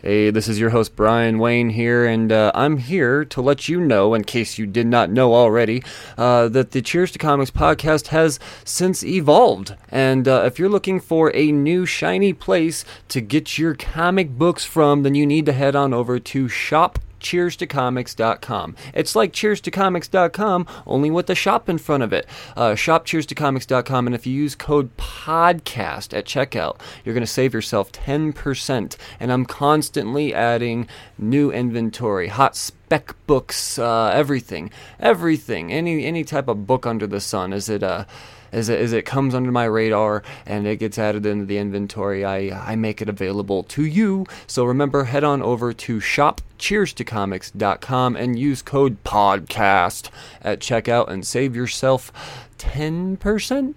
Hey, 0.00 0.30
this 0.30 0.46
is 0.46 0.60
your 0.60 0.70
host 0.70 0.94
Brian 0.94 1.40
Wayne 1.40 1.70
here, 1.70 2.06
and 2.06 2.30
uh, 2.30 2.52
I'm 2.54 2.76
here 2.76 3.24
to 3.24 3.42
let 3.42 3.68
you 3.68 3.80
know, 3.80 4.14
in 4.14 4.22
case 4.22 4.56
you 4.56 4.64
did 4.64 4.86
not 4.86 5.10
know 5.10 5.34
already, 5.34 5.82
uh, 6.16 6.46
that 6.50 6.70
the 6.70 6.80
Cheers 6.80 7.10
to 7.12 7.18
Comics 7.18 7.50
podcast 7.50 8.06
has 8.08 8.38
since 8.64 9.02
evolved. 9.02 9.74
And 9.88 10.28
uh, 10.28 10.44
if 10.46 10.56
you're 10.56 10.68
looking 10.68 11.00
for 11.00 11.34
a 11.34 11.50
new 11.50 11.84
shiny 11.84 12.32
place 12.32 12.84
to 13.08 13.20
get 13.20 13.58
your 13.58 13.74
comic 13.74 14.38
books 14.38 14.64
from, 14.64 15.02
then 15.02 15.16
you 15.16 15.26
need 15.26 15.46
to 15.46 15.52
head 15.52 15.74
on 15.74 15.92
over 15.92 16.20
to 16.20 16.48
shop 16.48 17.00
cheerstocomics.com. 17.20 18.76
It's 18.94 19.16
like 19.16 19.32
cheerstocomics.com, 19.32 20.66
only 20.86 21.10
with 21.10 21.26
the 21.26 21.34
shop 21.34 21.68
in 21.68 21.78
front 21.78 22.02
of 22.02 22.12
it. 22.12 22.26
Uh, 22.56 22.74
shop 22.74 23.06
cheerstocomics.com, 23.06 24.06
and 24.06 24.14
if 24.14 24.26
you 24.26 24.34
use 24.34 24.54
code 24.54 24.96
PODCAST 24.96 26.16
at 26.16 26.24
checkout, 26.24 26.80
you're 27.04 27.14
going 27.14 27.22
to 27.22 27.26
save 27.26 27.54
yourself 27.54 27.92
10%. 27.92 28.96
And 29.20 29.32
I'm 29.32 29.44
constantly 29.44 30.34
adding 30.34 30.88
new 31.18 31.50
inventory, 31.50 32.28
hot 32.28 32.56
spec 32.56 33.14
books, 33.26 33.78
uh, 33.78 34.10
everything, 34.14 34.70
everything, 35.00 35.72
any 35.72 36.04
any 36.04 36.24
type 36.24 36.48
of 36.48 36.66
book 36.66 36.86
under 36.86 37.06
the 37.06 37.20
sun. 37.20 37.52
Is 37.52 37.68
it 37.68 37.82
uh 37.82 38.04
as 38.52 38.68
it, 38.68 38.78
as 38.80 38.92
it 38.92 39.06
comes 39.06 39.34
under 39.34 39.50
my 39.50 39.64
radar 39.64 40.22
and 40.46 40.64
it 40.66 40.76
gets 40.76 40.98
added 40.98 41.24
into 41.26 41.44
the 41.44 41.58
inventory, 41.58 42.24
I, 42.24 42.72
I 42.72 42.76
make 42.76 43.02
it 43.02 43.08
available 43.08 43.64
to 43.64 43.84
you. 43.84 44.24
So 44.46 44.64
remember, 44.64 45.02
head 45.04 45.24
on 45.24 45.42
over 45.42 45.72
to 45.72 45.98
shopcheerstocomics.com 45.98 48.16
and 48.16 48.38
use 48.38 48.62
code 48.62 49.02
PODCAST 49.04 50.10
at 50.42 50.60
checkout 50.60 51.08
and 51.08 51.26
save 51.26 51.56
yourself 51.56 52.12
10%. 52.58 53.74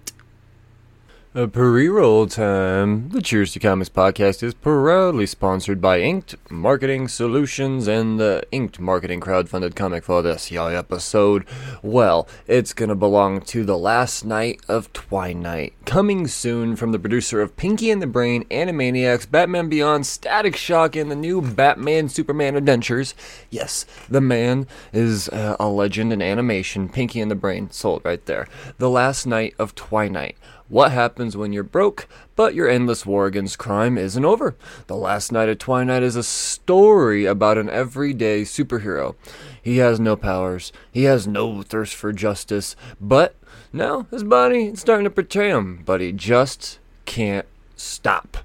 A 1.34 1.48
pre-roll 1.48 2.26
time. 2.26 3.08
The 3.08 3.22
Cheers 3.22 3.54
to 3.54 3.58
Comics 3.58 3.88
podcast 3.88 4.42
is 4.42 4.52
proudly 4.52 5.24
sponsored 5.24 5.80
by 5.80 5.98
Inked 5.98 6.34
Marketing 6.50 7.08
Solutions 7.08 7.88
and 7.88 8.20
the 8.20 8.42
Inked 8.52 8.78
Marketing 8.78 9.18
crowdfunded 9.18 9.74
comic 9.74 10.04
for 10.04 10.20
this 10.20 10.48
here 10.48 10.60
episode. 10.60 11.46
Well, 11.82 12.28
it's 12.46 12.74
gonna 12.74 12.94
belong 12.94 13.40
to 13.46 13.64
the 13.64 13.78
last 13.78 14.26
Knight 14.26 14.60
of 14.68 14.92
Twilight, 14.92 15.72
coming 15.86 16.26
soon 16.28 16.76
from 16.76 16.92
the 16.92 16.98
producer 16.98 17.40
of 17.40 17.56
Pinky 17.56 17.90
and 17.90 18.02
the 18.02 18.06
Brain, 18.06 18.44
Animaniacs, 18.50 19.30
Batman 19.30 19.70
Beyond, 19.70 20.04
Static 20.04 20.54
Shock, 20.54 20.96
and 20.96 21.10
the 21.10 21.16
new 21.16 21.40
Batman 21.40 22.10
Superman 22.10 22.56
Adventures. 22.56 23.14
Yes, 23.48 23.86
the 24.06 24.20
man 24.20 24.66
is 24.92 25.30
uh, 25.30 25.56
a 25.58 25.68
legend 25.68 26.12
in 26.12 26.20
animation. 26.20 26.90
Pinky 26.90 27.22
and 27.22 27.30
the 27.30 27.34
Brain, 27.34 27.70
sold 27.70 28.04
right 28.04 28.26
there. 28.26 28.48
The 28.76 28.90
last 28.90 29.26
Knight 29.26 29.54
of 29.58 29.74
Twilight. 29.74 30.36
What 30.72 30.92
happens 30.92 31.36
when 31.36 31.52
you're 31.52 31.64
broke, 31.64 32.08
but 32.34 32.54
your 32.54 32.66
endless 32.66 33.04
war 33.04 33.26
against 33.26 33.58
crime 33.58 33.98
isn't 33.98 34.24
over? 34.24 34.56
The 34.86 34.96
Last 34.96 35.30
Knight 35.30 35.50
of 35.50 35.58
Twilight 35.58 36.02
is 36.02 36.16
a 36.16 36.22
story 36.22 37.26
about 37.26 37.58
an 37.58 37.68
everyday 37.68 38.40
superhero. 38.40 39.14
He 39.60 39.76
has 39.76 40.00
no 40.00 40.16
powers, 40.16 40.72
he 40.90 41.02
has 41.02 41.26
no 41.26 41.60
thirst 41.60 41.94
for 41.94 42.10
justice, 42.14 42.74
but 42.98 43.34
now 43.70 44.06
his 44.10 44.24
body 44.24 44.68
is 44.68 44.80
starting 44.80 45.04
to 45.04 45.10
betray 45.10 45.50
him, 45.50 45.82
but 45.84 46.00
he 46.00 46.10
just 46.10 46.78
can't 47.04 47.46
stop. 47.76 48.38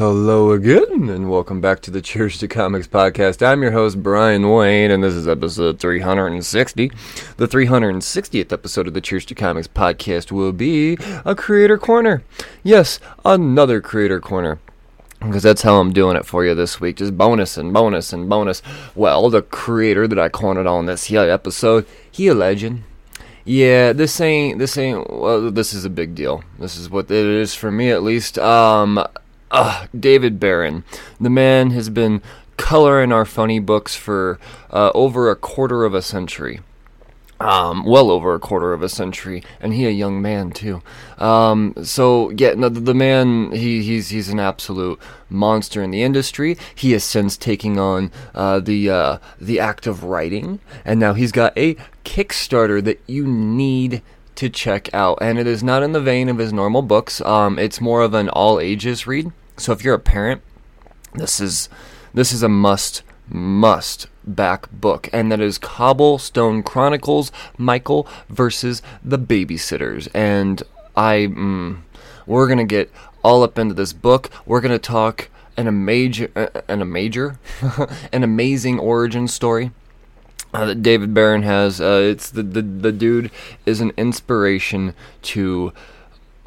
Hello 0.01 0.53
again, 0.53 1.11
and 1.11 1.29
welcome 1.29 1.61
back 1.61 1.83
to 1.83 1.91
the 1.91 2.01
Cheers 2.01 2.39
to 2.39 2.49
Comics 2.49 2.87
podcast. 2.87 3.47
I'm 3.47 3.61
your 3.61 3.73
host, 3.73 4.03
Brian 4.03 4.49
Wayne, 4.49 4.91
and 4.91 5.05
this 5.05 5.13
is 5.13 5.29
episode 5.29 5.79
360. 5.79 6.91
The 7.37 7.47
360th 7.47 8.51
episode 8.51 8.87
of 8.89 8.95
the 8.95 9.03
Cheers 9.03 9.27
to 9.27 9.35
Comics 9.35 9.69
podcast 9.69 10.33
will 10.33 10.53
be 10.53 10.97
a 11.27 11.35
creator 11.35 11.77
corner. 11.77 12.23
Yes, 12.63 12.99
another 13.27 13.83
creator 13.83 14.21
corner 14.21 14.59
because 15.21 15.43
that's 15.43 15.61
how 15.61 15.79
I'm 15.79 15.93
doing 15.93 16.17
it 16.17 16.25
for 16.25 16.47
you 16.47 16.55
this 16.55 16.81
week. 16.81 16.97
Just 16.97 17.19
bonus 17.19 17.59
and 17.59 17.71
bonus 17.75 18.11
and 18.15 18.27
bonus. 18.27 18.63
Well, 18.95 19.29
the 19.29 19.43
creator 19.43 20.09
that 20.09 20.19
I 20.19 20.31
cornered 20.31 20.67
on 20.67 20.87
this 20.87 21.13
episode, 21.13 21.87
he 22.11 22.27
a 22.29 22.35
legend. 22.35 22.85
Yeah, 23.45 23.93
this 23.93 24.19
ain't 24.19 24.59
this 24.59 24.79
ain't 24.79 25.11
well. 25.11 25.51
This 25.51 25.75
is 25.75 25.85
a 25.85 25.91
big 25.91 26.15
deal. 26.15 26.43
This 26.59 26.79
is 26.79 26.89
what 26.89 27.11
it 27.11 27.27
is 27.27 27.55
for 27.55 27.71
me, 27.71 27.91
at 27.91 28.03
least. 28.03 28.39
Um, 28.39 29.05
uh, 29.51 29.87
David 29.99 30.39
Baron, 30.41 30.85
the 31.21 31.31
man 31.31 31.71
has 31.71 31.89
been 31.89 32.23
coloring 32.57 33.13
our 33.13 33.25
funny 33.25 33.59
books 33.59 33.97
for 33.97 34.39
uh, 34.71 34.91
over 34.95 35.31
a 35.31 35.37
quarter 35.37 35.85
of 35.85 35.95
a 35.95 36.03
century 36.03 36.61
um, 37.41 37.85
well 37.85 38.11
over 38.11 38.35
a 38.35 38.39
quarter 38.39 38.73
of 38.73 38.83
a 38.83 38.89
century, 38.89 39.43
and 39.61 39.73
he 39.73 39.87
a 39.87 39.91
young 39.91 40.21
man 40.21 40.51
too. 40.51 40.83
Um, 41.19 41.75
so 41.83 42.31
yeah, 42.31 42.53
no, 42.55 42.69
the, 42.69 42.95
man 42.95 43.53
he 43.53 43.83
he's 43.83 44.11
he's 44.11 44.29
an 44.29 44.39
absolute 44.39 45.01
monster 45.31 45.83
in 45.83 45.91
the 45.91 46.03
industry. 46.03 46.59
He 46.75 46.93
has 46.93 47.03
since 47.03 47.37
taking 47.37 47.79
on 47.79 48.13
uh, 48.35 48.61
the 48.61 48.91
uh, 48.91 49.19
the 49.41 49.59
act 49.59 49.87
of 49.87 50.05
writing, 50.05 50.61
and 50.85 51.01
now 51.01 51.15
he's 51.15 51.33
got 51.33 51.57
a 51.57 51.77
Kickstarter 52.05 52.85
that 52.85 53.01
you 53.07 53.27
need 53.27 54.03
to 54.35 54.51
check 54.51 54.93
out. 54.93 55.19
And 55.23 55.39
it 55.39 55.47
is 55.47 55.63
not 55.63 55.83
in 55.83 55.93
the 55.93 56.01
vein 56.01 56.29
of 56.29 56.39
his 56.39 56.53
normal 56.53 56.83
books. 56.83 57.21
Um, 57.23 57.59
it's 57.59 57.81
more 57.81 58.03
of 58.03 58.13
an 58.13 58.29
all 58.29 58.61
ages 58.61 59.07
read. 59.07 59.33
So 59.61 59.73
if 59.73 59.85
you're 59.85 59.95
a 59.95 59.99
parent, 59.99 60.41
this 61.15 61.39
is 61.39 61.69
this 62.15 62.33
is 62.33 62.43
a 62.43 62.49
must 62.49 63.03
must 63.29 64.07
back 64.25 64.71
book, 64.73 65.11
and 65.13 65.31
that 65.31 65.41
is 65.41 65.59
Cobblestone 65.59 66.63
Chronicles 66.63 67.31
Michael 67.59 68.09
versus 68.31 68.81
the 69.05 69.19
Babysitters. 69.19 70.09
And 70.15 70.63
I, 70.97 71.29
mm, 71.31 71.81
we're 72.27 72.49
gonna 72.49 72.65
get 72.65 72.91
all 73.23 73.43
up 73.43 73.59
into 73.59 73.75
this 73.75 73.93
book. 73.93 74.31
We're 74.47 74.63
gonna 74.63 74.79
talk 74.79 75.29
an 75.59 75.67
a 75.67 75.73
major, 75.73 76.31
uh, 76.35 76.63
an 76.67 76.81
a 76.81 76.87
major, 76.87 77.39
an 78.13 78.25
amazing 78.25 78.79
origin 78.79 79.29
story. 79.29 79.73
Uh, 80.55 80.65
that 80.65 80.83
David 80.83 81.13
Baron 81.13 81.43
has. 81.43 81.81
Uh, 81.81 82.01
it's 82.03 82.31
the, 82.31 82.43
the 82.43 82.63
the 82.63 82.93
dude 82.93 83.31
is 83.67 83.81
an 83.81 83.93
inspiration 83.99 84.95
to 85.23 85.73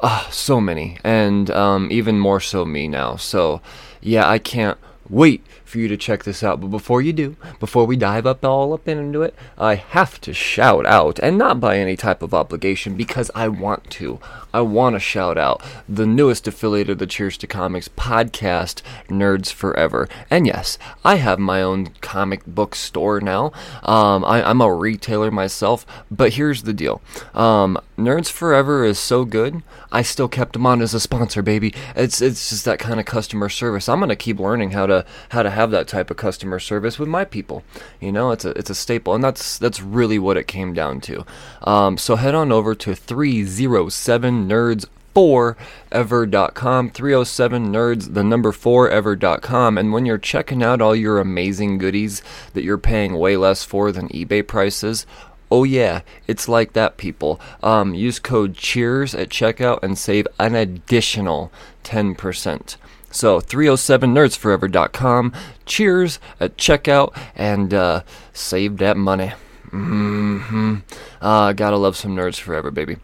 uh, 0.00 0.28
so 0.30 0.60
many, 0.60 0.98
and 1.04 1.50
um, 1.50 1.88
even 1.90 2.18
more 2.18 2.40
so 2.40 2.64
me 2.64 2.88
now. 2.88 3.16
So 3.16 3.60
yeah, 4.00 4.28
I 4.28 4.38
can't 4.38 4.78
wait 5.08 5.44
for 5.64 5.78
you 5.78 5.88
to 5.88 5.96
check 5.96 6.24
this 6.24 6.42
out. 6.42 6.60
But 6.60 6.68
before 6.68 7.02
you 7.02 7.12
do, 7.12 7.36
before 7.60 7.84
we 7.86 7.96
dive 7.96 8.26
up 8.26 8.44
all 8.44 8.72
up 8.72 8.86
into 8.88 9.22
it, 9.22 9.34
I 9.58 9.74
have 9.74 10.20
to 10.22 10.32
shout 10.32 10.86
out, 10.86 11.18
and 11.20 11.38
not 11.38 11.60
by 11.60 11.78
any 11.78 11.96
type 11.96 12.22
of 12.22 12.34
obligation, 12.34 12.96
because 12.96 13.30
I 13.34 13.48
want 13.48 13.90
to. 13.92 14.20
I 14.54 14.60
want 14.60 14.94
to 14.94 15.00
shout 15.00 15.36
out 15.36 15.60
the 15.88 16.06
newest 16.06 16.46
affiliate 16.46 16.88
of 16.88 16.98
the 16.98 17.08
Cheers 17.08 17.36
to 17.38 17.48
Comics 17.48 17.88
podcast, 17.88 18.82
Nerds 19.08 19.52
Forever. 19.52 20.08
And 20.30 20.46
yes, 20.46 20.78
I 21.04 21.16
have 21.16 21.40
my 21.40 21.60
own 21.60 21.88
comic 22.00 22.46
book 22.46 22.76
store 22.76 23.20
now. 23.20 23.50
Um, 23.82 24.24
I, 24.24 24.48
am 24.48 24.60
a 24.60 24.72
retailer 24.72 25.32
myself, 25.32 25.84
but 26.08 26.34
here's 26.34 26.62
the 26.62 26.72
deal 26.72 27.02
um, 27.34 27.76
Nerds 27.98 28.30
Forever 28.30 28.84
is 28.84 28.98
so 28.98 29.24
good, 29.24 29.62
I 29.94 30.02
still 30.02 30.26
kept 30.26 30.54
them 30.54 30.66
on 30.66 30.82
as 30.82 30.92
a 30.92 31.00
sponsor, 31.00 31.40
baby. 31.40 31.72
It's 31.94 32.20
it's 32.20 32.50
just 32.50 32.64
that 32.64 32.80
kind 32.80 32.98
of 32.98 33.06
customer 33.06 33.48
service. 33.48 33.88
I'm 33.88 34.00
gonna 34.00 34.16
keep 34.16 34.40
learning 34.40 34.72
how 34.72 34.86
to 34.86 35.06
how 35.28 35.44
to 35.44 35.50
have 35.50 35.70
that 35.70 35.86
type 35.86 36.10
of 36.10 36.16
customer 36.16 36.58
service 36.58 36.98
with 36.98 37.08
my 37.08 37.24
people. 37.24 37.62
You 38.00 38.10
know, 38.10 38.32
it's 38.32 38.44
a 38.44 38.50
it's 38.50 38.70
a 38.70 38.74
staple, 38.74 39.14
and 39.14 39.22
that's 39.22 39.56
that's 39.56 39.80
really 39.80 40.18
what 40.18 40.36
it 40.36 40.48
came 40.48 40.74
down 40.74 41.00
to. 41.02 41.24
Um, 41.62 41.96
so 41.96 42.16
head 42.16 42.34
on 42.34 42.50
over 42.50 42.74
to 42.74 42.96
307 42.96 44.43
nerds 44.48 44.86
4ever.com 45.14 46.90
307 46.90 47.72
nerds 47.72 48.14
the 48.14 48.24
number 48.24 48.50
4ever.com 48.50 49.78
and 49.78 49.92
when 49.92 50.06
you're 50.06 50.18
checking 50.18 50.62
out 50.62 50.80
all 50.80 50.96
your 50.96 51.20
amazing 51.20 51.78
goodies 51.78 52.20
that 52.52 52.64
you're 52.64 52.78
paying 52.78 53.14
way 53.14 53.36
less 53.36 53.64
for 53.64 53.92
than 53.92 54.08
ebay 54.08 54.44
prices 54.44 55.06
oh 55.52 55.62
yeah 55.62 56.00
it's 56.26 56.48
like 56.48 56.72
that 56.72 56.96
people. 56.96 57.40
Um, 57.62 57.94
use 57.94 58.18
code 58.18 58.54
cheers 58.54 59.14
at 59.14 59.28
checkout 59.28 59.82
and 59.82 59.96
save 59.96 60.26
an 60.38 60.56
additional 60.56 61.52
10% 61.84 62.76
so 63.12 63.40
307nerdsforever.com 63.40 65.32
cheers 65.64 66.18
at 66.40 66.56
checkout 66.56 67.16
and 67.36 67.72
uh, 67.72 68.02
save 68.32 68.78
that 68.78 68.96
money. 68.96 69.32
Mm-hmm. 69.70 70.78
uh, 71.20 71.52
gotta 71.52 71.76
love 71.76 71.96
some 71.96 72.16
nerds 72.16 72.40
forever 72.40 72.72
baby 72.72 72.96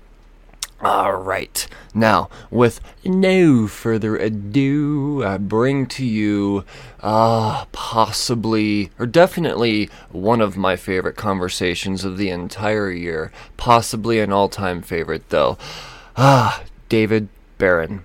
all 0.83 1.15
right. 1.15 1.67
Now, 1.93 2.31
with 2.51 2.81
no 3.05 3.67
further 3.67 4.17
ado, 4.17 5.23
I 5.25 5.37
bring 5.37 5.87
to 5.89 6.07
you 6.07 6.65
uh, 7.01 7.67
possibly, 7.73 8.91
or 8.99 9.07
definitely, 9.07 9.91
one 10.11 10.41
of 10.41 10.57
my 10.57 10.77
favorite 10.77 11.17
conversations 11.17 12.05
of 12.05 12.17
the 12.17 12.31
entire 12.31 12.91
year. 12.91 13.31
Possibly 13.59 14.21
an 14.21 14.33
all 14.33 14.49
time 14.49 14.81
favorite, 14.81 15.29
though. 15.29 15.59
Ah, 16.17 16.63
David 16.89 17.29
Baron. 17.59 18.03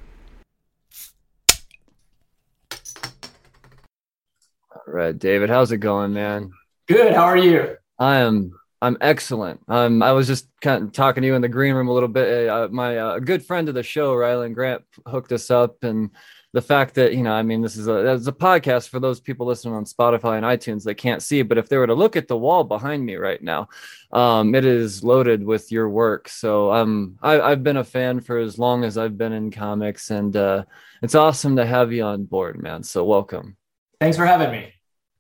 All 4.74 4.94
right, 4.94 5.18
David, 5.18 5.50
how's 5.50 5.72
it 5.72 5.78
going, 5.78 6.14
man? 6.14 6.52
Good. 6.88 7.14
How 7.14 7.24
are 7.24 7.38
you? 7.38 7.78
I 7.98 8.18
am 8.18 8.52
I'm 8.86 8.98
excellent. 9.02 9.62
Um, 9.68 10.04
I 10.04 10.12
was 10.12 10.28
just 10.28 10.48
kind 10.62 10.84
of 10.84 10.92
talking 10.92 11.22
to 11.22 11.28
you 11.28 11.34
in 11.34 11.42
the 11.42 11.50
green 11.50 11.74
room 11.74 11.88
a 11.88 11.94
little 11.94 12.08
bit. 12.08 12.48
Uh, 12.48 12.68
my 12.72 12.98
uh, 12.98 13.18
good 13.20 13.44
friend 13.44 13.68
of 13.68 13.74
the 13.74 13.82
show, 13.82 14.14
Rylend 14.14 14.54
Grant, 14.54 14.84
hooked 15.08 15.32
us 15.32 15.50
up, 15.50 15.84
and 15.84 16.12
the 16.54 16.62
fact 16.62 16.94
that 16.94 17.16
you 17.16 17.24
know, 17.24 17.34
I 17.34 17.42
mean, 17.42 17.64
this 17.64 17.78
is 17.78 17.88
a 17.88 18.14
it's 18.14 18.28
a 18.28 18.32
podcast 18.32 18.90
for 18.90 19.00
those 19.00 19.20
people 19.20 19.48
listening 19.48 19.74
on 19.74 19.86
Spotify 19.86 20.38
and 20.38 20.46
iTunes 20.46 20.84
that 20.84 20.96
can't 20.96 21.24
see. 21.24 21.42
But 21.42 21.58
if 21.58 21.68
they 21.68 21.78
were 21.78 21.88
to 21.88 21.96
look 21.96 22.16
at 22.16 22.28
the 22.28 22.38
wall 22.38 22.64
behind 22.64 23.04
me 23.04 23.16
right 23.16 23.42
now, 23.42 23.70
um, 24.12 24.54
it 24.54 24.66
is 24.66 25.04
loaded 25.04 25.44
with 25.44 25.72
your 25.72 25.90
work. 25.90 26.30
So 26.30 26.72
um, 26.72 27.18
I, 27.24 27.42
I've 27.42 27.64
been 27.64 27.78
a 27.78 27.84
fan 27.84 28.22
for 28.22 28.38
as 28.38 28.60
long 28.60 28.84
as 28.84 29.00
I've 29.00 29.18
been 29.18 29.34
in 29.34 29.50
comics, 29.50 30.12
and 30.12 30.36
uh, 30.36 30.66
it's 31.02 31.16
awesome 31.16 31.56
to 31.56 31.66
have 31.66 31.92
you 31.92 32.04
on 32.04 32.26
board, 32.26 32.62
man. 32.62 32.84
So 32.84 33.04
welcome. 33.04 33.58
Thanks 34.00 34.16
for 34.16 34.28
having 34.28 34.52
me. 34.52 34.74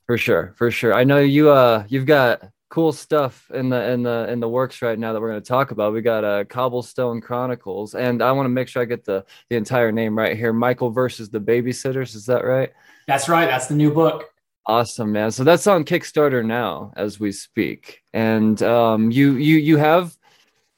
For 0.05 0.19
sure, 0.19 0.53
for 0.55 0.69
sure. 0.69 0.93
I 0.93 1.03
know 1.03 1.17
you. 1.17 1.49
Uh, 1.49 1.83
you've 1.89 2.05
got 2.05 2.43
cool 2.69 2.91
stuff 2.91 3.49
in 3.53 3.69
the 3.69 3.91
in 3.91 4.03
the 4.03 4.27
in 4.29 4.39
the 4.39 4.49
works 4.49 4.81
right 4.81 4.97
now 4.97 5.13
that 5.13 5.21
we're 5.21 5.29
going 5.29 5.41
to 5.41 5.47
talk 5.47 5.71
about. 5.71 5.93
We 5.93 6.01
got 6.01 6.23
uh, 6.23 6.43
Cobblestone 6.45 7.21
Chronicles, 7.21 7.95
and 7.95 8.21
I 8.21 8.31
want 8.31 8.45
to 8.45 8.49
make 8.49 8.67
sure 8.67 8.81
I 8.81 8.85
get 8.85 9.05
the 9.05 9.25
the 9.49 9.55
entire 9.55 9.91
name 9.91 10.17
right 10.17 10.35
here. 10.35 10.53
Michael 10.53 10.91
versus 10.91 11.29
the 11.29 11.39
Babysitters. 11.39 12.15
Is 12.15 12.25
that 12.25 12.43
right? 12.43 12.71
That's 13.07 13.29
right. 13.29 13.45
That's 13.45 13.67
the 13.67 13.75
new 13.75 13.93
book. 13.93 14.25
Awesome, 14.67 15.11
man. 15.11 15.31
So 15.31 15.43
that's 15.43 15.67
on 15.67 15.85
Kickstarter 15.85 16.43
now 16.43 16.91
as 16.95 17.19
we 17.19 17.31
speak, 17.31 18.01
and 18.13 18.61
um, 18.63 19.11
you 19.11 19.33
you 19.33 19.57
you 19.57 19.77
have. 19.77 20.15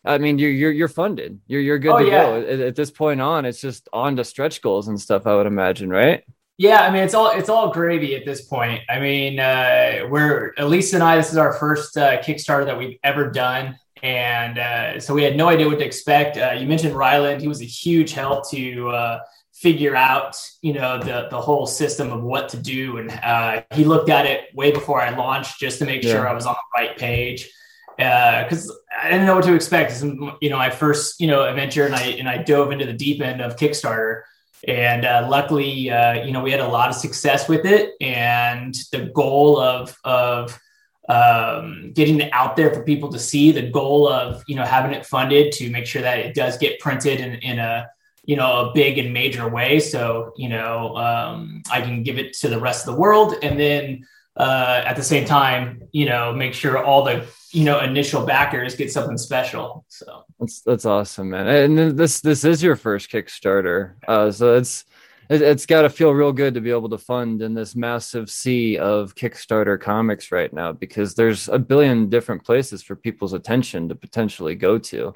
I 0.05 0.19
mean, 0.19 0.39
you're 0.39 0.51
you're 0.51 0.71
you're 0.71 0.87
funded. 0.87 1.39
You're 1.47 1.61
you're 1.61 1.79
good 1.79 1.91
oh, 1.91 1.99
to 1.99 2.05
yeah. 2.05 2.23
go. 2.23 2.41
At, 2.41 2.59
at 2.59 2.75
this 2.75 2.91
point 2.91 3.21
on, 3.21 3.45
it's 3.45 3.59
just 3.61 3.89
on 3.91 4.15
to 4.17 4.23
stretch 4.23 4.61
goals 4.61 4.87
and 4.87 4.99
stuff. 4.99 5.27
I 5.27 5.35
would 5.35 5.47
imagine, 5.47 5.89
right? 5.89 6.23
Yeah, 6.57 6.81
I 6.81 6.91
mean 6.91 7.03
it's 7.03 7.13
all 7.13 7.29
it's 7.29 7.49
all 7.49 7.71
gravy 7.71 8.15
at 8.15 8.25
this 8.25 8.41
point. 8.41 8.81
I 8.89 8.99
mean, 8.99 9.39
uh, 9.39 10.07
we're 10.09 10.53
Elise 10.57 10.93
and 10.93 11.03
I. 11.03 11.15
This 11.15 11.29
is 11.31 11.37
our 11.37 11.53
first 11.53 11.95
uh, 11.95 12.19
Kickstarter 12.23 12.65
that 12.65 12.77
we've 12.77 12.97
ever 13.03 13.29
done, 13.29 13.77
and 14.01 14.57
uh, 14.57 14.99
so 14.99 15.13
we 15.13 15.21
had 15.21 15.37
no 15.37 15.49
idea 15.49 15.67
what 15.67 15.77
to 15.77 15.85
expect. 15.85 16.35
Uh, 16.35 16.53
you 16.53 16.65
mentioned 16.65 16.95
Rylend; 16.95 17.41
he 17.41 17.47
was 17.47 17.61
a 17.61 17.65
huge 17.65 18.13
help 18.13 18.49
to 18.49 18.89
uh, 18.89 19.19
figure 19.53 19.95
out, 19.95 20.35
you 20.63 20.73
know, 20.73 20.97
the 20.97 21.27
the 21.29 21.39
whole 21.39 21.67
system 21.67 22.11
of 22.11 22.23
what 22.23 22.49
to 22.49 22.57
do, 22.57 22.97
and 22.97 23.11
uh, 23.11 23.61
he 23.73 23.85
looked 23.85 24.09
at 24.09 24.25
it 24.25 24.45
way 24.55 24.71
before 24.71 24.99
I 24.99 25.15
launched 25.15 25.59
just 25.59 25.77
to 25.79 25.85
make 25.85 26.03
yeah. 26.03 26.11
sure 26.11 26.27
I 26.27 26.33
was 26.33 26.47
on 26.47 26.55
the 26.55 26.81
right 26.81 26.97
page 26.97 27.47
because 27.97 28.67
uh, 28.71 28.73
I 28.99 29.11
didn't 29.11 29.27
know 29.27 29.35
what 29.35 29.43
to 29.43 29.53
expect. 29.53 29.91
It's, 29.91 30.01
you 30.01 30.49
know, 30.49 30.57
my 30.57 30.71
first 30.71 31.21
you 31.21 31.27
know 31.27 31.47
adventure, 31.47 31.85
and 31.85 31.93
I 31.93 32.01
and 32.01 32.27
I 32.27 32.37
dove 32.39 32.71
into 32.71 32.87
the 32.87 32.93
deep 32.93 33.21
end 33.21 33.41
of 33.41 33.57
Kickstarter 33.57 34.23
and 34.67 35.05
uh, 35.05 35.27
luckily 35.29 35.89
uh, 35.89 36.23
you 36.23 36.31
know 36.31 36.41
we 36.41 36.51
had 36.51 36.59
a 36.59 36.67
lot 36.67 36.89
of 36.89 36.95
success 36.95 37.47
with 37.47 37.65
it. 37.65 37.93
And 38.01 38.75
the 38.91 39.11
goal 39.13 39.59
of 39.59 39.95
of 40.03 40.59
um, 41.09 41.91
getting 41.93 42.19
it 42.19 42.31
out 42.33 42.55
there 42.55 42.73
for 42.73 42.83
people 42.83 43.09
to 43.09 43.19
see 43.19 43.51
the 43.51 43.69
goal 43.69 44.07
of 44.07 44.43
you 44.47 44.55
know 44.55 44.63
having 44.63 44.93
it 44.93 45.05
funded 45.05 45.51
to 45.53 45.69
make 45.69 45.85
sure 45.85 46.01
that 46.01 46.19
it 46.19 46.35
does 46.35 46.57
get 46.57 46.79
printed 46.79 47.19
in, 47.19 47.35
in 47.35 47.59
a 47.59 47.89
you 48.23 48.35
know 48.35 48.69
a 48.69 48.73
big 48.73 48.97
and 48.97 49.13
major 49.13 49.47
way. 49.47 49.79
So 49.79 50.33
you 50.37 50.49
know 50.49 50.95
um, 50.97 51.63
i 51.71 51.81
can 51.81 52.03
give 52.03 52.17
it 52.17 52.33
to 52.39 52.49
the 52.49 52.59
rest 52.59 52.87
of 52.87 52.93
the 52.93 52.99
world 52.99 53.35
and 53.41 53.59
then 53.59 54.05
uh, 54.35 54.83
at 54.85 54.95
the 54.95 55.03
same 55.03 55.25
time 55.25 55.81
you 55.91 56.05
know 56.05 56.33
make 56.33 56.53
sure 56.53 56.77
all 56.83 57.03
the 57.03 57.25
you 57.51 57.63
know 57.63 57.79
initial 57.79 58.25
backers 58.25 58.75
get 58.75 58.91
something 58.91 59.17
special. 59.17 59.85
So 59.87 60.25
that's 60.39 60.61
that's 60.61 60.85
awesome 60.85 61.29
man 61.29 61.47
and 61.47 61.97
this 61.97 62.21
this 62.21 62.43
is 62.43 62.61
your 62.61 62.75
first 62.75 63.09
kickstarter 63.09 63.93
uh 64.07 64.31
so 64.31 64.55
it's 64.55 64.85
it, 65.29 65.41
has 65.41 65.65
got 65.65 65.81
to 65.81 65.89
feel 65.89 66.11
real 66.13 66.31
good 66.31 66.53
to 66.53 66.61
be 66.61 66.71
able 66.71 66.89
to 66.89 66.97
fund 66.97 67.41
in 67.41 67.53
this 67.53 67.75
massive 67.75 68.29
sea 68.29 68.77
of 68.77 69.15
Kickstarter 69.15 69.79
comics 69.79 70.31
right 70.31 70.51
now 70.53 70.71
because 70.71 71.15
there's 71.15 71.49
a 71.49 71.59
billion 71.59 72.09
different 72.09 72.43
places 72.43 72.81
for 72.81 72.95
people's 72.95 73.33
attention 73.33 73.89
to 73.89 73.95
potentially 73.95 74.55
go 74.55 74.77
to. 74.77 75.13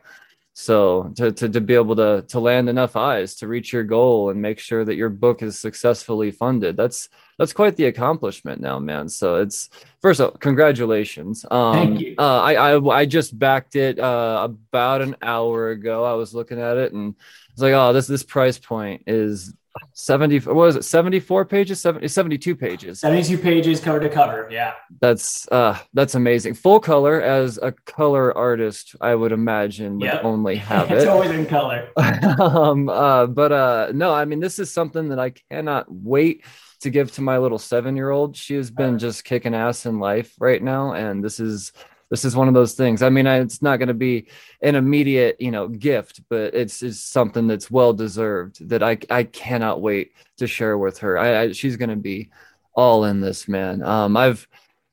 So 0.53 1.13
to, 1.15 1.31
to, 1.31 1.50
to 1.50 1.62
be 1.62 1.75
able 1.75 1.96
to 1.96 2.25
to 2.27 2.39
land 2.39 2.67
enough 2.67 2.96
eyes 2.98 3.36
to 3.36 3.48
reach 3.48 3.72
your 3.72 3.84
goal 3.84 4.29
and 4.29 4.41
make 4.41 4.60
sure 4.60 4.84
that 4.84 4.96
your 4.96 5.10
book 5.10 5.41
is 5.41 5.58
successfully 5.58 6.31
funded, 6.31 6.75
that's 6.75 7.08
that's 7.38 7.53
quite 7.53 7.77
the 7.77 7.86
accomplishment 7.86 8.60
now, 8.60 8.77
man. 8.77 9.08
So 9.08 9.36
it's 9.38 9.70
first 10.01 10.20
of 10.20 10.31
all, 10.31 10.38
congratulations. 10.38 11.46
Um, 11.50 11.74
Thank 11.74 12.00
you. 12.01 12.15
Uh, 12.17 12.41
I, 12.41 12.74
I 12.74 13.00
I 13.01 13.05
just 13.05 13.38
backed 13.38 13.77
it 13.77 13.98
uh, 13.98 14.41
about 14.43 15.01
an 15.01 15.15
hour 15.22 15.70
ago. 15.70 16.03
I 16.03 16.13
was 16.13 16.34
looking 16.34 16.60
at 16.60 16.75
it 16.75 16.91
and 16.91 17.15
it's 17.51 17.62
like, 17.62 17.74
oh, 17.74 17.93
this 17.93 18.08
this 18.08 18.24
price 18.24 18.58
point 18.58 19.03
is 19.08 19.53
70 19.94 20.40
what 20.40 20.56
was 20.56 20.75
it? 20.75 20.84
74 20.84 21.46
pages? 21.46 21.82
70, 21.82 22.08
72 22.08 22.56
pages. 22.56 23.00
72 23.00 23.38
pages 23.38 23.80
cover 23.80 24.00
to 24.00 24.10
cover 24.10 24.48
yeah. 24.51 24.74
That's 25.00 25.48
uh 25.51 25.78
that's 25.94 26.16
amazing. 26.16 26.56
Full 26.56 26.80
color 26.80 27.22
as 27.22 27.58
a 27.62 27.72
color 27.86 28.36
artist 28.38 28.96
i 29.01 29.13
would 29.16 29.32
imagine 29.32 29.94
would 30.00 30.06
Yep. 30.06 30.24
only 30.24 30.56
have 30.72 30.92
it. 30.92 30.96
it's 30.96 31.04
it. 31.04 31.10
always 31.10 31.32
in 31.32 31.46
color. 31.46 31.90
Um 31.98 32.90
uh 32.90 33.25
but 33.28 33.51
uh 33.51 33.92
no 33.94 34.13
i 34.13 34.25
mean 34.25 34.40
this 34.40 34.60
is 34.60 34.72
something 34.74 35.10
that 35.10 35.20
i 35.20 35.30
cannot 35.50 35.86
wait 35.90 36.44
to 36.82 36.90
give 36.90 37.12
to 37.13 37.22
my 37.22 37.38
little 37.38 37.60
seven 37.60 37.96
year 37.96 38.10
old 38.10 38.36
she 38.36 38.56
has 38.56 38.72
been 38.72 38.98
just 38.98 39.24
kicking 39.24 39.54
ass 39.54 39.86
in 39.86 40.00
life 40.00 40.34
right 40.40 40.62
now 40.63 40.94
and 40.94 41.24
this 41.24 41.40
is 41.40 41.72
this 42.12 42.24
is 42.24 42.36
one 42.36 42.48
of 42.48 42.53
those 42.53 42.74
things 42.74 43.01
i 43.01 43.10
mean 43.10 43.25
I, 43.25 43.39
it's 43.39 43.63
not 43.63 43.77
going 43.77 43.88
to 43.88 43.96
be 43.96 44.27
an 44.62 44.75
immediate 44.75 45.38
you 45.39 45.50
know 45.50 45.68
gift 45.68 46.22
but 46.30 46.53
it's, 46.53 46.84
it's 46.84 47.00
something 47.00 47.48
that's 47.48 47.72
well 47.72 47.94
deserved 47.94 48.70
that 48.70 48.84
i 48.84 49.00
i 49.10 49.24
cannot 49.24 49.82
wait 49.82 50.13
to 50.38 50.46
share 50.46 50.77
with 50.77 51.00
her 51.00 51.18
i, 51.18 51.39
I 51.39 51.51
she's 51.53 51.77
going 51.77 51.89
to 51.89 51.96
be 51.96 52.30
all 52.75 53.06
in 53.06 53.22
this 53.22 53.48
man 53.48 53.82
um 53.82 54.15
i've 54.15 54.48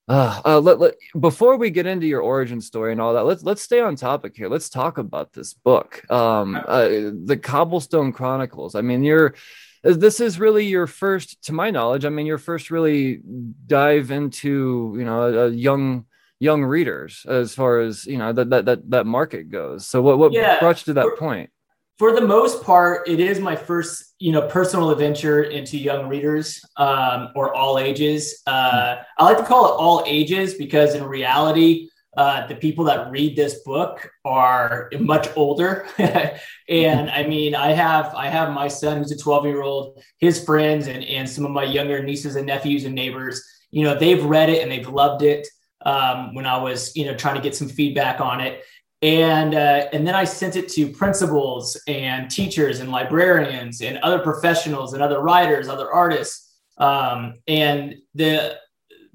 uh, 0.09 0.41
uh, 0.47 0.59
let, 0.59 0.79
let, 0.79 0.95
before 1.21 1.59
we 1.59 1.69
get 1.69 1.87
into 1.87 2.07
your 2.07 2.23
origin 2.23 2.63
story 2.63 2.93
and 2.93 3.01
all 3.01 3.13
that, 3.13 3.27
let's 3.27 3.43
let's 3.43 3.61
stay 3.61 3.81
on 3.81 3.95
topic 3.95 4.35
here. 4.35 4.49
Let's 4.49 4.71
talk 4.71 4.97
about 4.97 5.35
this 5.35 5.53
book, 5.53 6.11
um, 6.11 6.57
uh, 6.57 6.89
the 7.25 7.39
Cobblestone 7.43 8.15
Chronicles. 8.15 8.75
I 8.75 8.81
mean, 8.81 9.03
you're 9.03 9.35
this 9.83 10.19
is 10.21 10.41
really 10.41 10.65
your 10.65 10.87
first, 10.87 11.43
to 11.45 11.53
my 11.53 11.71
knowledge. 11.71 12.07
I 12.07 12.09
mean, 12.09 12.25
your 12.25 12.39
first 12.39 12.71
really 12.71 13.21
dive 13.67 14.11
into 14.11 14.95
you 14.97 15.05
know 15.05 15.23
a, 15.23 15.47
a 15.47 15.51
young 15.51 16.07
young 16.41 16.63
readers 16.65 17.25
as 17.29 17.55
far 17.55 17.81
as 17.81 18.07
you 18.07 18.17
know 18.19 18.33
that 18.33 18.51
that 18.51 18.65
that, 18.67 18.91
that 18.91 19.07
market 19.07 19.51
goes. 19.51 19.87
So 19.87 20.01
what 20.03 20.19
what 20.19 20.33
Yeah. 20.33 20.59
brought 20.61 20.79
you 20.81 20.85
to 20.87 20.95
that 20.95 21.05
For- 21.11 21.17
point? 21.17 21.51
for 21.99 22.13
the 22.15 22.21
most 22.21 22.63
part, 22.63 23.09
it 23.09 23.19
is 23.19 23.41
my 23.41 23.57
first, 23.57 24.15
you 24.21 24.31
know, 24.31 24.43
personal 24.43 24.91
adventure 24.91 25.43
into 25.43 25.77
young 25.77 26.07
readers 26.09 26.61
um, 26.77 27.31
or 27.35 27.53
all 27.57 27.77
ages. 27.77 28.41
Uh, 28.47 28.99
I 29.19 29.25
like 29.25 29.37
to 29.39 29.45
call 29.45 29.67
it 29.67 29.77
all 29.83 30.05
ages 30.07 30.55
because 30.55 30.95
in 30.95 31.03
reality, 31.03 31.89
uh, 32.17 32.47
the 32.47 32.55
people 32.55 32.85
that 32.85 33.11
read 33.11 33.35
this 33.35 33.63
book 33.65 34.09
are 34.25 34.89
much 35.01 35.27
older. 35.35 35.89
and 36.69 37.11
I 37.11 37.27
mean, 37.27 37.57
I 37.57 37.73
have 37.73 38.15
I 38.15 38.29
have 38.29 38.53
my 38.53 38.69
son 38.69 38.99
who's 38.99 39.11
a 39.11 39.19
12 39.19 39.47
year 39.47 39.63
old, 39.63 40.01
his 40.19 40.45
friends, 40.45 40.87
and 40.87 41.03
and 41.03 41.29
some 41.29 41.45
of 41.45 41.51
my 41.51 41.65
younger 41.65 42.01
nieces 42.03 42.37
and 42.37 42.47
nephews 42.47 42.85
and 42.85 42.95
neighbors. 42.95 43.43
You 43.73 43.83
know, 43.85 43.99
they've 43.99 44.25
read 44.25 44.51
it 44.51 44.63
and 44.63 44.71
they've 44.71 44.89
loved 44.89 45.23
it. 45.23 45.49
Um, 45.85 46.35
when 46.35 46.45
I 46.45 46.57
was, 46.57 46.95
you 46.97 47.05
know, 47.05 47.15
trying 47.15 47.37
to 47.37 47.41
get 47.41 47.55
some 47.55 47.69
feedback 47.69 48.21
on 48.21 48.41
it. 48.41 48.65
And 49.01 49.55
uh, 49.55 49.87
and 49.93 50.05
then 50.07 50.17
I 50.17 50.25
sent 50.25 50.57
it 50.57 50.69
to 50.71 50.89
principals 50.89 51.81
and 51.87 52.29
teachers 52.29 52.81
and 52.81 52.91
librarians 52.91 53.81
and 53.81 53.99
other 53.99 54.19
professionals 54.19 54.93
and 54.93 55.03
other 55.03 55.21
writers, 55.21 55.69
other 55.69 55.91
artists, 55.91 56.53
um, 56.79 57.35
and 57.47 57.95
the 58.15 58.57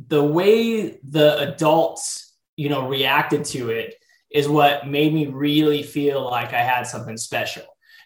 the 0.08 0.24
way 0.24 1.00
the 1.04 1.38
adults 1.40 2.34
you 2.56 2.70
know 2.70 2.88
reacted 2.88 3.44
to 3.46 3.72
it 3.72 3.96
is 4.32 4.48
what 4.48 4.88
made 4.88 5.14
me 5.14 5.28
really 5.28 5.84
feel 5.84 6.24
like 6.24 6.54
I 6.54 6.64
had 6.64 6.84
something 6.84 7.18
special. 7.18 7.64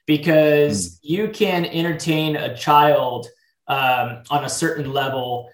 Because 0.08 1.00
you 1.04 1.30
can 1.30 1.66
entertain 1.66 2.38
a 2.38 2.56
child 2.56 3.28
um, 3.68 4.24
on 4.30 4.46
a 4.46 4.50
certain 4.50 4.94
level. 4.94 5.50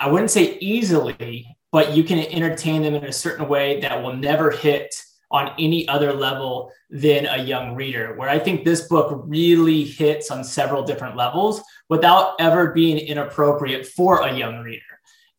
I 0.00 0.08
wouldn't 0.08 0.30
say 0.30 0.58
easily, 0.58 1.53
but 1.74 1.96
you 1.96 2.04
can 2.04 2.20
entertain 2.20 2.82
them 2.82 2.94
in 2.94 3.04
a 3.04 3.12
certain 3.12 3.48
way 3.48 3.80
that 3.80 4.00
will 4.00 4.14
never 4.14 4.48
hit 4.52 4.94
on 5.32 5.50
any 5.58 5.88
other 5.88 6.12
level 6.12 6.70
than 6.88 7.26
a 7.26 7.42
young 7.42 7.74
reader. 7.74 8.14
Where 8.14 8.28
I 8.28 8.38
think 8.38 8.64
this 8.64 8.86
book 8.86 9.24
really 9.26 9.82
hits 9.82 10.30
on 10.30 10.44
several 10.44 10.84
different 10.84 11.16
levels 11.16 11.60
without 11.88 12.36
ever 12.38 12.70
being 12.70 12.98
inappropriate 12.98 13.88
for 13.88 14.20
a 14.20 14.32
young 14.32 14.60
reader. 14.60 14.82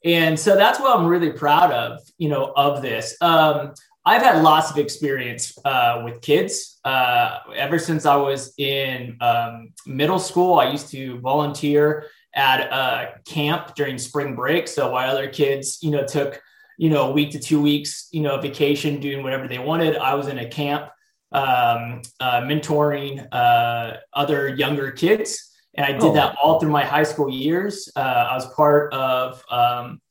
And 0.03 0.37
so 0.37 0.57
that's 0.57 0.77
what 0.77 0.99
I'm 0.99 1.05
really 1.05 1.31
proud 1.31 1.71
of, 1.71 2.01
you 2.17 2.27
know, 2.27 2.51
of 2.57 2.81
this. 2.81 3.15
Um, 3.21 3.73
I've 4.03 4.21
had 4.21 4.43
lots 4.43 4.69
of 4.69 4.77
experience 4.77 5.57
uh, 5.63 6.01
with 6.03 6.19
kids. 6.19 6.81
Uh, 6.83 7.39
ever 7.55 7.79
since 7.79 8.05
I 8.05 8.17
was 8.17 8.53
in 8.57 9.15
um, 9.21 9.69
middle 9.87 10.19
school, 10.19 10.59
I 10.59 10.69
used 10.69 10.91
to 10.91 11.17
volunteer 11.21 12.07
at 12.35 12.61
a 12.71 13.19
camp 13.25 13.75
during 13.75 13.97
spring 13.97 14.35
break. 14.35 14.67
So 14.67 14.91
while 14.91 15.09
other 15.09 15.29
kids, 15.29 15.79
you 15.81 15.91
know, 15.91 16.05
took 16.05 16.41
you 16.77 16.89
know, 16.89 17.07
a 17.07 17.11
week 17.11 17.31
to 17.31 17.39
two 17.39 17.61
weeks, 17.61 18.09
you 18.11 18.19
know, 18.19 18.37
vacation, 18.37 18.99
doing 18.99 19.23
whatever 19.23 19.47
they 19.47 19.59
wanted. 19.59 19.95
I 19.95 20.13
was 20.15 20.27
in 20.27 20.39
a 20.39 20.49
camp, 20.49 20.89
um, 21.31 22.01
uh, 22.19 22.41
mentoring 22.41 23.25
uh, 23.31 23.93
other 24.13 24.49
younger 24.49 24.91
kids, 24.91 25.55
and 25.73 25.85
I 25.85 25.93
did 25.93 26.03
Oh. 26.03 26.13
that 26.15 26.35
all 26.43 26.59
through 26.59 26.71
my 26.71 26.83
high 26.83 27.03
school 27.03 27.29
years. 27.29 27.89
Uh, 27.95 28.27
I 28.31 28.35
was 28.35 28.45
part 28.55 28.93
of 28.93 29.41
um, 29.49 30.01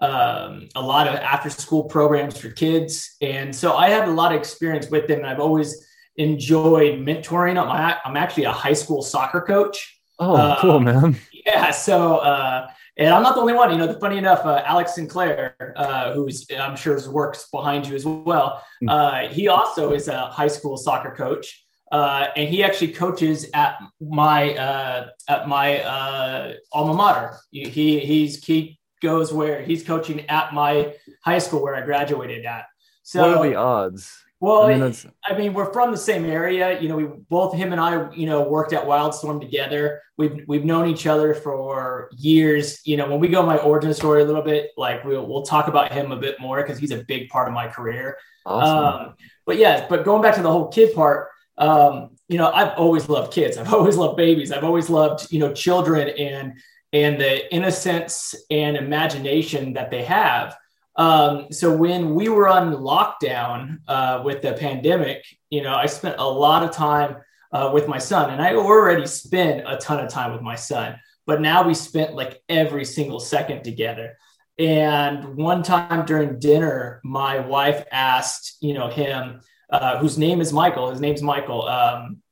um, 0.00 0.68
a 0.74 0.80
lot 0.80 1.06
of 1.06 1.16
after-school 1.16 1.84
programs 1.84 2.38
for 2.38 2.48
kids, 2.50 3.16
and 3.20 3.54
so 3.54 3.76
I 3.76 3.90
had 3.90 4.08
a 4.08 4.12
lot 4.12 4.32
of 4.32 4.38
experience 4.38 4.88
with 4.88 5.08
them. 5.08 5.18
And 5.18 5.26
I've 5.26 5.40
always 5.40 5.86
enjoyed 6.16 6.98
mentoring 6.98 7.56
them. 7.56 7.68
I, 7.68 7.98
I'm 8.06 8.16
actually 8.16 8.44
a 8.44 8.52
high 8.52 8.72
school 8.72 9.02
soccer 9.02 9.42
coach. 9.42 10.00
Oh, 10.18 10.56
cool, 10.60 10.80
man. 10.80 11.18
Yeah. 11.52 11.70
So, 11.70 12.16
uh, 12.16 12.68
and 12.96 13.14
I'm 13.14 13.22
not 13.22 13.36
the 13.36 13.40
only 13.40 13.52
one. 13.52 13.70
You 13.70 13.78
know, 13.78 13.92
funny 14.00 14.18
enough, 14.18 14.44
uh, 14.44 14.62
Alex 14.66 14.96
Sinclair, 14.96 15.54
uh, 15.76 16.12
who's 16.12 16.46
I'm 16.58 16.74
sure 16.76 16.98
works 17.10 17.48
behind 17.52 17.86
you 17.86 17.94
as 17.94 18.04
well. 18.04 18.64
Hmm. 18.80 18.88
Uh, 18.88 19.28
he 19.28 19.46
also 19.48 19.92
is 19.92 20.08
a 20.08 20.26
high 20.26 20.48
school 20.48 20.76
soccer 20.76 21.12
coach, 21.14 21.64
uh, 21.92 22.26
and 22.34 22.48
he 22.48 22.64
actually 22.64 22.92
coaches 22.92 23.48
at 23.54 23.78
my 24.00 24.54
uh, 24.56 25.08
at 25.28 25.46
my 25.46 25.80
uh, 25.82 26.54
alma 26.72 26.94
mater. 26.94 27.36
He- 27.52 28.00
he's 28.00 28.44
he 28.44 28.80
goes 29.02 29.32
where 29.32 29.62
he's 29.62 29.84
coaching 29.84 30.28
at 30.28 30.52
my 30.52 30.94
high 31.24 31.38
school 31.38 31.62
where 31.62 31.76
I 31.76 31.82
graduated 31.82 32.44
at. 32.44 32.64
So 33.06 33.20
what 33.20 33.38
are 33.38 33.48
the 33.48 33.54
odds? 33.54 34.24
well, 34.40 34.62
I 34.64 34.76
mean, 34.76 34.94
I 35.24 35.38
mean, 35.38 35.54
we're 35.54 35.72
from 35.72 35.92
the 35.92 35.96
same 35.96 36.24
area. 36.24 36.80
You 36.80 36.88
know, 36.88 36.96
we 36.96 37.04
both 37.04 37.54
him 37.54 37.70
and 37.70 37.80
I, 37.80 38.12
you 38.12 38.26
know, 38.26 38.42
worked 38.42 38.72
at 38.72 38.84
Wildstorm 38.84 39.40
together. 39.40 40.02
We've 40.16 40.42
we've 40.48 40.64
known 40.64 40.88
each 40.88 41.06
other 41.06 41.32
for 41.32 42.10
years. 42.16 42.80
You 42.84 42.96
know, 42.96 43.08
when 43.08 43.20
we 43.20 43.28
go 43.28 43.46
my 43.46 43.58
origin 43.58 43.94
story 43.94 44.22
a 44.22 44.24
little 44.24 44.42
bit, 44.42 44.72
like 44.76 45.04
we'll 45.04 45.24
we'll 45.24 45.42
talk 45.42 45.68
about 45.68 45.92
him 45.92 46.10
a 46.10 46.16
bit 46.16 46.40
more 46.40 46.60
because 46.62 46.80
he's 46.80 46.90
a 46.90 47.04
big 47.04 47.28
part 47.28 47.46
of 47.46 47.54
my 47.54 47.68
career. 47.68 48.18
awesome. 48.44 49.08
Um, 49.08 49.14
but 49.46 49.56
yeah, 49.56 49.86
but 49.88 50.04
going 50.04 50.20
back 50.20 50.34
to 50.34 50.42
the 50.42 50.50
whole 50.50 50.66
kid 50.66 50.92
part, 50.92 51.28
um, 51.58 52.10
you 52.28 52.38
know, 52.38 52.50
I've 52.50 52.76
always 52.76 53.08
loved 53.08 53.32
kids. 53.32 53.56
I've 53.56 53.72
always 53.78 53.96
loved 53.96 54.16
babies. 54.16 54.50
I've 54.50 54.64
always 54.64 54.90
loved, 54.90 55.30
you 55.32 55.38
know, 55.38 55.54
children 55.54 56.08
and 56.08 56.54
and 56.92 57.20
the 57.20 57.54
innocence 57.54 58.34
and 58.50 58.76
imagination 58.76 59.74
that 59.74 59.92
they 59.92 60.02
have. 60.02 60.56
Um, 60.96 61.48
so 61.50 61.74
when 61.74 62.14
we 62.14 62.28
were 62.28 62.48
on 62.48 62.72
lockdown 62.74 63.78
uh, 63.86 64.22
with 64.24 64.42
the 64.42 64.54
pandemic, 64.54 65.24
you 65.50 65.62
know, 65.62 65.74
I 65.74 65.86
spent 65.86 66.16
a 66.18 66.28
lot 66.28 66.62
of 66.62 66.72
time 66.72 67.16
uh, 67.52 67.70
with 67.72 67.86
my 67.86 67.98
son, 67.98 68.30
and 68.30 68.40
I 68.40 68.54
already 68.54 69.06
spent 69.06 69.64
a 69.66 69.76
ton 69.76 70.04
of 70.04 70.10
time 70.10 70.32
with 70.32 70.42
my 70.42 70.56
son. 70.56 70.98
But 71.26 71.40
now 71.40 71.66
we 71.66 71.74
spent 71.74 72.14
like 72.14 72.42
every 72.48 72.84
single 72.84 73.20
second 73.20 73.62
together. 73.62 74.16
And 74.58 75.36
one 75.36 75.62
time 75.62 76.06
during 76.06 76.38
dinner, 76.38 77.00
my 77.04 77.40
wife 77.40 77.84
asked, 77.90 78.56
you 78.60 78.72
know, 78.72 78.88
him, 78.88 79.40
uh, 79.68 79.98
whose 79.98 80.16
name 80.16 80.40
is 80.40 80.52
Michael. 80.52 80.90
His 80.90 81.00
name's 81.00 81.22
Michael. 81.22 81.68
Um, 81.68 82.22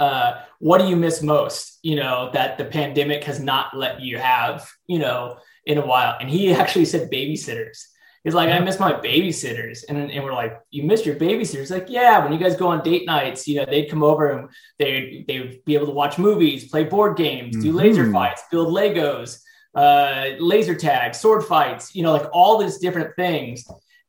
uh, 0.00 0.40
what 0.58 0.78
do 0.78 0.88
you 0.88 0.96
miss 0.96 1.22
most? 1.22 1.78
You 1.82 1.96
know, 1.96 2.30
that 2.32 2.58
the 2.58 2.64
pandemic 2.64 3.24
has 3.24 3.38
not 3.38 3.76
let 3.76 4.00
you 4.00 4.18
have, 4.18 4.68
you 4.86 4.98
know, 4.98 5.38
in 5.66 5.78
a 5.78 5.86
while. 5.86 6.16
And 6.18 6.28
he 6.28 6.52
actually 6.54 6.86
said 6.86 7.10
babysitters. 7.10 7.84
He's 8.24 8.34
like, 8.34 8.50
I 8.50 8.58
miss 8.60 8.78
my 8.78 8.92
babysitters. 8.92 9.84
And, 9.88 10.10
and 10.10 10.22
we're 10.24 10.34
like, 10.34 10.60
you 10.70 10.82
missed 10.82 11.06
your 11.06 11.16
babysitters? 11.16 11.70
Like, 11.70 11.86
yeah, 11.88 12.22
when 12.22 12.32
you 12.32 12.38
guys 12.38 12.54
go 12.56 12.68
on 12.68 12.82
date 12.82 13.06
nights, 13.06 13.48
you 13.48 13.56
know, 13.56 13.64
they'd 13.64 13.86
come 13.90 14.02
over 14.02 14.30
and 14.30 14.48
they 14.78 15.24
they 15.26 15.40
would 15.40 15.64
be 15.64 15.74
able 15.74 15.86
to 15.86 15.92
watch 15.92 16.18
movies, 16.18 16.68
play 16.68 16.84
board 16.84 17.16
games, 17.16 17.56
do 17.62 17.72
laser 17.72 18.04
Mhm. 18.04 18.12
fights, 18.12 18.42
build 18.50 18.68
Legos, 18.74 19.38
uh, 19.74 20.30
laser 20.38 20.74
tag, 20.74 21.14
sword 21.14 21.44
fights, 21.44 21.94
you 21.94 22.02
know, 22.02 22.12
like 22.12 22.28
all 22.32 22.58
these 22.58 22.78
different 22.78 23.14
things. 23.16 23.64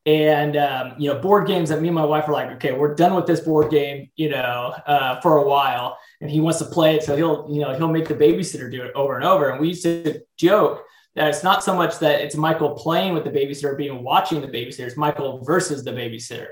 and 0.08 0.58
um, 0.58 0.94
you 0.98 1.08
know 1.14 1.20
board 1.20 1.46
games 1.46 1.70
that 1.70 1.80
me 1.80 1.88
and 1.88 1.94
my 1.94 2.04
wife 2.04 2.28
are 2.28 2.32
like 2.34 2.50
okay 2.56 2.72
we're 2.72 2.96
done 2.96 3.14
with 3.14 3.28
this 3.28 3.40
board 3.42 3.70
game 3.70 4.10
you 4.16 4.30
know 4.30 4.74
uh, 4.88 5.22
for 5.22 5.38
a 5.38 5.48
while 5.48 5.96
and 6.22 6.32
he 6.32 6.40
wants 6.40 6.58
to 6.58 6.66
play 6.66 6.96
it 6.96 7.04
so 7.04 7.16
he'll 7.16 7.46
you 7.54 7.62
know 7.62 7.72
he'll 7.76 7.88
make 7.98 8.08
the 8.08 8.16
babysitter 8.16 8.68
do 8.72 8.82
it 8.82 8.92
over 8.96 9.16
and 9.16 9.24
over 9.24 9.50
and 9.52 9.62
we 9.62 9.68
used 9.68 9.84
to 9.84 10.20
joke 10.38 10.84
that 11.16 11.28
it's 11.28 11.44
not 11.44 11.64
so 11.64 11.76
much 11.76 12.00
that 12.00 12.22
it's 12.22 12.36
michael 12.36 12.72
playing 12.72 13.14
with 13.14 13.24
the 13.24 13.30
babysitter 13.30 13.78
being 13.78 14.04
watching 14.04 14.42
the 14.42 14.48
babysitter. 14.48 14.88
It's 14.88 14.98
michael 14.98 15.44
versus 15.44 15.84
the 15.84 15.92
babysitter. 15.92 16.48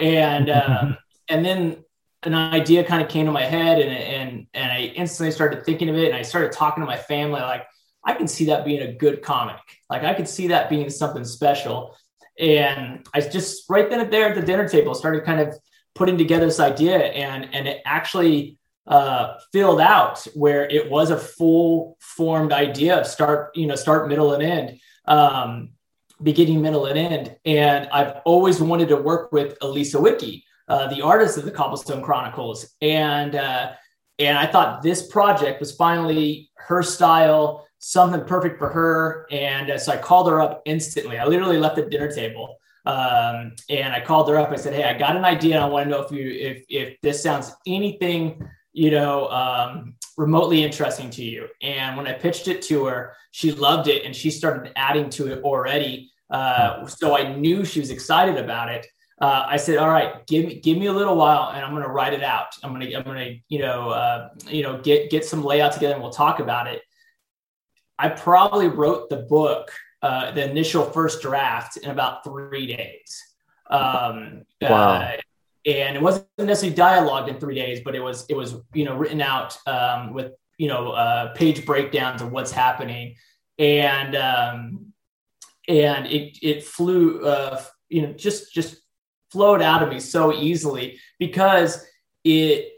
And 0.00 0.50
um, 0.60 0.96
and 1.28 1.44
then 1.44 1.84
an 2.24 2.34
idea 2.34 2.84
kind 2.84 3.02
of 3.02 3.08
came 3.08 3.26
to 3.26 3.32
my 3.32 3.44
head 3.44 3.80
and 3.80 3.90
and 3.90 4.46
and 4.54 4.72
i 4.72 4.92
instantly 4.94 5.32
started 5.32 5.64
thinking 5.64 5.88
of 5.88 5.96
it 5.96 6.06
and 6.06 6.16
i 6.16 6.22
started 6.22 6.52
talking 6.52 6.82
to 6.82 6.86
my 6.86 6.96
family 6.96 7.40
like 7.40 7.64
i 8.04 8.14
can 8.14 8.28
see 8.28 8.46
that 8.46 8.64
being 8.64 8.82
a 8.82 8.92
good 8.92 9.22
comic. 9.22 9.60
Like 9.90 10.04
i 10.04 10.14
could 10.14 10.28
see 10.28 10.48
that 10.48 10.70
being 10.70 10.88
something 10.90 11.24
special. 11.24 11.96
And 12.38 13.06
I 13.14 13.20
just 13.20 13.68
right 13.68 13.88
then 13.90 14.00
and 14.00 14.12
there 14.12 14.28
at 14.28 14.34
the 14.34 14.42
dinner 14.42 14.66
table 14.68 14.94
started 14.94 15.24
kind 15.24 15.40
of 15.40 15.54
putting 15.94 16.16
together 16.16 16.46
this 16.46 16.60
idea, 16.60 16.98
and 16.98 17.48
and 17.54 17.68
it 17.68 17.82
actually 17.84 18.58
uh, 18.86 19.38
filled 19.52 19.80
out 19.80 20.26
where 20.34 20.64
it 20.68 20.90
was 20.90 21.10
a 21.10 21.16
full 21.16 21.96
formed 22.00 22.52
idea 22.52 23.00
of 23.00 23.06
start, 23.06 23.56
you 23.56 23.66
know, 23.66 23.76
start, 23.76 24.08
middle, 24.08 24.32
and 24.32 24.42
end, 24.42 24.80
um, 25.06 25.70
beginning, 26.22 26.60
middle, 26.60 26.86
and 26.86 26.98
end. 26.98 27.36
And 27.44 27.88
I've 27.90 28.20
always 28.24 28.60
wanted 28.60 28.88
to 28.88 28.96
work 28.96 29.32
with 29.32 29.56
Elisa 29.62 29.98
Wittke, 29.98 30.42
uh, 30.68 30.88
the 30.88 31.02
artist 31.02 31.38
of 31.38 31.44
the 31.44 31.50
Cobblestone 31.50 32.02
Chronicles, 32.02 32.74
and 32.80 33.34
uh, 33.34 33.72
and 34.18 34.36
I 34.38 34.46
thought 34.46 34.82
this 34.82 35.06
project 35.06 35.60
was 35.60 35.72
finally 35.72 36.50
her 36.56 36.82
style 36.82 37.66
something 37.78 38.24
perfect 38.24 38.58
for 38.58 38.68
her. 38.68 39.26
And 39.32 39.70
uh, 39.70 39.78
so 39.78 39.92
I 39.92 39.96
called 39.96 40.28
her 40.28 40.40
up 40.40 40.62
instantly. 40.64 41.18
I 41.18 41.24
literally 41.24 41.58
left 41.58 41.74
the 41.74 41.82
dinner 41.82 42.12
table 42.12 42.58
um, 42.84 43.54
and 43.68 43.92
I 43.92 44.00
called 44.00 44.28
her 44.28 44.38
up. 44.38 44.50
I 44.50 44.56
said, 44.56 44.74
"Hey, 44.74 44.84
I 44.84 44.96
got 44.96 45.16
an 45.16 45.24
idea. 45.24 45.60
I 45.60 45.66
want 45.66 45.84
to 45.84 45.90
know 45.90 46.02
if 46.02 46.10
you 46.10 46.30
if 46.30 46.64
if 46.68 47.00
this 47.00 47.22
sounds 47.22 47.52
anything 47.66 48.48
you 48.72 48.90
know 48.90 49.28
um, 49.28 49.94
remotely 50.16 50.62
interesting 50.62 51.10
to 51.10 51.24
you." 51.24 51.48
And 51.60 51.96
when 51.96 52.06
I 52.06 52.12
pitched 52.12 52.48
it 52.48 52.62
to 52.62 52.86
her, 52.86 53.14
she 53.30 53.52
loved 53.52 53.88
it 53.88 54.04
and 54.04 54.14
she 54.14 54.30
started 54.30 54.72
adding 54.76 55.10
to 55.10 55.32
it 55.32 55.42
already. 55.42 56.10
Uh, 56.30 56.86
so 56.86 57.16
I 57.16 57.34
knew 57.34 57.64
she 57.64 57.80
was 57.80 57.90
excited 57.90 58.36
about 58.36 58.70
it. 58.70 58.86
Uh, 59.20 59.44
I 59.46 59.56
said, 59.56 59.78
"All 59.78 59.88
right, 59.88 60.26
give 60.26 60.46
me 60.46 60.60
give 60.60 60.78
me 60.78 60.86
a 60.86 60.92
little 60.92 61.16
while, 61.16 61.50
and 61.54 61.64
I'm 61.64 61.72
going 61.72 61.84
to 61.84 61.90
write 61.90 62.12
it 62.12 62.24
out. 62.24 62.48
I'm 62.64 62.74
going 62.74 62.88
to 62.88 62.94
I'm 62.94 63.04
going 63.04 63.18
to 63.18 63.38
you 63.48 63.60
know 63.60 63.90
uh, 63.90 64.30
you 64.48 64.62
know 64.62 64.80
get 64.80 65.10
get 65.10 65.24
some 65.24 65.44
layout 65.44 65.72
together, 65.72 65.94
and 65.94 66.02
we'll 66.02 66.12
talk 66.12 66.40
about 66.40 66.66
it." 66.66 66.82
I 67.98 68.08
probably 68.08 68.66
wrote 68.66 69.10
the 69.10 69.18
book, 69.18 69.70
uh, 70.02 70.32
the 70.32 70.50
initial 70.50 70.82
first 70.82 71.22
draft, 71.22 71.76
in 71.76 71.90
about 71.90 72.24
three 72.24 72.66
days. 72.66 73.22
Um, 73.70 74.42
wow. 74.60 75.14
And 75.64 75.96
it 75.96 76.02
wasn't 76.02 76.26
necessarily 76.38 76.76
dialogued 76.76 77.28
in 77.28 77.38
three 77.38 77.54
days, 77.54 77.80
but 77.84 77.94
it 77.94 78.00
was 78.00 78.26
it 78.28 78.36
was 78.36 78.56
you 78.74 78.84
know 78.84 78.96
written 78.96 79.20
out 79.20 79.56
um, 79.66 80.12
with 80.12 80.32
you 80.58 80.68
know 80.68 80.90
uh, 80.90 81.32
page 81.34 81.64
breakdowns 81.64 82.20
of 82.20 82.32
what's 82.32 82.50
happening, 82.50 83.14
and 83.58 84.16
um, 84.16 84.92
and 85.68 86.06
it 86.06 86.38
it 86.42 86.64
flew 86.64 87.24
uh, 87.24 87.62
you 87.88 88.02
know 88.02 88.12
just 88.12 88.52
just 88.52 88.76
flowed 89.30 89.62
out 89.62 89.82
of 89.82 89.88
me 89.88 90.00
so 90.00 90.32
easily 90.32 90.98
because 91.18 91.86
it 92.24 92.72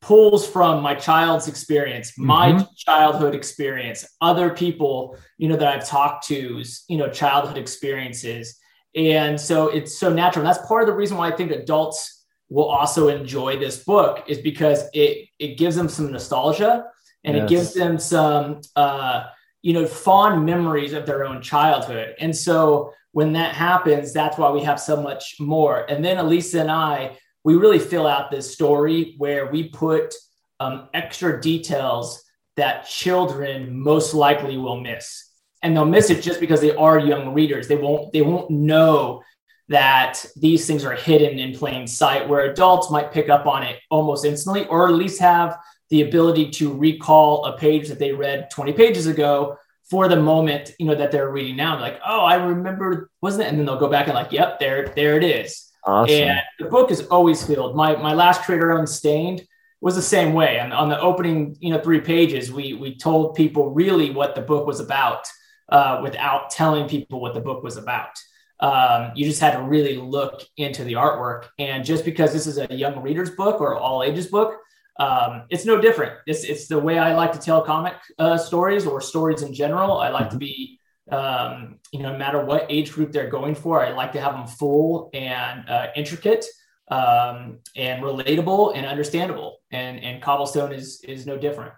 pulls 0.00 0.46
from 0.46 0.82
my 0.82 0.94
child's 0.94 1.48
experience, 1.48 2.16
my 2.16 2.52
mm-hmm. 2.52 2.64
childhood 2.76 3.34
experience, 3.34 4.06
other 4.20 4.50
people, 4.50 5.16
you 5.38 5.48
know, 5.48 5.56
that 5.56 5.68
I've 5.68 5.88
talked 5.88 6.28
to's, 6.28 6.84
you 6.88 6.96
know, 6.96 7.08
childhood 7.08 7.58
experiences. 7.58 8.58
And 8.94 9.40
so 9.40 9.68
it's 9.68 9.98
so 9.98 10.12
natural. 10.12 10.46
And 10.46 10.54
that's 10.54 10.66
part 10.66 10.82
of 10.82 10.86
the 10.86 10.94
reason 10.94 11.16
why 11.16 11.28
I 11.28 11.36
think 11.36 11.50
adults 11.50 12.17
will 12.48 12.68
also 12.68 13.08
enjoy 13.08 13.58
this 13.58 13.84
book 13.84 14.24
is 14.26 14.38
because 14.38 14.84
it 14.94 15.28
it 15.38 15.58
gives 15.58 15.76
them 15.76 15.88
some 15.88 16.10
nostalgia 16.10 16.86
and 17.24 17.36
yes. 17.36 17.44
it 17.44 17.48
gives 17.48 17.74
them 17.74 17.98
some 17.98 18.60
uh 18.76 19.24
you 19.62 19.72
know 19.72 19.86
fond 19.86 20.44
memories 20.44 20.92
of 20.92 21.06
their 21.06 21.24
own 21.24 21.42
childhood. 21.42 22.14
And 22.18 22.34
so 22.34 22.92
when 23.12 23.32
that 23.32 23.54
happens, 23.54 24.12
that's 24.12 24.38
why 24.38 24.50
we 24.50 24.62
have 24.62 24.80
so 24.80 25.00
much 25.02 25.36
more. 25.40 25.84
And 25.90 26.04
then 26.04 26.18
elisa 26.18 26.60
and 26.60 26.70
I 26.70 27.16
we 27.44 27.56
really 27.56 27.78
fill 27.78 28.06
out 28.06 28.30
this 28.30 28.52
story 28.52 29.14
where 29.18 29.50
we 29.50 29.68
put 29.68 30.14
um, 30.60 30.88
extra 30.92 31.40
details 31.40 32.22
that 32.56 32.86
children 32.86 33.78
most 33.78 34.12
likely 34.14 34.58
will 34.58 34.80
miss 34.80 35.28
and 35.62 35.76
they'll 35.76 35.84
miss 35.84 36.10
it 36.10 36.22
just 36.22 36.40
because 36.40 36.60
they 36.60 36.74
are 36.74 36.98
young 36.98 37.32
readers 37.32 37.68
they 37.68 37.76
won't 37.76 38.12
they 38.12 38.22
won't 38.22 38.50
know 38.50 39.22
that 39.68 40.24
these 40.36 40.66
things 40.66 40.84
are 40.84 40.94
hidden 40.94 41.38
in 41.38 41.54
plain 41.54 41.86
sight 41.86 42.28
where 42.28 42.50
adults 42.50 42.90
might 42.90 43.12
pick 43.12 43.28
up 43.28 43.46
on 43.46 43.62
it 43.62 43.78
almost 43.90 44.24
instantly 44.24 44.66
or 44.66 44.88
at 44.88 44.94
least 44.94 45.20
have 45.20 45.58
the 45.90 46.02
ability 46.02 46.50
to 46.50 46.72
recall 46.72 47.44
a 47.44 47.56
page 47.56 47.88
that 47.88 47.98
they 47.98 48.12
read 48.12 48.50
20 48.50 48.72
pages 48.72 49.06
ago 49.06 49.56
for 49.90 50.08
the 50.08 50.16
moment 50.16 50.72
you 50.78 50.86
know 50.86 50.94
that 50.94 51.10
they're 51.10 51.30
reading 51.30 51.56
now 51.56 51.78
like 51.80 52.00
oh 52.06 52.20
i 52.20 52.34
remember 52.34 53.10
wasn't 53.20 53.42
it 53.42 53.48
and 53.48 53.58
then 53.58 53.66
they'll 53.66 53.78
go 53.78 53.88
back 53.88 54.06
and 54.06 54.14
like 54.14 54.32
yep 54.32 54.58
there 54.58 54.88
there 54.96 55.16
it 55.16 55.24
is 55.24 55.68
Awesome. 55.88 56.14
And 56.14 56.40
the 56.58 56.66
book 56.66 56.90
is 56.90 57.06
always 57.06 57.44
filled. 57.44 57.74
My 57.74 57.96
my 57.96 58.12
last 58.12 58.42
creator 58.42 58.72
unstained 58.72 59.46
was 59.80 59.94
the 59.94 60.02
same 60.02 60.34
way. 60.34 60.58
And 60.58 60.72
on 60.72 60.90
the 60.90 61.00
opening, 61.00 61.56
you 61.60 61.70
know, 61.70 61.80
three 61.80 62.00
pages, 62.00 62.52
we 62.52 62.74
we 62.74 62.96
told 62.96 63.34
people 63.34 63.70
really 63.70 64.10
what 64.10 64.34
the 64.34 64.42
book 64.42 64.66
was 64.66 64.80
about 64.80 65.26
uh, 65.70 66.00
without 66.02 66.50
telling 66.50 66.88
people 66.88 67.20
what 67.20 67.32
the 67.32 67.40
book 67.40 67.62
was 67.62 67.78
about. 67.78 68.10
Um, 68.60 69.12
you 69.14 69.24
just 69.24 69.40
had 69.40 69.52
to 69.52 69.62
really 69.62 69.96
look 69.96 70.42
into 70.56 70.84
the 70.84 70.94
artwork. 70.94 71.46
And 71.58 71.84
just 71.84 72.04
because 72.04 72.32
this 72.32 72.46
is 72.46 72.58
a 72.58 72.74
young 72.74 73.00
reader's 73.00 73.30
book 73.30 73.60
or 73.60 73.76
all 73.76 74.02
ages 74.02 74.26
book, 74.26 74.58
um, 74.98 75.44
it's 75.48 75.64
no 75.64 75.80
different. 75.80 76.14
It's 76.26 76.42
it's 76.42 76.66
the 76.66 76.78
way 76.78 76.98
I 76.98 77.14
like 77.14 77.32
to 77.32 77.38
tell 77.38 77.62
comic 77.62 77.94
uh, 78.18 78.36
stories 78.36 78.84
or 78.84 79.00
stories 79.00 79.42
in 79.42 79.54
general. 79.54 79.98
I 79.98 80.08
like 80.08 80.24
mm-hmm. 80.24 80.32
to 80.32 80.38
be 80.38 80.78
um, 81.10 81.78
you 81.92 82.00
know, 82.00 82.12
no 82.12 82.18
matter 82.18 82.44
what 82.44 82.66
age 82.68 82.92
group 82.92 83.12
they're 83.12 83.30
going 83.30 83.54
for, 83.54 83.84
I 83.84 83.92
like 83.92 84.12
to 84.12 84.20
have 84.20 84.34
them 84.34 84.46
full 84.46 85.10
and 85.14 85.68
uh, 85.68 85.86
intricate 85.96 86.44
um, 86.90 87.60
and 87.76 88.02
relatable 88.02 88.76
and 88.76 88.86
understandable. 88.86 89.58
And 89.70 89.98
and 90.00 90.22
cobblestone 90.22 90.72
is 90.72 91.00
is 91.02 91.26
no 91.26 91.38
different. 91.38 91.72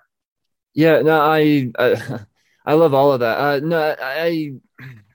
Yeah, 0.75 1.03
no, 1.03 1.21
I 1.21 1.71
I, 1.79 2.21
I 2.67 2.75
love 2.75 2.95
all 2.95 3.13
of 3.13 3.21
that. 3.21 3.39
Uh, 3.39 3.61
no, 3.61 3.97
I 4.01 4.55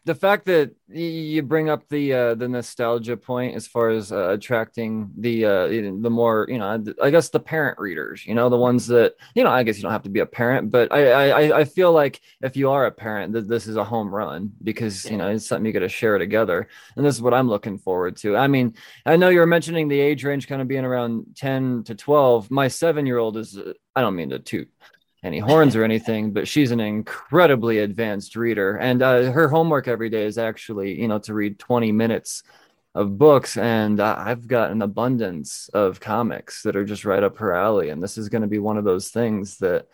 the 0.05 0.15
fact 0.15 0.45
that 0.45 0.71
you 0.87 1.41
bring 1.41 1.67
up 1.67 1.87
the 1.89 2.13
uh, 2.13 2.35
the 2.35 2.47
nostalgia 2.47 3.17
point 3.17 3.55
as 3.55 3.65
far 3.65 3.89
as 3.89 4.11
uh, 4.11 4.29
attracting 4.29 5.09
the 5.17 5.45
uh, 5.45 5.67
the 5.67 6.09
more 6.11 6.45
you 6.47 6.59
know 6.59 6.83
I 7.01 7.09
guess 7.09 7.29
the 7.29 7.39
parent 7.39 7.79
readers 7.79 8.25
you 8.25 8.35
know 8.35 8.49
the 8.49 8.57
ones 8.57 8.85
that 8.87 9.15
you 9.33 9.43
know 9.43 9.49
I 9.49 9.63
guess 9.63 9.77
you 9.77 9.81
don't 9.81 9.91
have 9.91 10.03
to 10.03 10.09
be 10.09 10.19
a 10.19 10.25
parent 10.25 10.69
but 10.69 10.93
I 10.93 11.31
I, 11.31 11.59
I 11.59 11.63
feel 11.65 11.91
like 11.91 12.21
if 12.43 12.55
you 12.55 12.69
are 12.69 12.85
a 12.85 12.91
parent 12.91 13.33
that 13.33 13.47
this 13.47 13.65
is 13.65 13.77
a 13.77 13.83
home 13.83 14.13
run 14.13 14.51
because 14.63 15.05
you 15.05 15.17
know 15.17 15.27
it's 15.29 15.47
something 15.47 15.65
you 15.65 15.73
got 15.73 15.79
to 15.79 15.89
share 15.89 16.17
together. 16.19 16.67
And 16.95 17.05
this 17.05 17.15
is 17.15 17.21
what 17.21 17.33
I'm 17.33 17.49
looking 17.49 17.79
forward 17.79 18.17
to. 18.17 18.37
I 18.37 18.47
mean 18.47 18.75
I 19.05 19.17
know 19.17 19.29
you 19.29 19.39
were 19.39 19.47
mentioning 19.47 19.87
the 19.87 19.99
age 19.99 20.23
range 20.23 20.47
kind 20.47 20.61
of 20.61 20.67
being 20.67 20.85
around 20.85 21.35
10 21.35 21.83
to 21.85 21.95
12 21.95 22.51
my 22.51 22.67
seven 22.67 23.07
year 23.07 23.17
old 23.17 23.37
is 23.37 23.57
I 23.95 24.01
don't 24.01 24.15
mean 24.15 24.29
to 24.29 24.39
toot 24.39 24.69
any 25.25 25.39
horns 25.39 25.75
or 25.75 25.83
anything, 25.83 26.31
but 26.31 26.47
she's 26.47 26.69
an 26.69 26.79
incredibly 26.79 27.79
advanced 27.79 28.35
reader. 28.35 28.77
And 28.77 29.01
uh, 29.01 29.31
her 29.31 29.47
homework 29.47 29.87
every 29.87 30.09
day 30.09 30.25
is 30.25 30.37
actually, 30.37 31.01
you 31.01 31.07
know, 31.07 31.17
to 31.19 31.33
read 31.33 31.57
20 31.57 31.91
minutes 31.91 32.43
of 32.93 33.17
books. 33.17 33.57
And 33.57 33.99
uh, 33.99 34.15
I've 34.17 34.47
got 34.47 34.69
an 34.69 34.83
abundance 34.83 35.67
of 35.73 35.99
comics 35.99 36.61
that 36.61 36.75
are 36.75 36.85
just 36.85 37.05
right 37.05 37.23
up 37.23 37.37
her 37.37 37.53
alley. 37.53 37.89
And 37.89 38.03
this 38.03 38.19
is 38.19 38.29
going 38.29 38.43
to 38.43 38.47
be 38.47 38.59
one 38.59 38.77
of 38.77 38.83
those 38.83 39.09
things 39.09 39.57
that, 39.57 39.87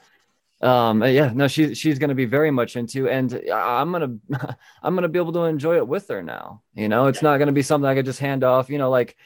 um, 0.61 1.01
yeah, 1.03 1.31
no, 1.33 1.47
she's 1.47 1.75
she's 1.75 1.97
going 1.97 2.09
to 2.09 2.15
be 2.15 2.25
very 2.25 2.51
much 2.51 2.75
into, 2.75 3.09
and 3.09 3.33
I'm 3.51 3.91
gonna 3.91 4.15
I'm 4.83 4.93
gonna 4.93 5.09
be 5.09 5.17
able 5.17 5.33
to 5.33 5.45
enjoy 5.45 5.77
it 5.77 5.87
with 5.87 6.07
her 6.09 6.21
now. 6.21 6.61
You 6.75 6.87
know, 6.87 7.07
it's 7.07 7.23
not 7.23 7.37
going 7.37 7.47
to 7.47 7.51
be 7.51 7.63
something 7.63 7.89
I 7.89 7.95
could 7.95 8.05
just 8.05 8.19
hand 8.19 8.43
off. 8.43 8.69
You 8.69 8.77
know, 8.77 8.91
like 8.91 9.17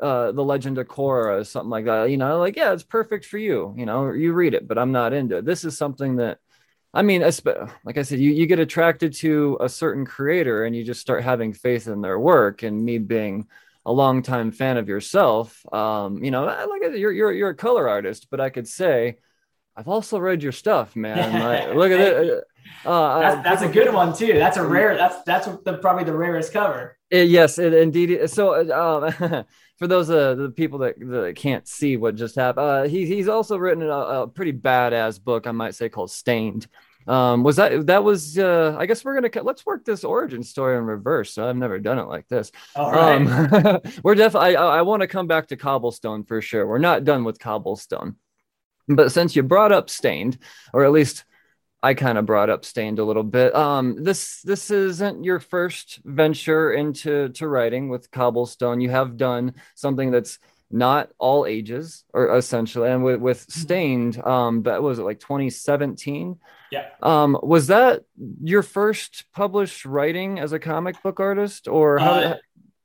uh, 0.00 0.32
the 0.32 0.44
Legend 0.44 0.78
of 0.78 0.86
Korra 0.88 1.40
or 1.40 1.44
something 1.44 1.70
like 1.70 1.84
that. 1.86 2.10
You 2.10 2.16
know, 2.16 2.38
like 2.38 2.56
yeah, 2.56 2.72
it's 2.72 2.82
perfect 2.82 3.24
for 3.24 3.38
you. 3.38 3.74
You 3.76 3.86
know, 3.86 4.12
you 4.12 4.32
read 4.32 4.54
it, 4.54 4.66
but 4.66 4.78
I'm 4.78 4.92
not 4.92 5.12
into 5.12 5.38
it. 5.38 5.44
This 5.44 5.64
is 5.64 5.76
something 5.76 6.16
that, 6.16 6.38
I 6.92 7.02
mean, 7.02 7.22
like 7.22 7.98
I 7.98 8.02
said, 8.02 8.20
you 8.20 8.30
you 8.30 8.46
get 8.46 8.58
attracted 8.60 9.14
to 9.14 9.58
a 9.60 9.68
certain 9.68 10.04
creator 10.04 10.64
and 10.64 10.74
you 10.76 10.84
just 10.84 11.00
start 11.00 11.24
having 11.24 11.52
faith 11.52 11.88
in 11.88 12.00
their 12.00 12.18
work. 12.18 12.62
And 12.62 12.84
me 12.84 12.98
being 12.98 13.48
a 13.86 13.92
longtime 13.92 14.52
fan 14.52 14.76
of 14.76 14.88
yourself, 14.88 15.64
um, 15.72 16.22
you 16.22 16.30
know, 16.30 16.44
like 16.44 16.82
you're 16.96 17.12
you're 17.12 17.32
you're 17.32 17.50
a 17.50 17.54
color 17.54 17.88
artist, 17.88 18.28
but 18.30 18.40
I 18.40 18.50
could 18.50 18.68
say. 18.68 19.18
I've 19.76 19.88
also 19.88 20.18
read 20.18 20.42
your 20.42 20.52
stuff, 20.52 20.94
man. 20.94 21.32
Like, 21.44 21.74
look 21.74 21.90
at 21.90 22.00
it. 22.00 22.44
Uh, 22.84 23.20
that's, 23.20 23.44
that's 23.44 23.62
a 23.62 23.68
good 23.68 23.92
one 23.92 24.14
too. 24.14 24.34
That's 24.34 24.56
a 24.56 24.66
rare. 24.66 24.96
That's 24.96 25.22
that's 25.24 25.46
the, 25.64 25.78
probably 25.78 26.04
the 26.04 26.14
rarest 26.14 26.52
cover. 26.52 26.96
It, 27.10 27.28
yes, 27.28 27.58
it, 27.58 27.74
indeed. 27.74 28.28
So, 28.30 28.70
um, 28.72 29.44
for 29.78 29.86
those 29.86 30.10
uh, 30.10 30.34
the 30.34 30.50
people 30.50 30.78
that, 30.80 30.94
that 30.98 31.36
can't 31.36 31.66
see 31.66 31.96
what 31.96 32.14
just 32.14 32.36
happened, 32.36 32.66
uh, 32.66 32.82
he, 32.84 33.06
he's 33.06 33.28
also 33.28 33.56
written 33.56 33.82
a, 33.82 33.88
a, 33.88 34.28
pretty 34.28 34.52
badass 34.52 35.22
book, 35.22 35.46
I 35.46 35.52
might 35.52 35.74
say, 35.74 35.88
called 35.88 36.10
Stained. 36.10 36.66
Um, 37.06 37.42
was 37.42 37.56
that 37.56 37.86
that 37.86 38.02
was? 38.02 38.38
Uh, 38.38 38.76
I 38.78 38.86
guess 38.86 39.04
we're 39.04 39.20
gonna 39.20 39.42
let's 39.42 39.66
work 39.66 39.84
this 39.84 40.04
origin 40.04 40.42
story 40.42 40.78
in 40.78 40.84
reverse. 40.84 41.36
I've 41.36 41.56
never 41.56 41.78
done 41.78 41.98
it 41.98 42.08
like 42.08 42.28
this. 42.28 42.50
All 42.74 42.90
right. 42.90 43.20
Um, 43.20 43.80
we're 44.02 44.14
definitely. 44.14 44.56
I, 44.56 44.78
I 44.78 44.82
want 44.82 45.02
to 45.02 45.06
come 45.06 45.26
back 45.26 45.48
to 45.48 45.56
cobblestone 45.56 46.24
for 46.24 46.40
sure. 46.40 46.66
We're 46.66 46.78
not 46.78 47.04
done 47.04 47.24
with 47.24 47.38
cobblestone, 47.38 48.16
but 48.88 49.12
since 49.12 49.34
you 49.34 49.42
brought 49.42 49.72
up 49.72 49.90
stained, 49.90 50.38
or 50.72 50.84
at 50.84 50.92
least 50.92 51.24
I 51.82 51.92
kind 51.92 52.16
of 52.16 52.24
brought 52.24 52.48
up 52.48 52.64
stained 52.64 52.98
a 52.98 53.04
little 53.04 53.22
bit. 53.22 53.54
Um, 53.54 54.02
this 54.02 54.40
this 54.40 54.70
isn't 54.70 55.22
your 55.22 55.38
first 55.38 56.00
venture 56.04 56.72
into 56.72 57.28
to 57.30 57.46
writing 57.46 57.90
with 57.90 58.10
cobblestone. 58.10 58.80
You 58.80 58.90
have 58.90 59.18
done 59.18 59.54
something 59.74 60.10
that's 60.10 60.38
not 60.70 61.10
all 61.18 61.46
ages 61.46 62.04
or 62.12 62.36
essentially 62.36 62.90
and 62.90 63.04
with, 63.04 63.20
with 63.20 63.46
mm-hmm. 63.46 63.60
stained 63.60 64.24
um 64.24 64.62
that 64.64 64.82
was 64.82 64.98
it 64.98 65.02
like 65.02 65.20
2017 65.20 66.36
yeah 66.72 66.86
um 67.00 67.38
was 67.42 67.68
that 67.68 68.02
your 68.42 68.62
first 68.62 69.24
published 69.32 69.84
writing 69.84 70.40
as 70.40 70.52
a 70.52 70.58
comic 70.58 71.00
book 71.02 71.20
artist 71.20 71.68
or 71.68 71.98
how 71.98 72.12
uh, 72.12 72.36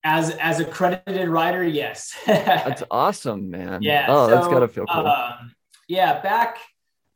as 0.03 0.31
as 0.35 0.59
a 0.59 0.65
credited 0.65 1.29
writer 1.29 1.63
yes 1.63 2.15
that's 2.27 2.83
awesome 2.91 3.49
man 3.49 3.81
yeah 3.81 4.05
oh 4.07 4.27
so, 4.27 4.35
that's 4.35 4.47
gotta 4.47 4.67
feel 4.67 4.85
cool 4.85 5.07
um, 5.07 5.55
yeah 5.89 6.21
back 6.21 6.59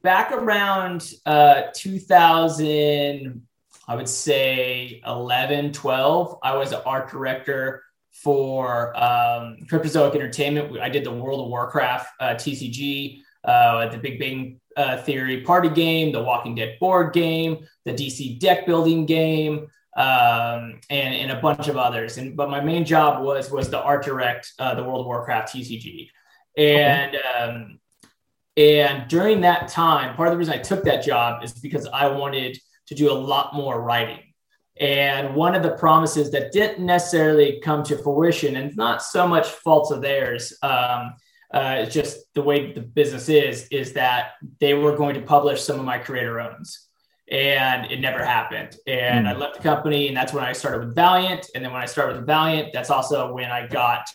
back 0.01 0.33
around 0.33 1.13
uh 1.25 1.63
2000 1.73 3.41
i 3.87 3.95
would 3.95 4.09
say 4.09 5.01
11 5.07 5.71
12 5.71 6.39
i 6.43 6.53
was 6.57 6.73
an 6.73 6.81
art 6.85 7.09
director 7.09 7.81
for 8.13 8.95
um, 8.95 9.57
Cryptozoic 9.69 10.15
Entertainment. 10.15 10.79
I 10.79 10.87
did 10.87 11.03
the 11.03 11.11
World 11.11 11.41
of 11.41 11.47
Warcraft 11.49 12.07
uh, 12.19 12.35
TCG, 12.35 13.21
uh, 13.43 13.89
the 13.89 13.97
Big 13.97 14.19
Bang 14.19 14.61
uh, 14.77 14.97
Theory 15.01 15.41
party 15.41 15.69
game, 15.69 16.11
the 16.11 16.21
Walking 16.21 16.55
Dead 16.55 16.77
board 16.79 17.13
game, 17.13 17.67
the 17.85 17.91
DC 17.91 18.39
deck 18.39 18.65
building 18.65 19.05
game, 19.05 19.67
um, 19.97 20.79
and, 20.89 21.15
and 21.15 21.31
a 21.31 21.41
bunch 21.41 21.67
of 21.67 21.75
others. 21.75 22.17
And 22.17 22.37
but 22.37 22.49
my 22.49 22.61
main 22.61 22.85
job 22.85 23.23
was 23.23 23.51
was 23.51 23.69
the 23.69 23.81
art 23.81 24.05
direct 24.05 24.53
uh, 24.57 24.75
the 24.75 24.83
World 24.83 25.01
of 25.01 25.05
Warcraft 25.07 25.53
TCG, 25.53 26.09
and 26.55 27.17
um, 27.37 27.79
and 28.57 29.07
during 29.07 29.41
that 29.41 29.67
time, 29.67 30.15
part 30.15 30.27
of 30.27 30.33
the 30.33 30.37
reason 30.37 30.53
I 30.53 30.57
took 30.57 30.83
that 30.83 31.03
job 31.03 31.43
is 31.43 31.53
because 31.53 31.87
I 31.87 32.07
wanted 32.07 32.59
to 32.87 32.95
do 32.95 33.11
a 33.11 33.13
lot 33.13 33.55
more 33.55 33.81
writing. 33.81 34.19
And 34.79 35.35
one 35.35 35.53
of 35.55 35.63
the 35.63 35.71
promises 35.71 36.31
that 36.31 36.51
didn't 36.51 36.83
necessarily 36.85 37.59
come 37.63 37.83
to 37.83 37.97
fruition, 37.97 38.55
and 38.55 38.75
not 38.75 39.03
so 39.03 39.27
much 39.27 39.47
faults 39.47 39.91
of 39.91 40.01
theirs, 40.01 40.53
um, 40.63 41.13
uh, 41.53 41.77
it's 41.79 41.93
just 41.93 42.17
the 42.33 42.41
way 42.41 42.73
the 42.73 42.81
business 42.81 43.29
is, 43.29 43.67
is 43.69 43.93
that 43.93 44.31
they 44.59 44.73
were 44.73 44.95
going 44.95 45.13
to 45.13 45.21
publish 45.21 45.61
some 45.61 45.79
of 45.79 45.85
my 45.85 45.99
creator 45.99 46.41
owns. 46.41 46.87
And 47.29 47.91
it 47.91 48.01
never 48.01 48.25
happened. 48.25 48.75
And 48.87 49.27
mm. 49.27 49.29
I 49.29 49.33
left 49.33 49.57
the 49.57 49.63
company, 49.63 50.07
and 50.07 50.17
that's 50.17 50.33
when 50.33 50.43
I 50.43 50.53
started 50.53 50.85
with 50.85 50.95
Valiant. 50.95 51.47
And 51.53 51.63
then 51.63 51.71
when 51.71 51.81
I 51.81 51.85
started 51.85 52.17
with 52.17 52.27
Valiant, 52.27 52.73
that's 52.73 52.89
also 52.89 53.31
when 53.31 53.51
I 53.51 53.67
got, 53.67 54.05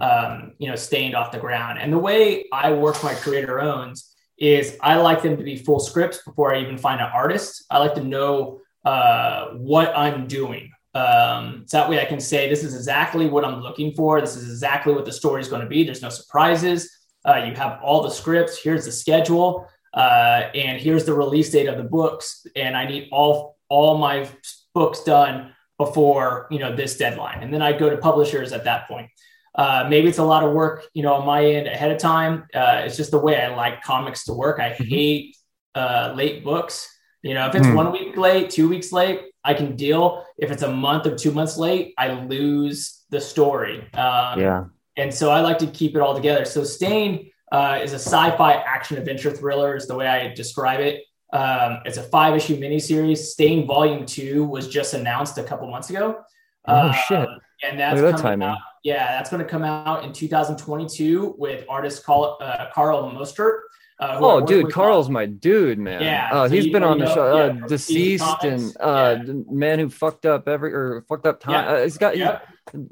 um, 0.00 0.52
you 0.58 0.68
know, 0.68 0.76
stained 0.76 1.14
off 1.14 1.32
the 1.32 1.38
ground. 1.38 1.78
And 1.78 1.92
the 1.92 1.98
way 1.98 2.46
I 2.52 2.72
work 2.72 3.02
my 3.02 3.14
creator 3.14 3.60
owns 3.60 4.14
is 4.38 4.76
I 4.80 4.96
like 4.96 5.22
them 5.22 5.36
to 5.36 5.44
be 5.44 5.56
full 5.56 5.80
scripts 5.80 6.22
before 6.22 6.54
I 6.54 6.60
even 6.60 6.78
find 6.78 7.00
an 7.00 7.10
artist. 7.12 7.64
I 7.70 7.78
like 7.78 7.94
to 7.94 8.04
know 8.04 8.60
uh, 8.84 9.50
what 9.50 9.96
I'm 9.96 10.26
doing. 10.26 10.70
Um, 10.94 11.64
so 11.66 11.78
that 11.78 11.88
way 11.88 12.00
I 12.00 12.04
can 12.04 12.20
say, 12.20 12.48
this 12.48 12.62
is 12.62 12.74
exactly 12.74 13.26
what 13.26 13.44
I'm 13.44 13.60
looking 13.60 13.94
for. 13.94 14.20
This 14.20 14.36
is 14.36 14.48
exactly 14.48 14.92
what 14.92 15.04
the 15.04 15.12
story 15.12 15.40
is 15.40 15.48
going 15.48 15.62
to 15.62 15.68
be. 15.68 15.84
There's 15.84 16.02
no 16.02 16.08
surprises. 16.08 16.90
Uh, 17.26 17.44
you 17.46 17.54
have 17.54 17.80
all 17.82 18.02
the 18.02 18.10
scripts. 18.10 18.62
Here's 18.62 18.84
the 18.84 18.92
schedule. 18.92 19.68
Uh, 19.92 20.50
and 20.54 20.80
here's 20.80 21.04
the 21.04 21.14
release 21.14 21.50
date 21.50 21.66
of 21.66 21.78
the 21.78 21.84
books. 21.84 22.46
And 22.54 22.76
I 22.76 22.86
need 22.86 23.08
all, 23.12 23.56
all 23.68 23.98
my 23.98 24.28
books 24.74 25.02
done 25.04 25.52
before, 25.78 26.46
you 26.50 26.58
know, 26.58 26.74
this 26.74 26.96
deadline. 26.96 27.42
And 27.42 27.52
then 27.52 27.62
I 27.62 27.72
go 27.72 27.90
to 27.90 27.96
publishers 27.96 28.52
at 28.52 28.64
that 28.64 28.86
point. 28.86 29.08
Uh, 29.54 29.86
maybe 29.88 30.08
it's 30.08 30.18
a 30.18 30.24
lot 30.24 30.42
of 30.42 30.52
work, 30.52 30.86
you 30.94 31.02
know, 31.02 31.14
on 31.14 31.26
my 31.26 31.44
end 31.44 31.66
ahead 31.66 31.90
of 31.90 31.98
time. 31.98 32.46
Uh, 32.54 32.82
it's 32.84 32.96
just 32.96 33.10
the 33.10 33.18
way 33.18 33.40
I 33.40 33.54
like 33.54 33.82
comics 33.82 34.24
to 34.24 34.32
work. 34.32 34.58
I 34.60 34.70
mm-hmm. 34.70 34.84
hate 34.84 35.36
uh, 35.74 36.12
late 36.16 36.42
books. 36.42 36.88
You 37.22 37.34
know, 37.34 37.46
if 37.48 37.54
it's 37.54 37.66
mm. 37.66 37.74
one 37.74 37.92
week 37.92 38.16
late, 38.16 38.50
two 38.50 38.68
weeks 38.68 38.92
late, 38.92 39.20
I 39.44 39.54
can 39.54 39.76
deal. 39.76 40.26
If 40.36 40.50
it's 40.50 40.62
a 40.62 40.70
month 40.70 41.06
or 41.06 41.14
two 41.14 41.30
months 41.30 41.56
late, 41.56 41.94
I 41.96 42.12
lose 42.12 43.04
the 43.10 43.20
story. 43.20 43.80
Um, 43.94 44.40
yeah. 44.40 44.64
And 44.96 45.12
so 45.12 45.30
I 45.30 45.40
like 45.40 45.58
to 45.58 45.66
keep 45.66 45.96
it 45.96 46.00
all 46.00 46.14
together. 46.14 46.44
So 46.44 46.64
Stain 46.64 47.30
uh, 47.50 47.80
is 47.82 47.92
a 47.92 47.98
sci-fi 47.98 48.52
action 48.52 48.98
adventure 48.98 49.30
thriller, 49.30 49.74
is 49.74 49.86
the 49.86 49.94
way 49.94 50.06
I 50.06 50.34
describe 50.34 50.80
it. 50.80 51.02
Um, 51.32 51.78
it's 51.84 51.96
a 51.96 52.02
five-issue 52.02 52.58
miniseries. 52.58 53.18
Stain 53.18 53.66
Volume 53.66 54.06
Two 54.06 54.44
was 54.44 54.68
just 54.68 54.94
announced 54.94 55.38
a 55.38 55.42
couple 55.42 55.68
months 55.68 55.90
ago. 55.90 56.20
Oh 56.66 56.74
uh, 56.74 56.92
shit! 56.92 57.28
And 57.70 57.78
that's 57.78 58.00
that 58.00 58.20
coming 58.20 58.42
out. 58.48 58.58
Yeah, 58.82 59.16
that's 59.16 59.30
going 59.30 59.42
to 59.42 59.48
come 59.48 59.62
out 59.62 60.04
in 60.04 60.12
2022 60.12 61.36
with 61.38 61.64
artist 61.68 62.04
Karl, 62.04 62.36
uh, 62.40 62.66
Karl 62.74 63.10
Mostert. 63.10 63.60
Uh, 63.98 64.18
oh, 64.20 64.40
dude, 64.40 64.72
Karl's 64.72 65.08
my 65.08 65.24
dude, 65.24 65.78
man. 65.78 66.02
Yeah, 66.02 66.28
uh, 66.32 66.48
so 66.48 66.54
he's 66.54 66.72
been 66.72 66.82
on 66.82 66.98
the 66.98 67.12
show. 67.14 67.36
Uh, 67.36 67.54
yeah, 67.54 67.66
deceased 67.66 68.42
and 68.42 68.76
uh, 68.80 69.16
yeah. 69.24 69.32
man 69.48 69.78
who 69.78 69.88
fucked 69.88 70.26
up 70.26 70.48
every 70.48 70.74
or 70.74 71.04
fucked 71.08 71.26
up 71.26 71.40
time. 71.40 71.52
Yeah. 71.52 71.72
Uh, 71.72 71.82
he's 71.82 71.96
got. 71.96 72.14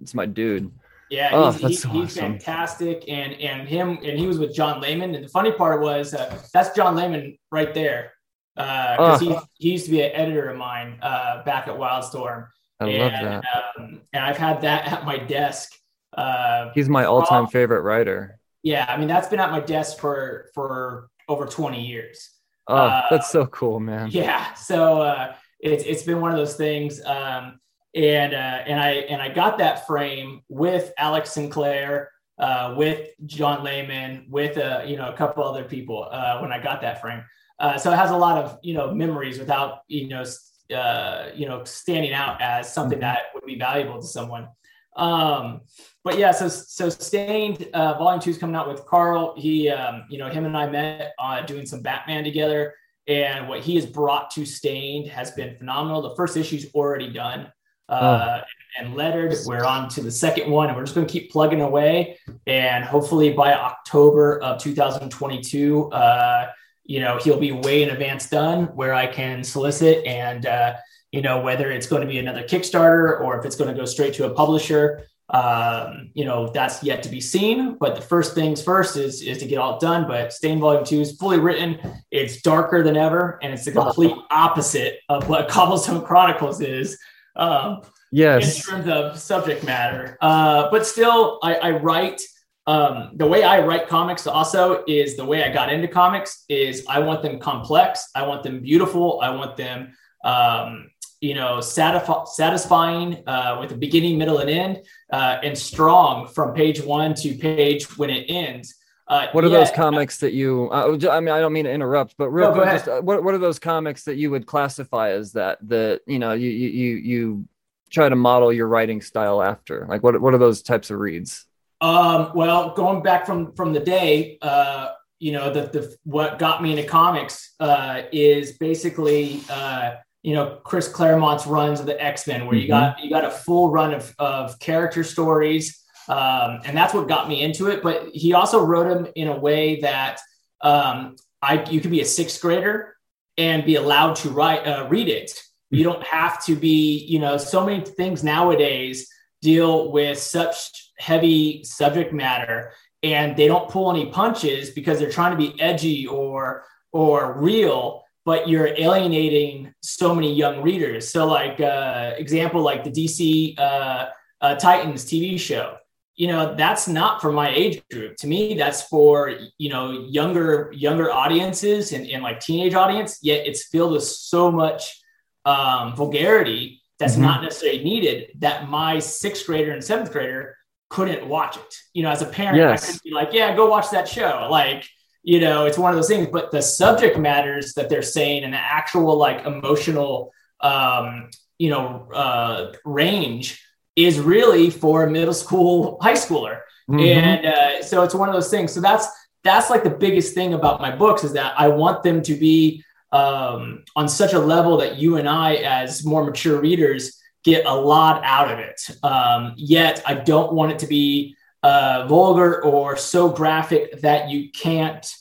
It's 0.00 0.14
my 0.14 0.26
dude. 0.26 0.70
Yeah, 1.10 1.30
oh, 1.32 1.50
he's, 1.50 1.82
he, 1.82 1.90
he's 1.90 2.16
fantastic, 2.16 3.04
and 3.06 3.34
and 3.34 3.68
him 3.68 3.98
and 4.02 4.18
he 4.18 4.26
was 4.26 4.38
with 4.38 4.54
John 4.54 4.80
Layman. 4.80 5.14
And 5.14 5.24
the 5.24 5.28
funny 5.28 5.52
part 5.52 5.82
was 5.82 6.14
uh, 6.14 6.40
that's 6.54 6.74
John 6.74 6.94
Layman 6.94 7.36
right 7.50 7.74
there, 7.74 8.12
because 8.54 9.20
uh, 9.20 9.24
he, 9.24 9.36
he 9.58 9.72
used 9.72 9.84
to 9.86 9.90
be 9.90 10.02
an 10.02 10.12
editor 10.14 10.48
of 10.48 10.56
mine 10.56 10.98
uh, 11.02 11.42
back 11.42 11.68
at 11.68 11.74
Wildstorm. 11.74 12.46
I 12.82 12.88
and, 12.88 12.98
love 12.98 13.12
that. 13.12 13.44
Um, 13.78 14.00
and 14.12 14.24
I've 14.24 14.36
had 14.36 14.62
that 14.62 14.92
at 14.92 15.04
my 15.04 15.18
desk. 15.18 15.72
Uh, 16.12 16.70
he's 16.74 16.88
my 16.88 17.04
all-time 17.04 17.46
favorite 17.46 17.82
writer. 17.82 18.38
Yeah, 18.62 18.86
I 18.88 18.96
mean 18.96 19.08
that's 19.08 19.28
been 19.28 19.40
at 19.40 19.50
my 19.50 19.60
desk 19.60 19.98
for 19.98 20.50
for 20.54 21.08
over 21.28 21.46
20 21.46 21.84
years. 21.84 22.30
Oh, 22.68 22.76
uh, 22.76 23.02
that's 23.10 23.30
so 23.30 23.46
cool, 23.46 23.80
man. 23.80 24.08
Yeah, 24.10 24.54
so 24.54 25.00
uh, 25.00 25.34
it's 25.58 25.84
it's 25.84 26.02
been 26.02 26.20
one 26.20 26.30
of 26.30 26.36
those 26.36 26.54
things, 26.54 27.04
um, 27.04 27.58
and 27.94 28.34
uh, 28.34 28.36
and 28.66 28.78
I 28.78 28.90
and 28.90 29.20
I 29.20 29.30
got 29.30 29.58
that 29.58 29.86
frame 29.86 30.42
with 30.48 30.92
Alex 30.96 31.32
Sinclair, 31.32 32.10
uh, 32.38 32.74
with 32.76 33.08
John 33.26 33.64
Layman, 33.64 34.26
with 34.28 34.58
uh, 34.58 34.82
you 34.86 34.96
know 34.96 35.08
a 35.08 35.16
couple 35.16 35.44
other 35.44 35.64
people 35.64 36.08
uh, 36.10 36.38
when 36.38 36.52
I 36.52 36.62
got 36.62 36.82
that 36.82 37.00
frame. 37.00 37.24
Uh, 37.58 37.78
so 37.78 37.92
it 37.92 37.96
has 37.96 38.10
a 38.10 38.16
lot 38.16 38.38
of 38.42 38.58
you 38.62 38.74
know 38.74 38.94
memories 38.94 39.38
without 39.38 39.80
you 39.88 40.08
know 40.08 40.24
uh, 40.72 41.30
you 41.34 41.46
know 41.46 41.64
standing 41.64 42.12
out 42.12 42.40
as 42.40 42.72
something 42.72 42.98
mm-hmm. 42.98 43.14
that 43.14 43.34
would 43.34 43.44
be 43.44 43.58
valuable 43.58 44.00
to 44.00 44.06
someone. 44.06 44.48
Um, 44.96 45.62
but 46.04 46.18
yeah, 46.18 46.32
so 46.32 46.48
so 46.48 46.88
Stained 46.88 47.68
uh, 47.72 47.94
Volume 47.94 48.20
Two 48.20 48.30
is 48.30 48.38
coming 48.38 48.56
out 48.56 48.68
with 48.68 48.84
Karl. 48.86 49.34
He, 49.36 49.68
um, 49.68 50.04
you 50.10 50.18
know, 50.18 50.28
him 50.28 50.44
and 50.44 50.56
I 50.56 50.68
met 50.68 51.12
uh, 51.18 51.42
doing 51.42 51.66
some 51.66 51.80
Batman 51.80 52.24
together, 52.24 52.74
and 53.06 53.48
what 53.48 53.60
he 53.60 53.76
has 53.76 53.86
brought 53.86 54.30
to 54.32 54.44
Stained 54.44 55.08
has 55.08 55.30
been 55.30 55.56
phenomenal. 55.56 56.02
The 56.02 56.16
first 56.16 56.36
issue's 56.36 56.66
already 56.74 57.12
done 57.12 57.52
uh, 57.88 58.40
oh. 58.40 58.44
and 58.78 58.94
lettered. 58.94 59.34
We're 59.46 59.64
on 59.64 59.88
to 59.90 60.02
the 60.02 60.10
second 60.10 60.50
one, 60.50 60.68
and 60.68 60.76
we're 60.76 60.84
just 60.84 60.94
going 60.94 61.06
to 61.06 61.12
keep 61.12 61.30
plugging 61.30 61.60
away. 61.60 62.18
And 62.46 62.84
hopefully 62.84 63.32
by 63.32 63.54
October 63.54 64.40
of 64.42 64.60
2022, 64.60 65.90
uh, 65.92 66.46
you 66.84 67.00
know, 67.00 67.18
he'll 67.18 67.40
be 67.40 67.52
way 67.52 67.82
in 67.82 67.90
advance 67.90 68.28
done, 68.28 68.64
where 68.74 68.94
I 68.94 69.06
can 69.06 69.44
solicit 69.44 70.04
and 70.06 70.46
uh, 70.46 70.74
you 71.10 71.22
know 71.22 71.40
whether 71.40 71.70
it's 71.70 71.86
going 71.86 72.02
to 72.02 72.08
be 72.08 72.18
another 72.18 72.42
Kickstarter 72.42 73.20
or 73.20 73.38
if 73.38 73.44
it's 73.44 73.56
going 73.56 73.72
to 73.72 73.78
go 73.78 73.84
straight 73.84 74.14
to 74.14 74.26
a 74.26 74.30
publisher 74.34 75.04
um, 75.32 76.10
you 76.12 76.26
know, 76.26 76.48
that's 76.48 76.82
yet 76.82 77.02
to 77.04 77.08
be 77.08 77.20
seen. 77.20 77.76
But 77.78 77.96
the 77.96 78.02
first 78.02 78.34
things 78.34 78.62
first 78.62 78.96
is 78.96 79.22
is 79.22 79.38
to 79.38 79.46
get 79.46 79.58
all 79.58 79.78
done. 79.78 80.06
But 80.06 80.32
Stain 80.32 80.60
Volume 80.60 80.84
Two 80.84 81.00
is 81.00 81.16
fully 81.16 81.38
written. 81.38 81.78
It's 82.10 82.42
darker 82.42 82.82
than 82.82 82.96
ever, 82.96 83.38
and 83.42 83.52
it's 83.52 83.64
the 83.64 83.72
complete 83.72 84.14
opposite 84.30 85.00
of 85.08 85.28
what 85.28 85.48
Cobblestone 85.48 86.04
Chronicles 86.04 86.60
is. 86.60 86.98
Um, 87.34 87.80
yes, 88.10 88.56
in 88.56 88.62
terms 88.62 88.88
of 88.88 89.18
subject 89.18 89.64
matter. 89.64 90.18
Uh, 90.20 90.70
but 90.70 90.86
still, 90.86 91.38
I, 91.42 91.54
I 91.54 91.70
write. 91.72 92.20
Um, 92.66 93.10
the 93.14 93.26
way 93.26 93.42
I 93.42 93.60
write 93.64 93.88
comics 93.88 94.26
also 94.26 94.84
is 94.86 95.16
the 95.16 95.24
way 95.24 95.42
I 95.42 95.52
got 95.52 95.72
into 95.72 95.88
comics 95.88 96.44
is 96.48 96.84
I 96.88 97.00
want 97.00 97.22
them 97.22 97.38
complex. 97.40 98.08
I 98.14 98.24
want 98.26 98.42
them 98.42 98.60
beautiful. 98.60 99.20
I 99.20 99.30
want 99.30 99.56
them 99.56 99.92
um, 100.24 100.90
you 101.20 101.34
know, 101.34 101.58
satisf- 101.58 102.28
satisfying 102.28 103.22
uh, 103.26 103.56
with 103.60 103.70
a 103.72 103.76
beginning, 103.76 104.18
middle, 104.18 104.38
and 104.38 104.50
end, 104.50 104.82
uh, 105.12 105.38
and 105.42 105.56
strong 105.56 106.26
from 106.26 106.52
page 106.52 106.82
one 106.82 107.14
to 107.14 107.34
page 107.34 107.96
when 107.96 108.10
it 108.10 108.26
ends. 108.28 108.74
Uh, 109.06 109.28
what 109.32 109.44
are 109.44 109.48
yeah, 109.48 109.58
those 109.58 109.70
comics 109.70 110.18
that 110.18 110.32
you? 110.32 110.68
Uh, 110.70 110.98
I 111.10 111.20
mean, 111.20 111.28
I 111.28 111.40
don't 111.40 111.52
mean 111.52 111.64
to 111.64 111.72
interrupt, 111.72 112.16
but 112.18 112.30
real 112.30 112.52
quick, 112.52 112.70
just, 112.70 112.88
uh, 112.88 113.00
what 113.00 113.22
what 113.22 113.34
are 113.34 113.38
those 113.38 113.58
comics 113.58 114.04
that 114.04 114.16
you 114.16 114.30
would 114.30 114.46
classify 114.46 115.10
as 115.10 115.32
that? 115.32 115.58
That 115.68 116.00
you 116.06 116.18
know, 116.18 116.32
you 116.32 116.50
you 116.50 116.96
you 116.96 117.48
try 117.90 118.08
to 118.08 118.16
model 118.16 118.52
your 118.52 118.66
writing 118.66 119.00
style 119.00 119.42
after. 119.42 119.86
Like, 119.88 120.02
what 120.02 120.20
what 120.20 120.34
are 120.34 120.38
those 120.38 120.62
types 120.62 120.90
of 120.90 120.98
reads? 120.98 121.46
Um, 121.82 122.30
well, 122.36 122.74
going 122.74 123.02
back 123.02 123.26
from 123.26 123.52
from 123.54 123.72
the 123.72 123.80
day, 123.80 124.38
uh, 124.40 124.92
you 125.18 125.32
know, 125.32 125.52
the, 125.52 125.62
the 125.62 125.96
what 126.04 126.38
got 126.38 126.62
me 126.62 126.70
into 126.70 126.88
comics 126.88 127.54
uh, 127.58 128.02
is 128.12 128.52
basically 128.52 129.42
uh, 129.50 129.96
you 130.22 130.34
know 130.34 130.60
Chris 130.64 130.86
Claremont's 130.86 131.44
runs 131.44 131.80
of 131.80 131.86
the 131.86 132.00
X 132.00 132.28
Men, 132.28 132.46
where 132.46 132.54
mm-hmm. 132.54 132.62
you 132.62 132.68
got 132.68 133.02
you 133.02 133.10
got 133.10 133.24
a 133.24 133.30
full 133.30 133.70
run 133.70 133.92
of 133.92 134.14
of 134.20 134.58
character 134.60 135.02
stories, 135.02 135.82
um, 136.08 136.60
and 136.64 136.76
that's 136.76 136.94
what 136.94 137.08
got 137.08 137.28
me 137.28 137.42
into 137.42 137.66
it. 137.66 137.82
But 137.82 138.10
he 138.14 138.32
also 138.32 138.64
wrote 138.64 138.88
them 138.88 139.12
in 139.16 139.26
a 139.26 139.38
way 139.38 139.80
that 139.80 140.20
um, 140.60 141.16
I 141.42 141.64
you 141.68 141.80
could 141.80 141.90
be 141.90 142.00
a 142.00 142.06
sixth 142.06 142.40
grader 142.40 142.96
and 143.36 143.64
be 143.64 143.74
allowed 143.74 144.14
to 144.16 144.30
write 144.30 144.64
uh, 144.66 144.86
read 144.88 145.08
it. 145.08 145.32
You 145.70 145.82
don't 145.82 146.04
have 146.04 146.44
to 146.44 146.54
be, 146.54 146.98
you 147.08 147.18
know, 147.18 147.38
so 147.38 147.64
many 147.64 147.82
things 147.84 148.22
nowadays 148.22 149.08
deal 149.40 149.90
with 149.90 150.18
such 150.18 150.91
heavy 151.02 151.64
subject 151.64 152.12
matter 152.12 152.72
and 153.02 153.36
they 153.36 153.48
don't 153.48 153.68
pull 153.68 153.90
any 153.90 154.06
punches 154.06 154.70
because 154.70 155.00
they're 155.00 155.10
trying 155.10 155.32
to 155.32 155.36
be 155.36 155.60
edgy 155.60 156.06
or 156.06 156.64
or 156.92 157.34
real 157.40 158.04
but 158.24 158.48
you're 158.48 158.68
alienating 158.78 159.74
so 159.82 160.14
many 160.14 160.32
young 160.32 160.62
readers 160.62 161.08
so 161.08 161.26
like 161.26 161.60
uh 161.60 162.12
example 162.16 162.62
like 162.62 162.84
the 162.84 162.90
dc 162.90 163.58
uh, 163.58 164.06
uh 164.40 164.54
titans 164.54 165.04
tv 165.04 165.38
show 165.38 165.76
you 166.14 166.28
know 166.28 166.54
that's 166.54 166.86
not 166.86 167.20
for 167.20 167.32
my 167.32 167.48
age 167.50 167.82
group 167.90 168.14
to 168.16 168.28
me 168.28 168.54
that's 168.54 168.82
for 168.82 169.34
you 169.58 169.70
know 169.70 170.06
younger 170.08 170.70
younger 170.72 171.10
audiences 171.10 171.92
and, 171.92 172.06
and 172.06 172.22
like 172.22 172.38
teenage 172.38 172.74
audience 172.74 173.18
yet 173.22 173.44
it's 173.44 173.66
filled 173.66 173.92
with 173.92 174.04
so 174.04 174.52
much 174.52 175.00
um, 175.44 175.96
vulgarity 175.96 176.80
that's 177.00 177.14
mm-hmm. 177.14 177.22
not 177.22 177.42
necessarily 177.42 177.82
needed 177.82 178.28
that 178.38 178.68
my 178.68 179.00
sixth 179.00 179.46
grader 179.46 179.72
and 179.72 179.82
seventh 179.82 180.12
grader 180.12 180.56
couldn't 180.92 181.26
watch 181.26 181.56
it 181.56 181.74
you 181.94 182.02
know 182.02 182.10
as 182.10 182.20
a 182.20 182.26
parent 182.26 182.58
yes. 182.58 182.82
i 182.82 182.86
couldn't 182.86 183.02
be 183.02 183.10
like 183.12 183.30
yeah 183.32 183.56
go 183.56 183.66
watch 183.66 183.88
that 183.90 184.06
show 184.06 184.46
like 184.50 184.86
you 185.22 185.40
know 185.40 185.64
it's 185.64 185.78
one 185.78 185.90
of 185.90 185.96
those 185.96 186.06
things 186.06 186.28
but 186.30 186.50
the 186.50 186.60
subject 186.60 187.18
matters 187.18 187.72
that 187.72 187.88
they're 187.88 188.02
saying 188.02 188.44
and 188.44 188.52
the 188.52 188.58
actual 188.58 189.16
like 189.16 189.46
emotional 189.46 190.30
um, 190.60 191.30
you 191.56 191.70
know 191.70 192.06
uh, 192.12 192.72
range 192.84 193.66
is 193.96 194.20
really 194.20 194.68
for 194.68 195.04
a 195.04 195.10
middle 195.10 195.32
school 195.32 195.96
high 196.02 196.12
schooler 196.12 196.60
mm-hmm. 196.90 197.00
and 197.00 197.46
uh, 197.46 197.82
so 197.82 198.02
it's 198.02 198.14
one 198.14 198.28
of 198.28 198.34
those 198.34 198.50
things 198.50 198.70
so 198.70 198.80
that's 198.80 199.08
that's 199.44 199.70
like 199.70 199.84
the 199.84 199.90
biggest 200.06 200.34
thing 200.34 200.52
about 200.52 200.82
my 200.82 200.94
books 200.94 201.24
is 201.24 201.32
that 201.32 201.58
i 201.58 201.68
want 201.68 202.02
them 202.02 202.20
to 202.20 202.34
be 202.34 202.84
um, 203.12 203.82
on 203.96 204.08
such 204.08 204.34
a 204.34 204.38
level 204.38 204.76
that 204.76 204.98
you 204.98 205.16
and 205.16 205.26
i 205.26 205.54
as 205.54 206.04
more 206.04 206.22
mature 206.22 206.60
readers 206.60 207.21
get 207.44 207.66
a 207.66 207.74
lot 207.74 208.22
out 208.24 208.50
of 208.50 208.58
it 208.58 208.80
um, 209.02 209.54
yet 209.56 210.02
i 210.06 210.14
don't 210.14 210.52
want 210.52 210.72
it 210.72 210.78
to 210.78 210.86
be 210.86 211.36
uh, 211.62 212.06
vulgar 212.08 212.64
or 212.64 212.96
so 212.96 213.28
graphic 213.28 214.00
that 214.00 214.28
you 214.28 214.50
can't 214.50 215.14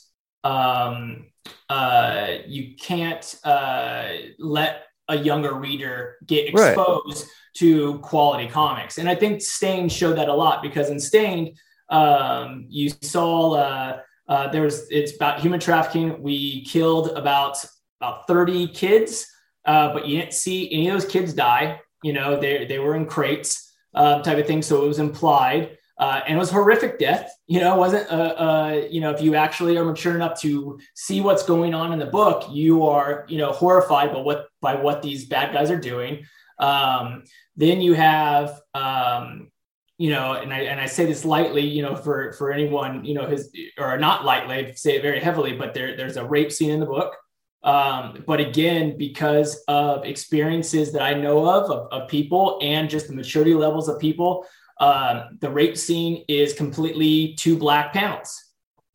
um, 0.44 1.26
uh, 1.68 2.38
you 2.46 2.74
can't 2.76 3.36
uh, 3.44 4.08
let 4.38 4.86
a 5.08 5.16
younger 5.16 5.54
reader 5.54 6.16
get 6.26 6.48
exposed 6.48 7.24
right 7.24 7.32
to 7.54 7.98
quality 7.98 8.48
comics. 8.48 8.98
And 8.98 9.08
I 9.08 9.14
think 9.14 9.42
Stained 9.42 9.92
showed 9.92 10.16
that 10.16 10.28
a 10.28 10.34
lot 10.34 10.62
because 10.62 10.90
in 10.90 10.98
Stained, 10.98 11.58
um, 11.88 12.66
you 12.68 12.88
saw 13.02 13.52
uh, 13.54 14.00
uh, 14.28 14.48
there 14.48 14.62
was 14.62 14.86
it's 14.90 15.14
about 15.14 15.40
human 15.40 15.60
trafficking. 15.60 16.22
We 16.22 16.64
killed 16.64 17.10
about 17.10 17.62
about 18.00 18.26
30 18.26 18.68
kids, 18.68 19.26
uh, 19.64 19.92
but 19.92 20.06
you 20.06 20.18
didn't 20.18 20.32
see 20.32 20.72
any 20.72 20.88
of 20.88 21.00
those 21.00 21.10
kids 21.10 21.34
die. 21.34 21.80
You 22.02 22.12
know, 22.12 22.40
they 22.40 22.66
they 22.66 22.78
were 22.78 22.94
in 22.94 23.06
crates 23.06 23.72
um, 23.94 24.22
type 24.22 24.38
of 24.38 24.46
thing, 24.46 24.62
so 24.62 24.84
it 24.84 24.88
was 24.88 24.98
implied. 24.98 25.78
Uh, 25.98 26.20
and 26.26 26.36
it 26.36 26.38
was 26.38 26.50
horrific 26.50 26.98
death. 26.98 27.32
You 27.46 27.60
know, 27.60 27.74
it 27.74 27.78
wasn't, 27.78 28.10
uh, 28.10 28.34
uh, 28.36 28.86
you 28.90 29.00
know, 29.00 29.10
if 29.10 29.20
you 29.20 29.36
actually 29.36 29.76
are 29.76 29.84
mature 29.84 30.16
enough 30.16 30.40
to 30.40 30.80
see 30.94 31.20
what's 31.20 31.44
going 31.44 31.74
on 31.74 31.92
in 31.92 31.98
the 32.00 32.06
book, 32.06 32.46
you 32.50 32.84
are, 32.86 33.24
you 33.28 33.38
know, 33.38 33.52
horrified 33.52 34.12
by 34.12 34.20
what 34.20 34.48
by 34.60 34.74
what 34.74 35.02
these 35.02 35.26
bad 35.26 35.52
guys 35.52 35.70
are 35.70 35.78
doing. 35.78 36.24
Um, 36.58 37.24
then 37.56 37.80
you 37.80 37.92
have, 37.92 38.60
um, 38.74 39.52
you 39.98 40.10
know, 40.10 40.32
and 40.32 40.52
I 40.52 40.60
and 40.60 40.80
I 40.80 40.86
say 40.86 41.06
this 41.06 41.24
lightly, 41.24 41.66
you 41.66 41.82
know, 41.82 41.94
for 41.94 42.32
for 42.32 42.50
anyone, 42.50 43.04
you 43.04 43.14
know, 43.14 43.26
his 43.28 43.54
or 43.78 43.96
not 43.98 44.24
lightly, 44.24 44.72
say 44.74 44.96
it 44.96 45.02
very 45.02 45.20
heavily, 45.20 45.52
but 45.52 45.74
there 45.74 45.96
there's 45.96 46.16
a 46.16 46.24
rape 46.24 46.50
scene 46.50 46.70
in 46.70 46.80
the 46.80 46.86
book. 46.86 47.14
Um, 47.64 48.24
but 48.26 48.40
again, 48.40 48.96
because 48.98 49.62
of 49.68 50.04
experiences 50.04 50.92
that 50.92 51.02
I 51.02 51.14
know 51.14 51.48
of, 51.48 51.70
of, 51.70 51.88
of 51.92 52.08
people 52.08 52.58
and 52.60 52.90
just 52.90 53.06
the 53.06 53.14
maturity 53.14 53.54
levels 53.54 53.88
of 53.88 54.00
people, 54.00 54.46
um, 54.80 55.38
the 55.40 55.50
rape 55.50 55.76
scene 55.76 56.24
is 56.28 56.54
completely 56.54 57.34
two 57.34 57.56
black 57.56 57.92
panels 57.92 58.36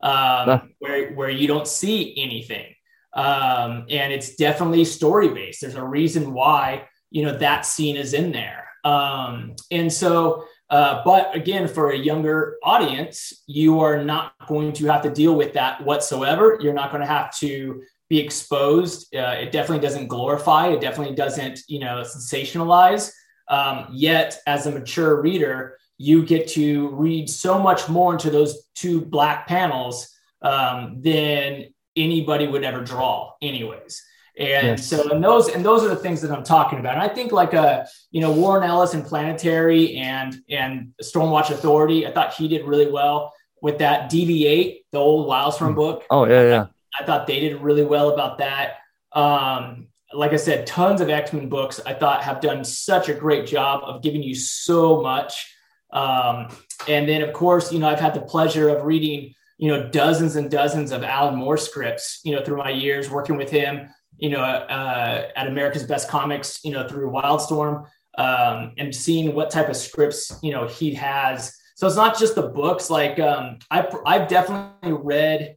um, 0.01 0.73
where, 0.79 1.13
where 1.13 1.29
you 1.29 1.47
don't 1.47 1.67
see 1.67 2.13
anything. 2.17 2.73
Um, 3.13 3.85
and 3.89 4.11
it's 4.11 4.35
definitely 4.35 4.83
story 4.85 5.29
based. 5.29 5.61
There's 5.61 5.75
a 5.75 5.83
reason 5.83 6.33
why 6.33 6.87
you 7.11 7.25
know 7.25 7.37
that 7.37 7.65
scene 7.65 7.95
is 7.95 8.13
in 8.13 8.31
there 8.31 8.67
um, 8.83 9.55
and 9.71 9.91
so 9.91 10.45
uh, 10.69 11.01
but 11.05 11.35
again 11.35 11.67
for 11.67 11.91
a 11.91 11.97
younger 11.97 12.57
audience 12.63 13.43
you 13.47 13.79
are 13.79 14.03
not 14.03 14.33
going 14.47 14.73
to 14.73 14.85
have 14.87 15.01
to 15.01 15.09
deal 15.09 15.35
with 15.35 15.53
that 15.53 15.83
whatsoever 15.83 16.57
you're 16.61 16.73
not 16.73 16.91
going 16.91 17.01
to 17.01 17.07
have 17.07 17.35
to 17.37 17.81
be 18.09 18.19
exposed 18.19 19.13
uh, 19.15 19.35
it 19.39 19.51
definitely 19.51 19.85
doesn't 19.85 20.07
glorify 20.07 20.67
it 20.67 20.81
definitely 20.81 21.15
doesn't 21.15 21.59
you 21.67 21.79
know 21.79 22.01
sensationalize 22.01 23.11
um, 23.49 23.87
yet 23.91 24.39
as 24.47 24.65
a 24.65 24.71
mature 24.71 25.21
reader 25.21 25.77
you 25.97 26.23
get 26.23 26.47
to 26.47 26.89
read 26.89 27.29
so 27.29 27.59
much 27.59 27.89
more 27.89 28.13
into 28.13 28.29
those 28.29 28.67
two 28.75 29.01
black 29.01 29.47
panels 29.47 30.09
um, 30.41 31.01
than 31.01 31.65
anybody 31.95 32.47
would 32.47 32.63
ever 32.63 32.83
draw 32.83 33.33
anyways 33.41 34.03
and 34.39 34.77
yes. 34.77 34.85
so, 34.85 35.09
and 35.09 35.23
those, 35.23 35.49
and 35.49 35.65
those 35.65 35.83
are 35.83 35.87
the 35.87 35.95
things 35.95 36.21
that 36.21 36.31
I'm 36.31 36.43
talking 36.43 36.77
about. 36.77 36.93
And 36.93 37.01
I 37.01 37.07
think 37.07 37.31
like 37.31 37.53
a, 37.53 37.59
uh, 37.59 37.85
you 38.11 38.21
know, 38.21 38.31
Warren 38.31 38.63
Ellis 38.63 38.93
and 38.93 39.03
Planetary 39.03 39.95
and, 39.95 40.39
and 40.47 40.93
Stormwatch 41.01 41.49
Authority, 41.49 42.05
I 42.05 42.11
thought 42.11 42.35
he 42.35 42.47
did 42.47 42.63
really 42.65 42.89
well 42.89 43.33
with 43.61 43.79
that 43.79 44.11
DV8, 44.11 44.83
the 44.91 44.97
old 44.99 45.27
Wildstorm 45.27 45.69
hmm. 45.69 45.75
book. 45.75 46.03
Oh 46.09 46.25
yeah. 46.25 46.43
Yeah. 46.43 46.65
I 46.99 47.05
thought 47.05 47.27
they 47.27 47.39
did 47.39 47.61
really 47.61 47.85
well 47.85 48.09
about 48.09 48.37
that. 48.39 48.77
Um, 49.13 49.87
like 50.13 50.33
I 50.33 50.37
said, 50.37 50.65
tons 50.65 51.01
of 51.01 51.09
X-Men 51.09 51.49
books 51.49 51.81
I 51.85 51.93
thought 51.93 52.23
have 52.23 52.39
done 52.39 52.63
such 52.63 53.09
a 53.09 53.13
great 53.13 53.45
job 53.45 53.81
of 53.83 54.01
giving 54.01 54.23
you 54.23 54.35
so 54.35 55.01
much. 55.01 55.53
Um, 55.91 56.47
and 56.87 57.07
then 57.07 57.21
of 57.21 57.33
course, 57.33 57.71
you 57.71 57.79
know, 57.79 57.89
I've 57.89 57.99
had 57.99 58.13
the 58.13 58.21
pleasure 58.21 58.69
of 58.69 58.85
reading, 58.85 59.33
you 59.57 59.69
know, 59.69 59.89
dozens 59.89 60.35
and 60.35 60.49
dozens 60.49 60.91
of 60.91 61.03
Alan 61.03 61.35
Moore 61.35 61.57
scripts, 61.57 62.21
you 62.23 62.35
know, 62.35 62.43
through 62.43 62.57
my 62.57 62.69
years 62.69 63.09
working 63.09 63.37
with 63.37 63.49
him 63.49 63.89
you 64.17 64.29
know, 64.29 64.41
uh, 64.41 65.27
at 65.35 65.47
America's 65.47 65.83
Best 65.83 66.09
Comics, 66.09 66.63
you 66.63 66.71
know, 66.71 66.87
through 66.87 67.11
Wildstorm, 67.11 67.85
um, 68.17 68.73
and 68.77 68.93
seeing 68.93 69.33
what 69.35 69.51
type 69.51 69.69
of 69.69 69.77
scripts, 69.77 70.37
you 70.41 70.51
know, 70.51 70.67
he 70.67 70.93
has. 70.95 71.55
So 71.75 71.85
it's 71.85 71.95
not 71.95 72.17
just 72.17 72.35
the 72.35 72.49
books. 72.49 72.89
Like 72.89 73.19
um, 73.19 73.59
I've, 73.69 73.95
I've 74.05 74.27
definitely 74.27 74.93
read 74.93 75.56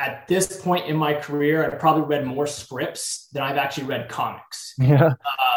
at 0.00 0.26
this 0.28 0.60
point 0.60 0.86
in 0.86 0.96
my 0.96 1.12
career, 1.12 1.64
I've 1.64 1.78
probably 1.78 2.04
read 2.04 2.26
more 2.26 2.46
scripts 2.46 3.28
than 3.32 3.42
I've 3.42 3.58
actually 3.58 3.84
read 3.84 4.08
comics. 4.08 4.74
Yeah. 4.78 5.12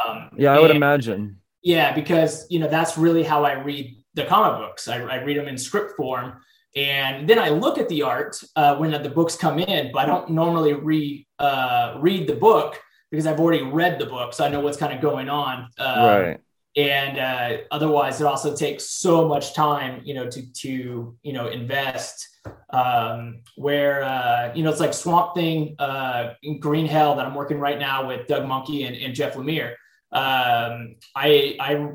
Um, 0.07 0.29
yeah, 0.37 0.53
I 0.53 0.59
would 0.59 0.71
imagine. 0.71 1.39
Yeah, 1.61 1.93
because 1.93 2.45
you 2.49 2.59
know 2.59 2.67
that's 2.67 2.97
really 2.97 3.23
how 3.23 3.45
I 3.45 3.53
read 3.53 3.95
the 4.15 4.25
comic 4.25 4.59
books. 4.59 4.89
I, 4.89 5.01
I 5.01 5.23
read 5.23 5.37
them 5.37 5.47
in 5.47 5.57
script 5.57 5.93
form, 5.95 6.41
and 6.75 7.27
then 7.27 7.39
I 7.39 7.49
look 7.49 7.77
at 7.77 7.87
the 7.87 8.01
art 8.01 8.35
uh, 8.57 8.75
when 8.75 8.91
the 9.01 9.09
books 9.09 9.37
come 9.37 9.59
in, 9.59 9.91
but 9.93 9.99
I 9.99 10.05
don't 10.05 10.31
normally 10.31 10.73
re 10.73 11.25
uh, 11.39 11.97
read 11.99 12.27
the 12.27 12.35
book 12.35 12.81
because 13.11 13.25
I've 13.25 13.39
already 13.39 13.63
read 13.63 13.97
the 13.97 14.07
book, 14.07 14.33
so 14.33 14.43
I 14.43 14.49
know 14.49 14.59
what's 14.59 14.77
kind 14.77 14.93
of 14.93 14.99
going 14.99 15.29
on. 15.29 15.69
Uh, 15.77 16.23
right. 16.25 16.39
And 16.75 17.19
uh, 17.19 17.63
otherwise, 17.71 18.19
it 18.19 18.25
also 18.25 18.55
takes 18.55 18.89
so 18.89 19.27
much 19.27 19.53
time, 19.53 20.01
you 20.03 20.13
know, 20.13 20.29
to 20.29 20.53
to 20.53 21.17
you 21.21 21.33
know 21.33 21.47
invest. 21.47 22.29
Um, 22.71 23.41
where 23.55 24.03
uh, 24.03 24.51
you 24.53 24.63
know 24.63 24.69
it's 24.69 24.79
like 24.79 24.93
Swamp 24.93 25.35
Thing, 25.35 25.75
uh, 25.79 26.33
Green 26.59 26.87
Hell 26.87 27.15
that 27.15 27.25
I'm 27.25 27.35
working 27.35 27.59
right 27.59 27.79
now 27.79 28.07
with 28.07 28.27
Doug 28.27 28.43
Mahnke 28.43 28.85
and, 28.85 28.95
and 28.95 29.13
Jeff 29.13 29.35
Lemire. 29.35 29.73
Um, 30.11 30.95
I 31.15 31.55
I 31.59 31.91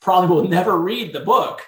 probably 0.00 0.36
will 0.36 0.48
never 0.48 0.78
read 0.78 1.12
the 1.12 1.20
book 1.20 1.62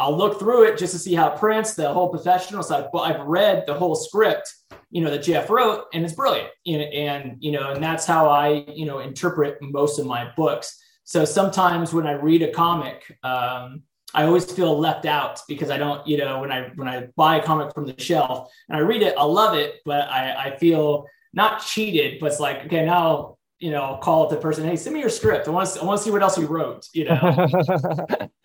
I'll 0.00 0.16
look 0.16 0.38
through 0.38 0.64
it 0.64 0.78
just 0.78 0.94
to 0.94 0.98
see 0.98 1.14
how 1.14 1.32
it 1.32 1.38
prints, 1.38 1.74
the 1.74 1.92
whole 1.92 2.08
professional 2.08 2.62
side. 2.62 2.86
But 2.90 3.00
I've 3.00 3.20
read 3.26 3.64
the 3.66 3.74
whole 3.74 3.94
script, 3.94 4.50
you 4.90 5.02
know, 5.02 5.10
that 5.10 5.22
Jeff 5.22 5.50
wrote, 5.50 5.84
and 5.92 6.02
it's 6.04 6.14
brilliant. 6.14 6.48
And, 6.66 6.82
and 6.82 7.36
you 7.40 7.52
know, 7.52 7.72
and 7.72 7.82
that's 7.82 8.06
how 8.06 8.28
I, 8.28 8.64
you 8.74 8.86
know, 8.86 9.00
interpret 9.00 9.58
most 9.60 9.98
of 9.98 10.06
my 10.06 10.32
books. 10.36 10.82
So 11.10 11.24
sometimes 11.24 11.92
when 11.92 12.06
I 12.06 12.12
read 12.12 12.40
a 12.42 12.52
comic, 12.52 13.18
um, 13.24 13.82
I 14.14 14.26
always 14.26 14.44
feel 14.44 14.78
left 14.78 15.06
out 15.06 15.40
because 15.48 15.68
I 15.68 15.76
don't, 15.76 16.06
you 16.06 16.16
know, 16.16 16.38
when 16.38 16.52
I 16.52 16.70
when 16.76 16.86
I 16.86 17.08
buy 17.16 17.38
a 17.38 17.42
comic 17.42 17.74
from 17.74 17.86
the 17.86 18.00
shelf 18.00 18.48
and 18.68 18.78
I 18.78 18.80
read 18.82 19.02
it, 19.02 19.16
I 19.18 19.24
love 19.24 19.56
it, 19.56 19.80
but 19.84 20.08
I, 20.08 20.50
I 20.50 20.56
feel 20.56 21.06
not 21.32 21.62
cheated, 21.62 22.20
but 22.20 22.26
it's 22.26 22.38
like, 22.38 22.66
okay, 22.66 22.84
now 22.84 23.38
you 23.58 23.72
know, 23.72 23.98
call 24.00 24.22
up 24.22 24.30
the 24.30 24.36
person, 24.36 24.64
hey, 24.64 24.76
send 24.76 24.94
me 24.94 25.00
your 25.00 25.10
script. 25.10 25.48
I 25.48 25.50
want 25.50 25.68
to, 25.68 25.80
I 25.80 25.84
want 25.84 25.98
to 25.98 26.04
see 26.04 26.12
what 26.12 26.22
else 26.22 26.38
you 26.38 26.46
wrote. 26.46 26.86
You 26.94 27.06
know. 27.06 27.48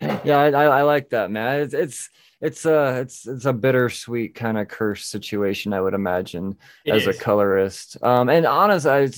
yeah, 0.24 0.38
I, 0.38 0.48
I 0.48 0.82
like 0.82 1.10
that, 1.10 1.30
man. 1.30 1.60
It's 1.60 1.72
it's 1.72 2.10
it's 2.40 2.66
a 2.66 3.00
it's 3.00 3.28
it's 3.28 3.44
a 3.44 3.52
bittersweet 3.52 4.34
kind 4.34 4.58
of 4.58 4.66
curse 4.66 5.06
situation, 5.06 5.72
I 5.72 5.80
would 5.80 5.94
imagine, 5.94 6.56
it 6.84 6.96
as 6.96 7.06
is. 7.06 7.16
a 7.16 7.20
colorist. 7.20 7.96
Um, 8.02 8.28
and 8.28 8.44
honest, 8.44 8.86
I, 8.86 9.08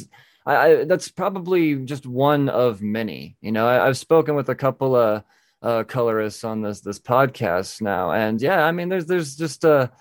I, 0.48 0.56
I, 0.56 0.84
that's 0.84 1.10
probably 1.10 1.74
just 1.84 2.06
one 2.06 2.48
of 2.48 2.80
many. 2.80 3.36
You 3.42 3.52
know, 3.52 3.68
I, 3.68 3.84
have 3.86 3.98
spoken 3.98 4.34
with 4.34 4.48
a 4.48 4.54
couple 4.54 4.96
of 4.96 5.22
uh, 5.60 5.84
colorists 5.84 6.42
on 6.42 6.62
this 6.62 6.80
this 6.80 6.98
podcast 6.98 7.82
now, 7.82 8.12
and 8.12 8.40
yeah, 8.40 8.64
I 8.64 8.72
mean, 8.72 8.88
there's 8.88 9.04
there's 9.04 9.36
just 9.36 9.64
a 9.64 9.92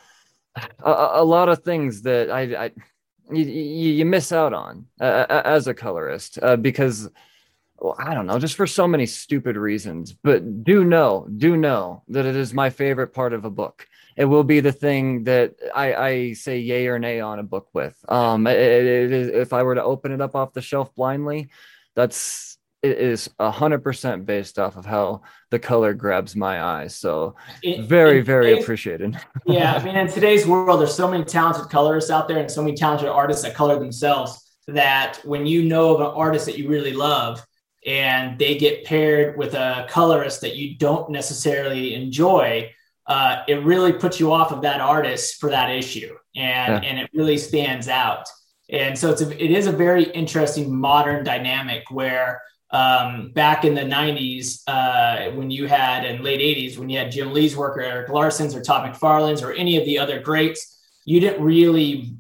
a, 0.79 1.10
a 1.15 1.23
lot 1.23 1.49
of 1.49 1.63
things 1.63 2.03
that 2.03 2.31
I, 2.31 2.65
I 2.65 2.71
you, 3.29 3.43
you 3.43 4.05
miss 4.05 4.31
out 4.31 4.53
on 4.53 4.86
uh, 5.01 5.25
as 5.29 5.67
a 5.67 5.73
colorist 5.73 6.39
uh, 6.41 6.55
because 6.55 7.10
well, 7.79 7.95
I 7.97 8.13
don't 8.13 8.25
know, 8.25 8.39
just 8.39 8.55
for 8.55 8.67
so 8.67 8.87
many 8.87 9.05
stupid 9.05 9.57
reasons. 9.57 10.13
But 10.13 10.63
do 10.63 10.83
know, 10.83 11.27
do 11.37 11.57
know 11.57 12.03
that 12.09 12.25
it 12.25 12.35
is 12.35 12.53
my 12.53 12.69
favorite 12.69 13.13
part 13.13 13.33
of 13.33 13.45
a 13.45 13.49
book. 13.49 13.87
It 14.15 14.25
will 14.25 14.43
be 14.43 14.61
the 14.61 14.71
thing 14.71 15.25
that 15.25 15.55
I, 15.75 15.93
I 15.93 16.33
say 16.33 16.59
yay 16.59 16.87
or 16.87 16.97
nay 16.97 17.19
on 17.19 17.39
a 17.39 17.43
book 17.43 17.69
with. 17.73 17.95
Um, 18.09 18.47
it, 18.47 18.57
it 18.57 19.11
is, 19.11 19.27
if 19.27 19.53
I 19.53 19.63
were 19.63 19.75
to 19.75 19.83
open 19.83 20.11
it 20.11 20.21
up 20.21 20.35
off 20.35 20.53
the 20.53 20.61
shelf 20.61 20.93
blindly, 20.95 21.49
that's 21.95 22.57
it 22.81 22.99
is 22.99 23.29
a 23.39 23.51
hundred 23.51 23.83
percent 23.83 24.25
based 24.25 24.59
off 24.59 24.77
of 24.77 24.85
how 24.85 25.21
the 25.49 25.59
color 25.59 25.93
grabs 25.93 26.35
my 26.35 26.61
eyes. 26.61 26.95
So 26.95 27.35
it, 27.63 27.81
very, 27.85 28.21
very 28.21 28.59
appreciated. 28.59 29.19
yeah, 29.45 29.73
I 29.73 29.83
mean, 29.83 29.95
in 29.95 30.07
today's 30.07 30.45
world, 30.45 30.79
there's 30.79 30.93
so 30.93 31.09
many 31.09 31.23
talented 31.23 31.69
colorists 31.69 32.11
out 32.11 32.27
there, 32.27 32.37
and 32.37 32.49
so 32.49 32.63
many 32.63 32.75
talented 32.75 33.09
artists 33.09 33.43
that 33.43 33.55
color 33.55 33.79
themselves. 33.79 34.43
That 34.67 35.21
when 35.23 35.45
you 35.45 35.63
know 35.63 35.95
of 35.95 36.01
an 36.01 36.07
artist 36.07 36.45
that 36.45 36.57
you 36.57 36.67
really 36.67 36.91
love, 36.91 37.45
and 37.88 38.38
they 38.38 38.58
get 38.58 38.84
paired 38.84 39.38
with 39.38 39.54
a 39.54 39.88
colorist 39.89 40.41
that 40.41 40.58
you 40.58 40.76
don't 40.76 41.10
necessarily 41.10 41.95
enjoy, 41.95 42.69
uh, 43.08 43.43
it 43.47 43.63
really 43.63 43.93
puts 43.93 44.19
you 44.19 44.34
off 44.34 44.52
of 44.52 44.62
that 44.62 44.82
artist 44.82 45.39
for 45.39 45.50
that 45.50 45.71
issue, 45.71 46.13
and 46.36 46.84
yeah. 46.84 46.89
and 46.89 47.00
it 47.00 47.10
really 47.13 47.38
stands 47.38 47.88
out. 47.88 48.28
And 48.69 49.00
so 49.00 49.12
it's 49.12 49.21
a, 49.21 49.43
it 49.43 49.52
is 49.52 49.67
a 49.67 49.71
very 49.71 50.04
interesting 50.04 50.76
modern 50.76 51.23
dynamic 51.23 51.89
where 51.89 52.41
um, 52.71 53.32
back 53.34 53.63
in 53.63 53.76
the 53.76 53.82
90s 53.82 54.62
uh, 54.67 55.32
when 55.32 55.50
you 55.50 55.67
had 55.67 56.04
in 56.04 56.21
late 56.21 56.41
80s 56.41 56.78
when 56.78 56.89
you 56.89 56.97
had 56.97 57.12
jim 57.12 57.32
lee's 57.32 57.56
work 57.56 57.78
or 57.78 57.82
erik 57.82 58.10
larsen's 58.10 58.54
or 58.54 58.62
todd 58.62 58.93
mcfarlane's 58.93 59.41
or 59.41 59.54
any 59.54 59.78
of 59.78 59.86
the 59.86 59.97
other 59.97 60.19
greats 60.19 60.78
you 61.06 61.21
didn't 61.21 61.41
really 61.41 62.17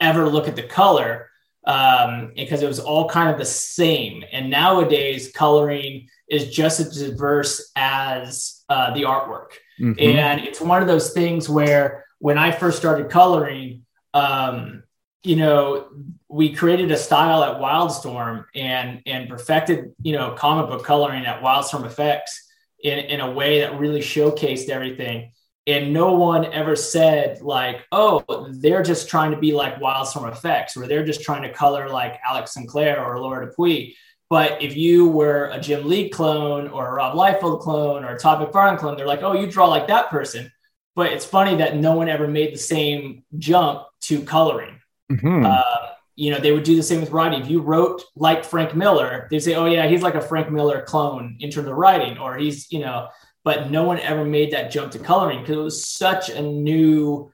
ever 0.00 0.28
look 0.28 0.46
at 0.46 0.54
the 0.54 0.62
color 0.62 1.29
um, 1.64 2.32
because 2.34 2.62
it 2.62 2.66
was 2.66 2.80
all 2.80 3.08
kind 3.08 3.30
of 3.30 3.38
the 3.38 3.44
same 3.44 4.24
and 4.32 4.50
nowadays 4.50 5.30
coloring 5.32 6.08
is 6.28 6.48
just 6.50 6.80
as 6.80 6.96
diverse 6.96 7.70
as 7.76 8.62
uh, 8.68 8.92
the 8.94 9.02
artwork 9.02 9.50
mm-hmm. 9.80 9.98
and 9.98 10.40
it's 10.40 10.60
one 10.60 10.80
of 10.80 10.88
those 10.88 11.12
things 11.12 11.48
where 11.48 12.04
when 12.18 12.38
i 12.38 12.50
first 12.50 12.78
started 12.78 13.10
coloring 13.10 13.84
um, 14.14 14.82
you 15.22 15.36
know 15.36 15.88
we 16.28 16.52
created 16.52 16.90
a 16.92 16.96
style 16.96 17.42
at 17.42 17.60
Wildstorm 17.60 18.44
and 18.54 19.02
and 19.04 19.28
perfected 19.28 19.92
you 20.02 20.12
know 20.12 20.32
comic 20.32 20.70
book 20.70 20.84
coloring 20.84 21.26
at 21.26 21.42
Wildstorm 21.42 21.84
Effects 21.84 22.48
in 22.82 22.98
in 22.98 23.20
a 23.20 23.30
way 23.30 23.60
that 23.60 23.78
really 23.78 24.00
showcased 24.00 24.68
everything. 24.68 25.32
And 25.66 25.92
no 25.92 26.14
one 26.14 26.46
ever 26.46 26.74
said 26.74 27.42
like, 27.42 27.86
oh, 27.92 28.48
they're 28.50 28.82
just 28.82 29.08
trying 29.08 29.30
to 29.32 29.36
be 29.36 29.52
like 29.52 29.76
Wildstorm 29.76 30.32
Effects, 30.32 30.76
or 30.76 30.86
they're 30.86 31.04
just 31.04 31.22
trying 31.22 31.42
to 31.42 31.52
color 31.52 31.88
like 31.88 32.18
Alex 32.28 32.54
Sinclair 32.54 33.04
or 33.04 33.20
Laura 33.20 33.52
DePuy. 33.52 33.94
But 34.30 34.62
if 34.62 34.76
you 34.76 35.08
were 35.08 35.50
a 35.52 35.60
Jim 35.60 35.86
Lee 35.88 36.08
clone 36.08 36.68
or 36.68 36.88
a 36.88 36.92
Rob 36.92 37.16
Liefeld 37.16 37.60
clone 37.60 38.04
or 38.04 38.14
a 38.14 38.18
Todd 38.18 38.40
McFarlane 38.40 38.78
clone, 38.78 38.96
they're 38.96 39.06
like, 39.06 39.22
oh, 39.22 39.32
you 39.32 39.46
draw 39.46 39.66
like 39.66 39.88
that 39.88 40.08
person. 40.08 40.50
But 40.96 41.12
it's 41.12 41.24
funny 41.24 41.56
that 41.56 41.76
no 41.76 41.94
one 41.94 42.08
ever 42.08 42.26
made 42.26 42.54
the 42.54 42.58
same 42.58 43.24
jump 43.38 43.84
to 44.02 44.22
coloring. 44.22 44.80
Mm-hmm. 45.10 45.46
Uh, 45.46 45.88
you 46.14 46.30
know, 46.30 46.38
they 46.38 46.52
would 46.52 46.64
do 46.64 46.76
the 46.76 46.82
same 46.82 47.00
with 47.00 47.10
writing. 47.10 47.40
If 47.40 47.50
you 47.50 47.60
wrote 47.60 48.02
like 48.14 48.44
Frank 48.44 48.74
Miller, 48.74 49.26
they'd 49.30 49.40
say, 49.40 49.54
oh, 49.54 49.66
yeah, 49.66 49.86
he's 49.88 50.02
like 50.02 50.14
a 50.14 50.20
Frank 50.20 50.50
Miller 50.50 50.82
clone 50.82 51.36
in 51.40 51.50
terms 51.50 51.68
of 51.68 51.76
writing, 51.76 52.18
or 52.18 52.36
he's, 52.36 52.70
you 52.70 52.80
know, 52.80 53.08
but 53.44 53.70
no 53.70 53.84
one 53.84 53.98
ever 54.00 54.24
made 54.24 54.52
that 54.52 54.70
jump 54.70 54.92
to 54.92 54.98
coloring 54.98 55.40
because 55.40 55.56
it 55.56 55.62
was 55.62 55.86
such 55.86 56.28
a 56.28 56.42
new 56.42 57.32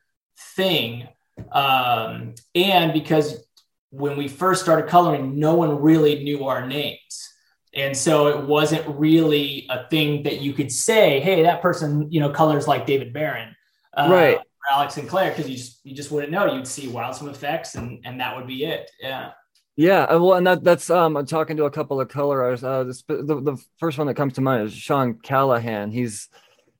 thing. 0.54 1.08
Um, 1.52 2.34
and 2.54 2.92
because 2.92 3.44
when 3.90 4.16
we 4.16 4.28
first 4.28 4.62
started 4.62 4.88
coloring, 4.88 5.38
no 5.38 5.54
one 5.54 5.80
really 5.80 6.22
knew 6.22 6.46
our 6.46 6.66
names. 6.66 7.32
And 7.74 7.96
so 7.96 8.28
it 8.28 8.46
wasn't 8.46 8.86
really 8.98 9.66
a 9.68 9.86
thing 9.88 10.22
that 10.22 10.40
you 10.40 10.54
could 10.54 10.72
say, 10.72 11.20
hey, 11.20 11.42
that 11.42 11.60
person, 11.60 12.10
you 12.10 12.20
know, 12.20 12.30
colors 12.30 12.66
like 12.66 12.86
David 12.86 13.12
Baron. 13.12 13.54
Uh, 13.92 14.08
right. 14.10 14.38
Alex 14.72 14.94
Sinclair 14.94 15.30
because 15.30 15.48
you 15.48 15.56
just 15.56 15.80
you 15.84 15.94
just 15.94 16.10
wouldn't 16.10 16.32
know. 16.32 16.52
You'd 16.52 16.66
see 16.66 16.88
Wildstorm 16.88 17.30
effects 17.30 17.76
and 17.76 18.00
and 18.04 18.20
that 18.20 18.36
would 18.36 18.46
be 18.46 18.64
it. 18.64 18.90
Yeah. 19.00 19.32
Yeah, 19.76 20.04
uh, 20.04 20.18
well, 20.18 20.34
and 20.34 20.46
that 20.46 20.64
that's 20.64 20.88
um, 20.88 21.16
I'm 21.16 21.26
talking 21.26 21.58
to 21.58 21.64
a 21.64 21.70
couple 21.70 22.00
of 22.00 22.08
color 22.08 22.42
artists. 22.42 22.64
Uh, 22.64 22.84
the, 22.84 23.22
the, 23.22 23.40
the 23.42 23.64
first 23.78 23.98
one 23.98 24.06
that 24.06 24.14
comes 24.14 24.32
to 24.34 24.40
mind 24.40 24.66
is 24.66 24.72
Sean 24.72 25.18
Callahan. 25.18 25.90
He's 25.90 26.28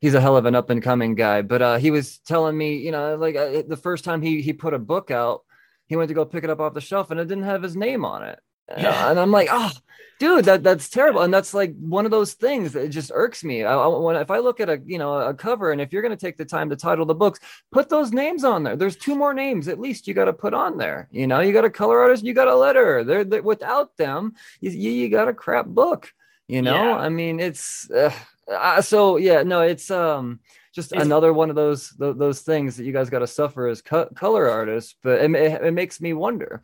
he's 0.00 0.14
a 0.14 0.20
hell 0.20 0.36
of 0.36 0.46
an 0.46 0.54
up 0.54 0.70
and 0.70 0.82
coming 0.82 1.14
guy. 1.14 1.42
But 1.42 1.60
uh, 1.60 1.76
he 1.76 1.90
was 1.90 2.18
telling 2.18 2.56
me, 2.56 2.76
you 2.78 2.92
know, 2.92 3.16
like 3.16 3.36
uh, 3.36 3.62
the 3.68 3.76
first 3.76 4.04
time 4.04 4.22
he 4.22 4.40
he 4.40 4.54
put 4.54 4.72
a 4.72 4.78
book 4.78 5.10
out, 5.10 5.42
he 5.88 5.96
went 5.96 6.08
to 6.08 6.14
go 6.14 6.24
pick 6.24 6.44
it 6.44 6.50
up 6.50 6.60
off 6.60 6.72
the 6.72 6.80
shelf 6.80 7.10
and 7.10 7.20
it 7.20 7.28
didn't 7.28 7.44
have 7.44 7.62
his 7.62 7.76
name 7.76 8.04
on 8.04 8.22
it. 8.22 8.38
Yeah. 8.68 9.10
and 9.10 9.18
I'm 9.18 9.30
like, 9.30 9.48
oh, 9.50 9.70
dude, 10.18 10.46
that 10.46 10.62
that's 10.62 10.88
terrible. 10.88 11.22
And 11.22 11.32
that's 11.32 11.54
like 11.54 11.74
one 11.78 12.04
of 12.04 12.10
those 12.10 12.34
things 12.34 12.72
that 12.72 12.88
just 12.88 13.10
irks 13.14 13.44
me. 13.44 13.64
I, 13.64 13.74
I, 13.74 13.86
when 13.86 14.16
if 14.16 14.30
I 14.30 14.38
look 14.38 14.60
at 14.60 14.68
a 14.68 14.80
you 14.84 14.98
know 14.98 15.14
a 15.14 15.34
cover, 15.34 15.72
and 15.72 15.80
if 15.80 15.92
you're 15.92 16.02
going 16.02 16.16
to 16.16 16.20
take 16.20 16.36
the 16.36 16.44
time 16.44 16.70
to 16.70 16.76
title 16.76 17.06
the 17.06 17.14
books, 17.14 17.40
put 17.72 17.88
those 17.88 18.12
names 18.12 18.44
on 18.44 18.62
there. 18.62 18.76
There's 18.76 18.96
two 18.96 19.14
more 19.14 19.34
names 19.34 19.68
at 19.68 19.80
least 19.80 20.06
you 20.06 20.14
got 20.14 20.26
to 20.26 20.32
put 20.32 20.54
on 20.54 20.78
there. 20.78 21.08
You 21.10 21.26
know, 21.26 21.40
you 21.40 21.52
got 21.52 21.64
a 21.64 21.70
color 21.70 22.00
artist, 22.00 22.24
you 22.24 22.34
got 22.34 22.48
a 22.48 22.56
letter. 22.56 23.04
They're, 23.04 23.24
they're 23.24 23.42
without 23.42 23.96
them, 23.96 24.34
you, 24.60 24.70
you 24.70 25.08
got 25.08 25.28
a 25.28 25.34
crap 25.34 25.66
book. 25.66 26.12
You 26.48 26.62
know, 26.62 26.74
yeah. 26.74 26.96
I 26.96 27.08
mean, 27.08 27.40
it's 27.40 27.90
uh, 27.90 28.12
uh, 28.48 28.80
so 28.80 29.16
yeah. 29.16 29.42
No, 29.42 29.62
it's 29.62 29.90
um 29.90 30.40
just 30.72 30.92
it's, 30.92 31.02
another 31.02 31.32
one 31.32 31.50
of 31.50 31.56
those 31.56 31.92
those 31.98 32.42
things 32.42 32.76
that 32.76 32.84
you 32.84 32.92
guys 32.92 33.10
got 33.10 33.18
to 33.20 33.26
suffer 33.26 33.66
as 33.66 33.82
co- 33.82 34.10
color 34.14 34.48
artists. 34.48 34.94
But 35.02 35.22
it, 35.22 35.34
it, 35.34 35.64
it 35.64 35.74
makes 35.74 36.00
me 36.00 36.12
wonder 36.12 36.62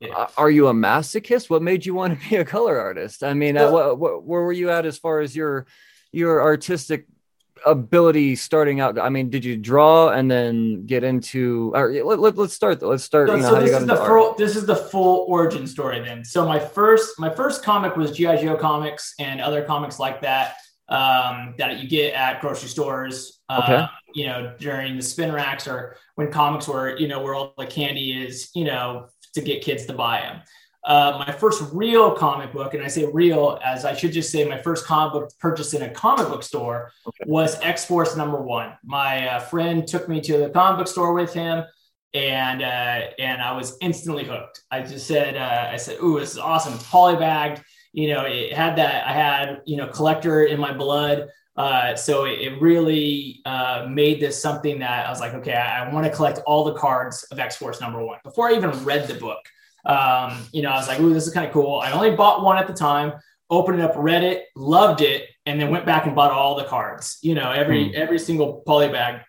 yeah. 0.00 0.28
are 0.36 0.50
you 0.50 0.68
a 0.68 0.72
masochist? 0.72 1.50
What 1.50 1.62
made 1.62 1.84
you 1.84 1.94
want 1.94 2.20
to 2.20 2.28
be 2.30 2.36
a 2.36 2.44
color 2.44 2.78
artist? 2.78 3.22
I 3.22 3.34
mean, 3.34 3.54
well, 3.54 3.92
uh, 3.92 3.94
what, 3.94 4.24
where 4.24 4.42
were 4.42 4.52
you 4.52 4.70
at 4.70 4.86
as 4.86 4.98
far 4.98 5.20
as 5.20 5.36
your 5.36 5.66
your 6.12 6.42
artistic 6.42 7.06
ability 7.66 8.36
starting 8.36 8.80
out? 8.80 8.98
I 8.98 9.10
mean, 9.10 9.30
did 9.30 9.44
you 9.44 9.56
draw 9.56 10.08
and 10.08 10.30
then 10.30 10.86
get 10.86 11.04
into? 11.04 11.72
Or 11.74 11.92
let, 12.04 12.18
let, 12.18 12.38
us 12.38 12.52
start. 12.52 12.82
Let's 12.82 13.04
start. 13.04 13.28
So, 13.28 13.36
you 13.36 13.42
know, 13.42 13.50
so 13.50 13.60
this 13.60 13.80
is 13.80 13.86
the 13.86 13.96
full, 13.96 14.34
this 14.36 14.56
is 14.56 14.66
the 14.66 14.76
full 14.76 15.26
origin 15.28 15.66
story. 15.66 16.00
Then, 16.00 16.24
so 16.24 16.46
my 16.46 16.58
first 16.58 17.18
my 17.18 17.30
first 17.30 17.62
comic 17.62 17.96
was 17.96 18.12
GI 18.12 18.38
Joe 18.38 18.56
comics 18.56 19.14
and 19.18 19.40
other 19.40 19.62
comics 19.62 19.98
like 19.98 20.22
that 20.22 20.56
um, 20.90 21.54
that 21.56 21.80
you 21.80 21.88
get 21.88 22.14
at 22.14 22.40
grocery 22.40 22.68
stores. 22.68 23.40
Uh, 23.48 23.60
okay. 23.62 23.86
You 24.14 24.26
know, 24.26 24.54
during 24.58 24.96
the 24.96 25.02
spin 25.02 25.32
racks 25.32 25.68
or 25.68 25.96
when 26.16 26.32
comics 26.32 26.66
were, 26.66 26.96
you 26.98 27.06
know, 27.06 27.22
where 27.22 27.34
all 27.34 27.54
the 27.56 27.66
candy 27.66 28.12
is, 28.12 28.50
you 28.54 28.64
know, 28.64 29.06
to 29.34 29.40
get 29.40 29.62
kids 29.62 29.86
to 29.86 29.92
buy 29.92 30.20
them. 30.20 30.40
Uh, 30.82 31.22
my 31.26 31.32
first 31.32 31.62
real 31.74 32.12
comic 32.12 32.52
book, 32.52 32.72
and 32.72 32.82
I 32.82 32.88
say 32.88 33.04
real 33.04 33.60
as 33.62 33.84
I 33.84 33.94
should 33.94 34.12
just 34.12 34.32
say 34.32 34.48
my 34.48 34.60
first 34.62 34.86
comic 34.86 35.12
book 35.12 35.30
purchased 35.38 35.74
in 35.74 35.82
a 35.82 35.90
comic 35.90 36.28
book 36.28 36.42
store 36.42 36.90
okay. 37.06 37.24
was 37.26 37.60
X 37.60 37.84
Force 37.84 38.16
number 38.16 38.40
one. 38.40 38.72
My 38.82 39.28
uh, 39.28 39.40
friend 39.40 39.86
took 39.86 40.08
me 40.08 40.22
to 40.22 40.38
the 40.38 40.48
comic 40.48 40.78
book 40.78 40.88
store 40.88 41.12
with 41.12 41.34
him, 41.34 41.64
and 42.14 42.62
uh, 42.62 43.10
and 43.18 43.42
I 43.42 43.52
was 43.52 43.76
instantly 43.82 44.24
hooked. 44.24 44.62
I 44.70 44.80
just 44.80 45.06
said, 45.06 45.36
uh, 45.36 45.68
I 45.70 45.76
said, 45.76 45.98
"Ooh, 46.02 46.18
this 46.18 46.32
is 46.32 46.38
awesome!" 46.38 46.72
It's 46.72 46.84
polybagged, 46.84 47.62
you 47.92 48.12
know, 48.12 48.24
it 48.24 48.52
had 48.52 48.76
that. 48.76 49.06
I 49.06 49.12
had 49.12 49.62
you 49.66 49.76
know 49.76 49.88
collector 49.88 50.44
in 50.44 50.60
my 50.60 50.72
blood. 50.72 51.28
Uh, 51.56 51.94
so 51.94 52.24
it, 52.24 52.40
it 52.40 52.60
really 52.60 53.40
uh, 53.44 53.86
made 53.88 54.20
this 54.20 54.40
something 54.40 54.78
that 54.78 55.06
I 55.06 55.10
was 55.10 55.20
like, 55.20 55.34
okay, 55.34 55.54
I, 55.54 55.84
I 55.84 55.92
want 55.92 56.06
to 56.06 56.12
collect 56.12 56.38
all 56.46 56.64
the 56.64 56.74
cards 56.74 57.24
of 57.24 57.38
X 57.38 57.56
Force 57.56 57.80
number 57.80 58.04
one 58.04 58.18
before 58.24 58.48
I 58.48 58.54
even 58.54 58.70
read 58.84 59.06
the 59.08 59.14
book. 59.14 59.38
Um, 59.84 60.46
you 60.52 60.62
know, 60.62 60.70
I 60.70 60.76
was 60.76 60.88
like, 60.88 61.00
ooh, 61.00 61.12
this 61.12 61.26
is 61.26 61.34
kind 61.34 61.46
of 61.46 61.52
cool. 61.52 61.80
I 61.80 61.92
only 61.92 62.14
bought 62.14 62.42
one 62.42 62.58
at 62.58 62.66
the 62.66 62.72
time, 62.72 63.12
opened 63.48 63.80
it 63.80 63.82
up, 63.82 63.94
read 63.96 64.22
it, 64.22 64.46
loved 64.54 65.00
it, 65.00 65.26
and 65.46 65.60
then 65.60 65.70
went 65.70 65.86
back 65.86 66.06
and 66.06 66.14
bought 66.14 66.30
all 66.30 66.54
the 66.54 66.64
cards. 66.64 67.18
You 67.22 67.34
know, 67.34 67.50
every 67.50 67.86
mm. 67.86 67.94
every 67.94 68.18
single 68.18 68.62
poly 68.66 68.88
bag. 68.88 69.22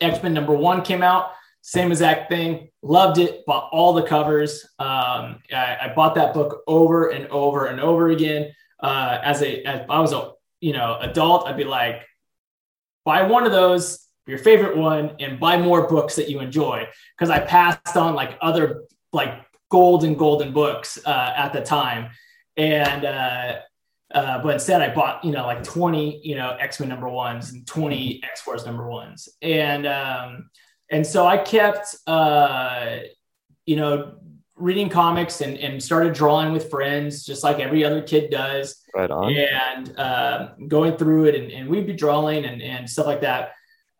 X 0.00 0.22
Men 0.22 0.34
number 0.34 0.52
one 0.52 0.82
came 0.82 1.02
out, 1.02 1.30
same 1.66 1.90
exact 1.90 2.28
thing. 2.30 2.68
Loved 2.82 3.18
it. 3.18 3.44
Bought 3.44 3.70
all 3.72 3.92
the 3.92 4.02
covers. 4.04 4.64
Um, 4.78 5.40
I, 5.52 5.78
I, 5.82 5.92
bought 5.96 6.14
that 6.14 6.32
book 6.32 6.62
over 6.68 7.08
and 7.08 7.26
over 7.28 7.66
and 7.66 7.80
over 7.80 8.10
again. 8.10 8.52
Uh, 8.78 9.18
as 9.22 9.42
a 9.42 9.62
as 9.64 9.84
I 9.88 9.98
was 9.98 10.12
a 10.12 10.32
you 10.60 10.72
know, 10.72 10.98
adult, 11.00 11.46
I'd 11.46 11.56
be 11.56 11.64
like, 11.64 12.02
buy 13.04 13.22
one 13.22 13.44
of 13.44 13.52
those, 13.52 14.06
your 14.26 14.38
favorite 14.38 14.76
one, 14.76 15.16
and 15.20 15.38
buy 15.38 15.56
more 15.56 15.86
books 15.88 16.16
that 16.16 16.28
you 16.28 16.40
enjoy. 16.40 16.86
Because 17.16 17.30
I 17.30 17.40
passed 17.40 17.96
on 17.96 18.14
like 18.14 18.36
other 18.40 18.84
like 19.12 19.44
golden, 19.70 20.14
golden 20.14 20.52
books 20.52 20.98
uh, 21.04 21.32
at 21.36 21.52
the 21.52 21.60
time. 21.60 22.10
And, 22.56 23.04
uh, 23.04 23.56
uh, 24.14 24.42
but 24.42 24.54
instead 24.54 24.82
I 24.82 24.94
bought, 24.94 25.24
you 25.24 25.32
know, 25.32 25.46
like 25.46 25.62
20, 25.64 26.20
you 26.22 26.36
know, 26.36 26.56
X-Men 26.58 26.88
number 26.88 27.08
ones 27.08 27.52
and 27.52 27.66
20 27.66 28.22
X-Force 28.22 28.64
number 28.64 28.88
ones. 28.88 29.28
And, 29.42 29.86
um, 29.86 30.50
and 30.90 31.06
so 31.06 31.26
I 31.26 31.38
kept, 31.38 31.96
uh, 32.06 32.98
you 33.66 33.76
know, 33.76 34.14
reading 34.56 34.88
comics 34.88 35.42
and, 35.42 35.58
and 35.58 35.82
started 35.82 36.14
drawing 36.14 36.52
with 36.52 36.70
friends, 36.70 37.24
just 37.24 37.44
like 37.44 37.58
every 37.58 37.84
other 37.84 38.02
kid 38.02 38.30
does. 38.30 38.82
Right 38.94 39.10
on. 39.10 39.32
And 39.32 39.98
uh, 39.98 40.48
going 40.66 40.96
through 40.96 41.26
it, 41.26 41.34
and, 41.34 41.52
and, 41.52 41.68
we'd 41.68 41.86
be 41.86 41.92
drawing 41.92 42.44
and, 42.46 42.62
and 42.62 42.88
stuff 42.88 43.06
like 43.06 43.20
that. 43.20 43.52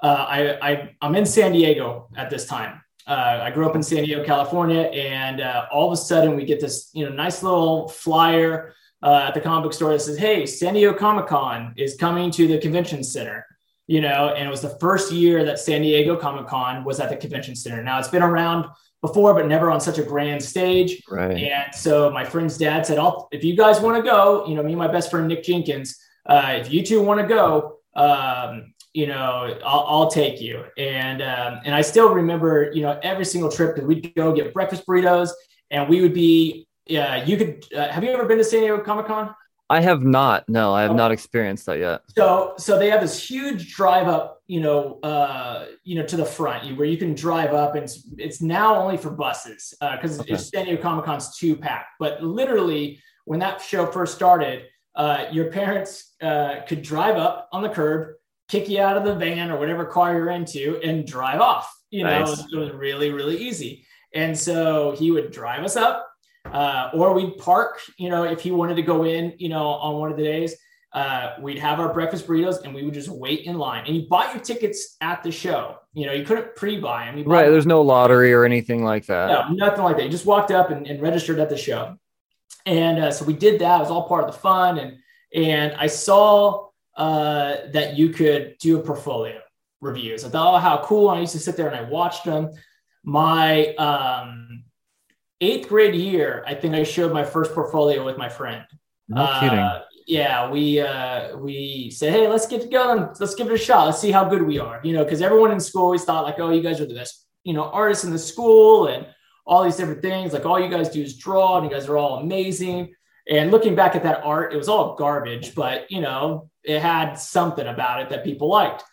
Uh, 0.03 0.27
I, 0.29 0.71
I 0.71 0.97
I'm 1.01 1.15
in 1.15 1.27
San 1.27 1.53
Diego 1.53 2.09
at 2.17 2.31
this 2.31 2.47
time. 2.47 2.83
Uh, 3.07 3.41
I 3.43 3.51
grew 3.51 3.69
up 3.69 3.77
in 3.77 3.83
San 3.83 4.05
Diego, 4.05 4.25
California, 4.25 4.83
and 4.83 5.41
uh, 5.41 5.67
all 5.71 5.87
of 5.87 5.93
a 5.93 5.97
sudden 5.97 6.37
we 6.37 6.45
get 6.45 6.61
this 6.61 6.91
you 6.93 7.05
know 7.05 7.15
nice 7.15 7.43
little 7.43 7.89
flyer 7.89 8.75
uh, 9.03 9.27
at 9.29 9.35
the 9.35 9.41
comic 9.41 9.65
book 9.65 9.73
store 9.73 9.93
that 9.93 10.01
says, 10.01 10.19
"Hey, 10.19 10.45
San 10.45 10.75
Diego 10.75 10.93
Comic 10.93 11.27
Con 11.27 11.73
is 11.77 11.97
coming 11.97 12.31
to 12.33 12.47
the 12.47 12.59
convention 12.59 13.05
center." 13.05 13.47
You 13.87 14.01
know, 14.01 14.35
and 14.35 14.47
it 14.47 14.51
was 14.51 14.63
the 14.63 14.77
first 14.81 15.13
year 15.13 15.45
that 15.45 15.61
San 15.61 15.83
Diego 15.83 16.17
Comic 16.17 16.49
Con 16.49 16.83
was 16.85 16.99
at 16.99 17.09
the 17.09 17.17
convention 17.17 17.55
center. 17.55 17.83
Now 17.83 18.01
it's 18.01 18.09
been 18.09 18.23
around 18.23 18.67
before, 19.03 19.35
but 19.35 19.47
never 19.47 19.71
on 19.71 19.81
such 19.81 19.99
a 19.99 20.03
grand 20.03 20.43
stage. 20.43 21.03
Right. 21.09 21.37
And 21.37 21.75
so 21.75 22.11
my 22.11 22.25
friend's 22.25 22.59
dad 22.59 22.87
said, 22.87 22.99
"I'll 22.99 23.29
if 23.31 23.45
you 23.45 23.57
guys 23.57 23.81
want 23.81 23.97
to 23.97 24.03
go, 24.03 24.47
you 24.47 24.55
know, 24.55 24.63
me 24.63 24.73
and 24.73 24.79
my 24.79 24.89
best 24.89 25.11
friend 25.11 25.29
Nick 25.29 25.45
Jenkins, 25.45 25.99
uh, 26.27 26.55
if 26.57 26.73
you 26.73 26.85
two 26.85 27.03
want 27.03 27.21
to 27.21 27.27
go, 27.27 27.79
um, 27.95 28.73
you 28.93 29.07
know, 29.07 29.59
I'll, 29.65 29.85
I'll, 29.87 30.11
take 30.11 30.41
you." 30.41 30.65
And 30.79 31.23
um, 31.23 31.61
and 31.65 31.75
I 31.75 31.83
still 31.83 32.13
remember, 32.13 32.71
you 32.73 32.83
know, 32.83 32.99
every 33.03 33.25
single 33.25 33.51
trip 33.51 33.75
because 33.75 33.87
we'd 33.87 34.15
go 34.15 34.33
get 34.33 34.55
breakfast 34.55 34.87
burritos, 34.87 35.31
and 35.71 35.89
we 35.89 36.01
would 36.01 36.15
be, 36.15 36.67
yeah, 36.87 37.25
you 37.25 37.37
could. 37.37 37.65
Uh, 37.75 37.89
have 37.89 38.03
you 38.03 38.11
ever 38.11 38.25
been 38.25 38.39
to 38.39 38.45
San 38.45 38.61
Diego 38.61 38.81
Comic 38.81 39.07
Con? 39.07 39.35
I 39.69 39.81
have 39.81 40.03
not. 40.03 40.49
No, 40.49 40.73
I 40.73 40.83
have 40.83 40.95
not 40.95 41.11
experienced 41.11 41.67
that 41.67 41.79
yet. 41.79 42.03
So, 42.17 42.55
so 42.57 42.79
they 42.79 42.89
have 42.91 43.01
this 43.01 43.29
huge 43.29 43.75
drive 43.75 44.07
up, 44.07 44.43
you 44.47 44.61
know, 44.61 45.01
uh, 45.03 45.67
you 45.83 45.97
know, 45.97 46.07
to 46.07 46.17
the 46.17 46.25
front 46.25 46.77
where 46.77 46.87
you 46.87 46.97
can 46.97 47.15
drive 47.15 47.53
up, 47.53 47.75
and 47.75 47.85
it's, 47.85 48.07
it's 48.17 48.41
now 48.41 48.77
only 48.77 48.97
for 48.97 49.11
buses 49.11 49.75
because 49.81 50.21
uh, 50.21 50.23
okay. 50.23 50.37
San 50.37 50.67
Diego 50.67 50.81
Comic 50.81 51.05
Con's 51.05 51.37
two 51.37 51.57
packed. 51.57 51.95
But 51.99 52.23
literally, 52.23 53.01
when 53.25 53.41
that 53.41 53.61
show 53.61 53.87
first 53.87 54.15
started, 54.15 54.67
uh, 54.95 55.27
your 55.33 55.51
parents 55.51 56.15
uh, 56.23 56.61
could 56.69 56.83
drive 56.83 57.17
up 57.17 57.49
on 57.53 57.63
the 57.63 57.69
curb, 57.69 58.15
kick 58.49 58.69
you 58.69 58.81
out 58.81 58.97
of 58.97 59.05
the 59.05 59.17
van 59.17 59.51
or 59.51 59.59
whatever 59.59 59.85
car 59.85 60.15
you're 60.15 60.31
into, 60.31 60.81
and 60.85 61.07
drive 61.07 61.41
off. 61.41 61.73
You 61.91 62.05
know, 62.05 62.25
nice. 62.25 62.39
it, 62.39 62.47
it 62.53 62.57
was 62.57 62.71
really, 62.71 63.11
really 63.11 63.37
easy. 63.37 63.85
And 64.15 64.39
so 64.39 64.93
he 64.93 65.11
would 65.11 65.33
drive 65.33 65.65
us 65.65 65.77
up 65.77 66.06
uh, 66.53 66.91
or 66.95 67.13
we'd 67.15 67.37
park, 67.39 67.81
you 67.99 68.09
know, 68.09 68.25
if 68.25 68.41
he 68.41 68.51
wanted 68.51 68.77
to 68.77 68.83
go 68.83 69.05
in, 69.05 69.35
you 69.39 69.49
know, 69.49 69.67
on 69.67 69.97
one 69.99 70.11
of 70.11 70.17
the 70.17 70.25
days, 70.25 70.55
uh, 70.93 71.35
we'd 71.41 71.59
have 71.59 71.79
our 71.79 71.93
breakfast 71.93 72.27
burritos 72.27 72.63
and 72.65 72.75
we 72.75 72.83
would 72.83 72.95
just 72.95 73.09
wait 73.09 73.41
in 73.43 73.59
line. 73.59 73.85
And 73.87 73.95
you 73.97 74.09
bought 74.09 74.35
your 74.35 74.43
tickets 74.43 74.97
at 75.01 75.23
the 75.23 75.31
show. 75.31 75.77
You 75.93 76.07
know, 76.07 76.13
you 76.13 76.25
couldn't 76.25 76.57
pre-buy 76.57 77.07
them. 77.07 77.25
Right. 77.25 77.51
There's 77.51 77.67
no 77.67 77.83
lottery 77.83 78.33
or 78.33 78.45
anything 78.45 78.85
like 78.85 79.07
that. 79.07 79.29
No, 79.29 79.49
nothing 79.55 79.85
like 79.85 79.97
that. 79.97 80.05
You 80.05 80.11
just 80.11 80.27
walked 80.27 80.51
up 80.51 80.71
and, 80.71 80.87
and 80.87 81.03
registered 81.03 81.39
at 81.39 81.51
the 81.51 81.57
show. 81.57 81.99
And 82.65 82.99
uh, 82.99 83.11
so 83.11 83.25
we 83.25 83.35
did 83.35 83.61
that. 83.61 83.77
It 83.77 83.81
was 83.81 83.91
all 83.91 84.09
part 84.09 84.25
of 84.25 84.33
the 84.33 84.39
fun. 84.39 84.79
And 84.79 84.99
and 85.35 85.75
I 85.75 85.87
saw 85.87 86.69
uh, 86.97 87.57
that 87.73 87.97
you 87.97 88.09
could 88.11 88.57
do 88.59 88.79
a 88.79 88.83
portfolio 88.83 89.41
reviews. 89.81 90.25
I 90.25 90.31
thought, 90.31 90.55
oh, 90.55 90.59
how 90.59 90.83
cool. 90.83 91.11
And 91.11 91.19
I 91.19 91.21
used 91.21 91.35
to 91.35 91.39
sit 91.39 91.57
there 91.57 91.69
and 91.69 91.77
I 91.77 91.83
watched 91.83 92.25
them. 92.25 92.51
My 93.05 93.75
um, 93.75 94.65
eighth 95.41 95.69
grade 95.69 95.95
year, 95.95 96.45
I 96.47 96.55
think 96.55 96.75
I 96.75 96.83
showed 96.83 97.13
my 97.13 97.25
first 97.25 97.53
portfolio 97.53 98.05
with 98.05 98.17
my 98.17 98.29
friend. 98.29 98.65
No 99.09 99.23
uh, 99.23 99.41
kidding. 99.41 99.71
Yeah, 100.07 100.51
we 100.51 100.81
uh, 100.81 101.37
we 101.37 101.91
said, 101.91 102.13
hey, 102.13 102.29
let's 102.29 102.47
get 102.47 102.71
going. 102.71 103.09
Let's 103.19 103.35
give 103.35 103.49
it 103.49 103.53
a 103.53 103.59
shot. 103.59 103.87
Let's 103.87 104.01
see 104.01 104.13
how 104.13 104.25
good 104.25 104.43
we 104.43 104.59
are. 104.59 104.81
You 104.85 104.93
know, 104.93 105.05
because 105.05 105.21
everyone 105.21 105.51
in 105.51 105.61
school 105.61 105.83
always 105.83 106.05
thought 106.05 106.25
like, 106.25 106.39
oh, 106.39 106.51
you 106.51 106.63
guys 106.63 106.81
are 106.81 106.87
the 106.87 106.95
best, 106.95 107.27
you 107.43 107.53
know, 107.53 107.65
artists 107.65 108.05
in 108.05 108.13
the 108.13 108.19
school 108.19 108.87
and 108.87 109.07
all 109.45 109.65
these 109.65 109.77
different 109.77 110.03
things. 110.03 110.33
Like 110.33 110.47
all 110.47 110.61
you 110.61 110.71
guys 110.71 110.91
do 110.91 111.03
is 111.03 111.17
draw, 111.17 111.59
and 111.59 111.69
you 111.69 111.77
guys 111.77 111.89
are 111.89 111.97
all 111.97 112.19
amazing. 112.19 112.95
And 113.29 113.51
looking 113.51 113.75
back 113.75 113.97
at 113.97 114.05
that 114.05 114.23
art, 114.23 114.55
it 114.55 114.57
was 114.57 114.69
all 114.69 114.95
garbage, 114.95 115.57
but 115.57 115.91
you 115.91 116.01
know, 116.01 116.49
it 116.63 116.81
had 116.81 117.15
something 117.15 117.67
about 117.67 118.03
it 118.03 118.11
that 118.11 118.23
people 118.23 118.49
liked. 118.49 118.85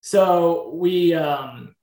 So 0.00 0.72
we 0.74 1.14
um, 1.14 1.75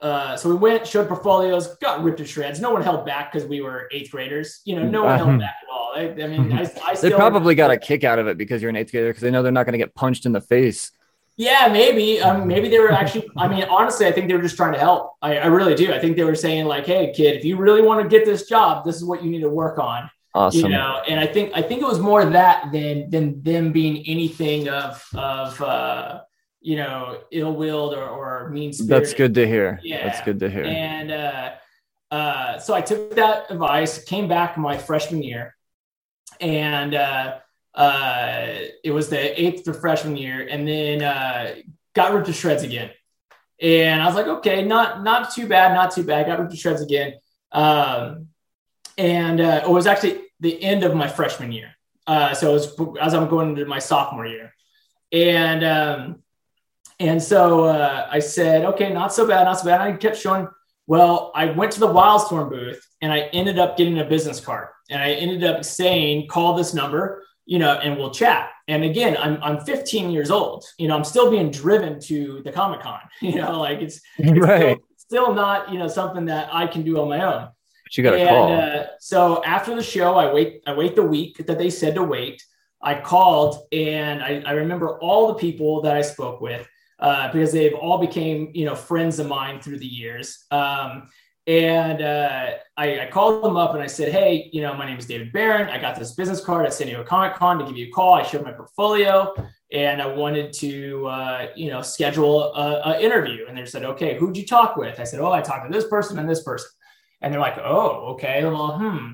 uh, 0.00 0.36
so 0.36 0.48
we 0.48 0.54
went, 0.54 0.86
showed 0.86 1.08
portfolios, 1.08 1.76
got 1.76 2.02
ripped 2.02 2.18
to 2.18 2.24
shreds. 2.24 2.60
No 2.60 2.70
one 2.70 2.82
held 2.82 3.04
back 3.04 3.32
because 3.32 3.48
we 3.48 3.60
were 3.60 3.88
eighth 3.92 4.12
graders. 4.12 4.60
You 4.64 4.76
know, 4.76 4.88
no 4.88 5.04
one 5.04 5.18
held 5.18 5.38
back 5.40 5.56
at 5.62 5.72
all. 5.72 5.92
I, 5.94 6.02
I 6.22 6.26
mean, 6.28 6.52
I, 6.52 6.70
I 6.84 6.94
they 6.94 7.10
probably 7.10 7.54
got 7.54 7.70
a 7.70 7.76
kick 7.76 8.04
out 8.04 8.18
of 8.18 8.28
it 8.28 8.38
because 8.38 8.62
you're 8.62 8.68
an 8.68 8.76
eighth 8.76 8.92
grader 8.92 9.08
because 9.08 9.22
they 9.22 9.30
know 9.30 9.42
they're 9.42 9.50
not 9.50 9.66
going 9.66 9.72
to 9.72 9.78
get 9.78 9.94
punched 9.94 10.24
in 10.24 10.32
the 10.32 10.40
face. 10.40 10.92
Yeah, 11.36 11.68
maybe. 11.72 12.20
Um, 12.20 12.46
maybe 12.46 12.68
they 12.68 12.78
were 12.78 12.92
actually. 12.92 13.28
I 13.36 13.48
mean, 13.48 13.64
honestly, 13.64 14.06
I 14.06 14.12
think 14.12 14.28
they 14.28 14.34
were 14.34 14.42
just 14.42 14.56
trying 14.56 14.72
to 14.72 14.78
help. 14.78 15.14
I, 15.22 15.38
I 15.38 15.46
really 15.46 15.74
do. 15.74 15.92
I 15.92 15.98
think 15.98 16.16
they 16.16 16.24
were 16.24 16.34
saying 16.34 16.66
like, 16.66 16.86
"Hey, 16.86 17.12
kid, 17.14 17.36
if 17.36 17.44
you 17.44 17.56
really 17.56 17.82
want 17.82 18.02
to 18.02 18.08
get 18.08 18.24
this 18.24 18.48
job, 18.48 18.84
this 18.84 18.96
is 18.96 19.04
what 19.04 19.24
you 19.24 19.30
need 19.30 19.40
to 19.40 19.50
work 19.50 19.78
on." 19.78 20.10
Awesome. 20.34 20.62
You 20.62 20.68
know, 20.68 21.00
and 21.08 21.18
I 21.18 21.26
think 21.26 21.52
I 21.54 21.62
think 21.62 21.80
it 21.82 21.86
was 21.86 21.98
more 21.98 22.24
that 22.24 22.70
than 22.72 23.10
than 23.10 23.42
them 23.42 23.72
being 23.72 24.04
anything 24.06 24.68
of 24.68 25.04
of 25.14 25.60
uh, 25.62 26.20
you 26.60 26.76
know, 26.76 27.20
ill-willed 27.30 27.94
or, 27.94 28.08
or 28.08 28.50
mean 28.50 28.72
spirited. 28.72 29.04
That's 29.04 29.14
good 29.14 29.34
to 29.34 29.46
hear. 29.46 29.80
Yeah. 29.82 30.06
That's 30.06 30.20
good 30.22 30.40
to 30.40 30.50
hear. 30.50 30.64
And 30.64 31.10
uh, 31.10 31.52
uh, 32.10 32.58
so 32.58 32.74
I 32.74 32.80
took 32.80 33.14
that 33.16 33.50
advice, 33.50 34.02
came 34.04 34.28
back 34.28 34.56
my 34.56 34.76
freshman 34.76 35.22
year, 35.22 35.54
and 36.40 36.94
uh, 36.94 37.38
uh, 37.74 38.46
it 38.82 38.90
was 38.90 39.08
the 39.08 39.40
eighth 39.40 39.68
of 39.68 39.80
freshman 39.80 40.16
year, 40.16 40.46
and 40.50 40.66
then 40.66 41.02
uh, 41.02 41.54
got 41.94 42.12
ripped 42.12 42.26
to 42.26 42.32
shreds 42.32 42.62
again. 42.62 42.90
And 43.60 44.00
I 44.00 44.06
was 44.06 44.14
like, 44.14 44.26
okay, 44.26 44.64
not 44.64 45.02
not 45.02 45.32
too 45.34 45.46
bad, 45.46 45.74
not 45.74 45.92
too 45.92 46.04
bad. 46.04 46.26
Got 46.26 46.38
ripped 46.38 46.52
to 46.52 46.56
shreds 46.56 46.80
again. 46.80 47.14
Um, 47.52 48.28
and 48.96 49.40
uh, 49.40 49.62
it 49.64 49.70
was 49.70 49.86
actually 49.86 50.20
the 50.40 50.62
end 50.62 50.84
of 50.84 50.94
my 50.94 51.08
freshman 51.08 51.52
year. 51.52 51.70
Uh, 52.06 52.34
so 52.34 52.50
it 52.50 52.52
was 52.54 52.98
as 53.00 53.14
I'm 53.14 53.28
going 53.28 53.50
into 53.50 53.66
my 53.66 53.78
sophomore 53.78 54.26
year. 54.26 54.54
And 55.12 55.64
um, 55.64 56.22
and 57.00 57.22
so 57.22 57.64
uh, 57.64 58.08
I 58.10 58.18
said, 58.18 58.64
okay, 58.64 58.92
not 58.92 59.12
so 59.12 59.26
bad, 59.26 59.44
not 59.44 59.60
so 59.60 59.66
bad. 59.66 59.80
I 59.80 59.92
kept 59.92 60.16
showing. 60.16 60.48
Well, 60.86 61.32
I 61.34 61.46
went 61.46 61.72
to 61.72 61.80
the 61.80 61.86
Wildstorm 61.86 62.48
booth 62.48 62.84
and 63.02 63.12
I 63.12 63.20
ended 63.32 63.58
up 63.58 63.76
getting 63.76 63.98
a 63.98 64.04
business 64.04 64.40
card. 64.40 64.68
And 64.90 65.02
I 65.02 65.12
ended 65.12 65.44
up 65.44 65.64
saying, 65.64 66.28
call 66.28 66.54
this 66.54 66.72
number, 66.72 67.24
you 67.44 67.58
know, 67.58 67.74
and 67.74 67.98
we'll 67.98 68.10
chat. 68.10 68.50
And 68.68 68.84
again, 68.84 69.16
I'm, 69.18 69.38
I'm 69.42 69.60
15 69.60 70.10
years 70.10 70.30
old. 70.30 70.64
You 70.78 70.88
know, 70.88 70.96
I'm 70.96 71.04
still 71.04 71.30
being 71.30 71.50
driven 71.50 72.00
to 72.00 72.42
the 72.42 72.50
Comic 72.50 72.80
Con. 72.80 73.00
You 73.20 73.36
know, 73.36 73.60
like 73.60 73.80
it's, 73.80 74.00
it's 74.16 74.38
right. 74.40 74.78
still, 74.96 75.26
still, 75.26 75.34
not, 75.34 75.70
you 75.70 75.78
know, 75.78 75.88
something 75.88 76.24
that 76.26 76.48
I 76.52 76.66
can 76.66 76.82
do 76.82 76.98
on 77.00 77.08
my 77.08 77.22
own. 77.22 77.48
But 77.84 77.96
you 77.96 78.02
got 78.02 78.12
to 78.12 78.26
call. 78.26 78.52
Uh, 78.52 78.86
so 78.98 79.44
after 79.44 79.74
the 79.74 79.82
show, 79.82 80.16
I 80.16 80.32
wait, 80.32 80.62
I 80.66 80.72
wait 80.72 80.96
the 80.96 81.02
week 81.02 81.46
that 81.46 81.58
they 81.58 81.70
said 81.70 81.94
to 81.96 82.02
wait. 82.02 82.42
I 82.80 82.98
called 83.00 83.66
and 83.72 84.22
I, 84.22 84.42
I 84.46 84.52
remember 84.52 84.98
all 85.00 85.28
the 85.28 85.34
people 85.34 85.82
that 85.82 85.96
I 85.96 86.02
spoke 86.02 86.40
with 86.40 86.66
uh, 86.98 87.32
because 87.32 87.52
they've 87.52 87.74
all 87.74 87.98
became 87.98 88.50
you 88.54 88.64
know 88.64 88.74
friends 88.74 89.18
of 89.18 89.26
mine 89.26 89.60
through 89.60 89.78
the 89.78 89.86
years. 89.86 90.44
Um, 90.50 91.08
and 91.48 92.02
uh, 92.02 92.50
I, 92.76 93.00
I, 93.00 93.06
called 93.10 93.42
them 93.42 93.56
up 93.56 93.72
and 93.72 93.82
I 93.82 93.86
said, 93.86 94.12
hey, 94.12 94.50
you 94.52 94.60
know, 94.60 94.74
my 94.74 94.84
name 94.84 94.98
is 94.98 95.06
David 95.06 95.32
Baron. 95.32 95.70
I 95.70 95.80
got 95.80 95.98
this 95.98 96.12
business 96.12 96.44
card 96.44 96.66
at 96.66 96.74
San 96.74 96.88
Diego 96.88 97.02
Comic 97.02 97.36
Con 97.36 97.58
to 97.58 97.64
give 97.64 97.74
you 97.74 97.86
a 97.86 97.90
call. 97.90 98.12
I 98.12 98.22
showed 98.22 98.44
my 98.44 98.52
portfolio 98.52 99.32
and 99.72 100.02
I 100.02 100.06
wanted 100.06 100.52
to, 100.54 101.06
uh, 101.06 101.46
you 101.56 101.70
know, 101.70 101.80
schedule 101.80 102.52
an 102.54 103.00
interview. 103.00 103.46
And 103.48 103.56
they 103.56 103.64
said, 103.64 103.84
okay, 103.84 104.18
who'd 104.18 104.36
you 104.36 104.44
talk 104.44 104.76
with? 104.76 105.00
I 105.00 105.04
said, 105.04 105.20
oh, 105.20 105.32
I 105.32 105.40
talked 105.40 105.66
to 105.66 105.74
this 105.74 105.88
person 105.88 106.18
and 106.18 106.28
this 106.28 106.42
person. 106.42 106.68
And 107.22 107.32
they're 107.32 107.40
like, 107.40 107.56
oh, 107.56 108.12
okay, 108.12 108.44
well, 108.44 108.78
hmm. 108.78 109.12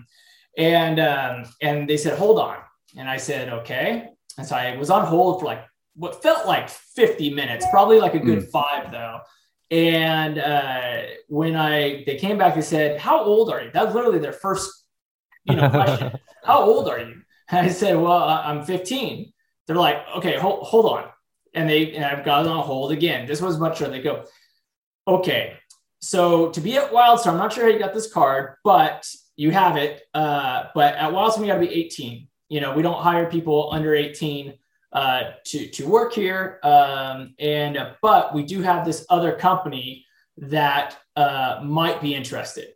And 0.59 0.99
um, 0.99 1.45
and 1.63 1.89
they 1.89 1.97
said, 1.97 2.19
hold 2.19 2.41
on. 2.41 2.57
And 2.97 3.09
I 3.09 3.17
said, 3.17 3.49
okay. 3.49 4.09
And 4.39 4.47
so 4.47 4.57
I 4.57 4.77
was 4.77 4.91
on 4.91 5.07
hold 5.07 5.41
for 5.41 5.47
like 5.47 5.65
what 5.97 6.23
felt 6.23 6.47
like 6.47 6.69
50 6.69 7.35
minutes, 7.35 7.67
probably 7.71 8.01
like 8.01 8.15
a 8.15 8.19
good 8.19 8.41
mm. 8.41 8.51
five 8.51 8.91
though. 8.91 9.21
And 9.71 10.39
uh, 10.39 11.03
when 11.29 11.57
I 11.57 12.05
they 12.05 12.17
came 12.17 12.39
back, 12.39 12.55
they 12.55 12.63
said, 12.63 13.01
"How 13.01 13.25
old 13.25 13.51
are 13.51 13.63
you?" 13.63 13.71
That's 13.73 13.95
literally 13.95 14.19
their 14.19 14.33
first, 14.33 14.71
you 15.45 15.57
know, 15.57 15.71
question. 15.71 16.13
How 16.45 16.63
old 16.63 16.89
are 16.89 16.99
you? 16.99 17.23
And 17.49 17.67
I 17.67 17.71
said, 17.71 17.97
"Well, 17.97 18.13
I'm 18.13 18.65
15." 18.65 19.33
They're 19.67 19.77
like, 19.77 20.05
"Okay, 20.19 20.39
hold 20.39 20.67
hold 20.67 20.87
on," 20.87 21.09
and 21.55 21.69
they 21.69 21.93
and 21.95 22.05
I've 22.05 22.25
got 22.25 22.45
it 22.45 22.49
on 22.49 22.63
hold 22.63 22.93
again. 22.93 23.27
This 23.27 23.41
was 23.41 23.59
much. 23.59 23.79
They 23.79 24.03
go, 24.03 24.25
"Okay, 25.09 25.55
so 26.01 26.51
to 26.51 26.61
be 26.61 26.77
at 26.77 26.93
Wildstorm, 26.93 27.33
I'm 27.33 27.39
not 27.39 27.53
sure 27.53 27.65
how 27.65 27.71
you 27.71 27.79
got 27.79 27.95
this 27.95 28.13
card, 28.13 28.57
but 28.63 29.09
you 29.37 29.51
have 29.51 29.77
it. 29.77 30.03
Uh, 30.13 30.65
but 30.75 30.95
at 30.97 31.11
Wildstorm, 31.11 31.41
you 31.41 31.47
got 31.47 31.55
to 31.55 31.67
be 31.67 31.75
18. 31.75 32.29
You 32.51 32.61
know, 32.61 32.75
we 32.75 32.83
don't 32.83 33.03
hire 33.03 33.31
people 33.31 33.71
under 33.73 33.95
18." 33.95 34.55
Uh, 34.95 35.33
to 35.47 35.69
to 35.69 35.87
work 35.87 36.13
here. 36.13 36.61
Um, 36.63 37.35
and 37.39 37.77
uh, 37.77 37.95
but 38.01 38.35
we 38.35 38.45
do 38.45 38.63
have 38.63 38.87
this 38.87 39.05
other 39.11 39.33
company 39.33 40.07
that 40.39 40.97
uh, 41.17 41.61
might 41.63 42.01
be 42.01 42.15
interested. 42.15 42.69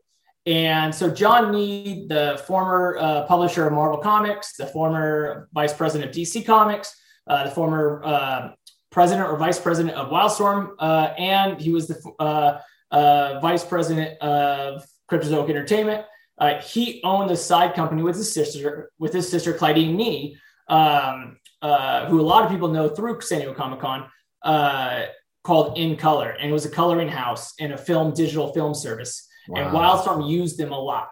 And 0.47 0.95
so 0.95 1.11
John 1.11 1.53
Nee, 1.53 2.07
the 2.09 2.43
former 2.47 2.97
uh, 2.99 3.27
publisher 3.27 3.67
of 3.67 3.73
Marvel 3.75 3.99
Comics, 3.99 4.57
the 4.57 4.67
former 4.67 5.49
vice 5.53 5.75
president 5.75 6.09
of 6.09 6.17
DC 6.17 6.47
Comics, 6.47 6.95
uh, 7.27 7.45
the 7.45 7.51
former 7.51 8.03
uh, 8.05 8.51
president 8.91 9.29
or 9.29 9.37
vice 9.37 9.61
president 9.61 9.95
of 9.95 10.09
Wildstorm, 10.09 10.71
uh, 10.79 11.13
and 11.19 11.61
he 11.61 11.71
was 11.71 11.89
the 11.89 12.01
uh, 12.19 12.61
uh, 12.91 13.41
vice 13.41 13.65
president 13.65 14.19
of 14.23 14.87
Cryptozoic 15.11 15.51
Entertainment. 15.51 16.07
he 16.63 17.03
owned 17.05 17.29
the 17.29 17.37
side 17.37 17.75
company 17.75 18.03
with 18.03 18.17
his 18.17 18.33
sister, 18.33 18.91
with 18.99 19.13
his 19.13 19.29
sister 19.29 19.53
Claudine 19.53 19.97
Nee, 19.97 20.39
um, 20.69 21.38
Uh, 21.61 22.07
who 22.07 22.21
a 22.21 22.23
lot 22.23 22.45
of 22.45 22.51
people 22.51 22.69
know 22.69 22.89
through 22.89 23.21
San 23.21 23.39
Diego 23.39 23.55
Comic 23.55 23.81
Con, 23.81 24.09
uh, 24.45 25.07
called 25.43 25.79
In 25.79 25.97
Color, 25.97 26.31
and 26.31 26.51
it 26.51 26.53
was 26.53 26.67
a 26.67 26.71
coloring 26.71 27.09
house 27.09 27.55
and 27.59 27.73
a 27.73 27.79
film 27.79 28.13
digital 28.15 28.53
film 28.53 28.75
service. 28.75 29.27
Wow. 29.49 29.61
And 29.61 29.75
Wildstorm 29.75 30.31
used 30.31 30.59
them 30.59 30.73
a 30.73 30.79
lot. 30.79 31.11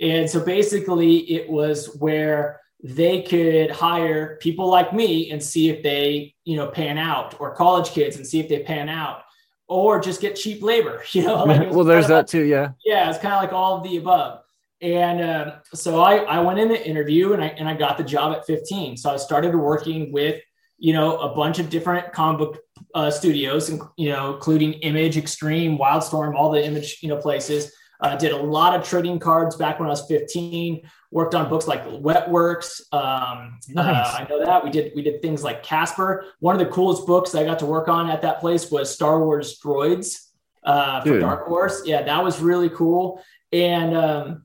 And 0.00 0.28
so 0.28 0.44
basically, 0.44 1.18
it 1.30 1.48
was 1.48 1.96
where 1.98 2.60
they 2.82 3.22
could 3.22 3.70
hire 3.70 4.36
people 4.40 4.68
like 4.68 4.92
me 4.92 5.30
and 5.30 5.42
see 5.42 5.70
if 5.70 5.82
they, 5.82 6.34
you 6.44 6.56
know, 6.56 6.68
pan 6.68 6.98
out, 6.98 7.40
or 7.40 7.54
college 7.54 7.90
kids 7.90 8.16
and 8.16 8.26
see 8.26 8.40
if 8.40 8.48
they 8.48 8.62
pan 8.62 8.88
out, 8.88 9.22
or 9.68 10.00
just 10.00 10.20
get 10.20 10.36
cheap 10.36 10.62
labor. 10.62 11.02
You 11.12 11.22
know, 11.22 11.44
like 11.44 11.70
well, 11.70 11.84
there's 11.84 12.08
that 12.08 12.16
like, 12.16 12.26
too. 12.26 12.42
Yeah, 12.42 12.72
yeah, 12.84 13.08
it's 13.08 13.18
kind 13.18 13.34
of 13.34 13.42
like 13.42 13.52
all 13.52 13.78
of 13.78 13.84
the 13.84 13.96
above. 13.96 14.40
And 14.84 15.22
uh, 15.22 15.56
so 15.72 16.02
I, 16.02 16.16
I 16.16 16.40
went 16.40 16.58
in 16.58 16.68
the 16.68 16.86
interview 16.86 17.32
and 17.32 17.42
I 17.42 17.46
and 17.46 17.66
I 17.66 17.72
got 17.72 17.96
the 17.96 18.04
job 18.04 18.36
at 18.36 18.44
15. 18.44 18.98
So 18.98 19.10
I 19.10 19.16
started 19.16 19.56
working 19.56 20.12
with 20.12 20.42
you 20.76 20.92
know 20.92 21.16
a 21.16 21.34
bunch 21.34 21.58
of 21.58 21.70
different 21.70 22.12
comic 22.12 22.38
book 22.38 22.58
uh, 22.94 23.10
studios, 23.10 23.70
and 23.70 23.80
you 23.96 24.10
know, 24.10 24.34
including 24.34 24.74
Image, 24.74 25.16
Extreme, 25.16 25.78
Wildstorm, 25.78 26.34
all 26.34 26.50
the 26.50 26.62
Image, 26.62 26.98
you 27.00 27.08
know, 27.08 27.16
places. 27.16 27.72
Uh, 28.00 28.14
did 28.16 28.32
a 28.32 28.36
lot 28.36 28.78
of 28.78 28.86
trading 28.86 29.18
cards 29.18 29.56
back 29.56 29.78
when 29.78 29.86
I 29.86 29.90
was 29.90 30.04
15. 30.06 30.82
Worked 31.10 31.34
on 31.34 31.48
books 31.48 31.66
like 31.66 31.82
Wetworks. 31.86 32.82
Um, 32.92 33.58
uh, 33.74 33.82
nice. 33.82 34.14
I 34.14 34.26
know 34.28 34.44
that 34.44 34.62
we 34.62 34.68
did. 34.68 34.92
We 34.94 35.00
did 35.00 35.22
things 35.22 35.42
like 35.42 35.62
Casper. 35.62 36.26
One 36.40 36.54
of 36.54 36.58
the 36.58 36.70
coolest 36.70 37.06
books 37.06 37.34
I 37.34 37.44
got 37.44 37.60
to 37.60 37.66
work 37.66 37.88
on 37.88 38.10
at 38.10 38.20
that 38.20 38.40
place 38.40 38.70
was 38.70 38.92
Star 38.92 39.24
Wars 39.24 39.58
Droids 39.64 40.18
uh, 40.62 41.00
for 41.00 41.18
Dark 41.18 41.46
Horse. 41.46 41.86
Yeah, 41.86 42.02
that 42.02 42.22
was 42.22 42.40
really 42.40 42.68
cool. 42.68 43.22
And 43.50 43.96
um, 43.96 44.42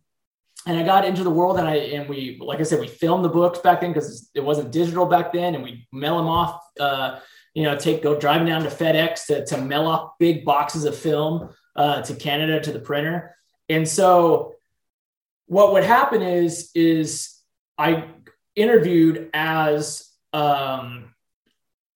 and 0.67 0.77
I 0.77 0.83
got 0.83 1.05
into 1.05 1.23
the 1.23 1.29
world 1.29 1.57
and 1.57 1.67
I 1.67 1.75
and 1.75 2.09
we 2.09 2.37
like 2.41 2.59
I 2.59 2.63
said 2.63 2.79
we 2.79 2.87
filmed 2.87 3.23
the 3.23 3.29
books 3.29 3.59
back 3.59 3.81
then 3.81 3.91
because 3.91 4.29
it 4.33 4.43
wasn't 4.43 4.71
digital 4.71 5.05
back 5.05 5.31
then 5.33 5.55
and 5.55 5.63
we 5.63 5.87
mail 5.91 6.17
them 6.17 6.27
off 6.27 6.61
uh, 6.79 7.19
you 7.53 7.63
know, 7.63 7.75
take 7.75 8.03
go 8.03 8.17
driving 8.17 8.47
down 8.47 8.63
to 8.63 8.69
FedEx 8.69 9.25
to, 9.27 9.45
to 9.45 9.57
mail 9.57 9.87
off 9.87 10.11
big 10.19 10.45
boxes 10.45 10.85
of 10.85 10.95
film 10.95 11.49
uh, 11.75 12.01
to 12.03 12.15
Canada 12.15 12.59
to 12.61 12.71
the 12.71 12.79
printer. 12.79 13.35
And 13.67 13.87
so 13.87 14.55
what 15.47 15.73
would 15.73 15.83
happen 15.83 16.21
is 16.21 16.71
is 16.75 17.35
I 17.77 18.05
interviewed 18.55 19.29
as 19.33 20.09
um, 20.33 21.13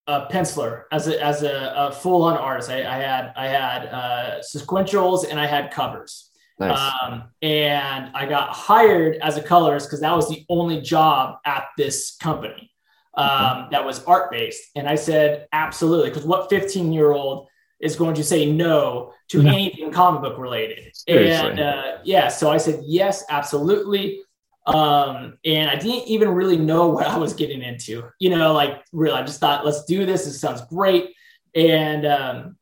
a 0.07 0.25
penciler, 0.25 0.83
as 0.91 1.07
a 1.07 1.23
as 1.23 1.43
a, 1.43 1.73
a 1.75 1.91
full 1.91 2.23
on 2.23 2.37
artist. 2.37 2.69
I, 2.69 2.79
I, 2.79 2.97
had 2.97 3.33
I 3.35 3.47
had 3.47 3.85
uh, 3.85 4.39
sequentials 4.41 5.29
and 5.29 5.39
I 5.39 5.45
had 5.45 5.71
covers. 5.71 6.29
Nice. 6.59 6.93
Um, 7.01 7.23
and 7.41 8.11
I 8.13 8.25
got 8.25 8.49
hired 8.49 9.15
as 9.17 9.37
a 9.37 9.43
colorist 9.43 9.87
because 9.87 10.01
that 10.01 10.15
was 10.15 10.29
the 10.29 10.45
only 10.49 10.81
job 10.81 11.37
at 11.45 11.65
this 11.77 12.15
company 12.17 12.71
um, 13.15 13.67
that 13.71 13.85
was 13.85 14.03
art 14.05 14.31
based. 14.31 14.63
And 14.75 14.87
I 14.87 14.95
said, 14.95 15.47
absolutely. 15.51 16.09
Because 16.09 16.25
what 16.25 16.49
15 16.49 16.91
year 16.91 17.11
old 17.11 17.47
is 17.79 17.95
going 17.95 18.15
to 18.15 18.23
say 18.23 18.51
no 18.51 19.13
to 19.29 19.43
no. 19.43 19.51
anything 19.51 19.91
comic 19.91 20.21
book 20.21 20.37
related? 20.37 20.95
Seriously. 20.95 21.49
And 21.51 21.59
uh, 21.59 21.97
yeah, 22.03 22.27
so 22.27 22.51
I 22.51 22.57
said, 22.57 22.81
yes, 22.83 23.23
absolutely. 23.29 24.21
Um, 24.65 25.37
and 25.43 25.69
I 25.69 25.75
didn't 25.75 26.07
even 26.07 26.29
really 26.29 26.57
know 26.57 26.87
what 26.87 27.07
I 27.07 27.17
was 27.17 27.33
getting 27.33 27.61
into, 27.61 28.09
you 28.19 28.29
know, 28.29 28.53
like 28.53 28.81
really, 28.93 29.17
I 29.17 29.23
just 29.23 29.39
thought, 29.39 29.65
let's 29.65 29.83
do 29.85 30.05
this. 30.05 30.23
This 30.25 30.39
sounds 30.39 30.61
great. 30.69 31.13
And, 31.53 32.05
um, 32.05 32.57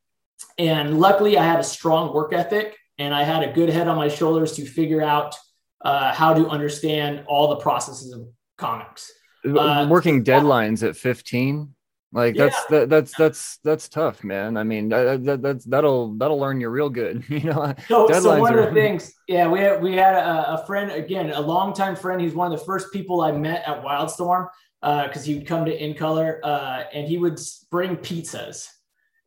and 0.57 0.99
luckily 0.99 1.37
I 1.37 1.43
had 1.43 1.59
a 1.59 1.63
strong 1.63 2.13
work 2.13 2.33
ethic 2.33 2.75
and 3.01 3.15
I 3.15 3.23
had 3.23 3.41
a 3.43 3.51
good 3.51 3.69
head 3.69 3.87
on 3.87 3.97
my 3.97 4.07
shoulders 4.07 4.53
to 4.53 4.65
figure 4.65 5.01
out 5.01 5.35
uh, 5.81 6.13
how 6.13 6.33
to 6.33 6.47
understand 6.47 7.23
all 7.27 7.47
the 7.47 7.55
processes 7.55 8.13
of 8.13 8.27
comics. 8.57 9.11
Uh, 9.43 9.87
working 9.89 10.23
deadlines 10.23 10.87
at 10.87 10.95
15 10.95 11.73
like 12.13 12.35
that's 12.35 12.65
that, 12.65 12.89
that's 12.89 13.15
that's 13.15 13.57
that's 13.63 13.87
tough 13.87 14.23
man. 14.23 14.57
I 14.57 14.63
mean 14.63 14.89
that, 14.89 15.23
that, 15.23 15.41
that's 15.41 15.65
that'll 15.65 16.13
that'll 16.17 16.37
learn 16.37 16.59
you 16.59 16.69
real 16.69 16.89
good 16.89 17.23
you 17.29 17.45
know? 17.45 17.73
So, 17.87 18.07
so 18.07 18.39
one 18.39 18.53
are... 18.53 18.59
of 18.59 18.73
the 18.73 18.79
things 18.79 19.13
yeah 19.27 19.47
we 19.47 19.61
had, 19.61 19.81
we 19.81 19.95
had 19.95 20.15
a, 20.15 20.61
a, 20.61 20.65
friend 20.67 20.91
again 20.91 21.31
a 21.31 21.39
longtime 21.39 21.95
friend 21.95 22.21
he's 22.21 22.35
one 22.35 22.51
of 22.51 22.59
the 22.59 22.65
first 22.65 22.91
people 22.91 23.21
i 23.21 23.31
met 23.31 23.63
at 23.65 23.81
wildstorm 23.81 24.47
because 24.81 25.23
uh, 25.23 25.25
he 25.25 25.35
would 25.35 25.47
come 25.47 25.63
to 25.63 25.83
in 25.83 25.93
color 25.93 26.41
uh, 26.43 26.83
and 26.93 27.07
he 27.07 27.17
would 27.17 27.39
bring 27.71 27.95
pizzas 27.95 28.67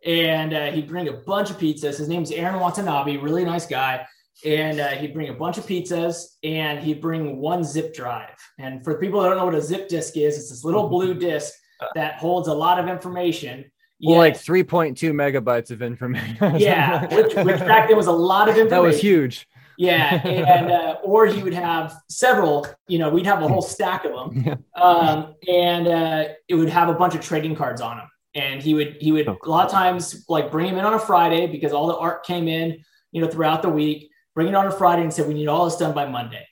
and 0.05 0.55
uh, 0.55 0.71
he'd 0.71 0.89
bring 0.89 1.09
a 1.09 1.13
bunch 1.13 1.51
of 1.51 1.59
pizzas 1.59 1.99
his 1.99 2.09
name's 2.09 2.31
aaron 2.31 2.61
watanabe 2.61 3.17
really 3.17 3.45
nice 3.45 3.67
guy 3.67 4.07
and 4.45 4.81
uh, 4.81 4.89
he'd 4.89 5.15
bring 5.15 5.29
a 5.29 5.33
bunch 5.33 5.59
of 5.59 5.67
pizzas 5.67 6.37
and 6.43 6.81
he'd 6.81 7.01
bring 7.01 7.39
one 7.39 7.63
zip 7.63 7.95
drive. 7.95 8.35
And 8.59 8.83
for 8.83 8.99
people 8.99 9.21
that 9.23 9.29
don't 9.29 9.39
know 9.39 9.45
what 9.45 9.55
a 9.55 9.63
zip 9.63 9.89
disk 9.89 10.17
is, 10.17 10.37
it's 10.37 10.51
this 10.51 10.65
little 10.65 10.89
blue 10.89 11.15
disk 11.29 11.53
that 11.95 12.17
holds 12.17 12.49
a 12.49 12.55
lot 12.55 12.79
of 12.79 12.89
information. 12.89 13.71
Well, 14.03 14.19
like 14.19 14.35
3.2 14.35 14.97
megabytes 15.13 15.71
of 15.71 15.81
information. 15.81 16.37
yeah, 16.59 17.07
which, 17.15 17.35
which 17.35 17.61
back 17.61 17.89
then 17.89 17.97
was 17.97 18.07
a 18.07 18.13
lot 18.13 18.49
of 18.49 18.57
information. 18.57 18.69
That 18.71 18.83
was 18.83 19.01
huge. 19.01 19.49
Yeah, 19.77 20.25
and 20.25 20.71
uh, 20.71 20.99
or 21.03 21.27
he 21.27 21.43
would 21.43 21.55
have 21.55 21.97
several. 22.09 22.65
You 22.87 23.01
know, 23.01 23.11
we'd 23.11 23.27
have 23.27 23.43
a 23.43 23.49
whole 23.49 23.63
stack 23.63 24.05
of 24.05 24.13
them, 24.13 24.65
um, 24.77 25.35
and 25.49 25.89
uh, 25.89 26.25
it 26.47 26.55
would 26.55 26.69
have 26.69 26.89
a 26.89 26.95
bunch 26.95 27.17
of 27.17 27.23
trading 27.23 27.57
cards 27.57 27.81
on 27.81 27.97
them. 27.97 28.09
And 28.35 28.61
he 28.61 28.75
would 28.75 28.97
he 29.01 29.13
would 29.13 29.29
oh, 29.29 29.39
a 29.43 29.49
lot 29.49 29.67
of 29.67 29.71
times 29.71 30.25
like 30.29 30.51
bring 30.51 30.67
him 30.67 30.79
in 30.79 30.85
on 30.85 30.95
a 30.95 30.99
Friday 30.99 31.47
because 31.47 31.73
all 31.73 31.87
the 31.87 31.97
art 31.97 32.25
came 32.25 32.49
in, 32.49 32.85
you 33.13 33.21
know, 33.21 33.29
throughout 33.29 33.63
the 33.63 33.69
week 33.69 34.11
bring 34.35 34.49
it 34.49 34.55
on 34.55 34.67
a 34.67 34.71
Friday 34.71 35.03
and 35.03 35.13
said, 35.13 35.29
we 35.29 35.35
need 35.35 35.49
all 35.49 35.65
this 35.65 35.77
done 35.77 35.95
by 35.95 36.07
Monday. 36.07 36.47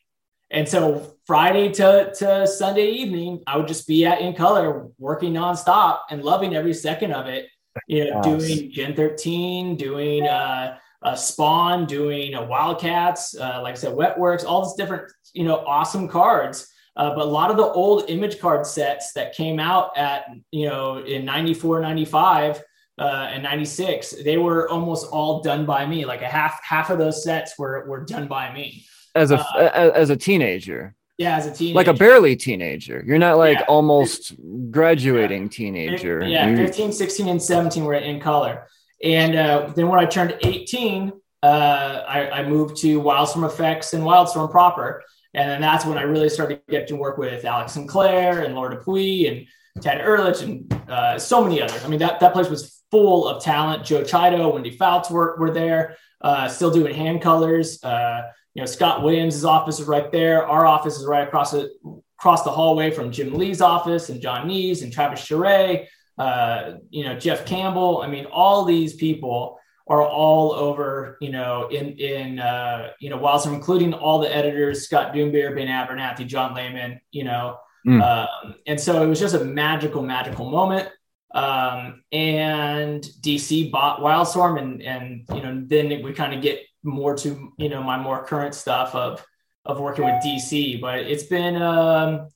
And 0.51 0.69
so 0.69 1.17
Friday 1.27 1.73
to, 1.73 2.13
to 2.19 2.47
Sunday 2.47 2.91
evening, 2.91 3.43
I 3.47 3.57
would 3.57 3.69
just 3.69 3.87
be 3.87 4.05
at 4.05 4.21
in 4.21 4.35
color 4.35 4.89
working 4.99 5.33
nonstop 5.33 6.01
and 6.11 6.23
loving 6.23 6.55
every 6.55 6.75
second 6.75 7.13
of 7.13 7.27
it. 7.27 7.49
You 7.87 8.11
know, 8.11 8.23
doing 8.23 8.71
Gen 8.71 8.95
13, 8.95 9.77
doing 9.77 10.27
uh, 10.27 10.77
uh, 11.03 11.15
Spawn, 11.15 11.87
doing 11.87 12.35
a 12.35 12.45
Wildcats, 12.45 13.35
uh, 13.35 13.61
like 13.63 13.73
I 13.73 13.77
said, 13.77 13.95
Wetworks, 13.95 14.45
all 14.45 14.67
these 14.67 14.75
different, 14.75 15.11
you 15.33 15.45
know, 15.45 15.57
awesome 15.67 16.07
cards. 16.07 16.71
Uh, 16.95 17.15
but 17.15 17.25
a 17.25 17.31
lot 17.31 17.51
of 17.51 17.57
the 17.57 17.63
old 17.63 18.11
image 18.11 18.39
card 18.39 18.67
sets 18.67 19.13
that 19.15 19.35
came 19.35 19.59
out 19.59 19.97
at, 19.97 20.27
you 20.51 20.69
know, 20.69 20.99
in 20.99 21.25
94, 21.25 21.81
95, 21.81 22.63
uh, 22.99 23.29
and 23.33 23.43
96 23.43 24.23
they 24.23 24.37
were 24.37 24.69
almost 24.69 25.11
all 25.11 25.41
done 25.41 25.65
by 25.65 25.87
me. 25.87 26.05
Like 26.05 26.23
a 26.23 26.29
half 26.29 26.61
half 26.63 26.91
of 26.91 26.99
those 26.99 27.25
sets 27.25 27.59
were 27.59 27.87
were 27.89 28.05
done 28.05 28.29
by 28.29 28.53
me. 28.53 28.85
As 29.15 29.31
a 29.31 29.39
uh, 29.39 29.93
as 29.95 30.11
a 30.11 30.17
teenager. 30.17 30.95
Yeah 31.19 31.37
as 31.37 31.47
a 31.47 31.53
teenager. 31.53 31.77
Like 31.77 31.87
a 31.87 31.95
barely 31.95 32.37
teenager. 32.37 33.03
You're 33.07 33.19
not 33.19 33.39
like 33.39 33.59
yeah. 33.59 33.65
almost 33.67 34.35
graduating 34.71 35.45
yeah. 35.45 35.49
teenager. 35.49 36.23
Yeah 36.23 36.49
you're... 36.49 36.57
15 36.67 36.93
16 36.93 37.29
and 37.29 37.43
17 37.43 37.85
were 37.85 37.95
in 37.95 38.21
color. 38.21 38.67
And 39.03 39.35
uh, 39.35 39.73
then 39.75 39.89
when 39.89 39.99
i 39.99 40.05
turned 40.05 40.37
18 40.43 41.13
uh, 41.43 42.05
I, 42.07 42.31
I 42.31 42.49
moved 42.49 42.77
to 42.83 43.01
wildstorm 43.01 43.45
effects 43.45 43.95
and 43.95 44.05
wildstorm 44.05 44.49
proper 44.49 45.03
and 45.35 45.49
then 45.49 45.61
that's 45.61 45.85
when 45.85 45.99
i 45.99 46.03
really 46.03 46.29
started 46.29 46.61
to 46.67 46.71
get 46.71 46.89
to 46.89 46.97
work 46.97 47.19
with 47.19 47.45
alex 47.45 47.73
sinclair 47.73 48.43
and 48.43 48.55
laura 48.55 48.77
DePuy 48.77 49.31
and 49.31 49.83
ted 49.83 50.01
ehrlich 50.01 50.43
and 50.43 50.73
uh, 50.89 51.19
so 51.19 51.43
many 51.43 51.61
others 51.61 51.85
i 51.85 51.89
mean 51.89 51.99
that, 51.99 52.21
that 52.21 52.33
place 52.33 52.49
was 52.49 52.83
full 52.93 53.27
of 53.27 53.43
talent. 53.43 53.85
Joe 53.85 54.03
Chiodo, 54.03 54.53
Wendy 54.53 54.71
Fouts 54.71 55.11
were, 55.11 55.35
were 55.39 55.51
there, 55.51 55.97
uh, 56.21 56.47
still 56.47 56.71
doing 56.71 56.95
hand 56.95 57.23
colors. 57.23 57.83
Uh, 57.83 58.31
you 58.55 58.61
know, 58.61 58.67
Scott 58.67 59.03
Williams' 59.03 59.45
office 59.45 59.81
is 59.81 59.87
right 59.87 60.13
there. 60.13 60.47
Our 60.47 60.67
office 60.67 60.99
is 60.99 61.07
right 61.07 61.27
across 61.27 61.53
the, 61.53 61.71
across 62.19 62.45
the 62.45 62.51
hallway 62.51 62.91
from 62.91 63.11
Jim 63.11 63.33
Lee's 63.33 63.63
office 63.63 64.11
and 64.11 64.21
John 64.21 64.47
Nees 64.47 64.83
and 64.83 64.93
Travis 64.93 65.23
Charest, 65.23 65.87
uh, 66.19 66.75
you 66.91 67.05
know, 67.05 67.19
Jeff 67.19 67.47
Campbell. 67.47 68.03
I 68.03 68.09
mean, 68.09 68.27
all 68.27 68.67
these 68.67 68.95
people 68.95 69.59
are 69.89 70.03
all 70.03 70.53
over, 70.53 71.19
you 71.21 71.31
know, 71.31 71.69
in, 71.69 71.99
in, 71.99 72.39
uh, 72.39 72.91
you 73.01 73.11
know, 73.11 73.17
whilst 73.17 73.47
including 73.47 73.93
all 73.93 74.19
the 74.19 74.35
editors, 74.35 74.85
Scott 74.85 75.13
Dunbier, 75.13 75.55
Ben 75.55 75.69
Abernathy, 75.69 76.27
John 76.27 76.55
Layman, 76.55 77.01
you 77.11 77.25
know, 77.25 77.59
mm. 77.87 78.01
um, 78.01 78.55
and 78.67 78.81
so 78.81 79.03
it 79.03 79.07
was 79.07 79.21
just 79.21 79.35
a 79.35 79.45
magical, 79.45 80.03
magical 80.03 80.51
moment. 80.51 80.89
Um, 81.35 82.03
and 82.13 83.03
DC 83.23 83.71
bought 83.71 84.01
Wildstorm, 84.01 84.61
and 84.61 84.83
and 84.83 85.25
you 85.35 85.43
know 85.43 85.65
then 85.67 86.03
we 86.03 86.13
kind 86.13 86.35
of 86.35 86.43
get 86.43 86.61
more 86.83 87.17
to 87.17 87.53
you 87.57 87.69
know 87.69 87.83
my 87.83 87.97
more 87.99 88.25
current 88.25 88.55
stuff 88.55 88.95
of 88.95 89.25
of 89.65 89.81
working 89.81 90.05
with 90.05 90.23
DC. 90.23 90.81
But 90.81 91.01
it's 91.01 91.25
been 91.25 91.61
um, 91.61 92.29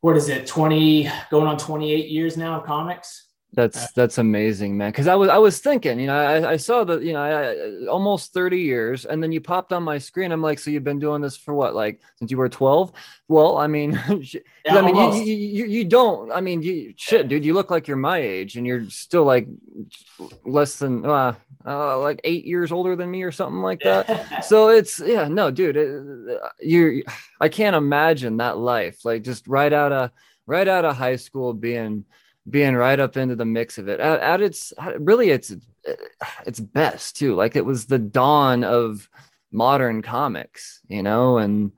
what 0.00 0.16
is 0.16 0.28
it, 0.28 0.46
twenty 0.48 1.08
going 1.30 1.46
on 1.46 1.56
twenty 1.56 1.92
eight 1.92 2.08
years 2.08 2.36
now 2.36 2.60
of 2.60 2.66
comics. 2.66 3.25
That's 3.56 3.90
that's 3.92 4.18
amazing, 4.18 4.76
man. 4.76 4.90
Because 4.90 5.06
I 5.06 5.14
was 5.14 5.30
I 5.30 5.38
was 5.38 5.60
thinking, 5.60 5.98
you 5.98 6.08
know, 6.08 6.14
I, 6.14 6.52
I 6.52 6.56
saw 6.58 6.84
that, 6.84 7.02
you 7.02 7.14
know, 7.14 7.22
I, 7.22 7.86
almost 7.86 8.34
thirty 8.34 8.60
years, 8.60 9.06
and 9.06 9.22
then 9.22 9.32
you 9.32 9.40
popped 9.40 9.72
on 9.72 9.82
my 9.82 9.96
screen. 9.96 10.30
I'm 10.30 10.42
like, 10.42 10.58
so 10.58 10.70
you've 10.70 10.84
been 10.84 10.98
doing 10.98 11.22
this 11.22 11.38
for 11.38 11.54
what, 11.54 11.74
like 11.74 12.02
since 12.16 12.30
you 12.30 12.36
were 12.36 12.50
twelve? 12.50 12.92
Well, 13.28 13.56
I 13.56 13.66
mean, 13.66 13.92
yeah, 14.64 14.76
I 14.76 14.82
mean, 14.82 14.94
you, 14.94 15.22
you, 15.24 15.34
you, 15.34 15.64
you 15.64 15.84
don't. 15.84 16.30
I 16.30 16.42
mean, 16.42 16.60
you 16.60 16.92
shit, 16.98 17.28
dude. 17.28 17.46
You 17.46 17.54
look 17.54 17.70
like 17.70 17.88
you're 17.88 17.96
my 17.96 18.18
age, 18.18 18.56
and 18.56 18.66
you're 18.66 18.90
still 18.90 19.24
like 19.24 19.48
less 20.44 20.76
than 20.76 21.06
uh, 21.06 21.32
uh 21.64 21.98
like 21.98 22.20
eight 22.24 22.44
years 22.44 22.70
older 22.72 22.94
than 22.94 23.10
me 23.10 23.22
or 23.22 23.32
something 23.32 23.62
like 23.62 23.80
that. 23.80 24.44
so 24.44 24.68
it's 24.68 25.00
yeah, 25.00 25.28
no, 25.28 25.50
dude. 25.50 25.78
It, 25.78 26.40
you, 26.60 27.04
I 27.40 27.48
can't 27.48 27.74
imagine 27.74 28.36
that 28.36 28.58
life. 28.58 29.02
Like 29.02 29.22
just 29.22 29.48
right 29.48 29.72
out 29.72 29.92
of 29.92 30.10
right 30.46 30.68
out 30.68 30.84
of 30.84 30.94
high 30.94 31.16
school 31.16 31.54
being 31.54 32.04
being 32.48 32.74
right 32.74 32.98
up 32.98 33.16
into 33.16 33.36
the 33.36 33.44
mix 33.44 33.78
of 33.78 33.88
it. 33.88 34.00
At, 34.00 34.20
at 34.20 34.40
its 34.40 34.72
really 34.98 35.30
its 35.30 35.54
its 36.46 36.60
best 36.60 37.16
too. 37.16 37.34
Like 37.34 37.56
it 37.56 37.64
was 37.64 37.86
the 37.86 37.98
dawn 37.98 38.64
of 38.64 39.08
modern 39.52 40.02
comics 40.02 40.80
you 40.88 41.02
know 41.02 41.38
and 41.38 41.70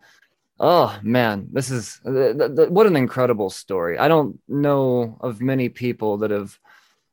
oh 0.58 0.98
man 1.02 1.46
this 1.52 1.70
is 1.70 2.00
what 2.02 2.86
an 2.86 2.96
incredible 2.96 3.50
story. 3.50 3.98
I 3.98 4.08
don't 4.08 4.40
know 4.48 5.16
of 5.20 5.40
many 5.40 5.68
people 5.68 6.18
that 6.18 6.30
have 6.30 6.58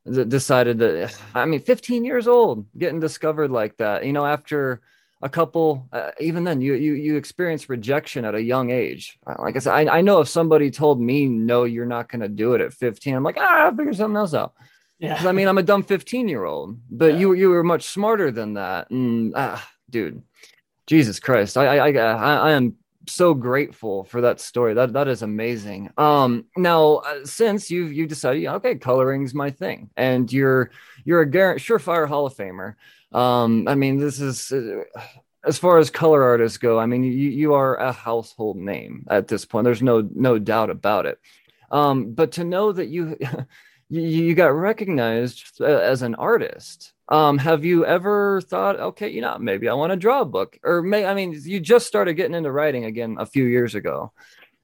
decided 0.05 0.77
that 0.77 1.17
i 1.33 1.45
mean 1.45 1.59
15 1.59 2.05
years 2.05 2.27
old 2.27 2.67
getting 2.77 2.99
discovered 2.99 3.49
like 3.49 3.75
that 3.77 4.05
you 4.05 4.13
know 4.13 4.23
after 4.25 4.81
a 5.25 5.29
couple 5.29 5.89
uh, 5.91 6.11
even 6.19 6.43
then 6.43 6.61
you 6.61 6.75
you 6.75 6.93
you 6.93 7.15
experience 7.17 7.67
rejection 7.67 8.25
at 8.25 8.35
a 8.35 8.41
young 8.41 8.69
age. 8.69 9.17
Uh, 9.25 9.33
like 9.39 9.55
i 9.55 9.59
said 9.59 9.73
I, 9.73 9.97
I 9.97 10.01
know 10.01 10.21
if 10.21 10.29
somebody 10.29 10.69
told 10.69 11.01
me 11.01 11.25
no 11.25 11.63
you're 11.63 11.87
not 11.87 12.09
going 12.09 12.21
to 12.21 12.29
do 12.29 12.53
it 12.53 12.61
at 12.61 12.73
15 12.73 13.15
i'm 13.15 13.23
like 13.23 13.37
ah 13.39 13.65
i'll 13.65 13.75
figure 13.75 13.93
something 13.93 14.15
else 14.15 14.35
out. 14.35 14.53
Yeah. 14.99 15.21
I 15.27 15.31
mean 15.31 15.47
i'm 15.47 15.57
a 15.57 15.63
dumb 15.63 15.81
15 15.81 16.27
year 16.27 16.45
old 16.45 16.77
but 16.91 17.13
yeah. 17.13 17.19
you 17.19 17.33
you 17.33 17.49
were 17.49 17.63
much 17.63 17.85
smarter 17.85 18.29
than 18.29 18.53
that 18.53 18.91
and 18.91 19.33
ah, 19.35 19.67
dude 19.89 20.21
jesus 20.85 21.19
christ 21.19 21.57
I, 21.57 21.79
I 21.79 21.89
i 21.89 22.49
i 22.49 22.51
am 22.51 22.75
so 23.09 23.35
grateful 23.35 24.03
for 24.03 24.21
that 24.21 24.39
story. 24.39 24.73
That 24.73 24.93
that 24.93 25.07
is 25.07 25.21
amazing. 25.21 25.91
Um 25.97 26.45
now 26.57 26.95
uh, 26.95 27.25
since 27.25 27.69
you 27.69 27.85
you 27.85 28.07
decided 28.07 28.45
okay 28.47 28.75
coloring's 28.75 29.33
my 29.33 29.51
thing 29.51 29.89
and 29.95 30.31
you're 30.31 30.71
you're 31.03 31.21
a 31.21 31.29
gar- 31.29 31.57
surefire 31.57 32.07
hall 32.07 32.25
of 32.25 32.35
famer 32.35 32.75
um, 33.15 33.67
I 33.67 33.75
mean, 33.75 33.97
this 33.97 34.19
is 34.19 34.51
uh, 34.51 34.83
as 35.45 35.57
far 35.57 35.77
as 35.77 35.89
color 35.89 36.21
artists 36.21 36.57
go. 36.57 36.77
I 36.77 36.85
mean, 36.85 37.03
you 37.03 37.11
you 37.11 37.53
are 37.53 37.75
a 37.75 37.93
household 37.93 38.57
name 38.57 39.07
at 39.09 39.29
this 39.29 39.45
point. 39.45 39.63
There's 39.63 39.81
no 39.81 40.07
no 40.13 40.37
doubt 40.37 40.69
about 40.69 41.05
it. 41.05 41.19
Um, 41.71 42.11
but 42.11 42.33
to 42.33 42.43
know 42.43 42.73
that 42.73 42.87
you 42.87 43.17
you, 43.89 44.01
you 44.01 44.35
got 44.35 44.47
recognized 44.47 45.61
uh, 45.61 45.65
as 45.65 46.01
an 46.01 46.15
artist. 46.15 46.91
Um, 47.07 47.37
have 47.37 47.63
you 47.63 47.85
ever 47.85 48.41
thought, 48.41 48.79
okay, 48.79 49.09
you 49.09 49.21
know, 49.21 49.37
maybe 49.37 49.69
I 49.69 49.75
want 49.75 49.91
to 49.91 49.95
draw 49.95 50.21
a 50.21 50.25
book, 50.25 50.59
or 50.63 50.81
may 50.81 51.05
I 51.05 51.13
mean, 51.13 51.39
you 51.41 51.61
just 51.61 51.87
started 51.87 52.15
getting 52.15 52.35
into 52.35 52.51
writing 52.51 52.83
again 52.83 53.15
a 53.17 53.25
few 53.25 53.45
years 53.45 53.75
ago 53.75 54.11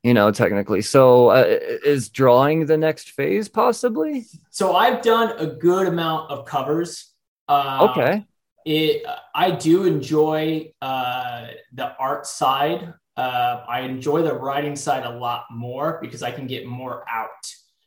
you 0.03 0.15
know 0.15 0.31
technically 0.31 0.81
so 0.81 1.29
uh, 1.29 1.45
is 1.85 2.09
drawing 2.09 2.65
the 2.65 2.75
next 2.75 3.11
phase 3.11 3.47
possibly 3.47 4.25
so 4.49 4.75
i've 4.75 5.03
done 5.03 5.37
a 5.37 5.45
good 5.45 5.87
amount 5.87 6.31
of 6.31 6.43
covers 6.43 7.11
uh, 7.47 7.87
okay 7.87 8.25
it 8.65 9.05
I 9.33 9.51
do 9.51 9.83
enjoy 9.83 10.71
uh, 10.81 11.47
the 11.73 11.95
art 11.97 12.25
side. 12.25 12.93
Uh, 13.17 13.63
I 13.67 13.81
enjoy 13.81 14.21
the 14.21 14.33
writing 14.33 14.75
side 14.75 15.05
a 15.05 15.09
lot 15.09 15.45
more 15.51 15.99
because 16.01 16.23
I 16.23 16.31
can 16.31 16.47
get 16.47 16.65
more 16.65 17.03
out. 17.09 17.29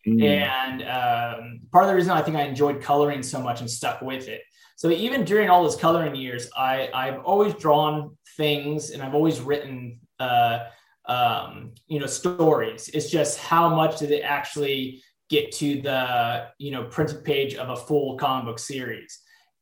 Mm. 0.06 0.22
And 0.22 0.82
um, 0.82 1.60
part 1.72 1.84
of 1.84 1.88
the 1.88 1.94
reason 1.94 2.12
I 2.12 2.22
think 2.22 2.36
I 2.36 2.42
enjoyed 2.42 2.82
coloring 2.82 3.22
so 3.22 3.40
much 3.40 3.60
and 3.60 3.70
stuck 3.70 4.02
with 4.02 4.28
it. 4.28 4.42
So 4.76 4.90
even 4.90 5.24
during 5.24 5.48
all 5.48 5.62
those 5.62 5.76
coloring 5.76 6.14
years, 6.14 6.50
I, 6.56 6.90
I've 6.92 7.20
always 7.20 7.54
drawn 7.54 8.16
things 8.36 8.90
and 8.90 9.02
I've 9.02 9.14
always 9.14 9.40
written, 9.40 10.00
uh, 10.18 10.64
um, 11.06 11.72
you 11.86 12.00
know, 12.00 12.06
stories. 12.06 12.90
It's 12.92 13.10
just 13.10 13.38
how 13.38 13.74
much 13.74 13.98
did 13.98 14.10
it 14.10 14.22
actually 14.22 15.02
get 15.30 15.52
to 15.52 15.80
the, 15.80 16.48
you 16.58 16.70
know, 16.70 16.84
printed 16.84 17.24
page 17.24 17.54
of 17.54 17.70
a 17.70 17.76
full 17.76 18.18
comic 18.18 18.46
book 18.46 18.58
series. 18.58 19.20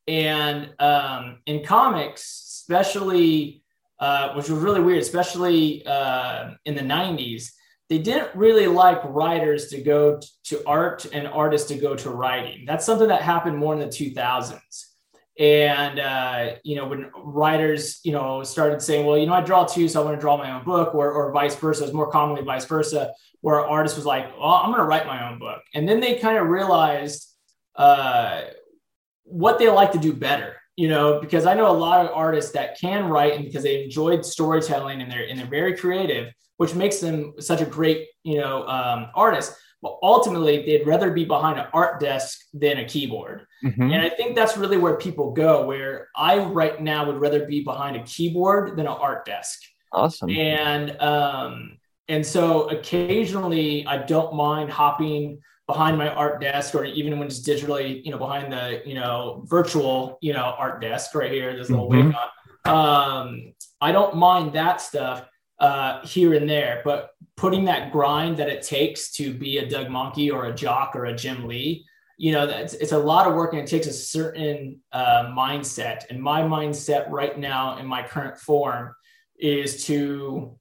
And 0.09 0.73
um, 0.79 1.39
in 1.47 1.65
comics, 1.65 2.23
especially, 2.63 3.63
uh, 4.01 4.35
which 4.35 4.49
was 4.49 4.59
really 4.59 4.81
weird, 4.81 5.01
especially 5.01 5.87
uh, 5.87 6.51
in 6.65 6.75
the 6.75 6.83
90s, 6.83 7.51
they 7.89 7.99
didn't 7.99 8.35
really 8.35 8.67
like 8.67 9.01
writers 9.05 9.69
to 9.69 9.81
go 9.83 10.19
t- 10.19 10.27
to 10.45 10.67
art 10.67 11.05
and 11.13 11.29
artists 11.29 11.69
to 11.69 11.77
go 11.77 11.95
to 11.95 12.11
writing. 12.11 12.65
That's 12.67 12.87
something 12.87 13.09
that 13.09 13.23
happened 13.23 13.59
more 13.59 13.75
in 13.75 13.81
the 13.81 13.87
2000s. 13.87 14.59
And, 15.39 15.99
uh, 15.99 16.55
you 16.63 16.77
know, 16.77 16.87
when 16.87 17.11
writers, 17.17 18.01
you 18.05 18.13
know, 18.13 18.43
started 18.43 18.83
saying, 18.83 19.07
well, 19.07 19.17
you 19.17 19.27
know, 19.27 19.35
I 19.35 19.41
draw 19.41 19.65
too, 19.65 19.89
so 19.89 20.01
I 20.01 20.05
want 20.05 20.17
to 20.17 20.21
draw 20.21 20.37
my 20.37 20.53
own 20.53 20.65
book, 20.65 20.95
or, 20.95 21.11
or 21.11 21.33
vice 21.33 21.55
versa, 21.57 21.85
it's 21.85 21.93
more 21.93 22.11
commonly 22.11 22.43
vice 22.43 22.65
versa, 22.65 23.13
where 23.41 23.59
an 23.61 23.67
artist 23.69 23.97
was 23.97 24.07
like, 24.07 24.39
well, 24.39 24.53
I'm 24.53 24.71
going 24.71 24.81
to 24.81 24.87
write 24.87 25.07
my 25.07 25.31
own 25.31 25.39
book. 25.39 25.61
And 25.75 25.89
then 25.89 26.01
they 26.01 26.19
kind 26.19 26.39
of 26.39 26.49
realized, 26.49 27.29
uh, 27.77 28.43
what 29.25 29.59
they 29.59 29.69
like 29.69 29.93
to 29.93 29.99
do 29.99 30.13
better 30.13 30.57
you 30.77 30.89
know 30.89 31.21
because 31.21 31.47
i 31.47 31.55
know 31.55 31.71
a 31.71 31.73
lot 31.73 32.05
of 32.05 32.11
artists 32.13 32.53
that 32.53 32.79
can 32.79 33.09
write 33.09 33.35
and 33.35 33.45
because 33.45 33.63
they 33.63 33.85
enjoyed 33.85 34.25
storytelling 34.25 35.01
and 35.01 35.11
they're 35.11 35.27
and 35.29 35.39
they're 35.39 35.47
very 35.47 35.77
creative 35.77 36.33
which 36.63 36.77
makes 36.77 37.01
them 37.01 37.35
such 37.41 37.61
a 37.61 37.65
great 37.67 38.07
you 38.23 38.39
know 38.39 38.65
um, 38.69 39.09
artist. 39.17 39.53
But 39.83 39.99
ultimately 40.01 40.65
they'd 40.65 40.87
rather 40.87 41.11
be 41.11 41.25
behind 41.25 41.59
an 41.59 41.67
art 41.73 41.99
desk 41.99 42.39
than 42.55 42.79
a 42.79 42.85
keyboard. 42.85 43.47
Mm-hmm. 43.65 43.91
and 43.93 44.03
i 44.03 44.09
think 44.09 44.35
that's 44.35 44.57
really 44.57 44.77
where 44.77 44.97
people 44.97 45.33
go 45.33 45.65
where 45.65 46.09
i 46.17 46.39
right 46.39 46.81
now 46.81 47.07
would 47.07 47.21
rather 47.21 47.47
be 47.47 47.63
behind 47.63 47.97
a 47.97 48.03
keyboard 48.03 48.77
than 48.77 48.87
an 48.87 48.99
art 49.09 49.25
desk. 49.25 49.61
Awesome. 49.93 50.31
And 50.31 51.01
um 51.01 51.79
and 52.09 52.25
so 52.25 52.69
occasionally 52.71 53.87
i 53.87 53.99
don't 53.99 54.35
mind 54.35 54.71
hopping 54.71 55.41
behind 55.67 55.97
my 55.97 56.09
art 56.09 56.41
desk 56.41 56.75
or 56.75 56.85
even 56.85 57.19
when 57.19 57.29
it's 57.29 57.41
digitally, 57.41 58.05
you 58.05 58.11
know, 58.11 58.19
behind 58.19 58.53
the, 58.53 58.83
you 58.85 58.95
know, 58.95 59.45
virtual, 59.47 60.19
you 60.21 60.33
know, 60.33 60.55
art 60.59 60.81
desk 60.81 61.15
right 61.15 61.31
here, 61.31 61.57
this 61.57 61.71
little 61.71 61.89
mm-hmm. 61.89 62.11
Um, 62.65 63.55
I 63.81 63.91
don't 63.91 64.17
mind 64.17 64.53
that 64.53 64.81
stuff 64.81 65.27
uh, 65.59 66.05
here 66.07 66.35
and 66.35 66.49
there, 66.49 66.81
but 66.85 67.11
putting 67.37 67.65
that 67.65 67.91
grind 67.91 68.37
that 68.37 68.49
it 68.49 68.63
takes 68.63 69.13
to 69.13 69.33
be 69.33 69.59
a 69.59 69.69
Doug 69.69 69.89
Mahnke 69.89 70.33
or 70.33 70.47
a 70.47 70.55
Jock 70.55 70.95
or 70.95 71.07
a 71.07 71.17
Jim 71.17 71.49
Lee, 71.49 71.85
you 72.19 72.31
know, 72.31 72.47
that's, 72.47 72.75
it's 72.75 72.93
a 72.93 72.99
lot 72.99 73.27
of 73.27 73.35
work 73.35 73.53
and 73.53 73.63
it 73.63 73.69
takes 73.69 73.89
a 73.89 73.93
certain 73.93 74.81
uh, 74.93 75.25
mindset. 75.37 76.09
And 76.11 76.23
my 76.23 76.43
mindset 76.43 77.11
right 77.11 77.37
now 77.37 77.79
in 77.79 77.87
my 77.87 78.07
current 78.07 78.39
form 78.39 78.95
is 79.39 79.85
to, 79.87 80.57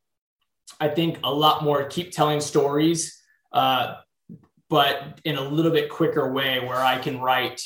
I 0.80 0.88
think, 0.88 1.20
a 1.24 1.32
lot 1.32 1.64
more 1.64 1.86
keep 1.86 2.12
telling 2.12 2.42
stories, 2.42 3.22
uh, 3.52 3.96
but 4.72 5.20
in 5.26 5.36
a 5.36 5.42
little 5.42 5.70
bit 5.70 5.90
quicker 5.90 6.32
way 6.32 6.62
where 6.62 6.78
I 6.78 6.98
can 6.98 7.20
write, 7.20 7.62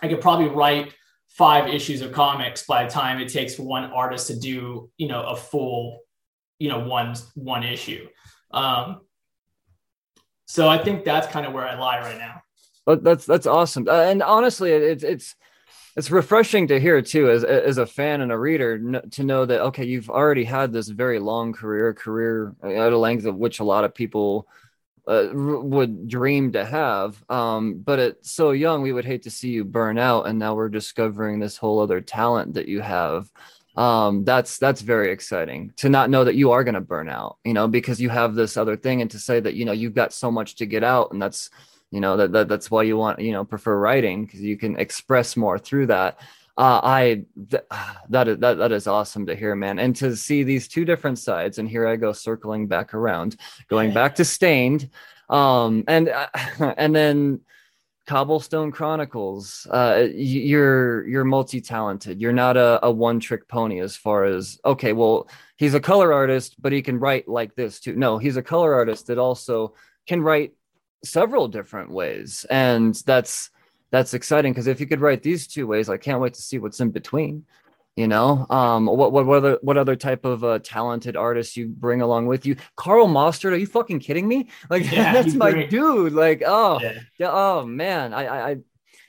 I 0.00 0.08
could 0.08 0.22
probably 0.22 0.48
write 0.48 0.94
five 1.28 1.68
issues 1.68 2.00
of 2.00 2.10
comics 2.10 2.64
by 2.64 2.84
the 2.84 2.90
time 2.90 3.20
it 3.20 3.28
takes 3.28 3.58
one 3.58 3.84
artist 3.84 4.28
to 4.28 4.38
do, 4.38 4.90
you 4.96 5.08
know, 5.08 5.22
a 5.24 5.36
full, 5.36 6.00
you 6.58 6.70
know, 6.70 6.78
one, 6.78 7.14
one 7.34 7.62
issue. 7.62 8.08
Um, 8.50 9.02
so 10.46 10.70
I 10.70 10.78
think 10.78 11.04
that's 11.04 11.26
kind 11.26 11.44
of 11.44 11.52
where 11.52 11.68
I 11.68 11.78
lie 11.78 12.00
right 12.00 12.18
now. 12.18 12.42
That's, 13.02 13.26
that's 13.26 13.46
awesome. 13.46 13.86
Uh, 13.86 14.04
and 14.04 14.22
honestly, 14.22 14.72
it's, 14.72 15.04
it's, 15.04 15.34
it's 15.96 16.10
refreshing 16.10 16.68
to 16.68 16.80
hear 16.80 17.02
too 17.02 17.30
as 17.30 17.42
as 17.42 17.78
a 17.78 17.86
fan 17.86 18.20
and 18.20 18.30
a 18.30 18.38
reader 18.38 19.00
to 19.12 19.24
know 19.24 19.46
that 19.46 19.62
okay 19.62 19.86
you've 19.86 20.10
already 20.10 20.44
had 20.44 20.70
this 20.70 20.88
very 20.88 21.18
long 21.18 21.54
career 21.54 21.94
career 21.94 22.54
at 22.62 22.92
a 22.92 22.98
length 22.98 23.24
of 23.24 23.36
which 23.36 23.60
a 23.60 23.64
lot 23.64 23.82
of 23.82 23.94
people 23.94 24.46
uh, 25.06 25.28
would 25.32 26.08
dream 26.08 26.52
to 26.52 26.64
have. 26.64 27.22
Um, 27.30 27.78
but 27.78 27.98
at 27.98 28.26
so 28.26 28.50
young, 28.50 28.82
we 28.82 28.92
would 28.92 29.04
hate 29.04 29.22
to 29.22 29.30
see 29.30 29.50
you 29.50 29.64
burn 29.64 29.98
out, 29.98 30.26
and 30.26 30.38
now 30.38 30.54
we're 30.54 30.68
discovering 30.68 31.38
this 31.38 31.56
whole 31.56 31.80
other 31.80 32.00
talent 32.00 32.54
that 32.54 32.68
you 32.68 32.80
have. 32.80 33.30
Um, 33.76 34.24
that's 34.24 34.58
that's 34.58 34.80
very 34.80 35.12
exciting 35.12 35.72
to 35.76 35.88
not 35.88 36.08
know 36.08 36.24
that 36.24 36.34
you 36.34 36.50
are 36.52 36.64
going 36.64 36.74
to 36.74 36.80
burn 36.80 37.08
out, 37.08 37.36
you 37.44 37.52
know, 37.52 37.68
because 37.68 38.00
you 38.00 38.08
have 38.08 38.34
this 38.34 38.56
other 38.56 38.76
thing, 38.76 39.00
and 39.00 39.10
to 39.10 39.18
say 39.18 39.38
that 39.38 39.54
you 39.54 39.64
know 39.64 39.72
you've 39.72 39.94
got 39.94 40.12
so 40.12 40.30
much 40.30 40.56
to 40.56 40.66
get 40.66 40.82
out, 40.82 41.12
and 41.12 41.20
that's 41.20 41.50
you 41.90 42.00
know 42.00 42.16
that, 42.16 42.32
that 42.32 42.48
that's 42.48 42.70
why 42.70 42.82
you 42.82 42.96
want 42.96 43.20
you 43.20 43.32
know 43.32 43.44
prefer 43.44 43.78
writing 43.78 44.24
because 44.24 44.40
you 44.40 44.56
can 44.56 44.78
express 44.78 45.36
more 45.36 45.58
through 45.58 45.86
that 45.86 46.18
uh, 46.56 46.80
I 46.82 47.24
th- 47.50 47.62
that 48.08 48.28
is 48.28 48.38
that, 48.38 48.54
that 48.58 48.72
is 48.72 48.86
awesome 48.86 49.26
to 49.26 49.34
hear, 49.34 49.54
man, 49.54 49.78
and 49.78 49.94
to 49.96 50.16
see 50.16 50.42
these 50.42 50.68
two 50.68 50.84
different 50.84 51.18
sides. 51.18 51.58
And 51.58 51.68
here 51.68 51.86
I 51.86 51.96
go 51.96 52.12
circling 52.12 52.66
back 52.66 52.94
around, 52.94 53.36
going 53.68 53.92
back 53.92 54.14
to 54.16 54.24
Stained, 54.24 54.90
um, 55.28 55.84
and 55.88 56.08
uh, 56.08 56.28
and 56.76 56.94
then 56.94 57.40
Cobblestone 58.06 58.72
Chronicles. 58.72 59.66
Uh, 59.70 60.06
you're 60.14 61.06
you're 61.06 61.24
multi 61.24 61.60
talented. 61.60 62.20
You're 62.20 62.32
not 62.32 62.56
a, 62.56 62.84
a 62.84 62.90
one 62.90 63.20
trick 63.20 63.48
pony 63.48 63.80
as 63.80 63.96
far 63.96 64.24
as 64.24 64.58
okay. 64.64 64.92
Well, 64.92 65.28
he's 65.56 65.74
a 65.74 65.80
color 65.80 66.12
artist, 66.12 66.60
but 66.60 66.72
he 66.72 66.82
can 66.82 66.98
write 66.98 67.28
like 67.28 67.54
this 67.54 67.80
too. 67.80 67.96
No, 67.96 68.18
he's 68.18 68.36
a 68.36 68.42
color 68.42 68.74
artist 68.74 69.08
that 69.08 69.18
also 69.18 69.74
can 70.06 70.22
write 70.22 70.52
several 71.04 71.48
different 71.48 71.90
ways, 71.90 72.46
and 72.48 72.94
that's 73.06 73.50
that's 73.90 74.14
exciting 74.14 74.52
because 74.52 74.66
if 74.66 74.80
you 74.80 74.86
could 74.86 75.00
write 75.00 75.22
these 75.22 75.46
two 75.46 75.66
ways, 75.66 75.88
I 75.88 75.96
can't 75.96 76.20
wait 76.20 76.34
to 76.34 76.42
see 76.42 76.58
what's 76.58 76.80
in 76.80 76.90
between. 76.90 77.44
You 77.96 78.06
know, 78.06 78.46
um, 78.50 78.84
what 78.84 79.10
what 79.10 79.24
what 79.24 79.38
other 79.38 79.58
what 79.62 79.78
other 79.78 79.96
type 79.96 80.26
of 80.26 80.44
uh, 80.44 80.58
talented 80.62 81.16
artists 81.16 81.56
you 81.56 81.68
bring 81.68 82.02
along 82.02 82.26
with 82.26 82.44
you? 82.44 82.56
Karl 82.76 83.08
Mostert, 83.08 83.52
are 83.52 83.56
you 83.56 83.66
fucking 83.66 84.00
kidding 84.00 84.28
me? 84.28 84.48
Like 84.70 84.90
yeah, 84.92 85.14
that's 85.14 85.34
my 85.34 85.50
great. 85.50 85.70
dude. 85.70 86.12
Like 86.12 86.42
oh 86.44 86.78
yeah. 86.82 86.98
yeah. 87.18 87.30
oh 87.30 87.64
man, 87.64 88.12
I 88.12 88.50
I. 88.50 88.56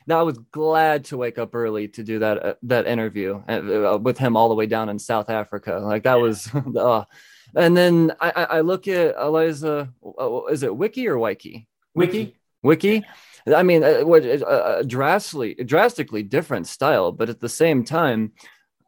Now 0.06 0.20
I 0.20 0.22
was 0.22 0.38
glad 0.52 1.04
to 1.06 1.18
wake 1.18 1.36
up 1.36 1.54
early 1.54 1.88
to 1.88 2.02
do 2.02 2.20
that 2.20 2.42
uh, 2.42 2.54
that 2.62 2.86
interview 2.86 3.42
uh, 3.46 3.92
uh, 3.94 3.98
with 3.98 4.16
him 4.16 4.38
all 4.38 4.48
the 4.48 4.54
way 4.54 4.64
down 4.64 4.88
in 4.88 4.98
South 4.98 5.28
Africa. 5.28 5.80
Like 5.82 6.04
that 6.04 6.14
yeah. 6.14 6.22
was, 6.22 6.50
uh, 6.54 7.04
and 7.54 7.76
then 7.76 8.12
I, 8.18 8.30
I 8.30 8.60
look 8.62 8.88
at 8.88 9.16
Eliza. 9.16 9.92
Uh, 10.02 10.46
is 10.46 10.62
it 10.62 10.74
Wiki 10.74 11.08
or 11.08 11.18
Wiki? 11.18 11.68
Wiki. 11.94 12.36
Wiki. 12.62 13.04
I 13.46 13.62
mean, 13.62 13.84
uh, 13.84 14.00
what 14.00 14.24
uh, 14.24 14.82
drastically 14.82 15.54
drastically 15.54 16.22
different 16.22 16.66
style, 16.66 17.12
but 17.12 17.28
at 17.28 17.40
the 17.40 17.48
same 17.48 17.84
time, 17.84 18.32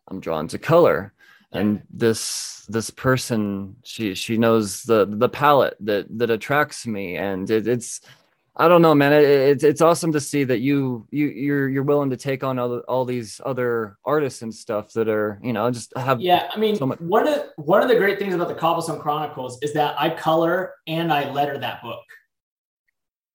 I'm 0.09 0.21
drawn 0.21 0.49
to 0.49 0.59
color. 0.59 1.13
And 1.53 1.83
this 1.91 2.65
this 2.69 2.91
person, 2.91 3.77
she 3.83 4.15
she 4.15 4.39
knows 4.39 4.83
the 4.85 5.07
the 5.07 5.29
palette 5.29 5.77
that 5.81 6.07
that 6.19 6.31
attracts 6.31 6.87
me, 6.87 7.17
and 7.17 7.51
it, 7.51 7.67
it's 7.67 8.01
I 8.57 8.69
don't 8.69 8.83
know, 8.83 8.95
man. 8.95 9.13
It, 9.13 9.25
it's 9.25 9.65
it's 9.65 9.81
awesome 9.81 10.13
to 10.13 10.21
see 10.21 10.45
that 10.45 10.61
you 10.61 11.09
you 11.11 11.27
you're 11.27 11.69
you're 11.69 11.83
willing 11.83 12.11
to 12.11 12.17
take 12.17 12.45
on 12.45 12.59
all, 12.59 12.79
all 12.81 13.05
these 13.05 13.41
other 13.45 13.97
artists 14.05 14.43
and 14.43 14.55
stuff 14.55 14.93
that 14.93 15.09
are 15.09 15.41
you 15.43 15.53
know 15.53 15.71
just 15.71 15.93
have. 15.97 16.21
Yeah, 16.21 16.49
I 16.55 16.59
mean, 16.59 16.77
so 16.77 16.87
much- 16.87 17.01
one 17.01 17.27
of 17.27 17.47
one 17.57 17.83
of 17.83 17.89
the 17.89 17.97
great 17.97 18.19
things 18.19 18.35
about 18.35 18.49
the 18.49 18.55
Cobblestone 18.55 19.01
Chronicles 19.01 19.59
is 19.63 19.73
that 19.73 20.01
I 20.01 20.11
color 20.11 20.75
and 20.87 21.13
I 21.13 21.33
letter 21.33 21.59
that 21.59 21.83
book. 21.83 22.05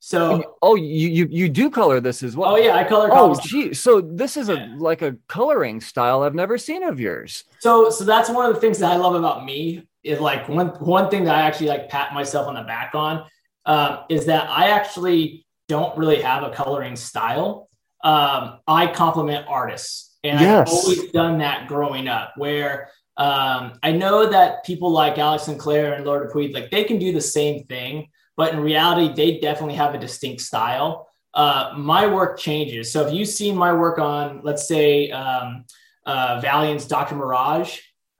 So 0.05 0.55
oh, 0.61 0.75
you 0.75 1.09
you 1.09 1.27
you 1.31 1.49
do 1.49 1.67
color 1.67 1.99
this 1.99 2.21
as 2.21 2.37
well. 2.37 2.51
Oh 2.51 2.57
yeah, 2.57 2.75
I 2.75 2.83
color. 2.83 3.09
Oh 3.11 3.33
gee, 3.41 3.73
so 3.73 4.01
this 4.01 4.37
is 4.37 4.49
a 4.49 4.71
like 4.77 5.01
a 5.01 5.17
coloring 5.27 5.81
style 5.81 6.21
I've 6.21 6.35
never 6.35 6.59
seen 6.59 6.83
of 6.83 6.99
yours. 6.99 7.43
So 7.57 7.89
so 7.89 8.03
that's 8.03 8.29
one 8.29 8.45
of 8.45 8.53
the 8.53 8.61
things 8.61 8.77
that 8.77 8.91
I 8.91 8.97
love 8.97 9.15
about 9.15 9.45
me 9.45 9.87
is 10.03 10.19
like 10.19 10.47
one 10.47 10.67
one 10.67 11.09
thing 11.09 11.23
that 11.23 11.35
I 11.35 11.41
actually 11.41 11.69
like 11.69 11.89
pat 11.89 12.13
myself 12.13 12.47
on 12.47 12.53
the 12.53 12.61
back 12.61 12.91
on 12.93 13.25
um, 13.65 14.01
is 14.07 14.27
that 14.27 14.47
I 14.47 14.69
actually 14.69 15.43
don't 15.67 15.97
really 15.97 16.21
have 16.21 16.43
a 16.43 16.51
coloring 16.51 16.95
style. 16.95 17.67
Um, 18.03 18.59
I 18.67 18.85
compliment 18.85 19.47
artists, 19.47 20.15
and 20.23 20.39
yes. 20.39 20.67
I've 20.69 20.73
always 20.75 21.11
done 21.13 21.39
that 21.39 21.67
growing 21.67 22.07
up. 22.07 22.33
Where 22.37 22.89
um, 23.17 23.79
I 23.81 23.91
know 23.91 24.29
that 24.29 24.65
people 24.65 24.91
like 24.91 25.17
Alex 25.17 25.45
Sinclair 25.45 25.93
and 25.93 26.05
Laura 26.05 26.31
DePuy, 26.31 26.53
like 26.53 26.69
they 26.69 26.83
can 26.83 26.99
do 26.99 27.11
the 27.11 27.21
same 27.21 27.63
thing 27.63 28.09
but 28.37 28.53
in 28.53 28.59
reality, 28.59 29.13
they 29.13 29.39
definitely 29.39 29.75
have 29.75 29.95
a 29.95 29.99
distinct 29.99 30.41
style. 30.41 31.09
Uh, 31.33 31.73
my 31.75 32.07
work 32.07 32.39
changes. 32.39 32.91
So 32.91 33.05
if 33.05 33.13
you've 33.13 33.27
seen 33.27 33.55
my 33.55 33.73
work 33.73 33.99
on, 33.99 34.41
let's 34.43 34.67
say, 34.67 35.11
um, 35.11 35.65
uh, 36.05 36.39
Valiant's 36.41 36.85
Dr. 36.85 37.15
Mirage, 37.15 37.79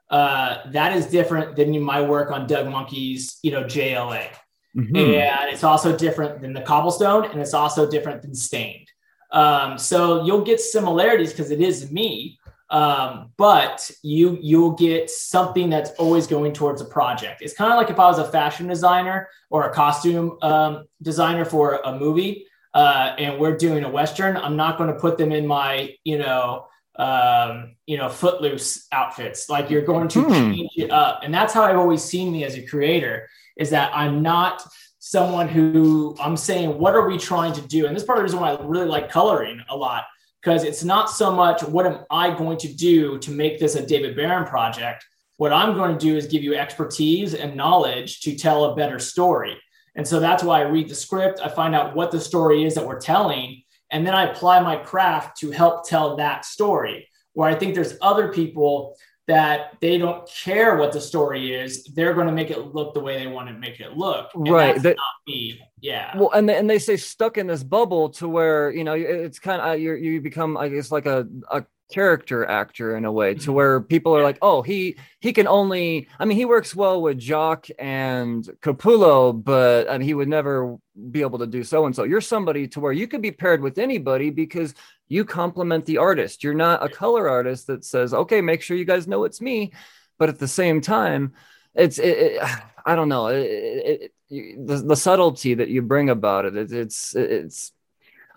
uh, 0.10 0.58
that 0.72 0.96
is 0.96 1.08
different 1.08 1.56
than 1.56 1.80
my 1.82 2.02
work 2.02 2.32
on 2.32 2.48
Doug 2.48 2.68
Mahnke's, 2.68 3.40
you 3.42 3.52
know, 3.52 3.64
JLA. 3.64 4.28
Mm-hmm. 4.76 4.96
And 4.96 5.54
it's 5.54 5.64
also 5.64 5.96
different 5.96 6.42
than 6.42 6.54
the 6.54 6.62
Cobblestone, 6.62 7.26
and 7.26 7.40
it's 7.40 7.54
also 7.54 7.90
different 7.90 8.22
than 8.22 8.36
Stained. 8.36 8.90
Um, 9.32 9.78
so 9.78 10.26
you'll 10.26 10.44
get 10.44 10.60
similarities 10.60 11.32
because 11.32 11.52
it 11.52 11.62
is 11.62 11.92
me, 11.92 12.40
um, 12.70 13.32
but 13.38 13.90
you 14.02 14.38
you'll 14.42 14.72
get 14.72 15.10
something 15.10 15.70
that's 15.70 15.92
always 15.92 16.28
going 16.28 16.54
towards 16.54 16.82
a 16.82 16.86
project. 16.86 17.42
It's 17.42 17.54
kind 17.54 17.72
of 17.72 17.78
like 17.78 17.90
if 17.90 18.00
I 18.00 18.08
was 18.08 18.18
a 18.18 18.26
fashion 18.26 18.68
designer 18.68 19.30
or 19.50 19.70
a 19.70 19.74
costume 19.74 20.38
um, 20.42 20.86
designer 21.02 21.46
for 21.46 21.80
a 21.86 21.98
movie, 21.98 22.48
uh, 22.74 23.16
and 23.18 23.40
we're 23.40 23.56
doing 23.56 23.84
a 23.84 23.90
western. 23.90 24.36
I'm 24.36 24.56
not 24.56 24.78
going 24.78 24.92
to 24.92 25.00
put 25.00 25.18
them 25.18 25.32
in 25.32 25.46
my 25.46 25.96
you 26.04 26.18
know 26.18 26.68
um, 26.96 27.76
you 27.86 27.98
know 27.98 28.10
footloose 28.10 28.88
outfits. 28.92 29.48
Like 29.48 29.70
you're 29.70 29.84
going 29.84 30.08
to 30.10 30.22
hmm. 30.22 30.32
change 30.32 30.72
it 30.76 30.92
up, 30.92 31.20
and 31.24 31.34
that's 31.34 31.54
how 31.54 31.64
I've 31.64 31.78
always 31.78 32.04
seen 32.04 32.32
me 32.32 32.46
as 32.46 32.56
a 32.56 32.66
creator. 32.66 33.30
Is 33.58 33.70
that 33.70 33.92
I'm 33.94 34.22
not 34.24 34.68
someone 35.00 35.48
who 35.48 36.16
I'm 36.20 36.36
saying, 36.36 36.80
what 36.80 36.96
are 36.96 37.08
we 37.08 37.20
trying 37.20 37.54
to 37.54 37.62
do? 37.62 37.86
And 37.86 37.96
this 37.96 38.04
part 38.04 38.18
of 38.18 38.22
the 38.22 38.24
reason 38.24 38.40
why 38.40 38.54
I 38.54 38.62
really 38.66 38.88
like 38.88 39.12
coloring 39.12 39.62
a 39.70 39.76
lot 39.76 40.06
because 40.46 40.64
it's 40.64 40.84
not 40.84 41.10
so 41.10 41.32
much 41.32 41.64
what 41.64 41.88
am 41.88 42.06
I 42.12 42.30
going 42.30 42.60
to 42.60 42.72
do 42.72 43.18
to 43.18 43.32
make 43.32 43.60
this 43.60 43.74
a 43.74 43.84
David 43.84 44.16
Baron 44.16 44.46
project. 44.46 45.04
What 45.38 45.52
I'm 45.52 45.74
going 45.74 45.98
to 45.98 45.98
do 45.98 46.16
is 46.16 46.28
give 46.28 46.44
you 46.44 46.54
expertise 46.54 47.34
and 47.34 47.56
knowledge 47.56 48.22
to 48.22 48.36
tell 48.36 48.66
a 48.66 48.76
better 48.76 49.00
story. 49.00 49.58
And 49.96 50.08
so 50.08 50.20
that's 50.20 50.44
why 50.44 50.60
I 50.60 50.68
read 50.68 50.88
the 50.88 50.94
script, 50.94 51.40
I 51.44 51.50
find 51.50 51.74
out 51.74 51.96
what 51.96 52.12
the 52.12 52.20
story 52.22 52.64
is 52.64 52.76
that 52.76 52.86
we're 52.86 53.00
telling, 53.00 53.64
and 53.90 54.06
then 54.06 54.14
I 54.14 54.30
apply 54.30 54.60
my 54.60 54.76
craft 54.76 55.40
to 55.40 55.50
help 55.50 55.88
tell 55.88 56.16
that 56.18 56.46
story. 56.46 57.08
Where 57.34 57.50
I 57.50 57.56
think 57.56 57.74
there's 57.74 57.98
other 58.02 58.32
people 58.32 58.96
that 59.28 59.78
they 59.82 59.98
don't 59.98 60.30
care 60.30 60.76
what 60.76 60.92
the 60.92 61.02
story 61.02 61.54
is. 61.54 61.84
They're 61.86 62.14
going 62.14 62.28
to 62.28 62.34
make 62.34 62.52
it 62.52 62.74
look 62.76 62.94
the 62.94 63.00
way 63.00 63.18
they 63.18 63.28
want 63.28 63.48
to 63.50 63.54
make 63.54 63.80
it 63.80 63.98
look. 63.98 64.30
And 64.36 64.48
right. 64.50 64.82
That's 64.82 64.98
not 64.98 65.28
me. 65.28 65.60
Yeah. 65.82 66.18
Well, 66.18 66.32
and 66.32 66.48
they, 66.48 66.58
and 66.58 66.70
they 66.70 66.80
say 66.80 66.98
stuck 66.98 67.38
in 67.38 67.48
this 67.48 67.64
bubble 67.64 68.10
to 68.10 68.28
where 68.28 68.72
you 68.72 68.84
know 68.84 68.94
it's 68.94 69.40
kind 69.40 69.62
of 69.62 69.70
uh, 69.70 69.74
you 69.74 69.94
you 69.94 70.22
become 70.22 70.58
I 70.58 70.70
guess 70.70 70.92
like 70.92 71.06
a 71.06 71.28
a 71.52 71.66
character 71.92 72.46
actor 72.46 72.98
in 72.98 73.06
a 73.06 73.12
way 73.12 73.34
to 73.34 73.40
mm-hmm. 73.40 73.54
where 73.54 73.82
people 73.82 74.16
are 74.16 74.24
like 74.24 74.40
oh 74.42 74.62
he 74.64 74.98
he 75.20 75.32
can 75.32 75.48
only 75.48 76.08
i 76.20 76.26
mean 76.26 76.36
he 76.36 76.46
works 76.46 76.76
well 76.76 77.02
with 77.02 77.18
jock 77.18 77.68
and 77.78 78.50
capullo 78.62 79.32
but 79.32 79.88
I 79.90 79.98
mean, 79.98 80.08
he 80.08 80.16
would 80.16 80.28
never 80.28 80.78
be 81.12 81.22
able 81.22 81.40
to 81.40 81.48
do 81.48 81.64
so 81.64 81.86
and 81.86 81.96
so 81.96 82.04
you're 82.04 82.22
somebody 82.22 82.68
to 82.70 82.80
where 82.80 82.92
you 82.92 83.08
could 83.08 83.22
be 83.22 83.32
paired 83.32 83.62
with 83.62 83.78
anybody 83.78 84.32
because 84.32 84.74
you 85.08 85.24
complement 85.24 85.86
the 85.86 86.00
artist. 86.00 86.44
You're 86.44 86.56
not 86.56 86.84
a 86.84 86.90
color 86.90 87.30
artist 87.30 87.68
that 87.68 87.86
says 87.86 88.14
okay 88.14 88.42
make 88.42 88.64
sure 88.64 88.76
you 88.76 88.86
guys 88.86 89.08
know 89.08 89.24
it's 89.24 89.42
me. 89.42 89.72
But 90.18 90.30
at 90.30 90.40
the 90.40 90.48
same 90.48 90.82
time 90.82 91.34
it's 91.76 92.00
it, 92.00 92.18
it, 92.18 92.42
i 92.88 92.96
don't 92.96 93.10
know 93.10 93.28
it, 93.28 94.14
the, 94.30 94.84
the 94.86 94.96
subtlety 94.96 95.54
that 95.56 95.70
you 95.70 95.82
bring 95.82 96.10
about 96.10 96.46
it, 96.46 96.72
it's 96.72 97.16
it's 97.16 97.72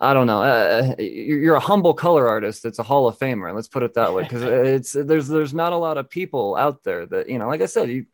I 0.00 0.14
don't 0.14 0.26
know. 0.26 0.42
Uh, 0.42 0.94
uh 0.98 1.02
you're 1.02 1.56
a 1.56 1.60
humble 1.60 1.94
color 1.94 2.28
artist. 2.28 2.64
It's 2.64 2.78
a 2.78 2.82
Hall 2.82 3.08
of 3.08 3.18
Famer. 3.18 3.54
Let's 3.54 3.68
put 3.68 3.82
it 3.82 3.94
that 3.94 4.12
way, 4.14 4.22
because 4.22 4.42
uh, 4.42 4.50
it's 4.64 4.96
uh, 4.96 5.02
there's 5.04 5.28
there's 5.28 5.54
not 5.54 5.72
a 5.72 5.76
lot 5.76 5.98
of 5.98 6.08
people 6.08 6.56
out 6.56 6.84
there 6.84 7.06
that 7.06 7.28
you 7.28 7.38
know. 7.38 7.48
Like 7.48 7.62
I 7.62 7.66
said, 7.66 7.88
you 7.88 8.06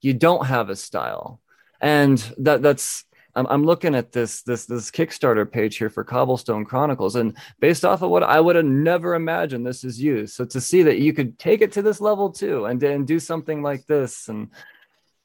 you 0.00 0.14
don't 0.14 0.46
have 0.46 0.70
a 0.70 0.76
style, 0.76 1.40
and 1.80 2.18
that 2.38 2.62
that's. 2.62 3.04
I'm, 3.36 3.46
I'm 3.46 3.64
looking 3.64 3.94
at 3.94 4.10
this 4.10 4.42
this 4.42 4.66
this 4.66 4.90
Kickstarter 4.90 5.50
page 5.50 5.76
here 5.76 5.88
for 5.88 6.02
Cobblestone 6.02 6.64
Chronicles, 6.64 7.14
and 7.14 7.36
based 7.60 7.84
off 7.84 8.02
of 8.02 8.10
what 8.10 8.24
I 8.24 8.40
would 8.40 8.56
have 8.56 8.64
never 8.64 9.14
imagined, 9.14 9.64
this 9.64 9.84
is 9.84 10.02
you. 10.02 10.26
So 10.26 10.44
to 10.46 10.60
see 10.60 10.82
that 10.82 10.98
you 10.98 11.12
could 11.12 11.38
take 11.38 11.60
it 11.60 11.70
to 11.72 11.82
this 11.82 12.00
level 12.00 12.30
too, 12.30 12.64
and 12.64 12.82
and 12.82 13.06
do 13.06 13.20
something 13.20 13.62
like 13.62 13.86
this, 13.86 14.28
and 14.28 14.48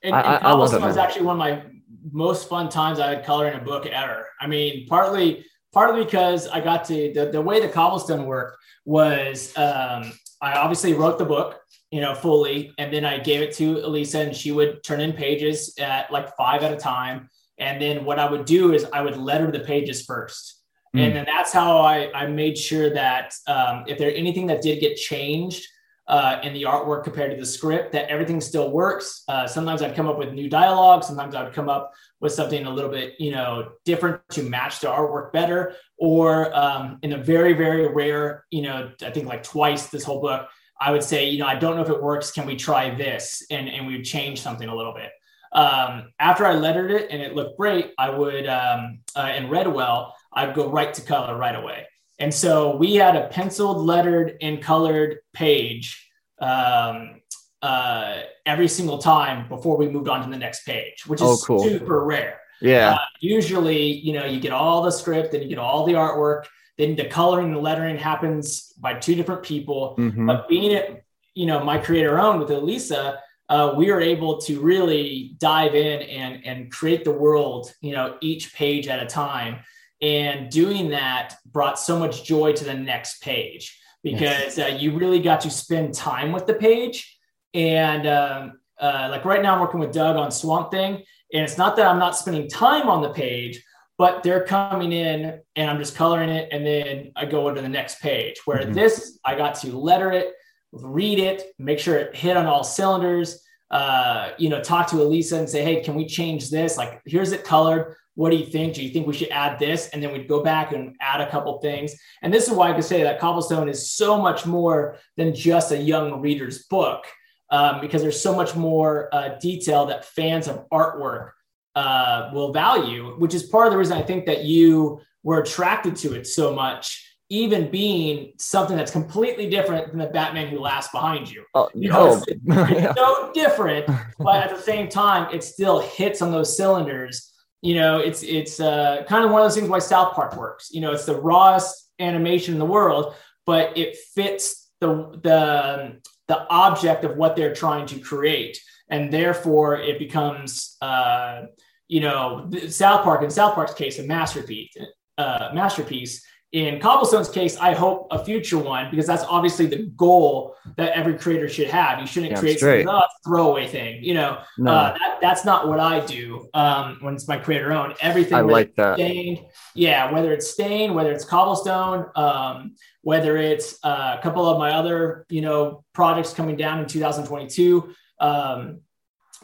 and, 0.03 0.13
I, 0.13 0.35
and 0.35 0.41
Cobblestone 0.43 0.83
I 0.83 0.87
was 0.87 0.97
actually 0.97 1.25
one 1.25 1.35
of 1.35 1.39
my 1.39 1.63
most 2.11 2.47
fun 2.47 2.69
times 2.69 2.99
I 2.99 3.15
had 3.15 3.25
coloring 3.25 3.59
a 3.59 3.63
book 3.63 3.87
ever. 3.87 4.27
I 4.39 4.45
mean, 4.45 4.85
partly 4.87 5.43
partly 5.75 6.05
because 6.05 6.47
I 6.47 6.61
got 6.61 6.85
to 6.85 7.11
the, 7.13 7.25
the 7.27 7.41
way 7.41 7.59
the 7.59 7.67
cobblestone 7.67 8.25
worked 8.25 8.57
was 8.85 9.55
um, 9.57 10.13
I 10.41 10.53
obviously 10.53 10.93
wrote 10.93 11.19
the 11.19 11.25
book, 11.25 11.59
you 11.91 12.01
know, 12.01 12.15
fully, 12.15 12.73
and 12.77 12.91
then 12.91 13.03
I 13.03 13.19
gave 13.19 13.41
it 13.41 13.53
to 13.55 13.85
Elisa, 13.85 14.21
and 14.21 14.35
she 14.35 14.51
would 14.51 14.83
turn 14.83 15.01
in 15.01 15.11
pages 15.13 15.75
at 15.77 16.11
like 16.11 16.35
five 16.37 16.63
at 16.63 16.73
a 16.73 16.77
time. 16.77 17.29
And 17.57 17.81
then 17.81 18.05
what 18.05 18.19
I 18.19 18.29
would 18.29 18.45
do 18.45 18.73
is 18.73 18.85
I 18.93 19.01
would 19.01 19.17
letter 19.17 19.51
the 19.51 19.59
pages 19.59 20.03
first. 20.03 20.63
Mm. 20.95 21.07
And 21.07 21.15
then 21.15 21.25
that's 21.25 21.51
how 21.51 21.79
I, 21.79 22.09
I 22.13 22.27
made 22.27 22.57
sure 22.57 22.89
that 22.93 23.33
um, 23.47 23.83
if 23.87 23.97
there 23.97 24.13
anything 24.15 24.47
that 24.47 24.61
did 24.61 24.79
get 24.79 24.95
changed, 24.95 25.65
uh, 26.07 26.39
in 26.43 26.53
the 26.53 26.63
artwork 26.63 27.03
compared 27.03 27.31
to 27.31 27.37
the 27.37 27.45
script 27.45 27.91
that 27.93 28.09
everything 28.09 28.39
still 28.39 28.71
works. 28.71 29.23
Uh, 29.27 29.47
sometimes 29.47 29.81
I'd 29.81 29.95
come 29.95 30.07
up 30.07 30.17
with 30.17 30.33
new 30.33 30.49
dialogue. 30.49 31.03
Sometimes 31.03 31.33
I'd 31.33 31.53
come 31.53 31.69
up 31.69 31.93
with 32.19 32.31
something 32.31 32.65
a 32.65 32.69
little 32.69 32.91
bit, 32.91 33.15
you 33.19 33.31
know, 33.31 33.71
different 33.85 34.21
to 34.29 34.43
match 34.43 34.79
the 34.81 34.87
artwork 34.87 35.33
better. 35.33 35.75
Or 35.97 36.55
um, 36.55 36.99
in 37.01 37.13
a 37.13 37.17
very, 37.17 37.53
very 37.53 37.87
rare, 37.87 38.45
you 38.51 38.61
know, 38.61 38.91
I 39.01 39.09
think 39.09 39.27
like 39.27 39.43
twice 39.43 39.87
this 39.87 40.03
whole 40.03 40.21
book, 40.21 40.47
I 40.79 40.91
would 40.91 41.03
say, 41.03 41.29
you 41.29 41.39
know, 41.39 41.47
I 41.47 41.55
don't 41.55 41.75
know 41.75 41.81
if 41.81 41.89
it 41.89 42.03
works. 42.03 42.31
Can 42.31 42.45
we 42.45 42.55
try 42.55 42.93
this? 42.93 43.45
And, 43.49 43.67
and 43.67 43.87
we 43.87 43.97
would 43.97 44.05
change 44.05 44.41
something 44.41 44.67
a 44.67 44.75
little 44.75 44.93
bit. 44.93 45.09
Um, 45.53 46.11
after 46.19 46.45
I 46.45 46.53
lettered 46.53 46.91
it 46.91 47.09
and 47.09 47.21
it 47.21 47.33
looked 47.33 47.57
great, 47.57 47.93
I 47.97 48.09
would, 48.09 48.45
um, 48.45 48.99
uh, 49.15 49.21
and 49.21 49.49
read 49.49 49.73
well, 49.73 50.13
I'd 50.33 50.53
go 50.53 50.69
right 50.69 50.93
to 50.93 51.01
color 51.01 51.37
right 51.37 51.55
away. 51.55 51.87
And 52.19 52.33
so 52.33 52.75
we 52.77 52.95
had 52.95 53.15
a 53.15 53.27
penciled, 53.27 53.77
lettered, 53.77 54.37
and 54.41 54.61
colored 54.61 55.19
page 55.33 56.09
um, 56.39 57.21
uh, 57.61 58.21
every 58.45 58.67
single 58.67 58.97
time 58.97 59.49
before 59.49 59.77
we 59.77 59.89
moved 59.89 60.07
on 60.07 60.23
to 60.23 60.29
the 60.29 60.37
next 60.37 60.65
page, 60.65 61.05
which 61.07 61.21
is 61.21 61.27
oh, 61.27 61.37
cool. 61.45 61.63
super 61.63 62.05
rare. 62.05 62.39
Yeah. 62.61 62.93
Uh, 62.93 62.97
usually, 63.19 63.83
you 63.83 64.13
know, 64.13 64.25
you 64.25 64.39
get 64.39 64.53
all 64.53 64.81
the 64.81 64.91
script 64.91 65.33
and 65.33 65.43
you 65.43 65.49
get 65.49 65.57
all 65.57 65.85
the 65.85 65.93
artwork. 65.93 66.45
Then 66.77 66.95
the 66.95 67.05
coloring 67.05 67.47
and 67.47 67.55
the 67.55 67.59
lettering 67.59 67.97
happens 67.97 68.73
by 68.77 68.95
two 68.95 69.15
different 69.15 69.43
people. 69.43 69.95
Mm-hmm. 69.97 70.27
But 70.27 70.47
being 70.47 70.71
it, 70.71 71.05
you 71.33 71.45
know, 71.45 71.63
my 71.63 71.77
creator 71.77 72.19
own 72.19 72.39
with 72.39 72.49
Elisa, 72.49 73.19
uh, 73.49 73.73
we 73.75 73.91
were 73.91 74.01
able 74.01 74.39
to 74.41 74.59
really 74.59 75.35
dive 75.39 75.75
in 75.75 76.01
and 76.03 76.45
and 76.45 76.71
create 76.71 77.03
the 77.03 77.11
world, 77.11 77.71
you 77.81 77.93
know, 77.93 78.17
each 78.21 78.53
page 78.53 78.87
at 78.87 79.01
a 79.01 79.05
time. 79.05 79.59
And 80.01 80.51
doing 80.51 80.89
that 80.89 81.35
brought 81.45 81.79
so 81.79 81.97
much 81.97 82.23
joy 82.25 82.53
to 82.53 82.63
the 82.63 82.73
next 82.73 83.21
page 83.21 83.79
because 84.03 84.57
yes. 84.57 84.59
uh, 84.59 84.75
you 84.75 84.95
really 84.95 85.19
got 85.19 85.41
to 85.41 85.49
spend 85.49 85.93
time 85.93 86.31
with 86.31 86.45
the 86.45 86.53
page. 86.53 87.17
And 87.53 88.05
um, 88.05 88.59
uh, 88.79 89.07
like 89.09 89.25
right 89.25 89.41
now, 89.41 89.55
I'm 89.55 89.61
working 89.61 89.79
with 89.79 89.93
Doug 89.93 90.15
on 90.17 90.31
Swamp 90.31 90.69
Thing, 90.69 91.03
and 91.33 91.43
it's 91.43 91.57
not 91.57 91.75
that 91.77 91.87
I'm 91.87 91.97
not 91.97 92.15
spending 92.15 92.47
time 92.49 92.89
on 92.89 93.01
the 93.01 93.09
page, 93.09 93.63
but 93.97 94.21
they're 94.23 94.43
coming 94.43 94.91
in 94.91 95.39
and 95.55 95.69
I'm 95.69 95.79
just 95.79 95.95
coloring 95.95 96.29
it, 96.29 96.49
and 96.51 96.65
then 96.65 97.11
I 97.15 97.25
go 97.25 97.47
into 97.49 97.61
the 97.61 97.69
next 97.69 98.01
page. 98.01 98.41
Where 98.45 98.59
mm-hmm. 98.59 98.73
this, 98.73 99.17
I 99.25 99.35
got 99.35 99.55
to 99.61 99.77
letter 99.77 100.11
it, 100.11 100.33
read 100.71 101.19
it, 101.19 101.53
make 101.57 101.79
sure 101.79 101.97
it 101.97 102.15
hit 102.15 102.37
on 102.37 102.45
all 102.45 102.63
cylinders. 102.63 103.41
Uh, 103.71 104.29
you 104.37 104.49
know, 104.49 104.61
talk 104.61 104.87
to 104.87 105.01
Elisa 105.01 105.37
and 105.37 105.49
say, 105.49 105.63
hey, 105.63 105.81
can 105.81 105.95
we 105.95 106.05
change 106.05 106.49
this? 106.51 106.77
Like, 106.77 107.01
here's 107.05 107.31
it 107.31 107.43
colored. 107.43 107.95
What 108.15 108.31
do 108.31 108.37
you 108.37 108.45
think? 108.45 108.73
Do 108.73 108.83
you 108.83 108.89
think 108.89 109.07
we 109.07 109.13
should 109.13 109.29
add 109.29 109.59
this? 109.59 109.89
And 109.89 110.01
then 110.01 110.11
we'd 110.11 110.27
go 110.27 110.43
back 110.43 110.71
and 110.71 110.95
add 111.01 111.21
a 111.21 111.29
couple 111.29 111.59
things. 111.59 111.93
And 112.21 112.33
this 112.33 112.47
is 112.47 112.53
why 112.53 112.71
I 112.71 112.73
could 112.73 112.83
say 112.83 113.03
that 113.03 113.19
Cobblestone 113.19 113.69
is 113.69 113.91
so 113.91 114.19
much 114.19 114.45
more 114.45 114.97
than 115.17 115.35
just 115.35 115.71
a 115.71 115.77
young 115.77 116.21
reader's 116.21 116.63
book, 116.65 117.05
um, 117.49 117.81
because 117.81 118.01
there's 118.01 118.19
so 118.19 118.35
much 118.35 118.55
more 118.55 119.09
uh, 119.13 119.37
detail 119.39 119.85
that 119.87 120.05
fans 120.05 120.47
of 120.47 120.67
artwork 120.69 121.31
uh, 121.75 122.29
will 122.33 122.53
value, 122.53 123.15
which 123.17 123.33
is 123.33 123.43
part 123.43 123.67
of 123.67 123.73
the 123.73 123.77
reason 123.77 123.97
I 123.97 124.01
think 124.01 124.25
that 124.25 124.45
you 124.45 125.01
were 125.23 125.41
attracted 125.41 125.95
to 125.97 126.13
it 126.13 126.25
so 126.25 126.53
much 126.53 127.05
even 127.29 127.71
being 127.71 128.33
something 128.37 128.77
that's 128.77 128.91
completely 128.91 129.49
different 129.49 129.89
than 129.89 129.99
the 129.99 130.07
Batman 130.07 130.47
who 130.47 130.59
laughs 130.59 130.89
behind 130.89 131.29
you. 131.31 131.43
Oh, 131.55 131.69
you 131.73 131.89
know, 131.89 132.13
it's, 132.15 132.25
it's 132.27 132.97
so 132.97 133.31
different, 133.33 133.87
but 134.19 134.43
at 134.43 134.55
the 134.55 134.61
same 134.61 134.89
time, 134.89 135.33
it 135.33 135.43
still 135.43 135.79
hits 135.79 136.21
on 136.21 136.31
those 136.31 136.55
cylinders. 136.55 137.33
You 137.65 137.73
know, 137.73 137.97
it's 137.97 138.21
it's 138.21 138.59
uh, 138.59 139.03
kind 139.09 139.25
of 139.25 139.31
one 139.31 139.41
of 139.41 139.45
those 139.45 139.55
things 139.55 139.67
why 139.67 139.79
South 139.79 140.13
Park 140.13 140.37
works. 140.37 140.69
You 140.71 140.81
know, 140.81 140.91
it's 140.91 141.05
the 141.05 141.19
rawest 141.19 141.91
animation 141.99 142.53
in 142.53 142.59
the 142.59 142.71
world, 142.77 143.15
but 143.47 143.75
it 143.75 143.97
fits 144.13 144.69
the 144.81 145.19
the 145.23 145.99
the 146.27 146.47
object 146.49 147.03
of 147.05 147.17
what 147.17 147.35
they're 147.35 147.55
trying 147.55 147.87
to 147.87 147.99
create, 147.99 148.61
and 148.89 149.11
therefore 149.11 149.77
it 149.77 149.97
becomes. 149.97 150.77
Uh, 150.79 151.45
you 151.87 152.01
know, 152.01 152.49
South 152.67 153.03
Park 153.03 153.21
in 153.21 153.29
South 153.29 153.53
Park's 153.53 153.75
case, 153.75 153.99
a 153.99 154.03
masterpiece. 154.03 154.75
Uh, 155.17 155.49
masterpiece 155.53 156.25
in 156.55 156.79
Cobblestone's 156.79 157.27
case, 157.27 157.57
I 157.57 157.73
hope 157.73 158.07
a 158.11 158.23
future 158.23 158.57
one 158.57 158.89
because 158.89 159.05
that's 159.05 159.25
obviously 159.25 159.65
the 159.65 159.87
goal 159.97 160.55
that 160.77 160.93
every 160.93 161.17
creator 161.17 161.49
should 161.49 161.67
have. 161.67 161.99
You 161.99 162.07
shouldn't 162.07 162.31
yeah, 162.31 162.39
create 162.39 162.61
a 162.61 163.07
throwaway 163.25 163.67
thing. 163.67 164.01
You 164.01 164.13
know, 164.13 164.41
no. 164.57 164.71
uh, 164.71 164.93
that, 164.97 165.17
that's 165.21 165.43
not 165.43 165.67
what 165.67 165.81
I 165.81 165.99
do 166.05 166.47
um, 166.53 166.99
when 167.01 167.13
it's 167.13 167.27
my 167.27 167.37
creator 167.37 167.73
own. 167.73 167.93
Everything 167.99 168.35
I 168.35 168.39
like 168.39 168.73
that. 168.75 168.95
Stained, 168.95 169.41
yeah, 169.73 170.09
whether 170.13 170.31
it's 170.31 170.49
Stain, 170.49 170.93
whether 170.93 171.11
it's 171.11 171.25
Cobblestone, 171.25 172.05
um, 172.15 172.75
whether 173.01 173.35
it's 173.35 173.77
uh, 173.83 174.15
a 174.17 174.23
couple 174.23 174.45
of 174.45 174.57
my 174.57 174.71
other 174.71 175.25
you 175.27 175.41
know 175.41 175.83
projects 175.91 176.31
coming 176.31 176.55
down 176.55 176.79
in 176.79 176.85
2022. 176.85 177.93
Um, 178.21 178.79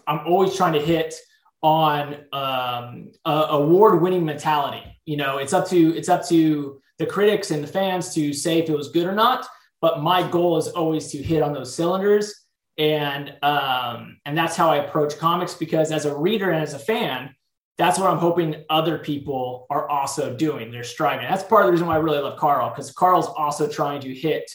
I'm 0.08 0.26
always 0.26 0.56
trying 0.56 0.74
to 0.74 0.82
hit 0.82 1.14
on 1.62 2.24
um, 2.32 3.12
award-winning 3.26 4.24
mentality. 4.24 4.98
You 5.04 5.18
know, 5.18 5.40
it's 5.40 5.52
up 5.52 5.68
to 5.68 5.94
it's 5.98 6.08
up 6.08 6.26
to 6.30 6.82
the 7.02 7.08
critics 7.08 7.52
and 7.52 7.64
the 7.64 7.68
fans 7.68 8.14
to 8.14 8.32
say 8.32 8.60
if 8.60 8.70
it 8.70 8.76
was 8.76 8.90
good 8.90 9.08
or 9.08 9.14
not. 9.14 9.46
But 9.82 10.02
my 10.02 10.28
goal 10.30 10.58
is 10.58 10.68
always 10.68 11.08
to 11.08 11.18
hit 11.18 11.42
on 11.42 11.54
those 11.54 11.76
cylinders, 11.76 12.34
and 12.78 13.36
um, 13.42 14.18
and 14.26 14.38
that's 14.38 14.56
how 14.56 14.70
I 14.70 14.78
approach 14.78 15.18
comics. 15.18 15.56
Because 15.56 15.92
as 15.92 16.06
a 16.06 16.16
reader 16.16 16.52
and 16.52 16.62
as 16.62 16.76
a 16.76 16.80
fan, 16.80 17.34
that's 17.78 17.98
what 17.98 18.10
I'm 18.10 18.20
hoping 18.20 18.64
other 18.70 19.00
people 19.00 19.66
are 19.72 19.90
also 19.90 20.36
doing. 20.36 20.72
They're 20.72 20.84
striving. 20.84 21.28
That's 21.28 21.44
part 21.44 21.64
of 21.64 21.68
the 21.68 21.72
reason 21.72 21.88
why 21.88 21.96
I 21.96 22.00
really 22.00 22.20
love 22.20 22.38
Karl 22.38 22.70
because 22.70 22.92
Karl's 22.92 23.26
also 23.26 23.68
trying 23.68 24.02
to 24.02 24.14
hit 24.14 24.50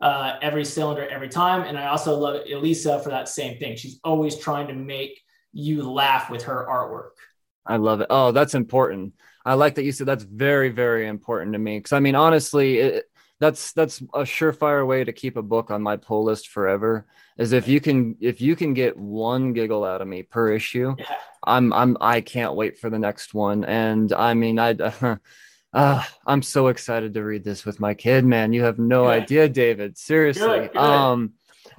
uh, 0.00 0.36
every 0.42 0.64
cylinder 0.64 1.08
every 1.08 1.30
time. 1.30 1.62
And 1.62 1.78
I 1.78 1.86
also 1.86 2.14
love 2.18 2.42
Elisa 2.52 3.00
for 3.00 3.08
that 3.08 3.30
same 3.30 3.58
thing. 3.58 3.76
She's 3.76 3.98
always 4.04 4.36
trying 4.36 4.68
to 4.68 4.74
make 4.74 5.18
you 5.54 5.90
laugh 5.90 6.28
with 6.28 6.42
her 6.42 6.66
artwork. 6.68 7.16
I 7.64 7.76
love 7.76 8.02
it. 8.02 8.08
Oh, 8.10 8.30
that's 8.32 8.54
important. 8.54 9.14
I 9.46 9.54
like 9.54 9.76
that 9.76 9.84
you 9.84 9.92
said 9.92 10.08
that's 10.08 10.24
very, 10.24 10.70
very 10.70 11.06
important 11.06 11.52
to 11.52 11.58
me. 11.58 11.78
Because 11.78 11.92
I 11.92 12.00
mean, 12.00 12.16
honestly, 12.16 12.78
it, 12.78 13.04
that's 13.38 13.72
that's 13.72 14.00
a 14.00 14.22
surefire 14.22 14.84
way 14.84 15.04
to 15.04 15.12
keep 15.12 15.36
a 15.36 15.42
book 15.42 15.70
on 15.70 15.82
my 15.82 15.96
pull 15.96 16.24
list 16.24 16.48
forever. 16.48 17.06
Is 17.38 17.52
if 17.52 17.68
you 17.68 17.80
can 17.80 18.16
if 18.20 18.40
you 18.40 18.56
can 18.56 18.74
get 18.74 18.96
one 18.98 19.52
giggle 19.52 19.84
out 19.84 20.02
of 20.02 20.08
me 20.08 20.24
per 20.24 20.52
issue, 20.52 20.96
yeah. 20.98 21.14
I'm 21.44 21.72
I'm 21.72 21.96
I 22.00 22.22
can't 22.22 22.56
wait 22.56 22.78
for 22.78 22.90
the 22.90 22.98
next 22.98 23.34
one. 23.34 23.64
And 23.64 24.12
I 24.12 24.34
mean, 24.34 24.58
I. 24.58 24.72
Uh, 24.72 25.16
uh, 25.72 26.02
I'm 26.26 26.42
so 26.42 26.68
excited 26.68 27.14
to 27.14 27.22
read 27.22 27.44
this 27.44 27.64
with 27.64 27.78
my 27.78 27.94
kid, 27.94 28.24
man. 28.24 28.52
You 28.52 28.64
have 28.64 28.78
no 28.78 29.04
good. 29.04 29.22
idea, 29.22 29.48
David. 29.48 29.96
Seriously. 29.96 30.46
Good, 30.46 30.72
good. 30.72 30.80
Um, 30.80 31.34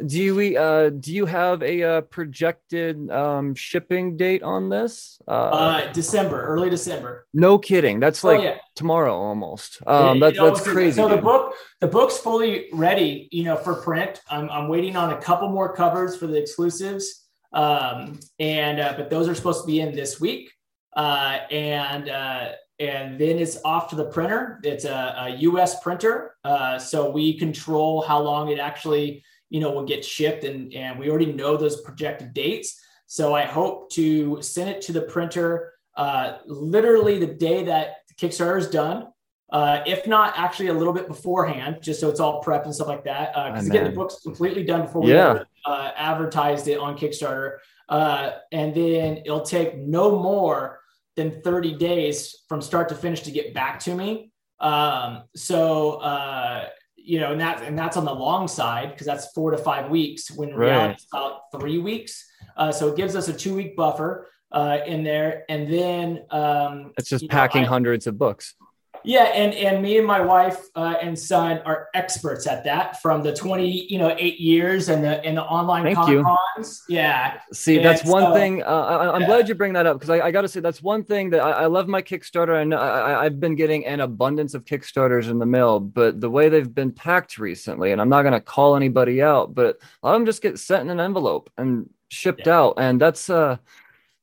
do 0.05 0.35
we 0.35 0.55
uh, 0.55 0.89
do 0.89 1.13
you 1.13 1.25
have 1.25 1.63
a 1.63 1.83
uh, 1.83 2.01
projected 2.01 3.09
um, 3.09 3.55
shipping 3.55 4.15
date 4.15 4.43
on 4.43 4.69
this? 4.69 5.19
Uh, 5.27 5.31
uh, 5.31 5.93
December, 5.93 6.43
early 6.43 6.69
December. 6.69 7.25
No 7.33 7.57
kidding. 7.57 7.99
That's 7.99 8.23
oh, 8.23 8.27
like 8.27 8.39
oh, 8.39 8.43
yeah. 8.43 8.57
tomorrow 8.75 9.15
almost. 9.15 9.79
Um, 9.87 10.19
that's 10.19 10.37
that's 10.37 10.61
crazy. 10.61 10.97
So 10.97 11.09
the 11.09 11.17
book 11.17 11.55
the 11.81 11.87
book's 11.87 12.17
fully 12.17 12.67
ready, 12.73 13.27
you 13.31 13.43
know, 13.43 13.55
for 13.55 13.75
print. 13.75 14.21
I'm 14.29 14.49
I'm 14.49 14.67
waiting 14.67 14.95
on 14.95 15.13
a 15.13 15.17
couple 15.17 15.49
more 15.49 15.75
covers 15.75 16.15
for 16.15 16.27
the 16.27 16.37
exclusives, 16.37 17.27
um, 17.53 18.19
and 18.39 18.79
uh, 18.79 18.93
but 18.97 19.09
those 19.09 19.27
are 19.27 19.35
supposed 19.35 19.61
to 19.61 19.67
be 19.67 19.79
in 19.79 19.95
this 19.95 20.19
week, 20.19 20.51
uh, 20.95 21.39
and. 21.51 22.09
Uh, 22.09 22.49
and 22.79 23.19
then 23.19 23.39
it's 23.39 23.57
off 23.65 23.89
to 23.89 23.95
the 23.95 24.05
printer. 24.05 24.59
It's 24.61 24.85
a, 24.85 25.15
a 25.17 25.29
U.S. 25.39 25.81
printer, 25.81 26.35
uh, 26.43 26.77
so 26.77 27.09
we 27.09 27.35
control 27.39 28.03
how 28.03 28.19
long 28.19 28.49
it 28.49 28.59
actually 28.59 29.23
you 29.49 29.59
know, 29.59 29.71
will 29.71 29.85
get 29.85 30.03
shipped 30.03 30.43
and, 30.43 30.73
and 30.73 30.99
we 30.99 31.09
already 31.09 31.31
know 31.31 31.57
those 31.57 31.81
projected 31.81 32.33
dates. 32.33 32.79
So 33.07 33.33
I 33.33 33.43
hope 33.43 33.89
to 33.91 34.41
send 34.41 34.69
it 34.69 34.81
to 34.83 34.91
the 34.91 35.01
printer 35.01 35.73
uh, 35.95 36.37
literally 36.45 37.19
the 37.19 37.33
day 37.33 37.63
that 37.65 37.95
Kickstarter 38.19 38.57
is 38.57 38.69
done. 38.69 39.07
Uh, 39.49 39.81
if 39.87 40.05
not 40.05 40.33
actually 40.35 40.67
a 40.67 40.73
little 40.73 40.91
bit 40.91 41.07
beforehand, 41.07 41.77
just 41.81 42.01
so 42.01 42.09
it's 42.09 42.19
all 42.19 42.43
prepped 42.43 42.65
and 42.65 42.75
stuff 42.75 42.87
like 42.87 43.05
that. 43.05 43.33
Because 43.33 43.69
uh, 43.69 43.71
again, 43.71 43.83
the 43.85 43.91
book's 43.91 44.19
completely 44.21 44.63
done 44.63 44.81
before 44.81 45.01
we 45.01 45.13
yeah. 45.13 45.43
uh, 45.65 45.91
advertised 45.95 46.67
it 46.67 46.79
on 46.79 46.97
Kickstarter. 46.97 47.57
Uh, 47.87 48.31
and 48.51 48.75
then 48.75 49.17
it'll 49.25 49.41
take 49.41 49.77
no 49.77 50.19
more 50.19 50.81
than 51.15 51.41
30 51.41 51.77
days 51.77 52.43
from 52.49 52.61
start 52.61 52.89
to 52.89 52.95
finish 52.95 53.21
to 53.21 53.31
get 53.31 53.53
back 53.53 53.79
to 53.79 53.95
me. 53.95 54.31
Um, 54.59 55.23
so 55.35 55.93
uh, 55.93 56.67
you 57.07 57.21
know, 57.21 57.31
and 57.31 57.39
that's 57.39 57.61
and 57.61 57.79
that's 57.79 57.95
on 57.95 58.03
the 58.03 58.13
long 58.13 58.49
side 58.49 58.91
because 58.91 59.07
that's 59.07 59.31
four 59.31 59.51
to 59.51 59.57
five 59.57 59.89
weeks. 59.89 60.29
When 60.29 60.49
right. 60.49 60.67
reality 60.67 60.93
it's 60.95 61.07
about 61.11 61.43
three 61.57 61.77
weeks, 61.77 62.29
uh, 62.57 62.71
so 62.71 62.89
it 62.89 62.97
gives 62.97 63.15
us 63.15 63.29
a 63.29 63.33
two 63.33 63.55
week 63.55 63.77
buffer 63.77 64.29
uh, 64.51 64.79
in 64.85 65.03
there, 65.03 65.45
and 65.47 65.71
then 65.71 66.25
um, 66.31 66.91
it's 66.97 67.07
just 67.07 67.29
packing 67.29 67.61
know, 67.61 67.67
I, 67.67 67.69
hundreds 67.69 68.07
of 68.07 68.17
books. 68.17 68.55
Yeah, 69.03 69.23
and 69.23 69.53
and 69.53 69.81
me 69.81 69.97
and 69.97 70.05
my 70.05 70.19
wife 70.19 70.57
uh, 70.75 70.95
and 71.01 71.17
son 71.17 71.61
are 71.65 71.87
experts 71.93 72.47
at 72.47 72.63
that 72.65 73.01
from 73.01 73.23
the 73.23 73.33
twenty 73.33 73.85
you 73.91 73.97
know 73.97 74.15
eight 74.17 74.39
years 74.39 74.89
and 74.89 75.03
the 75.03 75.23
and 75.23 75.37
the 75.37 75.43
online 75.43 75.83
Thank 75.83 75.97
comic 75.97 76.23
cons. 76.23 76.83
Yeah. 76.89 77.39
See, 77.53 77.77
and 77.77 77.85
that's 77.85 78.03
one 78.03 78.23
so, 78.23 78.33
thing. 78.33 78.63
Uh, 78.63 78.65
I, 78.65 79.15
am 79.15 79.21
yeah. 79.21 79.27
glad 79.27 79.49
you 79.49 79.55
bring 79.55 79.73
that 79.73 79.85
up 79.85 79.99
because 79.99 80.09
I, 80.09 80.27
I 80.27 80.31
got 80.31 80.41
to 80.41 80.47
say 80.47 80.59
that's 80.59 80.81
one 80.81 81.03
thing 81.03 81.29
that 81.31 81.39
I, 81.39 81.51
I 81.51 81.65
love 81.67 81.87
my 81.87 82.01
Kickstarter 82.01 82.61
and 82.61 82.73
I, 82.73 83.23
I've 83.23 83.39
been 83.39 83.55
getting 83.55 83.85
an 83.85 83.99
abundance 83.99 84.53
of 84.53 84.65
Kickstarters 84.65 85.29
in 85.29 85.39
the 85.39 85.45
mail, 85.45 85.79
but 85.79 86.19
the 86.21 86.29
way 86.29 86.49
they've 86.49 86.73
been 86.73 86.91
packed 86.91 87.37
recently, 87.37 87.91
and 87.91 88.01
I'm 88.01 88.09
not 88.09 88.23
going 88.23 88.33
to 88.33 88.41
call 88.41 88.75
anybody 88.75 89.21
out, 89.21 89.53
but 89.53 89.79
a 90.03 90.07
lot 90.07 90.15
of 90.15 90.19
them 90.21 90.25
just 90.25 90.41
get 90.41 90.59
sent 90.59 90.83
in 90.83 90.89
an 90.89 90.99
envelope 90.99 91.49
and 91.57 91.89
shipped 92.09 92.47
yeah. 92.47 92.57
out, 92.57 92.73
and 92.77 92.99
that's 92.99 93.29
uh 93.29 93.57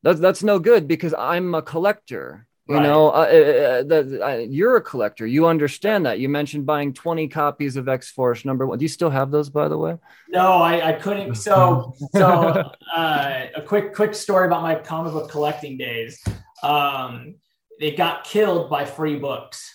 that's 0.02 0.20
that's 0.20 0.42
no 0.42 0.58
good 0.58 0.86
because 0.86 1.14
I'm 1.14 1.54
a 1.54 1.62
collector 1.62 2.46
you 2.66 2.76
right. 2.76 2.82
know, 2.82 3.08
uh, 3.08 3.82
uh, 3.90 3.94
uh, 3.94 4.24
uh, 4.24 4.36
you're 4.38 4.76
a 4.76 4.80
collector. 4.80 5.26
You 5.26 5.46
understand 5.46 6.06
that. 6.06 6.18
You 6.18 6.30
mentioned 6.30 6.64
buying 6.64 6.94
20 6.94 7.28
copies 7.28 7.76
of 7.76 7.88
X 7.88 8.10
Force 8.10 8.46
number 8.46 8.66
one. 8.66 8.78
Do 8.78 8.84
you 8.84 8.88
still 8.88 9.10
have 9.10 9.30
those, 9.30 9.50
by 9.50 9.68
the 9.68 9.76
way? 9.76 9.98
No, 10.30 10.54
I, 10.54 10.88
I 10.88 10.92
couldn't. 10.94 11.34
So, 11.34 11.94
so 12.16 12.72
uh, 12.96 13.46
a 13.54 13.60
quick, 13.60 13.94
quick 13.94 14.14
story 14.14 14.46
about 14.46 14.62
my 14.62 14.76
comic 14.76 15.12
book 15.12 15.30
collecting 15.30 15.76
days. 15.76 16.24
Um, 16.62 17.34
it 17.80 17.98
got 17.98 18.24
killed 18.24 18.70
by 18.70 18.86
free 18.86 19.16
books. 19.16 19.70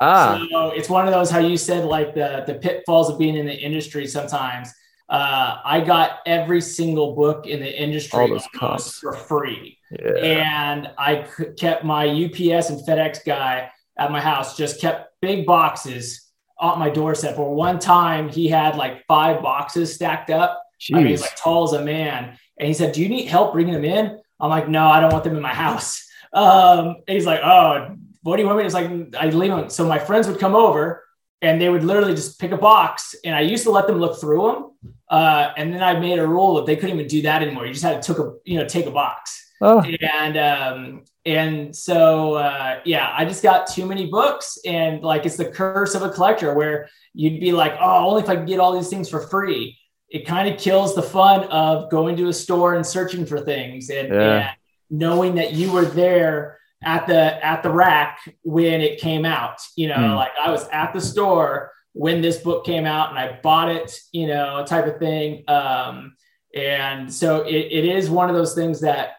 Ah, 0.00 0.46
so 0.50 0.70
it's 0.70 0.88
one 0.88 1.06
of 1.06 1.12
those 1.12 1.30
how 1.30 1.40
you 1.40 1.58
said 1.58 1.84
like 1.84 2.14
the 2.14 2.42
the 2.46 2.54
pitfalls 2.54 3.10
of 3.10 3.18
being 3.18 3.36
in 3.36 3.44
the 3.44 3.54
industry 3.54 4.06
sometimes. 4.06 4.72
Uh, 5.10 5.60
I 5.64 5.80
got 5.80 6.20
every 6.24 6.60
single 6.60 7.16
book 7.16 7.48
in 7.48 7.58
the 7.58 7.82
industry 7.82 8.10
for 9.00 9.12
free. 9.12 9.76
Yeah. 9.90 10.12
And 10.22 10.90
I 10.96 11.26
kept 11.58 11.84
my 11.84 12.06
UPS 12.06 12.70
and 12.70 12.78
FedEx 12.86 13.24
guy 13.26 13.70
at 13.98 14.12
my 14.12 14.20
house, 14.20 14.56
just 14.56 14.80
kept 14.80 15.12
big 15.20 15.46
boxes 15.46 16.30
on 16.60 16.78
my 16.78 16.90
doorstep. 16.90 17.38
Or 17.40 17.52
one 17.52 17.80
time 17.80 18.28
he 18.28 18.46
had 18.46 18.76
like 18.76 19.04
five 19.08 19.42
boxes 19.42 19.92
stacked 19.92 20.30
up. 20.30 20.62
Jeez. 20.80 20.94
I 20.94 20.98
mean, 20.98 21.06
he's 21.08 21.22
like 21.22 21.36
tall 21.36 21.64
as 21.64 21.72
a 21.72 21.84
man. 21.84 22.38
And 22.58 22.68
he 22.68 22.72
said, 22.72 22.92
Do 22.92 23.02
you 23.02 23.08
need 23.08 23.26
help 23.26 23.52
bringing 23.52 23.74
them 23.74 23.84
in? 23.84 24.20
I'm 24.38 24.48
like, 24.48 24.68
No, 24.68 24.86
I 24.86 25.00
don't 25.00 25.12
want 25.12 25.24
them 25.24 25.36
in 25.36 25.42
my 25.42 25.54
house. 25.54 26.06
Um, 26.32 26.94
and 27.08 27.16
he's 27.16 27.26
like, 27.26 27.40
Oh, 27.42 27.96
what 28.22 28.36
do 28.36 28.42
you 28.42 28.46
want 28.46 28.60
me? 28.60 28.64
It's 28.64 28.72
like, 28.72 28.88
I 29.18 29.30
leave 29.30 29.50
them. 29.50 29.68
So 29.68 29.84
my 29.84 29.98
friends 29.98 30.28
would 30.28 30.38
come 30.38 30.54
over 30.54 31.02
and 31.42 31.60
they 31.60 31.68
would 31.68 31.84
literally 31.84 32.14
just 32.14 32.38
pick 32.38 32.52
a 32.52 32.56
box. 32.56 33.14
And 33.24 33.34
I 33.34 33.40
used 33.40 33.64
to 33.64 33.70
let 33.70 33.86
them 33.86 33.98
look 33.98 34.20
through 34.20 34.46
them. 34.52 34.94
Uh, 35.08 35.52
and 35.56 35.72
then 35.72 35.82
I 35.82 35.98
made 35.98 36.18
a 36.18 36.26
rule 36.26 36.54
that 36.56 36.66
they 36.66 36.76
couldn't 36.76 36.96
even 36.96 37.08
do 37.08 37.22
that 37.22 37.42
anymore. 37.42 37.66
You 37.66 37.72
just 37.72 37.84
had 37.84 38.02
to 38.02 38.14
took 38.14 38.18
a, 38.18 38.34
you 38.44 38.58
know, 38.58 38.66
take 38.66 38.86
a 38.86 38.90
box. 38.90 39.50
Oh. 39.62 39.82
And 39.82 40.38
um, 40.38 41.04
and 41.26 41.76
so 41.76 42.34
uh, 42.34 42.80
yeah, 42.84 43.12
I 43.14 43.24
just 43.24 43.42
got 43.42 43.66
too 43.66 43.84
many 43.84 44.06
books, 44.06 44.58
and 44.64 45.02
like 45.02 45.26
it's 45.26 45.36
the 45.36 45.44
curse 45.44 45.94
of 45.94 46.02
a 46.02 46.08
collector 46.08 46.54
where 46.54 46.88
you'd 47.12 47.40
be 47.40 47.52
like, 47.52 47.74
oh, 47.78 48.08
only 48.08 48.22
if 48.22 48.28
I 48.30 48.36
can 48.36 48.46
get 48.46 48.58
all 48.58 48.72
these 48.72 48.88
things 48.88 49.08
for 49.08 49.20
free. 49.20 49.76
It 50.08 50.26
kind 50.26 50.52
of 50.52 50.58
kills 50.58 50.94
the 50.94 51.02
fun 51.02 51.44
of 51.44 51.90
going 51.90 52.16
to 52.16 52.28
a 52.28 52.32
store 52.32 52.74
and 52.74 52.84
searching 52.84 53.24
for 53.24 53.38
things 53.38 53.90
and, 53.90 54.08
yeah. 54.08 54.38
and 54.38 54.50
knowing 54.90 55.36
that 55.36 55.52
you 55.52 55.70
were 55.70 55.84
there 55.84 56.58
at 56.82 57.06
the 57.06 57.44
at 57.44 57.62
the 57.62 57.70
rack 57.70 58.20
when 58.42 58.80
it 58.80 59.00
came 59.00 59.24
out. 59.24 59.60
You 59.76 59.88
know, 59.88 59.96
mm. 59.96 60.16
like 60.16 60.32
I 60.42 60.50
was 60.50 60.66
at 60.68 60.92
the 60.92 61.00
store 61.00 61.72
when 61.92 62.22
this 62.22 62.38
book 62.38 62.64
came 62.64 62.86
out 62.86 63.10
and 63.10 63.18
I 63.18 63.40
bought 63.42 63.68
it, 63.68 63.98
you 64.12 64.26
know, 64.26 64.64
type 64.66 64.86
of 64.86 64.98
thing. 64.98 65.44
Um, 65.48 66.14
and 66.54 67.12
so 67.12 67.42
it, 67.42 67.54
it 67.54 67.84
is 67.84 68.08
one 68.08 68.28
of 68.28 68.36
those 68.36 68.54
things 68.54 68.80
that 68.80 69.16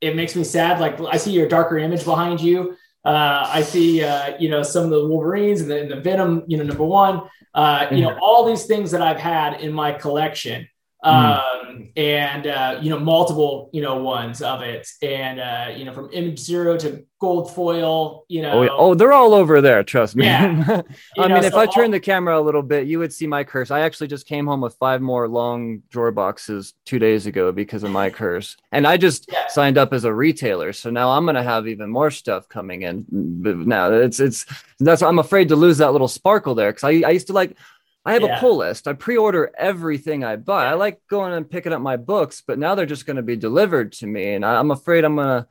it 0.00 0.16
makes 0.16 0.34
me 0.36 0.44
sad. 0.44 0.80
Like 0.80 1.00
I 1.00 1.16
see 1.16 1.32
your 1.32 1.48
darker 1.48 1.78
image 1.78 2.04
behind 2.04 2.40
you. 2.40 2.76
Uh, 3.04 3.48
I 3.48 3.62
see, 3.62 4.04
uh, 4.04 4.36
you 4.38 4.50
know, 4.50 4.62
some 4.62 4.84
of 4.84 4.90
the 4.90 5.06
Wolverines 5.06 5.62
and 5.62 5.70
the, 5.70 5.80
and 5.80 5.90
the 5.90 6.00
Venom, 6.00 6.44
you 6.46 6.58
know, 6.58 6.64
number 6.64 6.84
one, 6.84 7.22
uh, 7.54 7.86
you 7.90 8.02
know, 8.02 8.16
all 8.20 8.46
these 8.46 8.66
things 8.66 8.90
that 8.90 9.02
I've 9.02 9.18
had 9.18 9.60
in 9.60 9.72
my 9.72 9.92
collection. 9.92 10.68
Mm. 11.04 11.10
Um, 11.10 11.88
and 11.96 12.46
uh, 12.46 12.78
you 12.82 12.90
know 12.90 12.98
multiple 12.98 13.70
you 13.72 13.80
know 13.80 14.02
ones 14.02 14.42
of 14.42 14.60
it, 14.60 14.86
and 15.00 15.40
uh, 15.40 15.72
you 15.74 15.86
know 15.86 15.92
from 15.94 16.10
image 16.12 16.38
zero 16.38 16.76
to 16.76 17.06
gold 17.18 17.54
foil, 17.54 18.26
you 18.28 18.42
know. 18.42 18.52
Oh, 18.52 18.62
yeah. 18.62 18.68
oh 18.72 18.94
they're 18.94 19.12
all 19.12 19.32
over 19.32 19.62
there. 19.62 19.82
Trust 19.82 20.14
me. 20.14 20.26
Yeah. 20.26 20.82
I 21.18 21.28
know, 21.28 21.36
mean, 21.36 21.44
if 21.44 21.54
I 21.54 21.64
all... 21.64 21.72
turn 21.72 21.90
the 21.90 22.00
camera 22.00 22.38
a 22.38 22.42
little 22.42 22.62
bit, 22.62 22.86
you 22.86 22.98
would 22.98 23.14
see 23.14 23.26
my 23.26 23.44
curse. 23.44 23.70
I 23.70 23.80
actually 23.80 24.08
just 24.08 24.26
came 24.26 24.46
home 24.46 24.60
with 24.60 24.74
five 24.74 25.00
more 25.00 25.26
long 25.26 25.82
drawer 25.88 26.10
boxes 26.10 26.74
two 26.84 26.98
days 26.98 27.26
ago 27.26 27.50
because 27.50 27.82
of 27.82 27.90
my 27.90 28.10
curse, 28.20 28.58
and 28.70 28.86
I 28.86 28.98
just 28.98 29.32
yeah. 29.32 29.48
signed 29.48 29.78
up 29.78 29.94
as 29.94 30.04
a 30.04 30.12
retailer, 30.12 30.74
so 30.74 30.90
now 30.90 31.10
I'm 31.10 31.24
gonna 31.24 31.42
have 31.42 31.66
even 31.66 31.88
more 31.88 32.10
stuff 32.10 32.46
coming 32.46 32.82
in. 32.82 33.06
Now 33.10 33.90
it's 33.90 34.20
it's 34.20 34.44
that's 34.78 35.00
I'm 35.00 35.18
afraid 35.18 35.48
to 35.48 35.56
lose 35.56 35.78
that 35.78 35.92
little 35.92 36.08
sparkle 36.08 36.54
there 36.54 36.72
because 36.72 36.84
I 36.84 37.08
I 37.08 37.10
used 37.12 37.28
to 37.28 37.32
like 37.32 37.56
I 38.04 38.14
have 38.14 38.22
yeah. 38.22 38.36
a 38.36 38.40
pull 38.40 38.56
list. 38.58 38.88
I 38.88 38.94
pre-order 38.94 39.50
everything 39.56 40.24
I 40.24 40.36
buy. 40.36 40.66
I 40.66 40.74
like 40.74 41.00
going 41.08 41.34
and 41.34 41.48
picking 41.48 41.72
up 41.72 41.82
my 41.82 41.96
books, 41.96 42.42
but 42.46 42.58
now 42.58 42.74
they're 42.74 42.86
just 42.86 43.04
going 43.04 43.16
to 43.16 43.22
be 43.22 43.36
delivered 43.36 43.92
to 43.94 44.06
me, 44.06 44.34
and 44.34 44.44
I, 44.44 44.58
am 44.58 44.70
afraid 44.70 45.04
I'm 45.04 45.16
gonna. 45.16 45.46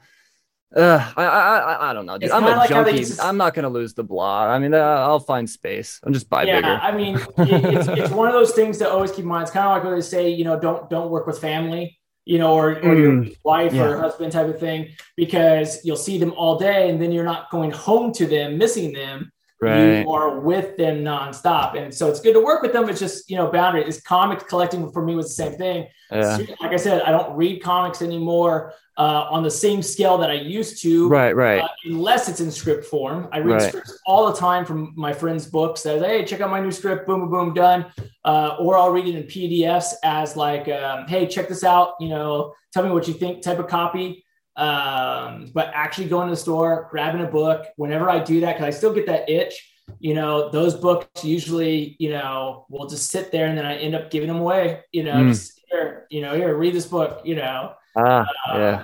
Uh, 0.76 1.12
I, 1.18 1.24
I 1.24 1.90
I 1.90 1.94
don't 1.94 2.06
know, 2.06 2.18
dude. 2.18 2.32
I'm 2.32 2.44
a 2.44 2.50
like 2.50 2.70
junkie. 2.70 3.00
Just... 3.00 3.22
I'm 3.22 3.38
not 3.38 3.54
gonna 3.56 3.70
lose 3.70 3.94
the 3.94 4.04
blog. 4.04 4.50
I 4.50 4.60
mean, 4.60 4.74
uh, 4.74 4.78
I'll 4.78 5.20
find 5.20 5.50
space. 5.50 6.00
I'm 6.04 6.14
just 6.14 6.30
buy 6.30 6.44
yeah, 6.44 6.58
bigger. 6.58 6.80
I 6.82 6.92
mean, 6.92 7.20
it's, 7.38 7.88
it's 7.88 8.12
one 8.12 8.28
of 8.28 8.34
those 8.34 8.52
things 8.52 8.78
to 8.80 8.90
always 8.90 9.12
keep 9.12 9.22
in 9.22 9.28
mind. 9.28 9.44
It's 9.44 9.52
kind 9.52 9.66
of 9.66 9.74
like 9.74 9.84
when 9.84 9.96
they 9.96 10.02
say, 10.02 10.30
you 10.30 10.44
know, 10.44 10.60
don't 10.60 10.90
don't 10.90 11.10
work 11.10 11.26
with 11.26 11.40
family, 11.40 12.00
you 12.26 12.38
know, 12.38 12.54
or, 12.54 12.72
or 12.72 12.96
mm, 12.96 13.26
your 13.26 13.36
wife 13.44 13.74
yeah. 13.74 13.84
or 13.84 13.98
husband 13.98 14.32
type 14.32 14.48
of 14.48 14.60
thing, 14.60 14.90
because 15.16 15.84
you'll 15.84 15.98
see 15.98 16.20
them 16.20 16.34
all 16.34 16.60
day, 16.60 16.90
and 16.90 17.02
then 17.02 17.12
you're 17.12 17.24
not 17.24 17.50
going 17.50 17.72
home 17.72 18.12
to 18.14 18.28
them, 18.28 18.58
missing 18.60 18.94
them 18.94 19.32
right. 19.62 20.02
you 20.02 20.12
are 20.12 20.40
with 20.40 20.78
them 20.78 21.04
nonstop. 21.04 21.78
And 21.78 21.94
so 21.94 22.10
it's 22.10 22.20
good 22.20 22.34
to 22.34 22.40
work 22.40 22.62
with 22.62 22.74
them. 22.74 22.90
It's 22.90 23.00
just, 23.00 23.30
you 23.30 23.36
know, 23.36 23.52
boundary 23.52 23.88
is 23.88 24.02
comics 24.02 24.44
collecting 24.44 24.92
for 24.92 25.04
me 25.04 25.16
was 25.16 25.28
the 25.28 25.44
same 25.44 25.58
thing. 25.58 25.88
Yeah. 26.12 26.38
Like 26.60 26.72
I 26.72 26.78
said, 26.78 27.02
I 27.04 27.12
don't 27.12 27.36
read 27.36 27.62
comics 27.62 28.02
anymore 28.02 28.74
uh, 28.98 29.28
on 29.30 29.44
the 29.44 29.52
same 29.52 29.82
scale 29.82 30.18
that 30.18 30.30
I 30.30 30.34
used 30.34 30.82
to. 30.82 31.08
Right, 31.08 31.36
right. 31.36 31.62
Uh, 31.62 31.68
unless 31.86 32.28
it's 32.28 32.42
in 32.42 32.52
script 32.52 32.86
form. 32.86 33.30
I 33.32 33.40
read 33.40 33.54
right. 33.54 33.70
scripts 33.70 34.00
all 34.06 34.32
the 34.32 34.38
time 34.38 34.66
from 34.66 34.94
my 34.96 35.14
friends' 35.14 35.46
books 35.46 35.84
that, 35.84 36.02
hey, 36.02 36.26
check 36.26 36.42
out 36.42 36.50
my 36.50 36.60
new 36.60 36.72
script, 36.72 37.08
boom, 37.08 37.22
boom, 37.22 37.30
boom, 37.30 37.54
done. 37.54 37.86
Uh, 38.26 38.58
or 38.60 38.78
I'll 38.78 38.92
read 38.92 39.08
it 39.08 39.16
in 39.16 39.24
PDFs 39.24 39.94
as 40.04 40.36
like, 40.36 40.68
um, 40.68 41.08
hey, 41.08 41.28
check 41.28 41.48
this 41.48 41.64
out, 41.64 41.94
you 42.00 42.10
know, 42.10 42.54
tell 42.74 42.84
me 42.84 42.92
what 42.92 43.08
you 43.08 43.14
think 43.14 43.42
type 43.42 43.60
of 43.60 43.68
copy. 43.68 44.26
Um, 44.60 45.50
but 45.54 45.72
actually 45.74 46.10
going 46.10 46.28
to 46.28 46.34
the 46.34 46.38
store, 46.38 46.90
grabbing 46.92 47.22
a 47.22 47.28
book, 47.28 47.66
whenever 47.78 48.10
I 48.10 48.20
do 48.22 48.42
that, 48.42 48.58
because 48.58 48.66
I 48.66 48.78
still 48.78 48.94
get 48.94 49.06
that 49.06 49.30
itch, 49.30 49.56
you 50.00 50.14
know, 50.14 50.50
those 50.50 50.76
books 50.76 51.24
usually, 51.24 51.96
you 51.98 52.10
know, 52.10 52.66
will 52.70 52.88
just 52.88 53.10
sit 53.10 53.32
there 53.32 53.48
and 53.48 53.58
then 53.58 53.66
I 53.66 53.78
end 53.78 53.96
up 53.96 54.12
giving 54.12 54.28
them 54.28 54.42
away, 54.42 54.82
you 54.92 55.04
know, 55.04 55.14
mm. 55.14 55.30
just 55.30 55.62
here, 55.72 56.08
you 56.10 56.22
know, 56.22 56.36
here, 56.36 56.56
read 56.58 56.76
this 56.76 56.88
book, 56.88 57.22
you 57.24 57.36
know. 57.36 57.74
Ah, 57.96 58.28
uh, 58.50 58.58
yeah. 58.58 58.84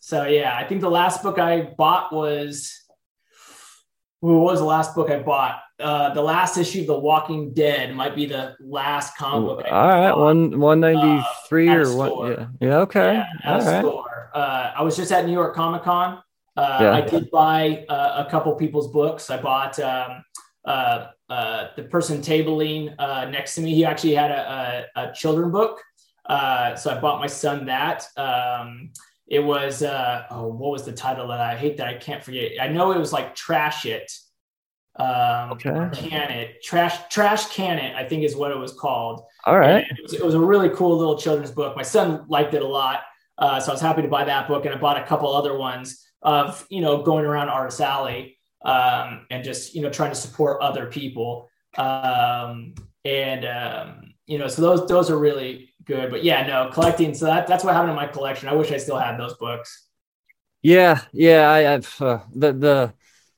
So 0.00 0.24
yeah, 0.24 0.54
I 0.54 0.64
think 0.64 0.82
the 0.82 0.90
last 0.90 1.22
book 1.22 1.38
I 1.38 1.62
bought 1.62 2.12
was 2.12 2.72
what 4.20 4.34
was 4.34 4.60
the 4.60 4.66
last 4.66 4.94
book 4.94 5.10
I 5.10 5.20
bought? 5.20 5.60
Uh, 5.78 6.14
the 6.14 6.22
last 6.22 6.56
issue 6.56 6.82
of 6.82 6.86
The 6.86 6.98
Walking 6.98 7.52
Dead 7.52 7.94
might 7.94 8.14
be 8.14 8.26
the 8.26 8.56
last 8.60 9.16
comic 9.16 9.46
book. 9.46 9.66
All 9.70 9.88
right, 9.88 10.16
one 10.16 10.58
one 10.58 10.80
ninety 10.80 11.24
three 11.48 11.68
uh, 11.68 11.76
or 11.76 11.96
what? 11.96 12.28
Yeah, 12.28 12.46
yeah, 12.60 12.76
okay. 12.78 13.14
Yeah, 13.14 13.52
All 13.52 13.60
right. 13.60 13.80
Store. 13.80 14.15
Uh, 14.36 14.70
I 14.76 14.82
was 14.82 14.96
just 14.96 15.10
at 15.12 15.24
New 15.24 15.32
York 15.32 15.54
Comic 15.54 15.82
Con. 15.82 16.18
Uh, 16.58 16.78
yeah. 16.80 16.92
I 16.92 17.00
did 17.00 17.30
buy 17.30 17.86
uh, 17.88 18.24
a 18.26 18.30
couple 18.30 18.54
people's 18.54 18.92
books. 18.92 19.30
I 19.30 19.40
bought 19.40 19.78
um, 19.80 20.22
uh, 20.66 21.06
uh, 21.30 21.68
the 21.74 21.84
person 21.84 22.20
tabling 22.20 22.94
uh, 22.98 23.24
next 23.30 23.54
to 23.54 23.62
me. 23.62 23.74
He 23.74 23.86
actually 23.86 24.14
had 24.14 24.30
a, 24.30 24.86
a, 24.94 25.04
a 25.04 25.12
children 25.14 25.50
book, 25.50 25.80
uh, 26.26 26.76
so 26.76 26.94
I 26.94 27.00
bought 27.00 27.18
my 27.18 27.26
son 27.26 27.64
that. 27.64 28.06
Um, 28.18 28.90
it 29.26 29.40
was 29.40 29.82
uh, 29.82 30.26
oh, 30.30 30.48
what 30.48 30.70
was 30.70 30.84
the 30.84 30.92
title 30.92 31.28
that 31.28 31.40
I 31.40 31.56
hate 31.56 31.78
that 31.78 31.88
I 31.88 31.94
can't 31.94 32.22
forget. 32.22 32.52
I 32.60 32.68
know 32.68 32.92
it 32.92 32.98
was 32.98 33.14
like 33.14 33.34
Trash 33.34 33.86
It. 33.86 34.12
Um, 34.96 35.52
okay. 35.52 35.90
Can 35.94 36.30
it 36.30 36.62
trash 36.62 37.08
trash 37.10 37.54
can 37.54 37.78
it? 37.78 37.94
I 37.94 38.08
think 38.08 38.22
is 38.22 38.36
what 38.36 38.50
it 38.50 38.56
was 38.56 38.72
called. 38.72 39.22
All 39.44 39.58
right. 39.58 39.84
It 39.90 40.02
was, 40.02 40.12
it 40.14 40.24
was, 40.24 40.34
a 40.34 40.40
really 40.40 40.70
cool 40.70 40.96
little 40.96 41.18
children's 41.18 41.50
book. 41.50 41.76
My 41.76 41.82
son 41.82 42.24
liked 42.28 42.54
it 42.54 42.62
a 42.62 42.66
lot, 42.66 43.02
uh, 43.38 43.60
so 43.60 43.72
I 43.72 43.74
was 43.74 43.80
happy 43.80 44.02
to 44.02 44.08
buy 44.08 44.24
that 44.24 44.48
book, 44.48 44.64
and 44.64 44.74
I 44.74 44.78
bought 44.78 45.00
a 45.00 45.04
couple 45.04 45.34
other 45.34 45.56
ones 45.56 46.04
of 46.22 46.66
you 46.70 46.80
know 46.80 47.02
going 47.02 47.24
around 47.24 47.48
Artist 47.48 47.80
Alley 47.80 48.38
um, 48.64 49.26
and 49.30 49.44
just 49.44 49.74
you 49.74 49.82
know 49.82 49.90
trying 49.90 50.10
to 50.10 50.16
support 50.16 50.60
other 50.60 50.86
people. 50.86 51.48
Um, 51.76 52.74
and 53.04 53.44
um, 53.44 54.14
you 54.26 54.38
know, 54.38 54.48
so 54.48 54.62
those 54.62 54.88
those 54.88 55.10
are 55.10 55.18
really 55.18 55.70
good. 55.84 56.10
But 56.10 56.24
yeah, 56.24 56.46
no, 56.46 56.70
collecting. 56.72 57.14
So 57.14 57.26
that, 57.26 57.46
that's 57.46 57.64
what 57.64 57.74
happened 57.74 57.90
in 57.90 57.96
my 57.96 58.06
collection. 58.06 58.48
I 58.48 58.54
wish 58.54 58.72
I 58.72 58.76
still 58.76 58.98
had 58.98 59.18
those 59.18 59.34
books. 59.34 59.86
Yeah, 60.62 61.00
yeah. 61.12 61.50
I, 61.50 61.58
have 61.60 62.02
uh, 62.02 62.20
the 62.34 62.52
the 62.52 62.94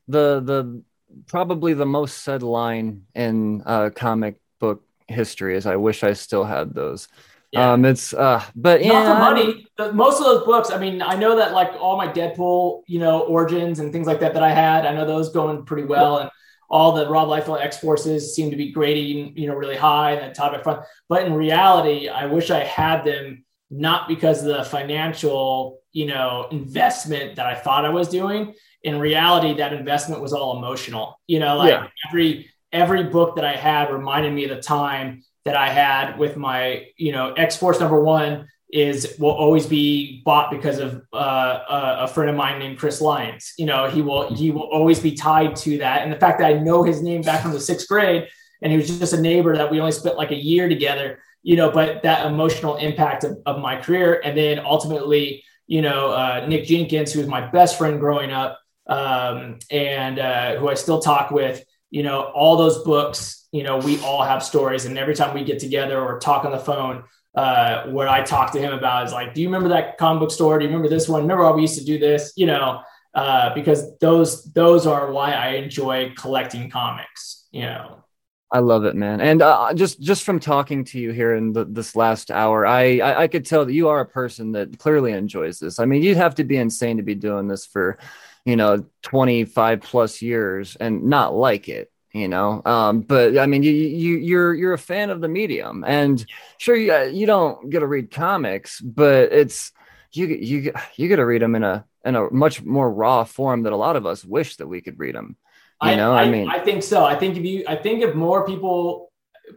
the 0.07 0.41
the 0.41 0.83
probably 1.27 1.73
the 1.73 1.85
most 1.85 2.19
said 2.19 2.41
line 2.41 3.03
in 3.13 3.61
uh, 3.65 3.91
comic 3.95 4.41
book 4.59 4.83
history 5.07 5.55
is, 5.55 5.67
"I 5.67 5.75
wish 5.75 6.03
I 6.03 6.13
still 6.13 6.43
had 6.43 6.73
those." 6.73 7.07
Yeah. 7.51 7.73
Um, 7.73 7.85
it's 7.85 8.13
uh, 8.13 8.43
but 8.55 8.81
not 8.81 8.87
yeah, 8.87 9.13
for 9.13 9.19
money. 9.19 9.67
Most 9.93 10.19
of 10.19 10.25
those 10.25 10.45
books, 10.45 10.69
I 10.69 10.77
mean, 10.77 11.01
I 11.01 11.15
know 11.15 11.35
that 11.37 11.53
like 11.53 11.71
all 11.79 11.97
my 11.97 12.07
Deadpool, 12.07 12.83
you 12.85 12.99
know, 12.99 13.21
origins 13.21 13.79
and 13.79 13.91
things 13.91 14.05
like 14.05 14.19
that 14.19 14.33
that 14.35 14.43
I 14.43 14.51
had, 14.51 14.85
I 14.85 14.93
know 14.93 15.05
those 15.05 15.29
going 15.29 15.65
pretty 15.65 15.85
well, 15.85 16.19
and 16.19 16.29
all 16.69 16.91
the 16.91 17.09
Rob 17.09 17.27
Liefeld 17.27 17.61
X 17.61 17.79
Forces 17.79 18.35
seem 18.35 18.51
to 18.51 18.57
be 18.57 18.71
grading, 18.71 19.35
you 19.35 19.47
know, 19.47 19.55
really 19.55 19.75
high 19.75 20.11
and 20.11 20.35
top 20.35 20.53
at 20.53 20.63
front. 20.63 20.81
But 21.07 21.25
in 21.25 21.33
reality, 21.33 22.07
I 22.07 22.27
wish 22.27 22.51
I 22.51 22.63
had 22.63 23.03
them 23.03 23.43
not 23.71 24.07
because 24.07 24.45
of 24.45 24.55
the 24.55 24.63
financial, 24.63 25.79
you 25.91 26.05
know, 26.05 26.47
investment 26.51 27.35
that 27.37 27.47
I 27.47 27.55
thought 27.55 27.85
I 27.85 27.89
was 27.89 28.09
doing. 28.09 28.53
In 28.83 28.99
reality, 28.99 29.55
that 29.55 29.73
investment 29.73 30.21
was 30.21 30.33
all 30.33 30.57
emotional. 30.57 31.19
You 31.25 31.39
know, 31.39 31.57
like 31.57 31.71
yeah. 31.71 31.87
every 32.07 32.51
every 32.71 33.05
book 33.05 33.35
that 33.35 33.45
I 33.45 33.55
had 33.55 33.91
reminded 33.91 34.33
me 34.33 34.43
of 34.43 34.55
the 34.55 34.61
time 34.61 35.23
that 35.45 35.55
I 35.55 35.69
had 35.69 36.17
with 36.17 36.37
my, 36.37 36.87
you 36.97 37.11
know, 37.11 37.33
X 37.33 37.55
Force 37.57 37.79
number 37.79 38.01
one 38.01 38.47
is 38.71 39.15
will 39.17 39.31
always 39.31 39.65
be 39.65 40.21
bought 40.23 40.51
because 40.51 40.77
of 40.77 41.01
uh, 41.11 41.59
a, 42.01 42.07
friend 42.07 42.29
of 42.29 42.35
mine 42.35 42.59
named 42.59 42.77
Chris 42.77 43.01
Lyons. 43.01 43.53
You 43.57 43.65
know, 43.65 43.89
he 43.89 44.01
will 44.01 44.33
he 44.33 44.51
will 44.51 44.69
always 44.71 44.99
be 44.99 45.13
tied 45.13 45.55
to 45.57 45.79
that, 45.79 46.03
and 46.03 46.11
the 46.11 46.19
fact 46.19 46.39
that 46.39 46.45
I 46.45 46.53
know 46.53 46.83
his 46.83 47.01
name 47.01 47.21
back 47.21 47.41
from 47.41 47.51
the 47.51 47.59
sixth 47.59 47.87
grade, 47.87 48.27
and 48.61 48.71
he 48.71 48.77
was 48.77 48.99
just 48.99 49.13
a 49.13 49.21
neighbor 49.21 49.55
that 49.55 49.71
we 49.71 49.79
only 49.79 49.91
spent 49.91 50.17
like 50.17 50.31
a 50.31 50.35
year 50.35 50.69
together. 50.69 51.19
You 51.41 51.55
know, 51.55 51.71
but 51.71 52.03
that 52.03 52.27
emotional 52.27 52.75
impact 52.75 53.23
of, 53.23 53.37
of 53.45 53.59
my 53.59 53.77
career, 53.77 54.21
and 54.23 54.37
then 54.37 54.59
ultimately, 54.59 55.43
you 55.67 55.81
know, 55.81 56.11
uh, 56.11 56.45
Nick 56.47 56.65
Jenkins, 56.65 57.13
who 57.13 57.19
was 57.19 57.29
my 57.29 57.49
best 57.49 57.77
friend 57.77 57.99
growing 57.99 58.31
up, 58.31 58.59
um, 58.87 59.57
and 59.71 60.19
uh, 60.19 60.57
who 60.57 60.69
I 60.69 60.75
still 60.75 60.99
talk 60.99 61.31
with. 61.31 61.63
You 61.89 62.03
know, 62.03 62.21
all 62.21 62.55
those 62.55 62.83
books. 62.83 63.38
You 63.51 63.63
know, 63.63 63.77
we 63.77 63.99
all 64.01 64.23
have 64.23 64.43
stories, 64.43 64.85
and 64.85 64.97
every 64.97 65.15
time 65.15 65.33
we 65.33 65.43
get 65.43 65.59
together 65.59 65.99
or 65.99 66.19
talk 66.19 66.45
on 66.45 66.51
the 66.51 66.59
phone 66.59 67.03
uh, 67.35 67.85
what 67.85 68.07
I 68.07 68.23
talked 68.23 68.53
to 68.53 68.59
him 68.59 68.73
about 68.73 69.05
is 69.05 69.13
like, 69.13 69.33
do 69.33 69.41
you 69.41 69.47
remember 69.47 69.69
that 69.69 69.97
comic 69.97 70.21
book 70.21 70.31
store? 70.31 70.57
Do 70.57 70.65
you 70.65 70.69
remember 70.69 70.89
this 70.89 71.07
one? 71.07 71.21
Remember 71.21 71.43
how 71.43 71.53
we 71.53 71.61
used 71.61 71.77
to 71.77 71.85
do 71.85 71.99
this? 71.99 72.33
You 72.35 72.47
know, 72.47 72.81
uh, 73.13 73.53
because 73.53 73.97
those 73.99 74.51
those 74.53 74.87
are 74.87 75.11
why 75.11 75.33
I 75.33 75.49
enjoy 75.51 76.13
collecting 76.17 76.69
comics. 76.69 77.47
You 77.51 77.61
know. 77.61 78.03
I 78.51 78.59
love 78.59 78.83
it, 78.85 78.95
man. 78.95 79.21
And 79.21 79.43
uh, 79.43 79.75
just 79.75 80.01
just 80.01 80.23
from 80.23 80.39
talking 80.39 80.83
to 80.85 80.99
you 80.99 81.11
here 81.11 81.35
in 81.35 81.53
the, 81.53 81.65
this 81.65 81.95
last 81.95 82.31
hour, 82.31 82.65
I, 82.65 82.97
I, 82.97 83.21
I 83.23 83.27
could 83.27 83.45
tell 83.45 83.63
that 83.63 83.73
you 83.73 83.89
are 83.89 83.99
a 83.99 84.07
person 84.07 84.53
that 84.53 84.79
clearly 84.79 85.11
enjoys 85.11 85.59
this. 85.59 85.79
I 85.79 85.85
mean, 85.85 86.01
you'd 86.01 86.17
have 86.17 86.35
to 86.35 86.43
be 86.43 86.57
insane 86.57 86.97
to 86.97 87.03
be 87.03 87.13
doing 87.13 87.47
this 87.47 87.67
for, 87.67 87.99
you 88.45 88.55
know, 88.55 88.85
twenty 89.03 89.45
five 89.45 89.81
plus 89.81 90.23
years 90.23 90.75
and 90.75 91.03
not 91.03 91.35
like 91.35 91.69
it. 91.69 91.91
You 92.11 92.27
know, 92.27 92.63
um, 92.65 93.01
but 93.01 93.37
I 93.37 93.45
mean, 93.45 93.61
you 93.61 93.71
you 93.71 94.17
you're 94.17 94.53
you're 94.55 94.73
a 94.73 94.79
fan 94.79 95.11
of 95.11 95.21
the 95.21 95.27
medium, 95.27 95.83
and 95.85 96.25
sure, 96.57 96.75
you 96.75 96.91
uh, 96.91 97.03
you 97.03 97.27
don't 97.27 97.69
get 97.69 97.81
to 97.81 97.87
read 97.87 98.09
comics, 98.09 98.81
but 98.81 99.31
it's 99.31 99.71
you 100.11 100.25
you 100.25 100.73
you 100.95 101.07
get 101.07 101.17
to 101.17 101.25
read 101.25 101.43
them 101.43 101.53
in 101.53 101.63
a 101.63 101.85
in 102.03 102.15
a 102.15 102.31
much 102.31 102.63
more 102.63 102.91
raw 102.91 103.23
form 103.23 103.63
that 103.63 103.73
a 103.73 103.77
lot 103.77 103.95
of 103.95 104.07
us 104.07 104.25
wish 104.25 104.55
that 104.55 104.67
we 104.67 104.81
could 104.81 104.97
read 104.97 105.13
them. 105.13 105.37
You 105.81 105.95
know, 105.95 106.13
I, 106.13 106.23
I, 106.23 106.29
mean, 106.29 106.49
I 106.49 106.59
think 106.59 106.83
so. 106.83 107.05
I 107.05 107.15
think 107.15 107.37
if 107.37 107.45
you, 107.45 107.63
I 107.65 107.75
think 107.75 108.01
if 108.03 108.13
more 108.13 108.45
people 108.45 109.13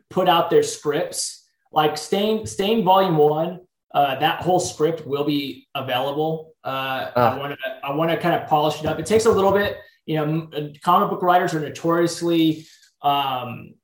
put 0.09 0.29
out 0.29 0.51
their 0.51 0.63
scripts, 0.63 1.49
like 1.73 1.99
Stained, 1.99 2.49
Stained 2.49 2.85
Volume 2.85 3.17
One, 3.17 3.61
uh, 3.93 4.21
that 4.21 4.41
whole 4.41 4.61
script 4.61 5.05
will 5.05 5.25
be 5.25 5.67
available. 5.75 6.55
Uh, 6.63 7.11
uh. 7.17 7.35
I 7.35 7.39
want 7.39 7.53
to, 7.59 7.59
I 7.87 7.95
want 7.95 8.11
to 8.13 8.17
kind 8.17 8.41
of 8.41 8.49
polish 8.49 8.79
it 8.79 8.87
up. 8.87 9.01
It 9.01 9.07
takes 9.07 9.27
a 9.27 9.31
little 9.31 9.51
bit. 9.51 9.79
You 10.07 10.17
know, 10.17 10.49
uh, 10.55 10.69
comic 10.83 11.11
book 11.11 11.23
writers 11.23 11.55
are 11.55 11.61
notoriously, 11.61 12.67
um, 13.03 13.75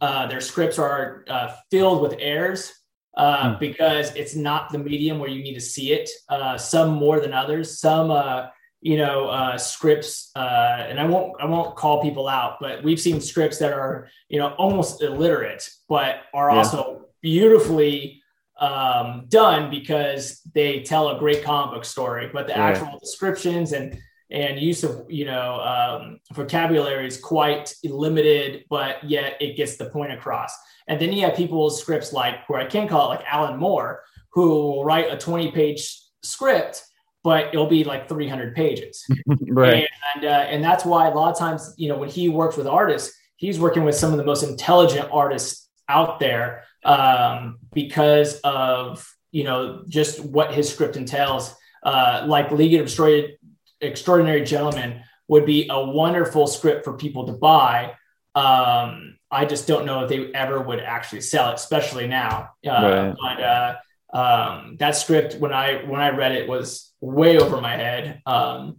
uh, 0.00 0.26
their 0.26 0.40
scripts 0.40 0.78
are 0.78 1.24
uh, 1.28 1.54
filled 1.70 2.02
with 2.02 2.16
errors. 2.18 2.72
Uh, 3.14 3.52
mm. 3.52 3.60
because 3.60 4.10
it's 4.16 4.34
not 4.34 4.72
the 4.72 4.78
medium 4.78 5.18
where 5.18 5.28
you 5.28 5.42
need 5.42 5.52
to 5.52 5.60
see 5.60 5.92
it. 5.92 6.08
Uh, 6.30 6.56
some 6.56 6.94
more 6.94 7.20
than 7.20 7.34
others. 7.34 7.78
Some 7.78 8.10
uh, 8.10 8.46
you 8.82 8.96
know 8.96 9.28
uh, 9.28 9.56
scripts 9.56 10.30
uh, 10.36 10.84
and 10.88 11.00
i 11.00 11.06
won't 11.06 11.32
i 11.40 11.46
won't 11.46 11.76
call 11.76 12.02
people 12.02 12.28
out 12.28 12.58
but 12.60 12.82
we've 12.82 13.00
seen 13.00 13.20
scripts 13.20 13.58
that 13.58 13.72
are 13.72 14.08
you 14.28 14.38
know 14.38 14.48
almost 14.58 15.02
illiterate 15.02 15.66
but 15.88 16.16
are 16.34 16.50
yeah. 16.50 16.56
also 16.56 17.06
beautifully 17.22 18.20
um, 18.60 19.24
done 19.28 19.70
because 19.70 20.40
they 20.54 20.82
tell 20.82 21.10
a 21.10 21.18
great 21.18 21.42
comic 21.42 21.74
book 21.74 21.84
story 21.84 22.28
but 22.32 22.46
the 22.46 22.52
yeah. 22.52 22.66
actual 22.66 22.98
descriptions 22.98 23.72
and 23.72 23.96
and 24.32 24.58
use 24.58 24.82
of 24.82 25.04
you 25.08 25.24
know 25.24 25.60
um, 25.60 26.18
vocabulary 26.32 27.06
is 27.06 27.20
quite 27.20 27.74
limited 27.84 28.64
but 28.68 29.02
yet 29.04 29.36
it 29.40 29.56
gets 29.56 29.76
the 29.76 29.90
point 29.90 30.12
across 30.12 30.52
and 30.88 31.00
then 31.00 31.12
you 31.12 31.24
have 31.24 31.36
people's 31.36 31.80
scripts 31.80 32.12
like 32.12 32.48
where 32.48 32.60
i 32.60 32.66
can 32.66 32.88
call 32.88 33.12
it 33.12 33.16
like 33.16 33.24
alan 33.30 33.58
moore 33.58 34.02
who 34.32 34.48
will 34.48 34.84
write 34.84 35.12
a 35.12 35.16
20 35.16 35.52
page 35.52 36.00
script 36.22 36.82
but 37.24 37.48
it'll 37.48 37.66
be 37.66 37.84
like 37.84 38.08
300 38.08 38.54
pages. 38.54 39.06
right. 39.48 39.86
And, 40.14 40.24
uh, 40.24 40.28
and 40.28 40.62
that's 40.62 40.84
why 40.84 41.08
a 41.08 41.14
lot 41.14 41.30
of 41.30 41.38
times, 41.38 41.72
you 41.76 41.88
know, 41.88 41.96
when 41.96 42.08
he 42.08 42.28
works 42.28 42.56
with 42.56 42.66
artists, 42.66 43.16
he's 43.36 43.60
working 43.60 43.84
with 43.84 43.94
some 43.94 44.12
of 44.12 44.18
the 44.18 44.24
most 44.24 44.42
intelligent 44.42 45.08
artists 45.12 45.68
out 45.88 46.18
there 46.18 46.64
um, 46.84 47.58
because 47.72 48.40
of, 48.40 49.08
you 49.30 49.44
know, 49.44 49.84
just 49.88 50.24
what 50.24 50.52
his 50.52 50.70
script 50.70 50.96
entails. 50.96 51.54
Uh, 51.84 52.24
like 52.28 52.52
League 52.52 52.74
of 52.74 52.82
Extraordinary, 52.82 53.36
Extraordinary 53.82 54.44
gentleman 54.44 55.02
would 55.28 55.46
be 55.46 55.68
a 55.70 55.84
wonderful 55.84 56.46
script 56.46 56.84
for 56.84 56.94
people 56.94 57.26
to 57.26 57.32
buy. 57.32 57.92
Um, 58.34 59.18
I 59.30 59.44
just 59.44 59.66
don't 59.66 59.86
know 59.86 60.04
if 60.04 60.08
they 60.08 60.32
ever 60.32 60.60
would 60.60 60.80
actually 60.80 61.22
sell 61.22 61.50
it, 61.50 61.54
especially 61.54 62.06
now. 62.06 62.50
Uh, 62.66 62.70
right. 62.70 63.14
But 63.20 63.42
uh, 63.42 63.76
um, 64.12 64.76
that 64.78 64.96
script, 64.96 65.36
when 65.36 65.52
I 65.52 65.84
when 65.84 66.00
I 66.00 66.10
read 66.10 66.32
it, 66.32 66.48
was 66.48 66.92
way 67.00 67.38
over 67.38 67.60
my 67.60 67.76
head. 67.76 68.22
Um, 68.26 68.78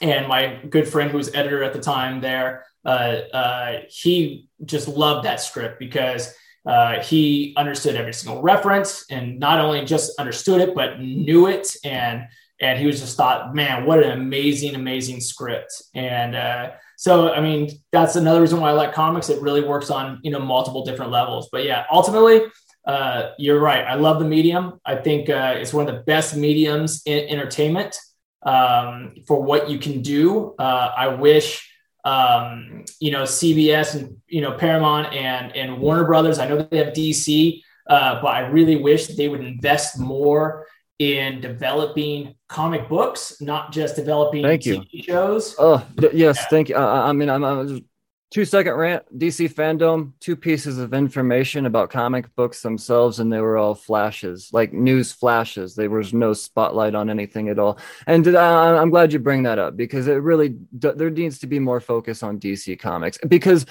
and 0.00 0.28
my 0.28 0.60
good 0.68 0.86
friend 0.86 1.10
who 1.10 1.16
was 1.16 1.34
editor 1.34 1.62
at 1.62 1.72
the 1.72 1.80
time 1.80 2.20
there, 2.20 2.66
uh, 2.84 3.20
uh, 3.32 3.80
he 3.88 4.48
just 4.64 4.88
loved 4.88 5.24
that 5.24 5.40
script 5.40 5.78
because 5.78 6.34
uh, 6.66 7.00
he 7.02 7.54
understood 7.56 7.96
every 7.96 8.12
single 8.12 8.42
reference 8.42 9.06
and 9.10 9.38
not 9.38 9.60
only 9.60 9.84
just 9.84 10.18
understood 10.18 10.60
it, 10.60 10.74
but 10.74 11.00
knew 11.00 11.46
it. 11.46 11.74
And, 11.84 12.26
and 12.60 12.78
he 12.78 12.86
was 12.86 13.00
just 13.00 13.16
thought, 13.16 13.54
man, 13.54 13.84
what 13.84 14.02
an 14.02 14.12
amazing, 14.12 14.74
amazing 14.74 15.20
script. 15.20 15.82
And 15.94 16.34
uh, 16.34 16.70
so, 16.96 17.32
I 17.32 17.40
mean, 17.40 17.70
that's 17.92 18.16
another 18.16 18.40
reason 18.40 18.60
why 18.60 18.70
I 18.70 18.72
like 18.72 18.94
comics. 18.94 19.28
It 19.28 19.42
really 19.42 19.62
works 19.62 19.90
on, 19.90 20.20
you 20.22 20.30
know, 20.30 20.40
multiple 20.40 20.84
different 20.84 21.10
levels. 21.10 21.48
But 21.52 21.64
yeah, 21.64 21.84
ultimately, 21.90 22.42
uh, 22.86 23.30
you're 23.38 23.60
right. 23.60 23.84
I 23.84 23.94
love 23.94 24.20
the 24.20 24.24
medium. 24.24 24.80
I 24.84 24.96
think 24.96 25.28
uh, 25.28 25.54
it's 25.56 25.74
one 25.74 25.86
of 25.88 25.94
the 25.94 26.00
best 26.02 26.36
mediums 26.36 27.02
in 27.04 27.28
entertainment 27.28 27.98
um, 28.44 29.14
for 29.26 29.42
what 29.42 29.68
you 29.68 29.78
can 29.78 30.00
do. 30.00 30.54
Uh, 30.58 30.92
I 30.96 31.08
wish, 31.08 31.70
um, 32.04 32.84
you 33.00 33.10
know, 33.10 33.22
CBS 33.24 33.96
and 33.96 34.16
you 34.28 34.40
know 34.40 34.52
Paramount 34.52 35.12
and 35.12 35.54
and 35.56 35.78
Warner 35.78 36.04
Brothers. 36.04 36.38
I 36.38 36.46
know 36.46 36.62
they 36.62 36.78
have 36.78 36.94
DC, 36.94 37.60
uh, 37.88 38.22
but 38.22 38.28
I 38.28 38.46
really 38.46 38.76
wish 38.76 39.08
they 39.08 39.28
would 39.28 39.44
invest 39.44 39.98
more 39.98 40.66
in 40.98 41.40
developing 41.40 42.34
comic 42.48 42.88
books, 42.88 43.40
not 43.40 43.72
just 43.72 43.96
developing 43.96 44.42
thank 44.42 44.62
TV 44.62 44.86
you. 44.90 45.02
shows. 45.02 45.54
Oh 45.58 45.86
yes, 46.00 46.14
yeah. 46.14 46.32
thank 46.48 46.68
you. 46.68 46.76
I, 46.76 47.08
I 47.08 47.12
mean, 47.12 47.28
I'm, 47.28 47.44
I'm 47.44 47.84
two 48.30 48.44
second 48.44 48.74
rant 48.74 49.18
dc 49.18 49.54
FanDome 49.54 50.12
two 50.20 50.34
pieces 50.34 50.78
of 50.78 50.92
information 50.92 51.66
about 51.66 51.90
comic 51.90 52.34
books 52.34 52.60
themselves 52.60 53.20
and 53.20 53.32
they 53.32 53.40
were 53.40 53.56
all 53.56 53.74
flashes 53.74 54.50
like 54.52 54.72
news 54.72 55.12
flashes 55.12 55.76
there 55.76 55.90
was 55.90 56.12
no 56.12 56.32
spotlight 56.32 56.94
on 56.94 57.08
anything 57.08 57.48
at 57.48 57.58
all 57.58 57.78
and 58.08 58.26
uh, 58.26 58.80
i'm 58.80 58.90
glad 58.90 59.12
you 59.12 59.20
bring 59.20 59.44
that 59.44 59.58
up 59.60 59.76
because 59.76 60.08
it 60.08 60.14
really 60.14 60.56
there 60.72 61.08
needs 61.10 61.38
to 61.38 61.46
be 61.46 61.60
more 61.60 61.80
focus 61.80 62.22
on 62.22 62.40
dc 62.40 62.78
comics 62.80 63.16
because 63.28 63.64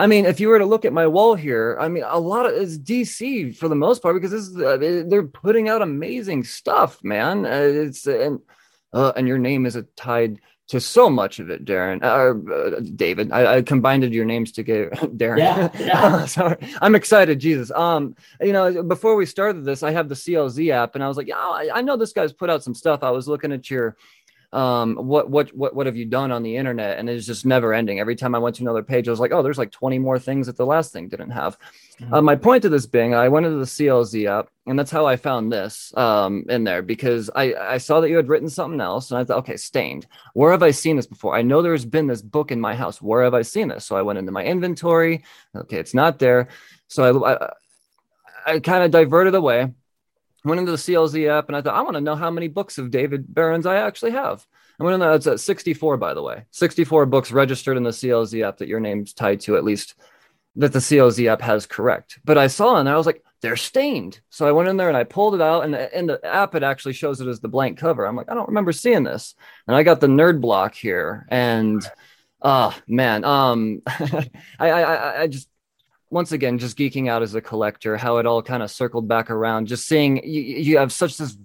I 0.00 0.06
mean, 0.06 0.24
if 0.24 0.40
you 0.40 0.48
were 0.48 0.58
to 0.58 0.64
look 0.64 0.86
at 0.86 0.94
my 0.94 1.06
wall 1.06 1.34
here, 1.34 1.76
I 1.78 1.88
mean, 1.88 2.04
a 2.06 2.18
lot 2.18 2.46
of 2.46 2.54
it's 2.54 2.78
DC 2.78 3.54
for 3.54 3.68
the 3.68 3.74
most 3.74 4.00
part 4.00 4.16
because 4.16 4.30
this 4.30 4.48
is, 4.48 4.56
uh, 4.56 5.04
they're 5.06 5.26
putting 5.26 5.68
out 5.68 5.82
amazing 5.82 6.44
stuff, 6.44 7.04
man. 7.04 7.44
Uh, 7.44 7.68
it's 7.70 8.06
and 8.06 8.40
uh, 8.94 9.12
and 9.14 9.28
your 9.28 9.36
name 9.36 9.66
is 9.66 9.78
tied 9.96 10.40
to 10.68 10.80
so 10.80 11.10
much 11.10 11.38
of 11.38 11.50
it, 11.50 11.66
Darren 11.66 12.02
uh, 12.02 12.76
uh, 12.76 12.80
David. 12.96 13.30
I, 13.30 13.56
I, 13.56 13.62
combined 13.62 14.10
your 14.14 14.24
names 14.24 14.52
to 14.52 14.62
get 14.62 14.92
Darren. 15.18 15.38
Yeah, 15.38 15.68
yeah. 15.78 16.24
Sorry, 16.24 16.56
I'm 16.80 16.94
excited. 16.94 17.38
Jesus. 17.38 17.70
Um, 17.70 18.14
you 18.40 18.54
know, 18.54 18.82
before 18.82 19.16
we 19.16 19.26
started 19.26 19.66
this, 19.66 19.82
I 19.82 19.90
have 19.90 20.08
the 20.08 20.14
CLZ 20.14 20.70
app, 20.70 20.94
and 20.94 21.04
I 21.04 21.08
was 21.08 21.18
like, 21.18 21.26
yeah, 21.26 21.36
I, 21.36 21.68
I 21.74 21.82
know 21.82 21.98
this 21.98 22.14
guy's 22.14 22.32
put 22.32 22.48
out 22.48 22.62
some 22.62 22.74
stuff. 22.74 23.02
I 23.02 23.10
was 23.10 23.28
looking 23.28 23.52
at 23.52 23.68
your 23.68 23.96
um, 24.52 24.96
what 24.96 25.30
what 25.30 25.54
what 25.54 25.74
what 25.76 25.86
have 25.86 25.96
you 25.96 26.04
done 26.04 26.32
on 26.32 26.42
the 26.42 26.56
internet? 26.56 26.98
And 26.98 27.08
it's 27.08 27.26
just 27.26 27.46
never 27.46 27.72
ending. 27.72 28.00
Every 28.00 28.16
time 28.16 28.34
I 28.34 28.38
went 28.38 28.56
to 28.56 28.62
another 28.62 28.82
page, 28.82 29.06
I 29.06 29.12
was 29.12 29.20
like, 29.20 29.32
oh, 29.32 29.42
there's 29.42 29.58
like 29.58 29.70
20 29.70 29.98
more 29.98 30.18
things 30.18 30.46
that 30.46 30.56
the 30.56 30.66
last 30.66 30.92
thing 30.92 31.08
didn't 31.08 31.30
have. 31.30 31.56
Mm-hmm. 32.00 32.14
Uh, 32.14 32.22
my 32.22 32.34
point 32.34 32.62
to 32.62 32.68
this 32.68 32.86
being, 32.86 33.14
I 33.14 33.28
went 33.28 33.46
into 33.46 33.58
the 33.58 33.64
CLZ 33.64 34.26
app, 34.26 34.48
and 34.66 34.76
that's 34.76 34.90
how 34.90 35.06
I 35.06 35.16
found 35.16 35.52
this 35.52 35.96
um, 35.96 36.44
in 36.48 36.64
there 36.64 36.82
because 36.82 37.30
I 37.34 37.54
I 37.54 37.78
saw 37.78 38.00
that 38.00 38.10
you 38.10 38.16
had 38.16 38.28
written 38.28 38.48
something 38.48 38.80
else, 38.80 39.10
and 39.10 39.18
I 39.18 39.24
thought, 39.24 39.38
okay, 39.38 39.56
stained. 39.56 40.06
Where 40.34 40.50
have 40.50 40.64
I 40.64 40.72
seen 40.72 40.96
this 40.96 41.06
before? 41.06 41.36
I 41.36 41.42
know 41.42 41.62
there's 41.62 41.84
been 41.84 42.08
this 42.08 42.22
book 42.22 42.50
in 42.50 42.60
my 42.60 42.74
house. 42.74 43.00
Where 43.00 43.22
have 43.22 43.34
I 43.34 43.42
seen 43.42 43.68
this? 43.68 43.86
So 43.86 43.96
I 43.96 44.02
went 44.02 44.18
into 44.18 44.32
my 44.32 44.44
inventory. 44.44 45.22
Okay, 45.54 45.76
it's 45.76 45.94
not 45.94 46.18
there. 46.18 46.48
So 46.88 47.22
I 47.24 47.34
I, 47.34 47.50
I 48.46 48.58
kind 48.58 48.82
of 48.82 48.90
diverted 48.90 49.36
away 49.36 49.72
went 50.48 50.60
into 50.60 50.72
the 50.72 50.78
CLZ 50.78 51.28
app 51.28 51.48
and 51.48 51.56
I 51.56 51.62
thought, 51.62 51.74
I 51.74 51.82
want 51.82 51.94
to 51.94 52.00
know 52.00 52.16
how 52.16 52.30
many 52.30 52.48
books 52.48 52.78
of 52.78 52.90
David 52.90 53.32
Baron's 53.32 53.66
I 53.66 53.76
actually 53.76 54.12
have. 54.12 54.46
I 54.78 54.84
went 54.84 54.94
in 54.94 55.00
there, 55.00 55.12
it's 55.12 55.26
at 55.26 55.40
64, 55.40 55.98
by 55.98 56.14
the 56.14 56.22
way. 56.22 56.44
64 56.52 57.06
books 57.06 57.30
registered 57.30 57.76
in 57.76 57.82
the 57.82 57.90
CLZ 57.90 58.46
app 58.46 58.58
that 58.58 58.68
your 58.68 58.80
name's 58.80 59.12
tied 59.12 59.40
to, 59.40 59.56
at 59.56 59.64
least 59.64 59.94
that 60.56 60.72
the 60.72 60.78
CLZ 60.78 61.26
app 61.30 61.42
has 61.42 61.66
correct. 61.66 62.18
But 62.24 62.38
I 62.38 62.46
saw 62.46 62.82
there, 62.82 62.94
I 62.94 62.96
was 62.96 63.06
like, 63.06 63.22
they're 63.42 63.56
stained. 63.56 64.20
So 64.30 64.46
I 64.46 64.52
went 64.52 64.68
in 64.68 64.76
there 64.76 64.88
and 64.88 64.96
I 64.96 65.04
pulled 65.04 65.34
it 65.34 65.40
out, 65.40 65.64
and 65.64 65.74
in 65.74 66.06
the 66.06 66.24
app, 66.24 66.54
it 66.54 66.62
actually 66.62 66.94
shows 66.94 67.20
it 67.20 67.28
as 67.28 67.40
the 67.40 67.48
blank 67.48 67.78
cover. 67.78 68.06
I'm 68.06 68.16
like, 68.16 68.30
I 68.30 68.34
don't 68.34 68.48
remember 68.48 68.72
seeing 68.72 69.04
this. 69.04 69.34
And 69.66 69.76
I 69.76 69.82
got 69.82 70.00
the 70.00 70.06
nerd 70.06 70.40
block 70.40 70.74
here. 70.74 71.26
And 71.28 71.82
oh 72.42 72.76
man, 72.86 73.24
um, 73.24 73.82
I, 73.86 74.30
I, 74.58 75.22
I 75.22 75.26
just 75.26 75.48
once 76.10 76.32
again 76.32 76.58
just 76.58 76.76
geeking 76.76 77.08
out 77.08 77.22
as 77.22 77.34
a 77.34 77.40
collector 77.40 77.96
how 77.96 78.18
it 78.18 78.26
all 78.26 78.42
kind 78.42 78.62
of 78.62 78.70
circled 78.70 79.08
back 79.08 79.30
around 79.30 79.66
just 79.66 79.86
seeing 79.86 80.22
you, 80.24 80.42
you 80.42 80.78
have 80.78 80.92
such 80.92 81.16
this 81.16 81.36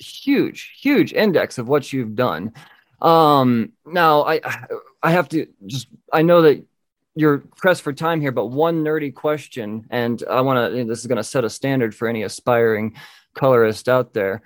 huge 0.00 0.78
huge 0.80 1.12
index 1.12 1.58
of 1.58 1.68
what 1.68 1.92
you've 1.92 2.14
done. 2.14 2.52
Um 3.00 3.72
now 3.86 4.24
i 4.24 4.40
i 5.02 5.10
have 5.12 5.28
to 5.28 5.46
just 5.66 5.86
i 6.12 6.22
know 6.22 6.42
that 6.42 6.64
you're 7.14 7.38
pressed 7.56 7.82
for 7.82 7.92
time 7.92 8.20
here 8.20 8.32
but 8.32 8.46
one 8.46 8.82
nerdy 8.84 9.14
question 9.14 9.86
and 9.90 10.22
i 10.28 10.40
want 10.40 10.72
to 10.72 10.84
this 10.84 11.00
is 11.00 11.06
going 11.06 11.16
to 11.16 11.24
set 11.24 11.44
a 11.44 11.50
standard 11.50 11.94
for 11.94 12.08
any 12.08 12.24
aspiring 12.24 12.96
colorist 13.34 13.88
out 13.88 14.14
there 14.14 14.42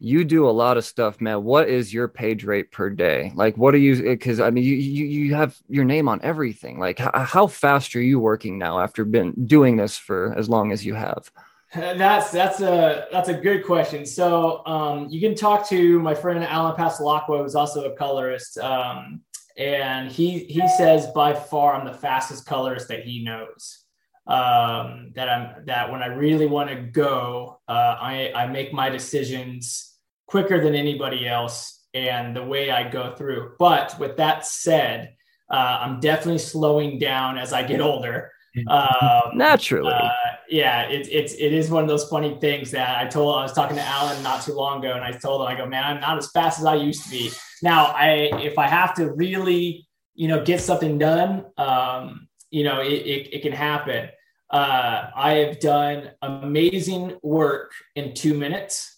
you 0.00 0.24
do 0.24 0.48
a 0.48 0.50
lot 0.50 0.78
of 0.78 0.84
stuff, 0.84 1.20
man. 1.20 1.44
What 1.44 1.68
is 1.68 1.94
your 1.94 2.08
page 2.08 2.44
rate 2.44 2.72
per 2.72 2.90
day? 2.90 3.32
Like, 3.36 3.56
what 3.56 3.74
are 3.74 3.78
you? 3.78 4.02
Because 4.02 4.40
I 4.40 4.50
mean, 4.50 4.64
you 4.64 4.74
you 4.76 5.04
you 5.06 5.34
have 5.34 5.56
your 5.68 5.84
name 5.84 6.08
on 6.08 6.20
everything. 6.22 6.78
Like, 6.80 6.98
how, 6.98 7.12
how 7.24 7.46
fast 7.46 7.94
are 7.96 8.02
you 8.02 8.18
working 8.18 8.58
now 8.58 8.80
after 8.80 9.04
been 9.04 9.34
doing 9.46 9.76
this 9.76 9.98
for 9.98 10.34
as 10.38 10.48
long 10.48 10.72
as 10.72 10.84
you 10.86 10.94
have? 10.94 11.30
That's 11.74 12.32
that's 12.32 12.60
a 12.60 13.06
that's 13.12 13.28
a 13.28 13.34
good 13.34 13.64
question. 13.64 14.06
So 14.06 14.66
um, 14.66 15.08
you 15.10 15.20
can 15.20 15.34
talk 15.36 15.68
to 15.68 16.00
my 16.00 16.14
friend 16.14 16.42
Allen 16.44 16.76
Passalaqua, 16.76 17.42
who's 17.42 17.54
also 17.54 17.92
a 17.92 17.96
colorist, 17.96 18.58
um, 18.58 19.20
and 19.56 20.10
he 20.10 20.40
he 20.40 20.66
says 20.68 21.06
by 21.08 21.34
far 21.34 21.74
I'm 21.74 21.86
the 21.86 21.94
fastest 21.94 22.46
colorist 22.46 22.88
that 22.88 23.04
he 23.04 23.22
knows. 23.22 23.84
um, 24.30 25.12
that 25.16 25.28
I'm 25.28 25.66
that 25.66 25.90
when 25.90 26.02
I 26.02 26.06
really 26.06 26.46
want 26.46 26.70
to 26.70 26.76
go, 26.76 27.60
uh, 27.68 27.96
I 28.00 28.32
I 28.34 28.46
make 28.46 28.72
my 28.72 28.88
decisions 28.88 29.89
quicker 30.30 30.62
than 30.62 30.74
anybody 30.74 31.26
else, 31.26 31.86
and 31.92 32.34
the 32.34 32.44
way 32.44 32.70
I 32.70 32.88
go 32.88 33.14
through. 33.16 33.54
But 33.58 33.98
with 33.98 34.16
that 34.16 34.46
said, 34.46 35.14
uh, 35.50 35.78
I'm 35.80 36.00
definitely 36.00 36.38
slowing 36.38 36.98
down 36.98 37.36
as 37.36 37.52
I 37.52 37.64
get 37.64 37.80
older. 37.80 38.30
Um, 38.68 39.36
Naturally, 39.36 39.92
uh, 39.92 40.10
yeah, 40.48 40.82
it's 40.82 41.08
it's 41.10 41.34
it 41.34 41.52
is 41.52 41.70
one 41.70 41.82
of 41.84 41.88
those 41.88 42.08
funny 42.08 42.36
things 42.40 42.70
that 42.72 42.98
I 42.98 43.06
told. 43.08 43.36
I 43.36 43.42
was 43.42 43.52
talking 43.52 43.76
to 43.76 43.82
Alan 43.82 44.20
not 44.22 44.42
too 44.42 44.54
long 44.54 44.84
ago, 44.84 44.94
and 44.94 45.04
I 45.04 45.12
told 45.12 45.42
him, 45.42 45.46
I 45.46 45.56
go, 45.56 45.66
man, 45.66 45.84
I'm 45.84 46.00
not 46.00 46.18
as 46.18 46.30
fast 46.32 46.58
as 46.58 46.64
I 46.64 46.74
used 46.74 47.04
to 47.04 47.10
be. 47.10 47.30
Now, 47.62 47.86
I 47.86 48.30
if 48.42 48.58
I 48.58 48.66
have 48.66 48.94
to 48.94 49.12
really, 49.12 49.86
you 50.14 50.26
know, 50.26 50.44
get 50.44 50.60
something 50.60 50.98
done, 50.98 51.46
um, 51.58 52.28
you 52.50 52.64
know, 52.64 52.80
it, 52.80 52.92
it, 52.92 53.34
it 53.34 53.42
can 53.42 53.52
happen. 53.52 54.08
Uh, 54.50 55.10
I 55.14 55.34
have 55.34 55.60
done 55.60 56.10
amazing 56.22 57.18
work 57.22 57.70
in 57.94 58.14
two 58.14 58.34
minutes, 58.34 58.89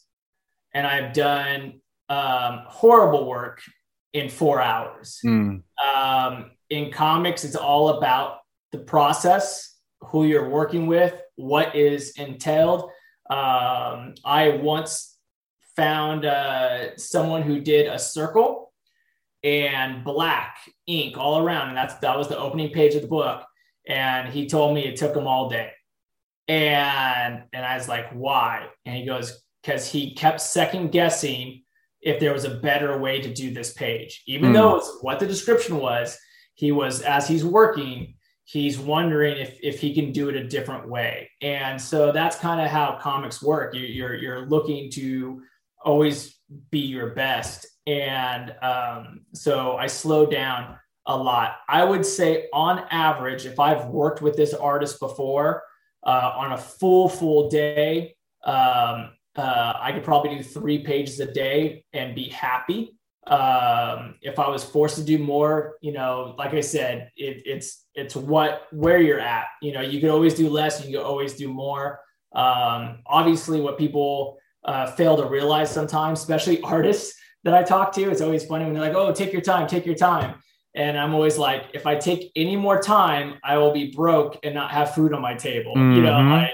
and 0.74 0.86
I've 0.86 1.12
done 1.12 1.80
um, 2.08 2.62
horrible 2.66 3.26
work 3.26 3.60
in 4.12 4.28
four 4.28 4.60
hours. 4.60 5.20
Mm. 5.24 5.62
Um, 5.94 6.50
in 6.70 6.90
comics, 6.90 7.44
it's 7.44 7.56
all 7.56 7.90
about 7.98 8.38
the 8.72 8.78
process, 8.78 9.76
who 10.00 10.24
you're 10.24 10.48
working 10.48 10.86
with, 10.86 11.14
what 11.36 11.74
is 11.74 12.12
entailed. 12.16 12.90
Um, 13.30 14.14
I 14.24 14.58
once 14.60 15.16
found 15.76 16.24
uh, 16.24 16.96
someone 16.96 17.42
who 17.42 17.60
did 17.60 17.86
a 17.86 17.98
circle 17.98 18.72
and 19.42 20.04
black 20.04 20.56
ink 20.86 21.16
all 21.16 21.44
around, 21.44 21.68
and 21.68 21.76
that's 21.76 21.94
that 21.96 22.16
was 22.16 22.28
the 22.28 22.38
opening 22.38 22.70
page 22.70 22.94
of 22.94 23.02
the 23.02 23.08
book. 23.08 23.44
And 23.86 24.32
he 24.32 24.48
told 24.48 24.74
me 24.74 24.84
it 24.84 24.96
took 24.96 25.16
him 25.16 25.26
all 25.26 25.48
day, 25.48 25.72
and 26.48 27.44
and 27.52 27.64
I 27.64 27.76
was 27.76 27.88
like, 27.88 28.10
why? 28.12 28.68
And 28.84 28.96
he 28.96 29.04
goes, 29.04 29.42
because 29.62 29.90
he 29.90 30.14
kept 30.14 30.40
second 30.40 30.92
guessing 30.92 31.62
if 32.00 32.18
there 32.18 32.32
was 32.32 32.44
a 32.44 32.56
better 32.56 32.98
way 32.98 33.20
to 33.20 33.32
do 33.32 33.52
this 33.52 33.72
page, 33.72 34.22
even 34.26 34.50
mm. 34.50 34.54
though 34.54 34.76
it's 34.76 34.98
what 35.02 35.20
the 35.20 35.26
description 35.26 35.78
was. 35.78 36.18
He 36.54 36.72
was 36.72 37.00
as 37.02 37.28
he's 37.28 37.44
working, 37.44 38.14
he's 38.44 38.78
wondering 38.78 39.38
if 39.38 39.58
if 39.62 39.80
he 39.80 39.94
can 39.94 40.12
do 40.12 40.28
it 40.28 40.36
a 40.36 40.44
different 40.44 40.88
way 40.88 41.30
and 41.40 41.80
so 41.80 42.12
that's 42.12 42.36
kind 42.36 42.60
of 42.60 42.68
how 42.68 42.98
comics 43.00 43.42
work 43.42 43.74
you, 43.74 43.80
you're 43.80 44.14
you're 44.14 44.46
looking 44.46 44.90
to 44.90 45.42
always 45.84 46.38
be 46.70 46.80
your 46.80 47.14
best 47.14 47.66
and 47.86 48.54
um, 48.62 49.20
so 49.32 49.76
i 49.76 49.86
slow 49.86 50.26
down 50.26 50.76
a 51.06 51.16
lot 51.16 51.56
i 51.68 51.82
would 51.82 52.04
say 52.04 52.46
on 52.52 52.80
average 52.90 53.46
if 53.46 53.58
i've 53.58 53.86
worked 53.86 54.22
with 54.22 54.36
this 54.36 54.54
artist 54.54 55.00
before 55.00 55.62
uh, 56.04 56.32
on 56.36 56.52
a 56.52 56.58
full 56.58 57.08
full 57.08 57.48
day 57.48 58.14
um, 58.44 59.10
uh, 59.36 59.74
i 59.80 59.92
could 59.92 60.04
probably 60.04 60.36
do 60.36 60.42
three 60.42 60.82
pages 60.82 61.20
a 61.20 61.32
day 61.32 61.84
and 61.92 62.14
be 62.14 62.28
happy 62.28 62.96
um, 63.26 64.16
if 64.20 64.38
I 64.38 64.48
was 64.48 64.64
forced 64.64 64.96
to 64.96 65.04
do 65.04 65.16
more, 65.16 65.76
you 65.80 65.92
know, 65.92 66.34
like 66.38 66.54
I 66.54 66.60
said, 66.60 67.10
it, 67.16 67.42
it's 67.46 67.84
it's 67.94 68.16
what 68.16 68.66
where 68.72 69.00
you're 69.00 69.20
at. 69.20 69.46
You 69.60 69.72
know, 69.72 69.80
you 69.80 70.00
could 70.00 70.10
always 70.10 70.34
do 70.34 70.48
less, 70.48 70.84
you 70.84 70.98
could 70.98 71.04
always 71.04 71.34
do 71.34 71.48
more. 71.48 72.00
Um, 72.34 73.02
obviously, 73.06 73.60
what 73.60 73.78
people 73.78 74.38
uh, 74.64 74.90
fail 74.92 75.16
to 75.16 75.26
realize 75.26 75.70
sometimes, 75.70 76.20
especially 76.20 76.60
artists 76.62 77.16
that 77.44 77.54
I 77.54 77.62
talk 77.62 77.92
to, 77.94 78.10
it's 78.10 78.20
always 78.20 78.44
funny 78.44 78.64
when 78.64 78.74
they're 78.74 78.82
like, 78.82 78.94
"Oh, 78.96 79.12
take 79.12 79.32
your 79.32 79.42
time, 79.42 79.68
take 79.68 79.86
your 79.86 79.94
time," 79.94 80.34
and 80.74 80.98
I'm 80.98 81.14
always 81.14 81.38
like, 81.38 81.66
if 81.74 81.86
I 81.86 81.94
take 81.94 82.32
any 82.34 82.56
more 82.56 82.80
time, 82.80 83.38
I 83.44 83.56
will 83.58 83.72
be 83.72 83.92
broke 83.92 84.40
and 84.42 84.52
not 84.52 84.72
have 84.72 84.94
food 84.94 85.12
on 85.12 85.22
my 85.22 85.34
table. 85.34 85.74
Mm-hmm. 85.76 85.96
You 85.96 86.02
know, 86.02 86.12
mm-hmm. 86.12 86.52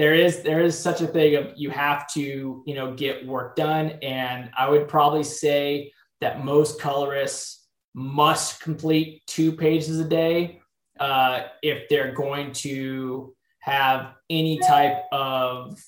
There 0.00 0.14
is 0.14 0.42
there 0.42 0.62
is 0.62 0.78
such 0.78 1.02
a 1.02 1.06
thing 1.06 1.34
of 1.34 1.52
you 1.56 1.68
have 1.68 2.10
to 2.14 2.62
you 2.64 2.74
know 2.74 2.94
get 2.94 3.26
work 3.26 3.54
done, 3.54 3.98
and 4.00 4.50
I 4.56 4.66
would 4.66 4.88
probably 4.88 5.22
say 5.22 5.92
that 6.22 6.42
most 6.42 6.80
colorists 6.80 7.68
must 7.92 8.62
complete 8.62 9.22
two 9.26 9.52
pages 9.52 10.00
a 10.00 10.08
day 10.08 10.62
uh, 10.98 11.40
if 11.62 11.86
they're 11.90 12.14
going 12.14 12.52
to 12.64 13.34
have 13.58 14.14
any 14.30 14.58
type 14.60 15.02
of 15.12 15.78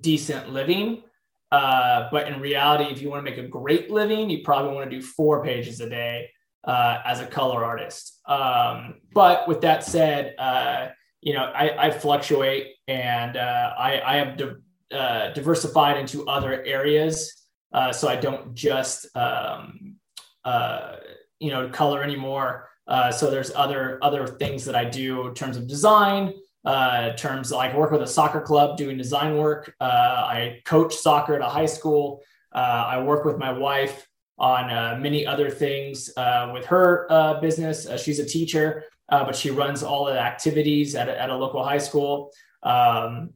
decent 0.00 0.52
living. 0.52 1.02
Uh, 1.50 2.08
but 2.12 2.28
in 2.28 2.40
reality, 2.40 2.84
if 2.84 3.02
you 3.02 3.10
want 3.10 3.26
to 3.26 3.28
make 3.28 3.40
a 3.40 3.48
great 3.48 3.90
living, 3.90 4.30
you 4.30 4.44
probably 4.44 4.76
want 4.76 4.88
to 4.88 4.96
do 4.96 5.02
four 5.02 5.42
pages 5.42 5.80
a 5.80 5.90
day 5.90 6.30
uh, 6.62 6.98
as 7.04 7.18
a 7.18 7.26
color 7.26 7.64
artist. 7.64 8.20
Um, 8.28 9.00
but 9.12 9.48
with 9.48 9.62
that 9.62 9.82
said, 9.82 10.36
uh, 10.38 10.90
you 11.20 11.32
know, 11.32 11.42
I, 11.42 11.88
I 11.88 11.90
fluctuate 11.90 12.75
and 12.88 13.36
uh, 13.36 13.74
I, 13.78 14.00
I, 14.00 14.16
have 14.16 14.36
di- 14.36 14.96
uh, 14.96 15.32
diversified 15.32 15.96
into 15.96 16.26
other 16.26 16.62
areas 16.64 17.46
uh, 17.72 17.92
so 17.92 18.08
I 18.08 18.16
don't 18.16 18.54
just 18.54 19.14
um, 19.16 19.96
uh, 20.44 20.96
you 21.40 21.50
know 21.50 21.68
color 21.68 22.02
anymore. 22.02 22.68
Uh, 22.86 23.10
so 23.10 23.30
there's 23.30 23.52
other 23.54 23.98
other 24.02 24.26
things 24.26 24.64
that 24.64 24.74
I 24.74 24.84
do 24.84 25.28
in 25.28 25.34
terms 25.34 25.56
of 25.56 25.66
design. 25.66 26.32
Uh, 26.64 27.14
terms 27.14 27.52
like 27.52 27.74
work 27.76 27.92
with 27.92 28.02
a 28.02 28.06
soccer 28.06 28.40
club 28.40 28.76
doing 28.76 28.96
design 28.96 29.36
work. 29.36 29.72
I 29.80 30.62
coach 30.64 30.96
soccer 30.96 31.34
at 31.34 31.40
a 31.40 31.48
high 31.48 31.66
school. 31.66 32.22
I 32.52 33.00
work 33.02 33.24
with 33.24 33.38
my 33.38 33.52
wife 33.52 34.08
on 34.38 35.00
many 35.00 35.24
other 35.26 35.48
things 35.48 36.10
with 36.52 36.64
her 36.66 37.38
business. 37.40 37.86
She's 38.02 38.18
a 38.18 38.26
teacher, 38.26 38.84
but 39.08 39.36
she 39.36 39.50
runs 39.50 39.84
all 39.84 40.06
the 40.06 40.18
activities 40.18 40.96
at 40.96 41.08
a, 41.08 41.20
at 41.20 41.30
a 41.30 41.36
local 41.36 41.62
high 41.62 41.78
school, 41.78 42.32
um, 42.66 43.30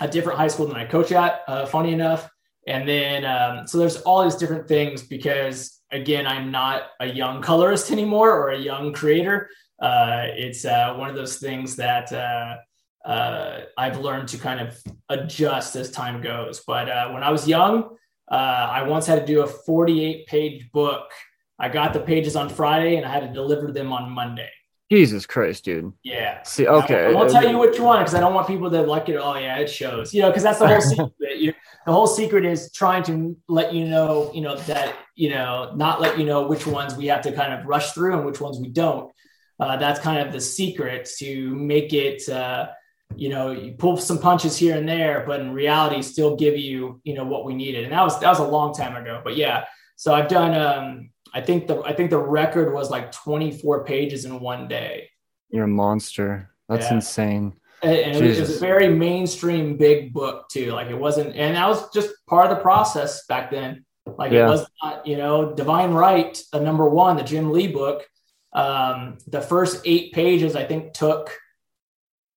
a 0.00 0.08
different 0.08 0.38
high 0.38 0.48
school 0.48 0.66
than 0.66 0.76
I 0.76 0.84
coach 0.84 1.12
at, 1.12 1.42
uh, 1.46 1.66
funny 1.66 1.92
enough. 1.92 2.28
And 2.66 2.88
then, 2.88 3.24
um, 3.24 3.66
so 3.66 3.78
there's 3.78 3.98
all 4.02 4.24
these 4.24 4.34
different 4.34 4.66
things 4.66 5.02
because, 5.02 5.80
again, 5.92 6.26
I'm 6.26 6.50
not 6.50 6.82
a 7.00 7.06
young 7.06 7.40
colorist 7.40 7.90
anymore 7.96 8.30
or 8.32 8.50
a 8.50 8.58
young 8.58 8.92
creator. 8.92 9.48
Uh, 9.80 10.24
it's 10.30 10.64
uh, 10.64 10.94
one 10.94 11.08
of 11.08 11.16
those 11.16 11.38
things 11.38 11.76
that 11.76 12.12
uh, 12.12 12.56
uh 13.06 13.60
I've 13.76 14.00
learned 14.00 14.28
to 14.28 14.38
kind 14.38 14.60
of 14.60 14.82
adjust 15.08 15.76
as 15.76 15.90
time 15.90 16.22
goes. 16.22 16.62
But 16.66 16.88
uh, 16.88 17.10
when 17.10 17.22
I 17.22 17.30
was 17.30 17.46
young, 17.46 17.96
uh, 18.30 18.34
I 18.34 18.82
once 18.84 19.06
had 19.06 19.20
to 19.20 19.26
do 19.26 19.42
a 19.42 19.46
48 19.46 20.26
page 20.26 20.72
book. 20.72 21.10
I 21.58 21.68
got 21.68 21.92
the 21.92 22.00
pages 22.00 22.34
on 22.34 22.48
Friday 22.48 22.96
and 22.96 23.04
I 23.04 23.10
had 23.10 23.20
to 23.20 23.32
deliver 23.32 23.70
them 23.70 23.92
on 23.92 24.10
Monday. 24.10 24.50
Jesus 24.90 25.26
Christ, 25.26 25.64
dude. 25.64 25.92
Yeah. 26.02 26.42
See, 26.42 26.66
okay. 26.66 27.06
I, 27.06 27.12
won't 27.12 27.30
tell 27.30 27.48
you 27.48 27.58
which 27.58 27.80
want 27.80 28.00
because 28.00 28.14
I 28.14 28.20
don't 28.20 28.34
want 28.34 28.46
people 28.46 28.70
to 28.70 28.82
like 28.82 29.08
it. 29.08 29.16
Oh 29.16 29.36
yeah, 29.36 29.56
it 29.58 29.68
shows. 29.68 30.12
You 30.12 30.22
know, 30.22 30.28
because 30.28 30.42
that's 30.42 30.58
the 30.58 30.68
whole 30.68 30.80
secret. 30.80 31.12
You, 31.36 31.52
the 31.84 31.92
whole 31.92 32.06
secret 32.06 32.44
is 32.44 32.70
trying 32.72 33.02
to 33.04 33.36
let 33.48 33.74
you 33.74 33.86
know, 33.86 34.30
you 34.32 34.40
know, 34.40 34.56
that 34.56 34.94
you 35.16 35.30
know, 35.30 35.72
not 35.74 36.00
let 36.00 36.18
you 36.18 36.24
know 36.24 36.46
which 36.46 36.66
ones 36.66 36.94
we 36.94 37.06
have 37.06 37.22
to 37.22 37.32
kind 37.32 37.52
of 37.52 37.66
rush 37.66 37.92
through 37.92 38.14
and 38.16 38.24
which 38.24 38.40
ones 38.40 38.58
we 38.60 38.68
don't. 38.68 39.12
Uh, 39.58 39.76
that's 39.76 40.00
kind 40.00 40.26
of 40.26 40.32
the 40.32 40.40
secret 40.40 41.08
to 41.18 41.54
make 41.54 41.92
it. 41.92 42.28
Uh, 42.28 42.68
you 43.16 43.28
know, 43.28 43.50
you 43.52 43.72
pull 43.72 43.96
some 43.96 44.18
punches 44.18 44.56
here 44.56 44.76
and 44.76 44.88
there, 44.88 45.24
but 45.26 45.40
in 45.40 45.52
reality, 45.52 46.02
still 46.02 46.36
give 46.36 46.56
you, 46.56 47.00
you 47.04 47.14
know, 47.14 47.24
what 47.24 47.44
we 47.44 47.54
needed. 47.54 47.84
And 47.84 47.92
that 47.92 48.02
was 48.02 48.18
that 48.20 48.28
was 48.28 48.38
a 48.38 48.46
long 48.46 48.74
time 48.74 48.96
ago. 48.96 49.20
But 49.22 49.36
yeah, 49.36 49.64
so 49.96 50.14
I've 50.14 50.28
done 50.28 50.54
um, 50.54 51.10
I 51.34 51.40
think 51.40 51.66
the 51.66 51.82
I 51.82 51.92
think 51.92 52.10
the 52.10 52.18
record 52.18 52.72
was 52.72 52.90
like 52.90 53.10
24 53.10 53.84
pages 53.84 54.24
in 54.24 54.38
one 54.38 54.68
day. 54.68 55.10
You're 55.50 55.64
a 55.64 55.68
monster. 55.68 56.50
That's 56.68 56.86
yeah. 56.86 56.94
insane. 56.94 57.54
And, 57.82 57.92
and 57.92 58.24
it 58.24 58.40
was 58.40 58.56
a 58.56 58.60
very 58.60 58.88
mainstream 58.88 59.76
big 59.76 60.12
book 60.14 60.48
too. 60.48 60.72
Like 60.72 60.88
it 60.88 60.98
wasn't, 60.98 61.36
and 61.36 61.56
that 61.56 61.68
was 61.68 61.90
just 61.90 62.10
part 62.26 62.50
of 62.50 62.56
the 62.56 62.62
process 62.62 63.26
back 63.26 63.50
then. 63.50 63.84
Like 64.06 64.32
yeah. 64.32 64.46
it 64.46 64.48
was 64.48 64.66
not, 64.82 65.06
you 65.06 65.16
know, 65.16 65.52
Divine 65.52 65.92
Right, 65.92 66.40
the 66.52 66.60
number 66.60 66.88
one, 66.88 67.16
the 67.16 67.22
Jim 67.22 67.52
Lee 67.52 67.66
book. 67.66 68.06
Um, 68.52 69.18
the 69.26 69.40
first 69.40 69.82
eight 69.84 70.12
pages 70.12 70.54
I 70.54 70.64
think 70.64 70.94
took, 70.94 71.36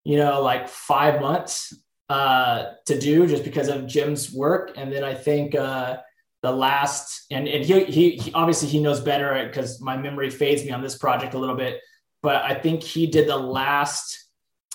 you 0.04 0.18
know, 0.18 0.42
like 0.42 0.68
five 0.68 1.22
months 1.22 1.74
uh, 2.10 2.72
to 2.88 3.00
do 3.00 3.28
just 3.28 3.44
because 3.44 3.68
of 3.68 3.86
Jim's 3.86 4.34
work, 4.34 4.74
and 4.76 4.92
then 4.92 5.04
I 5.04 5.14
think 5.14 5.56
uh, 5.56 5.98
the 6.42 6.52
last 6.52 7.26
and, 7.32 7.48
and 7.48 7.66
he, 7.66 7.84
he, 7.86 8.12
he 8.12 8.34
obviously 8.34 8.68
he 8.68 8.80
knows 8.80 9.00
better 9.00 9.46
because 9.48 9.82
my 9.82 9.98
memory 9.98 10.30
fades 10.30 10.64
me 10.64 10.72
on 10.72 10.82
this 10.82 10.98
project 10.98 11.34
a 11.34 11.38
little 11.38 11.56
bit 11.56 11.82
but 12.22 12.44
i 12.44 12.54
think 12.54 12.84
he 12.84 13.08
did 13.08 13.28
the 13.28 13.38
last 13.38 14.30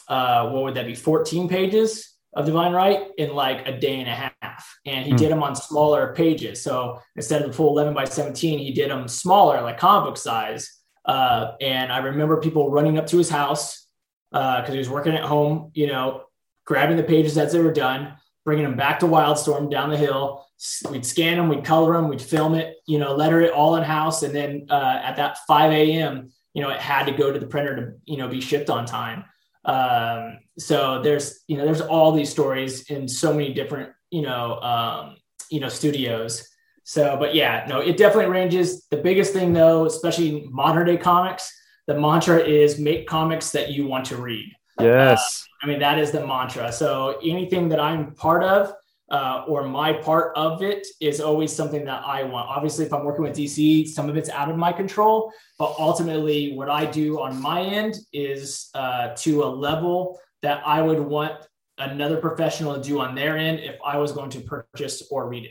uh 0.08 0.48
what 0.50 0.64
would 0.64 0.74
that 0.74 0.86
be 0.86 0.94
14 0.94 1.48
pages 1.48 2.12
of 2.34 2.46
divine 2.46 2.72
right 2.72 3.08
in 3.18 3.34
like 3.34 3.66
a 3.68 3.78
day 3.78 4.00
and 4.00 4.08
a 4.08 4.32
half. 4.40 4.78
And 4.86 5.04
he 5.04 5.12
mm. 5.12 5.18
did 5.18 5.30
them 5.30 5.42
on 5.42 5.54
smaller 5.54 6.14
pages. 6.14 6.62
So 6.62 7.00
instead 7.14 7.42
of 7.42 7.48
the 7.48 7.52
full 7.52 7.70
11 7.70 7.94
by 7.94 8.04
17 8.04 8.58
he 8.58 8.72
did 8.72 8.90
them 8.90 9.08
smaller 9.08 9.60
like 9.60 9.78
comic 9.78 10.08
book 10.08 10.16
size. 10.16 10.78
Uh, 11.04 11.52
and 11.60 11.90
i 11.92 11.98
remember 11.98 12.36
people 12.40 12.70
running 12.70 12.96
up 12.96 13.08
to 13.08 13.18
his 13.18 13.28
house 13.28 13.88
because 14.30 14.68
uh, 14.68 14.72
he 14.72 14.78
was 14.78 14.88
working 14.88 15.12
at 15.14 15.24
home 15.24 15.72
you 15.74 15.88
know 15.88 16.22
grabbing 16.64 16.96
the 16.96 17.02
pages 17.02 17.36
as 17.36 17.52
they 17.52 17.58
were 17.58 17.72
done 17.72 18.14
bringing 18.44 18.64
them 18.64 18.76
back 18.76 19.00
to 19.00 19.06
wildstorm 19.06 19.68
down 19.68 19.90
the 19.90 19.96
hill 19.96 20.46
we'd 20.90 21.06
scan 21.06 21.36
them, 21.36 21.48
we'd 21.48 21.64
color 21.64 21.94
them, 21.94 22.08
we'd 22.08 22.22
film 22.22 22.54
it, 22.54 22.76
you 22.86 22.98
know, 22.98 23.14
letter 23.14 23.40
it 23.40 23.52
all 23.52 23.76
in 23.76 23.82
house. 23.82 24.22
And 24.22 24.34
then 24.34 24.66
uh, 24.70 25.00
at 25.02 25.16
that 25.16 25.38
5 25.46 25.72
a.m., 25.72 26.30
you 26.54 26.62
know, 26.62 26.70
it 26.70 26.80
had 26.80 27.06
to 27.06 27.12
go 27.12 27.32
to 27.32 27.38
the 27.38 27.46
printer 27.46 27.76
to, 27.76 27.92
you 28.04 28.18
know, 28.18 28.28
be 28.28 28.40
shipped 28.40 28.70
on 28.70 28.84
time. 28.84 29.24
Um, 29.64 30.38
so 30.58 31.00
there's 31.02 31.44
you 31.46 31.56
know 31.56 31.64
there's 31.64 31.80
all 31.80 32.12
these 32.12 32.30
stories 32.30 32.90
in 32.90 33.08
so 33.08 33.32
many 33.32 33.52
different 33.52 33.90
you 34.10 34.22
know 34.22 34.60
um, 34.60 35.16
you 35.50 35.60
know 35.60 35.68
studios. 35.68 36.48
So, 36.84 37.16
but 37.16 37.34
yeah, 37.34 37.64
no, 37.68 37.78
it 37.78 37.96
definitely 37.96 38.30
ranges. 38.30 38.86
The 38.90 38.96
biggest 38.96 39.32
thing 39.32 39.52
though, 39.52 39.86
especially 39.86 40.48
modern 40.50 40.86
day 40.86 40.96
comics, 40.96 41.52
the 41.86 41.94
mantra 41.94 42.38
is 42.38 42.78
make 42.78 43.06
comics 43.06 43.50
that 43.52 43.70
you 43.70 43.86
want 43.86 44.06
to 44.06 44.16
read. 44.16 44.52
Yes. 44.80 45.46
Uh, 45.46 45.64
I 45.64 45.68
mean, 45.68 45.78
that 45.78 45.98
is 45.98 46.10
the 46.10 46.26
mantra. 46.26 46.72
So 46.72 47.20
anything 47.22 47.68
that 47.68 47.78
I'm 47.78 48.14
part 48.14 48.42
of 48.42 48.72
uh, 49.12 49.44
or 49.46 49.68
my 49.68 49.92
part 49.92 50.32
of 50.36 50.62
it 50.62 50.86
is 51.00 51.20
always 51.20 51.52
something 51.52 51.84
that 51.84 52.02
I 52.04 52.22
want. 52.22 52.48
Obviously, 52.48 52.86
if 52.86 52.92
I'm 52.94 53.04
working 53.04 53.22
with 53.22 53.36
DC, 53.36 53.86
some 53.88 54.08
of 54.08 54.16
it's 54.16 54.30
out 54.30 54.50
of 54.50 54.56
my 54.56 54.72
control, 54.72 55.30
but 55.58 55.74
ultimately, 55.78 56.54
what 56.54 56.70
I 56.70 56.86
do 56.86 57.20
on 57.20 57.40
my 57.40 57.60
end 57.60 57.94
is 58.12 58.70
uh, 58.74 59.14
to 59.16 59.44
a 59.44 59.46
level 59.46 60.18
that 60.40 60.62
I 60.66 60.80
would 60.80 60.98
want 60.98 61.34
another 61.76 62.16
professional 62.16 62.74
to 62.74 62.80
do 62.80 63.00
on 63.00 63.14
their 63.14 63.36
end 63.36 63.60
if 63.60 63.76
I 63.84 63.98
was 63.98 64.12
going 64.12 64.30
to 64.30 64.40
purchase 64.40 65.06
or 65.10 65.28
read 65.28 65.46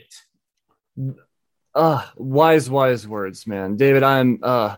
it. 0.96 1.14
Uh, 1.74 2.04
wise, 2.16 2.68
wise 2.68 3.06
words, 3.06 3.46
man. 3.46 3.76
David, 3.76 4.02
I'm 4.02 4.40
uh 4.42 4.76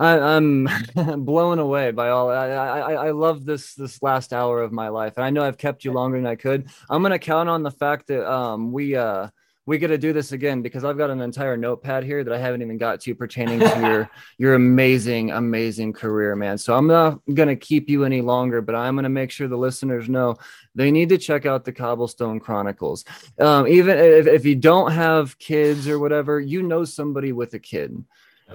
I, 0.00 0.36
am 0.36 0.66
blown 1.24 1.58
away 1.58 1.90
by 1.90 2.08
all. 2.08 2.30
I, 2.30 2.48
I 2.48 2.92
I 2.92 3.10
love 3.10 3.44
this 3.44 3.74
this 3.74 4.02
last 4.02 4.32
hour 4.32 4.62
of 4.62 4.72
my 4.72 4.88
life, 4.88 5.14
and 5.16 5.24
I 5.24 5.30
know 5.30 5.44
I've 5.44 5.58
kept 5.58 5.84
you 5.84 5.92
longer 5.92 6.16
than 6.16 6.26
I 6.26 6.36
could. 6.36 6.70
I'm 6.88 7.02
gonna 7.02 7.18
count 7.18 7.50
on 7.50 7.62
the 7.62 7.70
fact 7.70 8.06
that 8.06 8.30
um 8.30 8.72
we 8.72 8.96
uh 8.96 9.28
we 9.66 9.76
get 9.76 9.88
to 9.88 9.98
do 9.98 10.14
this 10.14 10.32
again 10.32 10.62
because 10.62 10.84
I've 10.84 10.96
got 10.96 11.10
an 11.10 11.20
entire 11.20 11.56
notepad 11.56 12.02
here 12.02 12.24
that 12.24 12.32
I 12.32 12.38
haven't 12.38 12.62
even 12.62 12.78
got 12.78 13.02
to 13.02 13.14
pertaining 13.14 13.60
to 13.60 13.80
your 13.80 14.10
your 14.38 14.54
amazing 14.54 15.32
amazing 15.32 15.92
career, 15.92 16.34
man. 16.34 16.56
So 16.56 16.74
I'm 16.74 16.86
not 16.86 17.20
gonna 17.34 17.54
keep 17.54 17.90
you 17.90 18.04
any 18.04 18.22
longer, 18.22 18.62
but 18.62 18.74
I'm 18.74 18.96
gonna 18.96 19.10
make 19.10 19.30
sure 19.30 19.48
the 19.48 19.58
listeners 19.58 20.08
know 20.08 20.36
they 20.74 20.90
need 20.90 21.10
to 21.10 21.18
check 21.18 21.44
out 21.44 21.66
the 21.66 21.72
Cobblestone 21.72 22.40
Chronicles. 22.40 23.04
Um, 23.38 23.68
even 23.68 23.98
if, 23.98 24.26
if 24.26 24.46
you 24.46 24.56
don't 24.56 24.92
have 24.92 25.38
kids 25.38 25.86
or 25.86 25.98
whatever, 25.98 26.40
you 26.40 26.62
know 26.62 26.86
somebody 26.86 27.32
with 27.32 27.52
a 27.52 27.58
kid 27.58 28.02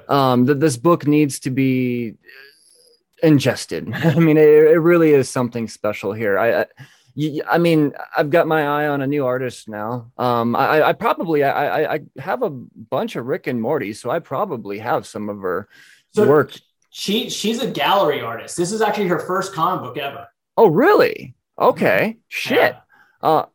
um, 0.08 0.46
that 0.46 0.60
this 0.60 0.78
book 0.78 1.08
needs 1.08 1.40
to 1.42 1.50
be 1.50 2.16
ingested. 3.22 3.92
I 3.94 4.16
mean, 4.16 4.38
it, 4.38 4.48
it 4.48 4.80
really 4.80 5.12
is 5.12 5.30
something 5.30 5.68
special 5.68 6.14
here. 6.14 6.38
I, 6.38 6.62
I 6.62 6.66
I 7.50 7.60
mean, 7.60 7.94
I've 8.16 8.30
got 8.30 8.46
my 8.46 8.64
eye 8.68 8.88
on 8.88 9.02
a 9.02 9.08
new 9.08 9.26
artist 9.26 9.70
now. 9.70 10.12
Um, 10.18 10.54
I, 10.54 10.90
I 10.90 10.94
probably 10.94 11.46
I, 11.46 11.96
I 11.96 12.00
have 12.20 12.44
a 12.44 12.50
bunch 12.50 13.16
of 13.16 13.26
Rick 13.26 13.48
and 13.48 13.62
Morty, 13.62 13.94
so 13.94 14.10
I 14.10 14.20
probably 14.20 14.80
have 14.80 15.08
some 15.08 15.30
of 15.30 15.40
her 15.40 15.70
so 16.14 16.28
work. 16.28 16.52
She 16.90 17.30
she's 17.30 17.62
a 17.62 17.72
gallery 17.72 18.22
artist. 18.22 18.58
This 18.58 18.74
is 18.74 18.82
actually 18.82 19.08
her 19.08 19.20
first 19.20 19.54
comic 19.54 19.84
book 19.84 19.98
ever. 19.98 20.28
Oh, 20.58 20.68
really? 20.68 21.36
Okay. 21.58 22.18
Shit. 22.28 22.58
Yeah. 22.58 22.80
Uh, 23.22 23.46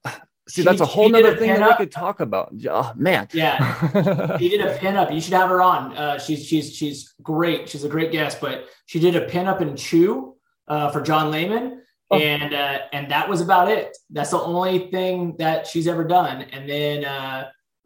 See, 0.51 0.62
she, 0.62 0.64
that's 0.64 0.81
a 0.81 0.86
whole 0.86 1.09
nother 1.09 1.36
thing 1.36 1.48
that 1.48 1.68
we 1.68 1.74
could 1.77 1.93
talk 1.93 2.20
about. 2.20 2.52
Oh 2.68 2.93
man. 2.97 3.28
Yeah. 3.32 4.36
she 4.39 4.48
did 4.48 4.60
a 4.60 4.77
pinup. 4.78 5.14
You 5.14 5.20
should 5.20 5.35
have 5.35 5.48
her 5.48 5.62
on. 5.62 5.97
Uh, 5.97 6.18
she's 6.18 6.44
she's 6.44 6.74
she's 6.74 7.14
great. 7.22 7.68
She's 7.68 7.85
a 7.85 7.89
great 7.89 8.12
guest, 8.12 8.40
but 8.40 8.66
she 8.86 8.98
did 8.98 9.16
a 9.16 9.27
pinup 9.27 9.60
and 9.60 9.78
Chew 9.78 10.36
uh, 10.68 10.90
for 10.90 11.01
John 11.01 11.31
Layman. 11.31 11.82
Oh. 12.10 12.18
And 12.18 12.52
uh, 12.52 12.81
and 12.93 13.10
that 13.10 13.28
was 13.28 13.40
about 13.40 13.70
it. 13.70 13.97
That's 14.10 14.31
the 14.31 14.40
only 14.40 14.90
thing 14.90 15.36
that 15.39 15.66
she's 15.66 15.86
ever 15.86 16.05
done. 16.05 16.43
And 16.52 16.68
then 16.68 17.05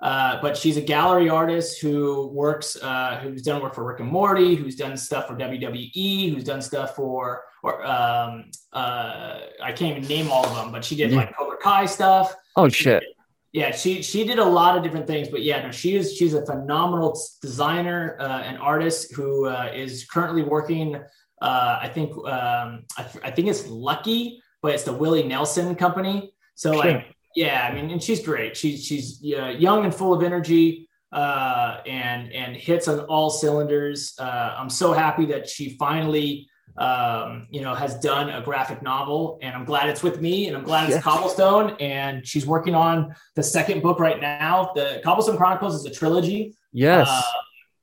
uh, 0.01 0.41
but 0.43 0.57
she's 0.57 0.77
a 0.77 0.81
gallery 0.81 1.29
artist 1.29 1.81
who 1.81 2.29
works, 2.29 2.77
uh, 2.83 3.21
who's 3.23 3.43
done 3.43 3.63
work 3.63 3.75
for 3.75 3.85
Rick 3.85 4.01
and 4.01 4.09
Morty, 4.09 4.55
who's 4.55 4.77
done 4.77 4.97
stuff 4.97 5.29
for 5.29 5.37
WWE, 5.37 6.35
who's 6.35 6.45
done 6.45 6.61
stuff 6.61 6.97
for, 6.97 7.43
or 7.63 7.85
um, 7.87 8.51
uh, 8.73 9.41
I 9.63 9.73
can't 9.73 9.97
even 9.97 10.09
name 10.09 10.31
all 10.31 10.45
of 10.45 10.55
them, 10.55 10.73
but 10.73 10.85
she 10.85 10.97
did 10.97 11.11
yeah. 11.11 11.19
like 11.19 11.37
Cobra 11.37 11.57
Kai 11.57 11.87
stuff. 11.87 12.35
Oh 12.57 12.69
shit. 12.69 13.05
Yeah, 13.53 13.71
she 13.71 14.03
she 14.03 14.25
did 14.25 14.41
a 14.41 14.45
lot 14.45 14.77
of 14.77 14.83
different 14.83 15.07
things, 15.07 15.29
but 15.29 15.43
yeah, 15.43 15.63
no, 15.63 15.71
she 15.71 15.95
is 15.95 16.17
she's 16.17 16.35
a 16.35 16.45
phenomenal 16.45 17.17
designer 17.41 18.17
uh, 18.19 18.41
and 18.41 18.59
artist 18.59 19.15
who 19.15 19.47
uh, 19.47 19.71
is 19.73 20.05
currently 20.07 20.43
working. 20.43 20.97
Uh, 21.41 21.79
I 21.81 21.89
think 21.89 22.11
um, 22.17 22.85
I, 22.99 23.07
I, 23.23 23.31
think 23.31 23.47
it's 23.47 23.69
Lucky, 23.69 24.43
but 24.61 24.75
it's 24.75 24.83
the 24.83 24.93
Willie 24.93 25.23
Nelson 25.23 25.77
company. 25.77 26.33
So 26.57 26.73
sure. 26.73 26.85
like, 26.85 27.14
yeah, 27.35 27.69
I 27.71 27.75
mean, 27.75 27.91
and 27.91 28.03
she's 28.03 28.25
great. 28.25 28.57
She's 28.57 28.85
she's 28.85 29.21
young 29.23 29.85
and 29.85 29.95
full 29.95 30.15
of 30.15 30.23
energy. 30.23 30.89
Uh, 31.13 31.81
and 31.87 32.33
and 32.33 32.57
hits 32.57 32.89
on 32.89 32.99
all 33.03 33.31
cylinders. 33.31 34.15
Uh, 34.19 34.57
I'm 34.59 34.69
so 34.69 34.93
happy 34.93 35.27
that 35.27 35.49
she 35.49 35.77
finally 35.77 36.49
um, 36.77 37.47
you 37.51 37.61
know, 37.61 37.75
has 37.75 37.99
done 38.01 38.31
a 38.31 38.43
graphic 38.43 38.83
novel, 38.83 39.39
and 39.43 39.55
I'm 39.55 39.65
glad 39.65 39.89
it's 39.89 40.03
with 40.03 40.21
me, 40.21 40.49
and 40.49 40.57
I'm 40.57 40.65
glad 40.65 40.91
it's 40.91 41.03
Cobblestone, 41.05 41.77
and 41.79 42.27
she's 42.27 42.47
working 42.47 42.75
on 42.75 43.15
the 43.37 43.43
second 43.43 43.83
book 43.83 44.01
right 44.01 44.21
now. 44.21 44.73
The 44.75 45.01
Cobblestone 45.05 45.37
Chronicles 45.37 45.75
is 45.77 45.85
a 45.85 45.91
trilogy. 45.91 46.57
Yes. 46.73 47.09
Uh, 47.09 47.23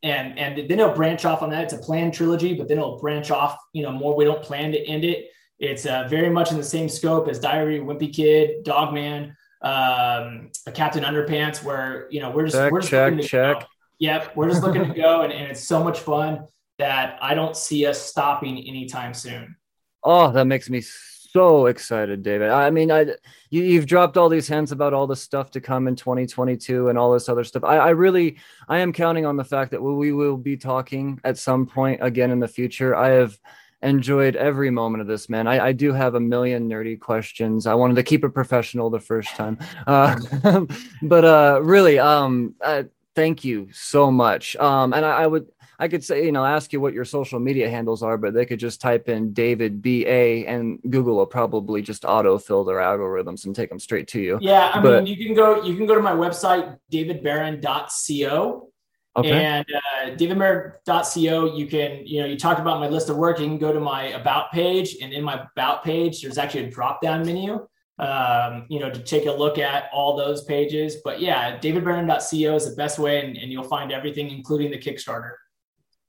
and 0.03 0.37
and 0.37 0.57
then 0.57 0.79
it'll 0.79 0.93
branch 0.93 1.25
off 1.25 1.41
on 1.41 1.51
that. 1.51 1.63
It's 1.63 1.73
a 1.73 1.77
planned 1.77 2.13
trilogy, 2.13 2.53
but 2.53 2.67
then 2.67 2.79
it'll 2.79 2.99
branch 2.99 3.31
off. 3.31 3.57
You 3.71 3.83
know, 3.83 3.91
more. 3.91 4.15
We 4.15 4.25
don't 4.25 4.41
plan 4.41 4.71
to 4.71 4.85
end 4.85 5.05
it. 5.05 5.29
It's 5.59 5.85
uh, 5.85 6.07
very 6.09 6.29
much 6.29 6.51
in 6.51 6.57
the 6.57 6.63
same 6.63 6.89
scope 6.89 7.27
as 7.29 7.39
Diary 7.39 7.77
of 7.77 7.85
Wimpy 7.85 8.13
Kid, 8.13 8.63
Dogman, 8.63 9.37
um, 9.61 10.51
a 10.65 10.71
Captain 10.73 11.03
Underpants, 11.03 11.63
where 11.63 12.07
you 12.09 12.19
know 12.19 12.31
we're 12.31 12.45
just 12.45 12.55
check, 12.55 12.71
we're 12.71 12.81
just 12.81 12.91
check, 12.91 13.21
check. 13.21 13.59
Go. 13.59 13.65
Yep, 13.99 14.35
we're 14.35 14.49
just 14.49 14.63
looking 14.63 14.87
to 14.87 14.93
go, 14.93 15.21
and, 15.21 15.31
and 15.31 15.51
it's 15.51 15.63
so 15.63 15.83
much 15.83 15.99
fun 15.99 16.45
that 16.79 17.19
I 17.21 17.35
don't 17.35 17.55
see 17.55 17.85
us 17.85 18.01
stopping 18.01 18.57
anytime 18.57 19.13
soon. 19.13 19.55
Oh, 20.03 20.31
that 20.31 20.45
makes 20.45 20.69
me 20.69 20.81
so 20.81 21.67
excited, 21.67 22.23
David. 22.23 22.49
I 22.49 22.71
mean, 22.71 22.91
I 22.91 23.05
you, 23.49 23.75
have 23.75 23.85
dropped 23.85 24.17
all 24.17 24.29
these 24.29 24.47
hints 24.47 24.71
about 24.71 24.93
all 24.93 25.07
the 25.07 25.15
stuff 25.15 25.51
to 25.51 25.61
come 25.61 25.87
in 25.87 25.95
2022 25.95 26.89
and 26.89 26.97
all 26.97 27.13
this 27.13 27.29
other 27.29 27.43
stuff. 27.43 27.63
I, 27.63 27.77
I 27.77 27.89
really, 27.89 28.37
I 28.67 28.79
am 28.79 28.91
counting 28.91 29.25
on 29.25 29.37
the 29.37 29.43
fact 29.43 29.71
that 29.71 29.81
we 29.81 30.11
will 30.11 30.37
be 30.37 30.57
talking 30.57 31.19
at 31.23 31.37
some 31.37 31.65
point 31.65 31.99
again 32.03 32.31
in 32.31 32.39
the 32.39 32.47
future. 32.47 32.95
I 32.95 33.09
have 33.09 33.37
enjoyed 33.83 34.35
every 34.35 34.69
moment 34.69 35.01
of 35.01 35.07
this, 35.07 35.29
man. 35.29 35.47
I, 35.47 35.67
I 35.67 35.71
do 35.71 35.93
have 35.93 36.15
a 36.15 36.19
million 36.19 36.69
nerdy 36.69 36.99
questions. 36.99 37.67
I 37.67 37.73
wanted 37.73 37.95
to 37.95 38.03
keep 38.03 38.23
it 38.23 38.29
professional 38.29 38.89
the 38.89 38.99
first 38.99 39.29
time, 39.35 39.57
uh, 39.87 40.19
but 41.01 41.25
uh, 41.25 41.59
really, 41.63 41.99
um, 41.99 42.55
uh, 42.63 42.83
thank 43.15 43.43
you 43.43 43.69
so 43.71 44.11
much. 44.11 44.55
Um, 44.57 44.93
and 44.93 45.05
I, 45.05 45.23
I 45.23 45.27
would 45.27 45.47
I 45.81 45.87
could 45.87 46.03
say, 46.03 46.23
you 46.23 46.31
know, 46.31 46.45
ask 46.45 46.71
you 46.73 46.79
what 46.79 46.93
your 46.93 47.05
social 47.05 47.39
media 47.39 47.67
handles 47.67 48.03
are, 48.03 48.15
but 48.15 48.35
they 48.35 48.45
could 48.45 48.59
just 48.59 48.79
type 48.81 49.09
in 49.09 49.33
David 49.33 49.81
BA 49.81 50.47
and 50.47 50.77
Google 50.87 51.15
will 51.15 51.25
probably 51.25 51.81
just 51.81 52.03
autofill 52.03 52.63
their 52.67 52.75
algorithms 52.75 53.45
and 53.47 53.55
take 53.55 53.69
them 53.69 53.79
straight 53.79 54.07
to 54.09 54.21
you. 54.21 54.37
Yeah. 54.41 54.69
I 54.75 54.79
but, 54.79 55.03
mean, 55.03 55.07
you 55.07 55.25
can 55.25 55.33
go, 55.33 55.63
you 55.63 55.75
can 55.75 55.87
go 55.87 55.95
to 55.95 56.01
my 56.01 56.11
website, 56.11 56.77
davidbaron.co. 56.91 58.70
Okay. 59.17 59.43
And 59.43 59.65
uh, 59.75 60.15
davidbaron.co, 60.15 61.55
you 61.55 61.67
can, 61.67 62.05
you 62.07 62.21
know, 62.21 62.27
you 62.27 62.37
talked 62.37 62.61
about 62.61 62.79
my 62.79 62.87
list 62.87 63.09
of 63.09 63.17
work. 63.17 63.39
You 63.39 63.47
can 63.47 63.57
go 63.57 63.73
to 63.73 63.79
my 63.79 64.03
about 64.09 64.51
page, 64.51 64.97
and 65.01 65.11
in 65.11 65.23
my 65.23 65.45
about 65.51 65.83
page, 65.83 66.21
there's 66.21 66.37
actually 66.37 66.65
a 66.65 66.71
drop 66.71 67.01
down 67.01 67.25
menu 67.25 67.67
um, 68.01 68.65
you 68.67 68.79
know, 68.79 68.89
to 68.89 68.99
take 68.99 69.27
a 69.27 69.31
look 69.31 69.59
at 69.59 69.85
all 69.93 70.17
those 70.17 70.43
pages. 70.43 70.97
But 71.03 71.21
yeah, 71.21 71.59
davidbaron.co 71.59 72.55
is 72.55 72.69
the 72.69 72.75
best 72.75 72.97
way, 72.97 73.23
and, 73.23 73.37
and, 73.37 73.51
you'll 73.51 73.63
find 73.63 73.91
everything, 73.91 74.31
including 74.31 74.71
the 74.71 74.79
Kickstarter. 74.79 75.33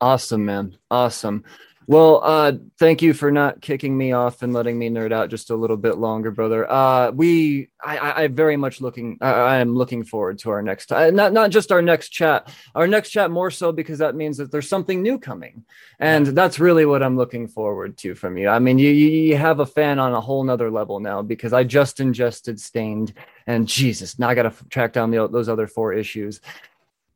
Awesome, 0.01 0.45
man. 0.45 0.77
Awesome. 0.91 1.45
Well, 1.87 2.21
uh, 2.23 2.53
thank 2.79 3.03
you 3.03 3.13
for 3.13 3.33
not 3.33 3.61
kicking 3.61 3.97
me 3.97 4.13
off 4.13 4.43
and 4.43 4.53
letting 4.53 4.79
me 4.79 4.89
nerd 4.89 5.13
out 5.13 5.31
just 5.31 5.51
a 5.51 5.57
little 5.57 5.77
bit 5.77 5.99
longer, 5.99 6.31
brother. 6.31 6.71
Uh, 6.71 7.11
we, 7.11 7.69
I, 7.83 8.25
I 8.25 8.27
very 8.29 8.57
much 8.57 8.81
looking, 8.81 9.19
I, 9.21 9.33
I 9.33 9.57
am 9.57 9.75
looking 9.75 10.05
forward 10.05 10.39
to 10.41 10.51
our 10.51 10.63
next, 10.63 10.93
uh, 10.93 11.11
not 11.11 11.33
not 11.33 11.51
just 11.51 11.73
our 11.73 11.83
next 11.83 12.11
chat, 12.11 12.53
our 12.75 12.87
next 12.87 13.11
chat 13.11 13.31
more 13.31 13.51
so 13.51 13.73
because 13.73 13.99
that 13.99 14.15
means 14.15 14.37
that 14.37 14.53
there's 14.53 14.69
something 14.69 15.03
new 15.03 15.19
coming, 15.19 15.65
and 15.99 16.27
that's 16.29 16.61
really 16.61 16.87
what 16.87 17.03
I'm 17.03 17.17
looking 17.17 17.49
forward 17.49 17.99
to 17.99 18.15
from 18.15 18.37
you. 18.39 18.49
I 18.49 18.59
mean, 18.61 18.79
you 18.79 18.91
you 18.91 19.37
have 19.37 19.61
a 19.61 19.67
fan 19.67 19.99
on 19.99 20.13
a 20.13 20.21
whole 20.21 20.45
nother 20.45 20.71
level 20.71 21.01
now 21.01 21.23
because 21.23 21.53
I 21.53 21.65
just 21.65 21.99
ingested 21.99 22.61
Stained, 22.61 23.13
and 23.47 23.67
Jesus, 23.67 24.19
now 24.19 24.29
I 24.29 24.35
got 24.35 24.45
to 24.45 24.69
track 24.69 24.93
down 24.93 25.11
the, 25.11 25.29
those 25.29 25.49
other 25.49 25.67
four 25.67 25.93
issues. 25.93 26.41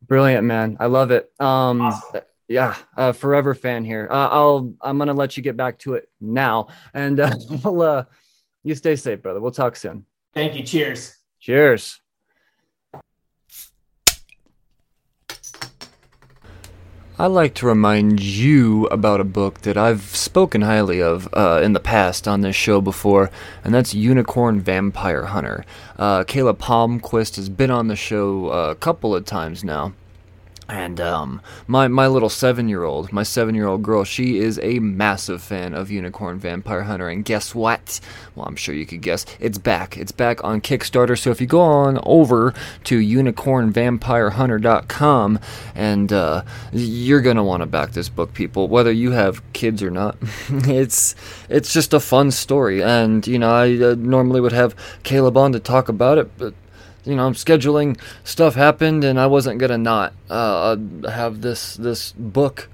Brilliant, 0.07 0.45
man. 0.45 0.77
I 0.81 0.87
love 0.87 1.13
it. 1.13 1.31
Um. 1.39 1.83
Awesome 1.83 2.23
yeah, 2.49 2.77
uh, 2.97 3.13
forever 3.13 3.55
fan 3.55 3.85
here. 3.85 4.09
Uh, 4.11 4.29
I'll 4.29 4.73
I'm 4.81 4.99
gonna 4.99 5.15
let 5.15 5.37
you 5.37 5.43
get 5.43 5.57
back 5.57 5.79
to 5.81 5.95
it 5.95 6.09
now, 6.21 6.69
and 6.95 7.21
uh, 7.21 7.35
will 7.65 7.83
uh, 7.83 8.05
you 8.63 8.75
stay 8.75 8.97
safe, 8.97 9.23
brother. 9.23 9.41
We'll 9.41 9.53
talk 9.53 9.77
soon. 9.77 10.05
Thank 10.35 10.55
you. 10.55 10.63
Cheers. 10.63 11.17
Cheers. 11.41 12.01
I'd 17.19 17.29
like 17.29 17.55
to 17.55 17.67
remind 17.67 18.21
you 18.21 18.85
about 18.89 19.23
a 19.23 19.25
book 19.25 19.63
that 19.63 19.79
I've 19.79 20.03
spoken 20.03 20.61
highly 20.61 21.01
of 21.01 21.31
uh, 21.33 21.63
in 21.65 21.73
the 21.73 21.81
past 21.81 22.29
on 22.29 22.43
this 22.43 22.55
show 22.55 22.83
before, 22.83 23.31
and 23.65 23.73
that's 23.73 23.95
Unicorn 23.95 24.61
Vampire 24.61 25.25
Hunter. 25.25 25.65
Uh, 25.99 26.25
Caleb 26.25 26.59
Palmquist 26.59 27.37
has 27.37 27.49
been 27.49 27.71
on 27.71 27.89
the 27.89 27.97
show 27.97 28.51
uh, 28.51 28.71
a 28.71 28.75
couple 28.75 29.17
of 29.17 29.25
times 29.25 29.65
now. 29.65 29.95
And 30.69 31.01
um, 31.01 31.41
my 31.69 31.87
my 31.87 32.09
little 32.09 32.29
seven 32.29 32.69
year 32.69 32.83
old, 32.83 33.13
my 33.13 33.23
seven 33.23 33.55
year 33.55 33.69
old 33.69 33.85
girl, 33.85 34.03
she 34.03 34.39
is 34.39 34.59
a 34.63 34.81
massive 34.81 35.41
fan 35.41 35.75
of 35.75 35.93
Unicorn 35.93 36.41
Vampire 36.41 36.83
Hunter. 36.83 37.09
And 37.09 37.25
guess 37.25 37.55
what? 37.55 38.01
Well, 38.35 38.47
I'm 38.47 38.57
sure 38.57 38.75
you 38.75 38.85
could 38.85 39.01
guess. 39.01 39.25
It's 39.39 39.59
back. 39.59 39.97
It's 39.97 40.11
back 40.11 40.43
on 40.43 40.61
Kickstarter. 40.61 41.17
So 41.17 41.31
if 41.31 41.41
you 41.41 41.47
go 41.47 41.61
on 41.61 42.01
over 42.03 42.53
to 42.85 42.99
unicornvampirehunter.com, 42.99 45.39
and 45.75 46.13
uh, 46.13 46.43
you're 46.73 47.21
gonna 47.21 47.45
want 47.45 47.61
to 47.61 47.67
back 47.67 47.93
this 47.93 48.09
book, 48.09 48.35
people, 48.35 48.67
whether 48.67 48.91
you 48.91 49.13
have 49.13 49.41
kids 49.53 49.85
or 49.85 49.91
not. 49.91 50.17
it's 50.49 51.15
it's 51.49 51.73
just 51.73 51.95
a 51.95 52.01
fun 52.01 52.33
story, 52.33 52.83
and 52.83 53.25
you 53.27 53.39
know 53.39 53.51
I 53.51 53.77
uh, 53.77 53.95
normally 53.97 54.41
would 54.41 54.53
have 54.53 54.75
Caleb 55.05 55.37
on 55.37 55.53
to 55.53 55.61
talk 55.61 55.89
about 55.89 56.19
it, 56.19 56.37
but 56.37 56.55
you 57.07 57.15
know, 57.15 57.27
I'm 57.27 57.35
scheduling 57.35 57.99
stuff 58.25 58.55
happened, 58.55 59.05
and 59.05 59.19
I 59.19 59.27
wasn't 59.27 59.59
gonna 59.59 59.79
not 59.79 60.13
uh, 60.29 60.77
have 61.09 61.41
this 61.41 61.77
this 61.77 62.13
book 62.13 62.69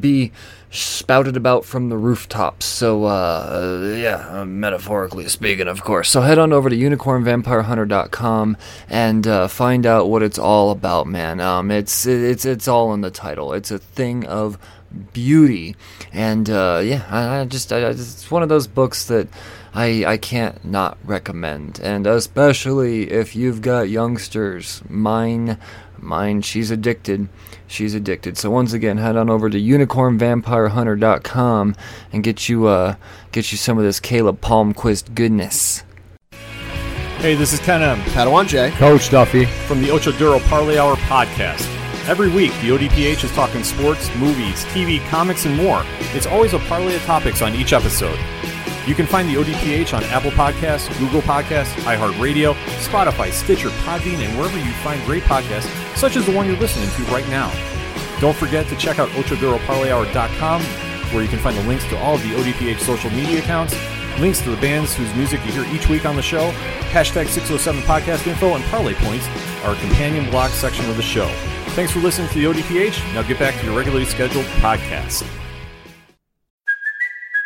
be 0.00 0.32
spouted 0.70 1.36
about 1.36 1.64
from 1.64 1.88
the 1.88 1.96
rooftops. 1.96 2.66
So 2.66 3.04
uh, 3.04 3.94
yeah, 3.96 4.44
metaphorically 4.44 5.28
speaking, 5.28 5.68
of 5.68 5.82
course. 5.82 6.10
So 6.10 6.20
head 6.20 6.38
on 6.38 6.52
over 6.52 6.68
to 6.68 6.76
unicornvampirehunter.com 6.76 8.56
and 8.88 9.26
uh, 9.26 9.48
find 9.48 9.86
out 9.86 10.08
what 10.08 10.22
it's 10.22 10.38
all 10.38 10.70
about, 10.70 11.06
man. 11.06 11.40
Um, 11.40 11.70
it's 11.70 12.06
it's 12.06 12.44
it's 12.44 12.68
all 12.68 12.92
in 12.92 13.00
the 13.00 13.10
title. 13.10 13.52
It's 13.52 13.70
a 13.70 13.78
thing 13.78 14.26
of 14.26 14.58
beauty, 15.12 15.76
and 16.12 16.48
uh, 16.50 16.80
yeah, 16.84 17.06
I, 17.10 17.40
I 17.40 17.44
just 17.44 17.72
I, 17.72 17.78
it's 17.78 18.30
one 18.30 18.42
of 18.42 18.48
those 18.48 18.66
books 18.66 19.06
that 19.06 19.28
I, 19.76 20.04
I 20.06 20.16
can't 20.16 20.64
not 20.64 20.96
recommend. 21.04 21.78
And 21.82 22.06
especially 22.06 23.10
if 23.10 23.36
you've 23.36 23.60
got 23.60 23.90
youngsters. 23.90 24.80
Mine, 24.88 25.58
mine, 25.98 26.40
she's 26.40 26.70
addicted. 26.70 27.28
She's 27.66 27.92
addicted. 27.92 28.38
So 28.38 28.50
once 28.50 28.72
again, 28.72 28.96
head 28.96 29.16
on 29.16 29.28
over 29.28 29.50
to 29.50 29.60
unicornvampirehunter.com 29.60 31.74
and 32.10 32.24
get 32.24 32.48
you 32.48 32.66
uh 32.66 32.94
get 33.32 33.52
you 33.52 33.58
some 33.58 33.76
of 33.76 33.84
this 33.84 34.00
Caleb 34.00 34.40
Palmquist 34.40 35.14
goodness. 35.14 35.84
Hey, 37.18 37.34
this 37.34 37.52
is 37.52 37.60
Ken 37.60 37.82
M. 37.82 38.00
Padawan 38.12 38.48
J. 38.48 38.70
Coach 38.72 39.10
Duffy. 39.10 39.44
From 39.44 39.82
the 39.82 39.90
Ocho 39.90 40.12
Duro 40.12 40.38
Parlay 40.38 40.78
Hour 40.78 40.96
podcast. 40.96 41.70
Every 42.08 42.30
week, 42.30 42.52
the 42.60 42.70
ODPH 42.70 43.24
is 43.24 43.32
talking 43.32 43.62
sports, 43.64 44.08
movies, 44.16 44.64
TV, 44.66 45.04
comics, 45.08 45.44
and 45.44 45.56
more. 45.56 45.82
It's 46.14 46.26
always 46.26 46.54
a 46.54 46.60
parlay 46.60 46.94
of 46.94 47.02
topics 47.02 47.42
on 47.42 47.54
each 47.54 47.74
episode. 47.74 48.18
You 48.86 48.94
can 48.94 49.06
find 49.06 49.28
the 49.28 49.34
ODPH 49.34 49.94
on 49.96 50.04
Apple 50.04 50.30
Podcasts, 50.30 50.96
Google 51.00 51.20
Podcasts, 51.20 51.74
iHeartRadio, 51.82 52.54
Spotify, 52.78 53.32
Stitcher, 53.32 53.68
Podbean, 53.68 54.24
and 54.24 54.38
wherever 54.38 54.56
you 54.56 54.70
find 54.74 55.04
great 55.04 55.24
podcasts, 55.24 55.68
such 55.96 56.14
as 56.14 56.24
the 56.24 56.32
one 56.32 56.46
you're 56.46 56.56
listening 56.56 56.88
to 56.90 57.12
right 57.12 57.28
now. 57.28 57.52
Don't 58.20 58.36
forget 58.36 58.68
to 58.68 58.76
check 58.76 59.00
out 59.00 59.08
OchoDuroParlayHour.com, 59.10 60.62
where 61.12 61.22
you 61.22 61.28
can 61.28 61.40
find 61.40 61.56
the 61.56 61.62
links 61.64 61.84
to 61.86 61.98
all 61.98 62.14
of 62.14 62.22
the 62.22 62.30
ODPH 62.30 62.78
social 62.78 63.10
media 63.10 63.40
accounts, 63.40 63.74
links 64.20 64.40
to 64.42 64.50
the 64.50 64.56
bands 64.58 64.94
whose 64.94 65.12
music 65.14 65.44
you 65.44 65.52
hear 65.52 65.74
each 65.74 65.88
week 65.88 66.06
on 66.06 66.14
the 66.14 66.22
show, 66.22 66.52
hashtag 66.92 67.26
607 67.26 67.82
podcast 67.82 68.26
info, 68.28 68.54
and 68.54 68.64
parlay 68.66 68.94
points, 68.94 69.26
our 69.64 69.74
companion 69.76 70.30
blog 70.30 70.50
section 70.52 70.88
of 70.88 70.96
the 70.96 71.02
show. 71.02 71.26
Thanks 71.70 71.90
for 71.90 71.98
listening 71.98 72.28
to 72.28 72.34
the 72.34 72.44
ODPH. 72.44 73.14
Now 73.14 73.22
get 73.22 73.38
back 73.40 73.58
to 73.58 73.66
your 73.66 73.76
regularly 73.76 74.06
scheduled 74.06 74.46
podcast. 74.62 75.28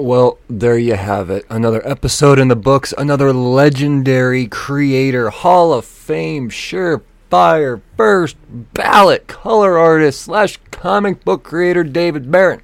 Well, 0.00 0.38
there 0.48 0.78
you 0.78 0.94
have 0.94 1.28
it. 1.28 1.44
Another 1.50 1.86
episode 1.86 2.38
in 2.38 2.48
the 2.48 2.56
books. 2.56 2.94
Another 2.96 3.34
legendary 3.34 4.46
creator, 4.46 5.28
Hall 5.28 5.74
of 5.74 5.84
Fame, 5.84 6.48
surefire, 6.48 7.82
first 7.98 8.36
ballot 8.48 9.26
color 9.26 9.76
artist 9.76 10.22
slash 10.22 10.58
comic 10.70 11.22
book 11.22 11.42
creator 11.42 11.84
David 11.84 12.30
Baron 12.30 12.62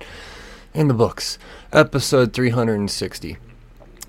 in 0.73 0.89
the 0.89 0.95
books. 0.95 1.39
Episode 1.75 2.33
360. 2.33 3.37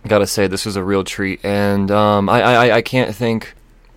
Gotta 0.07 0.25
say, 0.25 0.47
this 0.47 0.65
was 0.65 0.77
a 0.77 0.83
real 0.83 1.03
treat, 1.03 1.43
and 1.43 1.91
um, 1.91 2.29
I, 2.29 2.41
I 2.41 2.75
I 2.77 2.81
can't 2.81 3.13
thank 3.13 3.55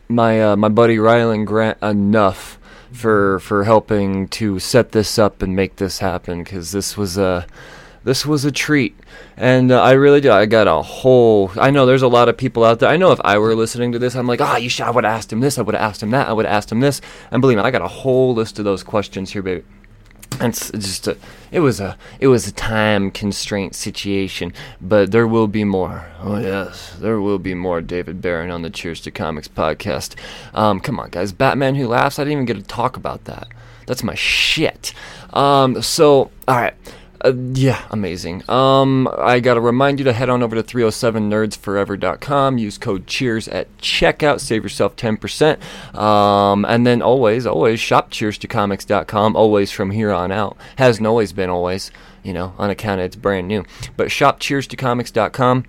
my 0.08 0.42
uh, 0.42 0.56
my 0.56 0.68
buddy 0.68 0.96
Rylend 0.96 1.46
Grant 1.46 1.80
enough 1.80 2.58
for 2.90 3.38
for 3.38 3.62
helping 3.62 4.26
to 4.28 4.58
set 4.58 4.90
this 4.90 5.20
up 5.20 5.40
and 5.40 5.54
make 5.54 5.76
this 5.76 6.00
happen 6.00 6.42
because 6.42 6.72
this 6.72 6.96
was 6.96 7.16
a 7.16 7.46
this 8.04 8.24
was 8.24 8.44
a 8.44 8.52
treat. 8.52 8.96
And 9.36 9.72
uh, 9.72 9.80
i 9.80 9.92
really 9.92 10.20
do 10.20 10.30
i 10.30 10.44
got 10.44 10.68
a 10.68 10.82
whole 10.82 11.50
i 11.56 11.70
know 11.70 11.86
there's 11.86 12.02
a 12.02 12.08
lot 12.08 12.28
of 12.28 12.36
people 12.36 12.62
out 12.62 12.78
there. 12.78 12.88
I 12.88 12.96
know 12.96 13.12
if 13.12 13.20
i 13.24 13.38
were 13.38 13.54
listening 13.54 13.92
to 13.92 13.98
this 13.98 14.14
i'm 14.14 14.26
like 14.26 14.40
ah 14.40 14.54
oh, 14.54 14.56
you 14.58 14.68
should 14.68 14.84
i 14.84 14.90
would 14.90 15.04
have 15.04 15.16
asked 15.16 15.32
him 15.32 15.40
this 15.40 15.58
i 15.58 15.62
would 15.62 15.74
have 15.74 15.82
asked 15.82 16.02
him 16.02 16.10
that 16.10 16.28
i 16.28 16.32
would 16.32 16.44
have 16.44 16.54
asked 16.54 16.70
him 16.70 16.80
this. 16.80 17.00
And 17.30 17.40
believe 17.40 17.56
me 17.56 17.62
i 17.62 17.70
got 17.70 17.82
a 17.82 17.88
whole 17.88 18.34
list 18.34 18.58
of 18.58 18.64
those 18.64 18.82
questions 18.82 19.32
here 19.32 19.42
baby. 19.42 19.64
And 20.38 20.54
it's 20.54 20.70
just 20.70 21.08
a, 21.08 21.18
it 21.50 21.60
was 21.60 21.80
a 21.80 21.96
it 22.18 22.28
was 22.28 22.46
a 22.46 22.52
time 22.52 23.10
constraint 23.10 23.74
situation 23.74 24.52
but 24.80 25.10
there 25.10 25.26
will 25.26 25.48
be 25.48 25.64
more. 25.64 26.06
Oh 26.22 26.38
yes 26.38 26.96
there 27.00 27.20
will 27.20 27.38
be 27.38 27.54
more 27.54 27.80
david 27.80 28.20
baron 28.20 28.50
on 28.50 28.62
the 28.62 28.70
cheers 28.70 29.00
to 29.02 29.10
comics 29.10 29.48
podcast. 29.48 30.16
Um, 30.54 30.80
come 30.80 31.00
on 31.00 31.10
guys. 31.10 31.32
Batman 31.32 31.74
who 31.74 31.88
laughs? 31.88 32.18
I 32.18 32.24
didn't 32.24 32.32
even 32.32 32.44
get 32.44 32.56
to 32.56 32.62
talk 32.62 32.96
about 32.96 33.24
that. 33.24 33.48
That's 33.86 34.04
my 34.04 34.14
shit. 34.14 34.92
Um, 35.32 35.80
so 35.82 36.30
all 36.46 36.56
right 36.56 36.74
uh, 37.22 37.32
yeah, 37.52 37.82
amazing. 37.90 38.48
Um, 38.48 39.08
I 39.18 39.40
gotta 39.40 39.60
remind 39.60 39.98
you 39.98 40.04
to 40.04 40.12
head 40.12 40.28
on 40.28 40.42
over 40.42 40.56
to 40.56 40.62
307nerdsforever.com. 40.62 42.58
Use 42.58 42.78
code 42.78 43.06
CHEERS 43.06 43.48
at 43.48 43.76
checkout. 43.78 44.40
Save 44.40 44.62
yourself 44.62 44.96
10%. 44.96 45.94
Um, 45.94 46.64
and 46.64 46.86
then 46.86 47.02
always, 47.02 47.46
always 47.46 47.78
shop 47.80 48.10
cheers2comics.com. 48.10 49.36
Always 49.36 49.70
from 49.70 49.90
here 49.90 50.10
on 50.12 50.32
out. 50.32 50.56
Hasn't 50.76 51.06
always 51.06 51.32
been 51.32 51.50
always, 51.50 51.90
you 52.22 52.32
know, 52.32 52.54
on 52.58 52.70
account 52.70 53.00
of 53.00 53.06
it's 53.06 53.16
brand 53.16 53.48
new. 53.48 53.64
But 53.96 54.10
shop 54.10 54.40
cheers2comics.com 54.40 55.64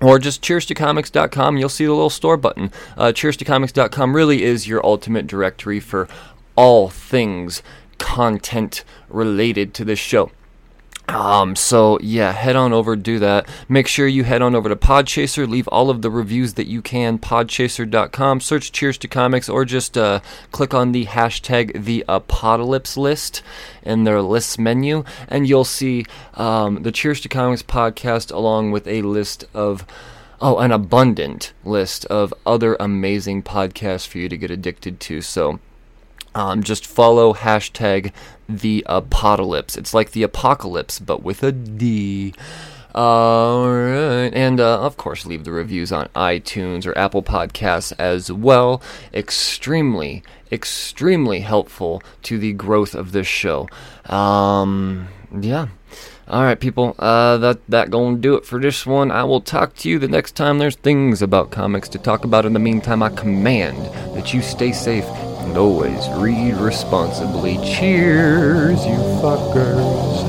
or 0.00 0.18
just 0.18 0.42
cheers2comics.com. 0.42 1.56
You'll 1.58 1.68
see 1.68 1.84
the 1.84 1.92
little 1.92 2.10
store 2.10 2.36
button. 2.36 2.70
Uh, 2.96 3.08
cheers2comics.com 3.08 4.16
really 4.16 4.42
is 4.42 4.66
your 4.68 4.84
ultimate 4.86 5.26
directory 5.26 5.80
for 5.80 6.08
all 6.56 6.88
things 6.88 7.62
content 7.98 8.84
related 9.08 9.74
to 9.74 9.84
this 9.84 9.98
show. 9.98 10.30
Um, 11.08 11.56
so 11.56 11.98
yeah, 12.02 12.32
head 12.32 12.54
on 12.54 12.72
over, 12.72 12.94
do 12.94 13.18
that. 13.18 13.48
Make 13.68 13.86
sure 13.86 14.06
you 14.06 14.24
head 14.24 14.42
on 14.42 14.54
over 14.54 14.68
to 14.68 14.76
Podchaser, 14.76 15.48
leave 15.48 15.66
all 15.68 15.88
of 15.88 16.02
the 16.02 16.10
reviews 16.10 16.54
that 16.54 16.66
you 16.66 16.82
can, 16.82 17.18
podchaser.com, 17.18 18.40
search 18.40 18.72
Cheers 18.72 18.98
to 18.98 19.08
Comics, 19.08 19.48
or 19.48 19.64
just 19.64 19.96
uh, 19.96 20.20
click 20.52 20.74
on 20.74 20.92
the 20.92 21.06
hashtag 21.06 21.84
the 21.84 22.04
Apodcalypse 22.08 22.96
list 22.98 23.42
in 23.82 24.04
their 24.04 24.20
lists 24.20 24.58
menu, 24.58 25.02
and 25.28 25.48
you'll 25.48 25.64
see 25.64 26.04
um, 26.34 26.82
the 26.82 26.92
Cheers 26.92 27.22
to 27.22 27.28
Comics 27.28 27.62
podcast 27.62 28.30
along 28.30 28.70
with 28.70 28.86
a 28.86 29.00
list 29.02 29.44
of 29.54 29.86
oh, 30.40 30.58
an 30.58 30.72
abundant 30.72 31.52
list 31.64 32.04
of 32.06 32.34
other 32.44 32.76
amazing 32.78 33.42
podcasts 33.42 34.06
for 34.06 34.18
you 34.18 34.28
to 34.28 34.36
get 34.36 34.50
addicted 34.50 35.00
to. 35.00 35.22
So 35.22 35.58
um, 36.38 36.62
just 36.62 36.86
follow 36.86 37.34
hashtag 37.34 38.12
the 38.48 38.84
Apodcalypse. 38.88 39.76
It's 39.76 39.92
like 39.92 40.12
the 40.12 40.22
apocalypse, 40.22 41.00
but 41.00 41.22
with 41.22 41.42
a 41.42 41.50
D. 41.50 42.32
All 42.94 43.68
right, 43.68 44.30
and 44.32 44.60
uh, 44.60 44.80
of 44.80 44.96
course, 44.96 45.26
leave 45.26 45.44
the 45.44 45.52
reviews 45.52 45.92
on 45.92 46.08
iTunes 46.16 46.86
or 46.86 46.96
Apple 46.96 47.22
Podcasts 47.22 47.92
as 47.98 48.30
well. 48.32 48.80
Extremely, 49.12 50.22
extremely 50.50 51.40
helpful 51.40 52.02
to 52.22 52.38
the 52.38 52.52
growth 52.52 52.94
of 52.94 53.12
this 53.12 53.26
show. 53.26 53.68
Um, 54.06 55.08
yeah. 55.38 55.68
All 56.28 56.42
right, 56.42 56.58
people. 56.58 56.94
Uh, 56.98 57.36
that 57.38 57.66
that 57.68 57.90
gonna 57.90 58.16
do 58.16 58.36
it 58.36 58.46
for 58.46 58.60
this 58.60 58.86
one. 58.86 59.10
I 59.10 59.24
will 59.24 59.40
talk 59.40 59.74
to 59.76 59.88
you 59.88 59.98
the 59.98 60.08
next 60.08 60.36
time 60.36 60.58
there's 60.58 60.76
things 60.76 61.20
about 61.20 61.50
comics 61.50 61.88
to 61.90 61.98
talk 61.98 62.24
about. 62.24 62.46
In 62.46 62.52
the 62.52 62.58
meantime, 62.58 63.02
I 63.02 63.10
command 63.10 63.76
that 64.14 64.32
you 64.32 64.40
stay 64.40 64.72
safe 64.72 65.06
and 65.48 65.56
always 65.56 66.08
read 66.10 66.54
responsibly. 66.56 67.56
Cheers, 67.64 68.84
you 68.84 68.96
fuckers. 69.22 70.28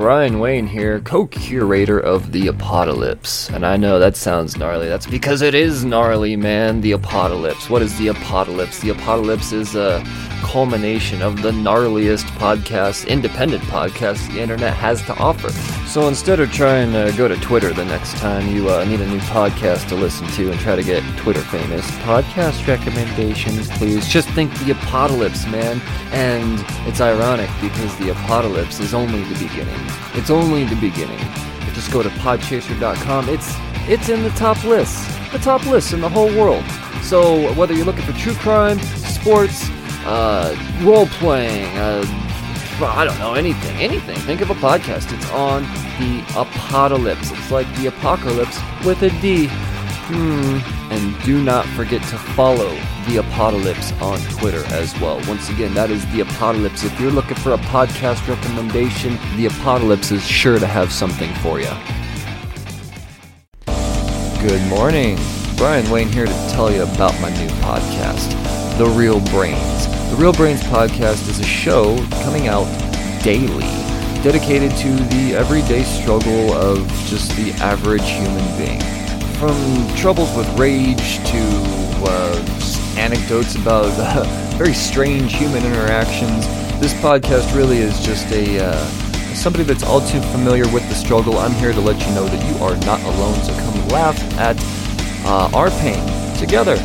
Brian 0.00 0.38
Wayne 0.38 0.66
here, 0.66 1.00
co 1.00 1.26
curator 1.26 2.00
of 2.00 2.32
The 2.32 2.46
Apodcalypse. 2.46 3.54
And 3.54 3.66
I 3.66 3.76
know 3.76 3.98
that 3.98 4.16
sounds 4.16 4.56
gnarly. 4.56 4.88
That's 4.88 5.06
because 5.06 5.42
it 5.42 5.54
is 5.54 5.84
gnarly, 5.84 6.36
man. 6.36 6.80
The 6.80 6.92
Apodcalypse. 6.92 7.68
What 7.68 7.82
is 7.82 7.98
The 7.98 8.06
Apodcalypse? 8.06 8.80
The 8.80 8.94
Apodcalypse 8.94 9.52
is 9.52 9.74
a 9.74 10.02
culmination 10.50 11.22
of 11.22 11.42
the 11.42 11.52
gnarliest 11.52 12.24
podcast, 12.32 13.06
independent 13.06 13.62
podcast 13.64 14.26
the 14.32 14.40
internet 14.40 14.74
has 14.74 15.00
to 15.02 15.14
offer. 15.14 15.48
So 15.86 16.08
instead 16.08 16.40
of 16.40 16.50
trying 16.52 16.90
to 16.92 17.14
go 17.16 17.28
to 17.28 17.36
Twitter 17.36 17.72
the 17.72 17.84
next 17.84 18.16
time 18.16 18.52
you 18.52 18.68
uh, 18.68 18.84
need 18.84 19.00
a 19.00 19.06
new 19.06 19.20
podcast 19.20 19.88
to 19.90 19.94
listen 19.94 20.26
to 20.32 20.50
and 20.50 20.58
try 20.58 20.74
to 20.74 20.82
get 20.82 21.04
Twitter 21.16 21.40
famous, 21.42 21.88
podcast 22.02 22.66
recommendations, 22.66 23.70
please. 23.78 24.08
Just 24.08 24.28
think 24.30 24.52
The 24.54 24.72
Apodcalypse, 24.72 25.48
man. 25.52 25.80
And 26.10 26.58
it's 26.88 27.00
ironic 27.00 27.48
because 27.60 27.96
The 27.98 28.10
Apodcalypse 28.10 28.80
is 28.80 28.92
only 28.92 29.22
the 29.22 29.38
beginning. 29.38 29.80
It's 30.14 30.30
only 30.30 30.64
the 30.64 30.80
beginning. 30.80 31.20
Just 31.74 31.92
go 31.92 32.02
to 32.02 32.08
podchaser.com. 32.08 33.28
It's 33.28 33.54
it's 33.88 34.08
in 34.08 34.24
the 34.24 34.30
top 34.30 34.62
lists, 34.64 35.06
the 35.30 35.38
top 35.38 35.64
lists 35.66 35.92
in 35.92 36.00
the 36.00 36.08
whole 36.08 36.28
world. 36.36 36.64
So 37.02 37.54
whether 37.54 37.72
you're 37.72 37.86
looking 37.86 38.04
for 38.04 38.12
true 38.12 38.34
crime, 38.34 38.80
sports, 38.80 39.70
uh, 40.10 40.56
role 40.82 41.06
playing, 41.06 41.66
uh, 41.78 42.04
I 42.82 43.04
don't 43.04 43.18
know 43.18 43.34
anything, 43.34 43.76
anything. 43.76 44.16
Think 44.16 44.40
of 44.40 44.50
a 44.50 44.54
podcast. 44.54 45.16
It's 45.16 45.30
on 45.30 45.62
the 46.00 46.22
Apodcalypse. 46.32 47.30
It's 47.36 47.50
like 47.50 47.72
the 47.76 47.86
apocalypse 47.86 48.58
with 48.84 49.02
a 49.02 49.10
D. 49.20 49.46
Hmm. 49.48 50.58
And 50.90 51.22
do 51.22 51.40
not 51.40 51.64
forget 51.66 52.02
to 52.08 52.18
follow 52.18 52.70
the 53.06 53.18
Apodcalypse 53.18 54.00
on 54.02 54.18
Twitter 54.36 54.64
as 54.74 54.98
well. 55.00 55.20
Once 55.28 55.48
again, 55.48 55.72
that 55.74 55.90
is 55.90 56.04
the 56.06 56.22
Apodcalypse. 56.22 56.84
If 56.84 56.98
you're 57.00 57.12
looking 57.12 57.36
for 57.36 57.52
a 57.52 57.58
podcast 57.58 58.26
recommendation, 58.26 59.12
the 59.36 59.46
Apodcalypse 59.46 60.10
is 60.10 60.26
sure 60.26 60.58
to 60.58 60.66
have 60.66 60.92
something 60.92 61.32
for 61.36 61.60
you. 61.60 61.70
Good 64.42 64.66
morning. 64.68 65.18
Brian 65.56 65.88
Wayne 65.90 66.08
here 66.08 66.26
to 66.26 66.32
tell 66.50 66.72
you 66.72 66.82
about 66.82 67.12
my 67.20 67.28
new 67.28 67.48
podcast, 67.60 68.28
The 68.78 68.86
Real 68.86 69.20
Brains. 69.26 69.99
The 70.10 70.16
Real 70.16 70.32
Brains 70.32 70.60
podcast 70.64 71.28
is 71.28 71.38
a 71.38 71.44
show 71.44 71.96
coming 72.24 72.48
out 72.48 72.66
daily, 73.22 73.60
dedicated 74.24 74.72
to 74.78 74.88
the 74.88 75.36
everyday 75.36 75.84
struggle 75.84 76.52
of 76.52 76.88
just 77.06 77.30
the 77.36 77.52
average 77.62 78.02
human 78.02 78.58
being. 78.58 78.80
From 79.34 79.56
troubles 79.96 80.36
with 80.36 80.48
rage 80.58 81.18
to 81.18 81.40
uh, 82.02 82.94
anecdotes 82.98 83.54
about 83.54 83.86
uh, 83.98 84.24
very 84.58 84.74
strange 84.74 85.32
human 85.32 85.64
interactions, 85.64 86.44
this 86.80 86.92
podcast 86.94 87.54
really 87.54 87.78
is 87.78 88.04
just 88.04 88.26
a 88.32 88.64
uh, 88.64 88.86
somebody 89.32 89.62
that's 89.62 89.84
all 89.84 90.00
too 90.00 90.20
familiar 90.32 90.68
with 90.72 90.86
the 90.88 90.94
struggle. 90.94 91.38
I'm 91.38 91.54
here 91.54 91.72
to 91.72 91.80
let 91.80 92.04
you 92.04 92.12
know 92.14 92.26
that 92.26 92.52
you 92.52 92.62
are 92.64 92.76
not 92.84 93.00
alone. 93.02 93.40
So 93.44 93.54
come 93.54 93.88
laugh 93.88 94.20
at 94.38 94.56
uh, 95.24 95.56
our 95.56 95.70
pain 95.70 96.04
together 96.36 96.76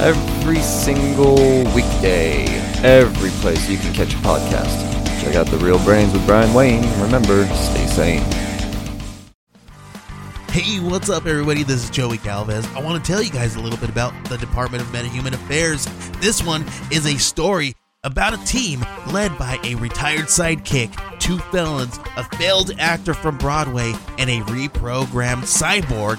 every 0.00 0.60
single 0.60 1.36
weekday, 1.74 2.46
every 2.82 3.30
place 3.40 3.68
you 3.68 3.78
can 3.78 3.92
catch 3.92 4.14
a 4.14 4.18
podcast. 4.18 4.90
Check 5.22 5.34
out 5.34 5.46
The 5.46 5.58
Real 5.58 5.82
Brains 5.84 6.12
with 6.12 6.24
Brian 6.26 6.54
Wayne. 6.54 6.82
Remember, 7.00 7.46
stay 7.54 7.86
sane. 7.86 8.22
Hey, 10.50 10.80
what's 10.80 11.08
up, 11.08 11.26
everybody? 11.26 11.62
This 11.62 11.84
is 11.84 11.90
Joey 11.90 12.16
Galvez. 12.18 12.66
I 12.74 12.82
want 12.82 13.04
to 13.04 13.12
tell 13.12 13.22
you 13.22 13.30
guys 13.30 13.54
a 13.54 13.60
little 13.60 13.78
bit 13.78 13.88
about 13.88 14.12
the 14.28 14.36
Department 14.38 14.82
of 14.82 14.88
Metahuman 14.88 15.32
Affairs. 15.32 15.86
This 16.20 16.42
one 16.42 16.64
is 16.90 17.06
a 17.06 17.18
story 17.18 17.74
about 18.02 18.32
a 18.32 18.44
team 18.46 18.84
led 19.12 19.36
by 19.38 19.58
a 19.62 19.74
retired 19.76 20.24
sidekick, 20.24 20.90
two 21.18 21.38
felons, 21.38 21.98
a 22.16 22.24
failed 22.36 22.72
actor 22.78 23.12
from 23.14 23.36
Broadway, 23.36 23.92
and 24.18 24.30
a 24.30 24.40
reprogrammed 24.40 25.44
cyborg. 25.44 26.18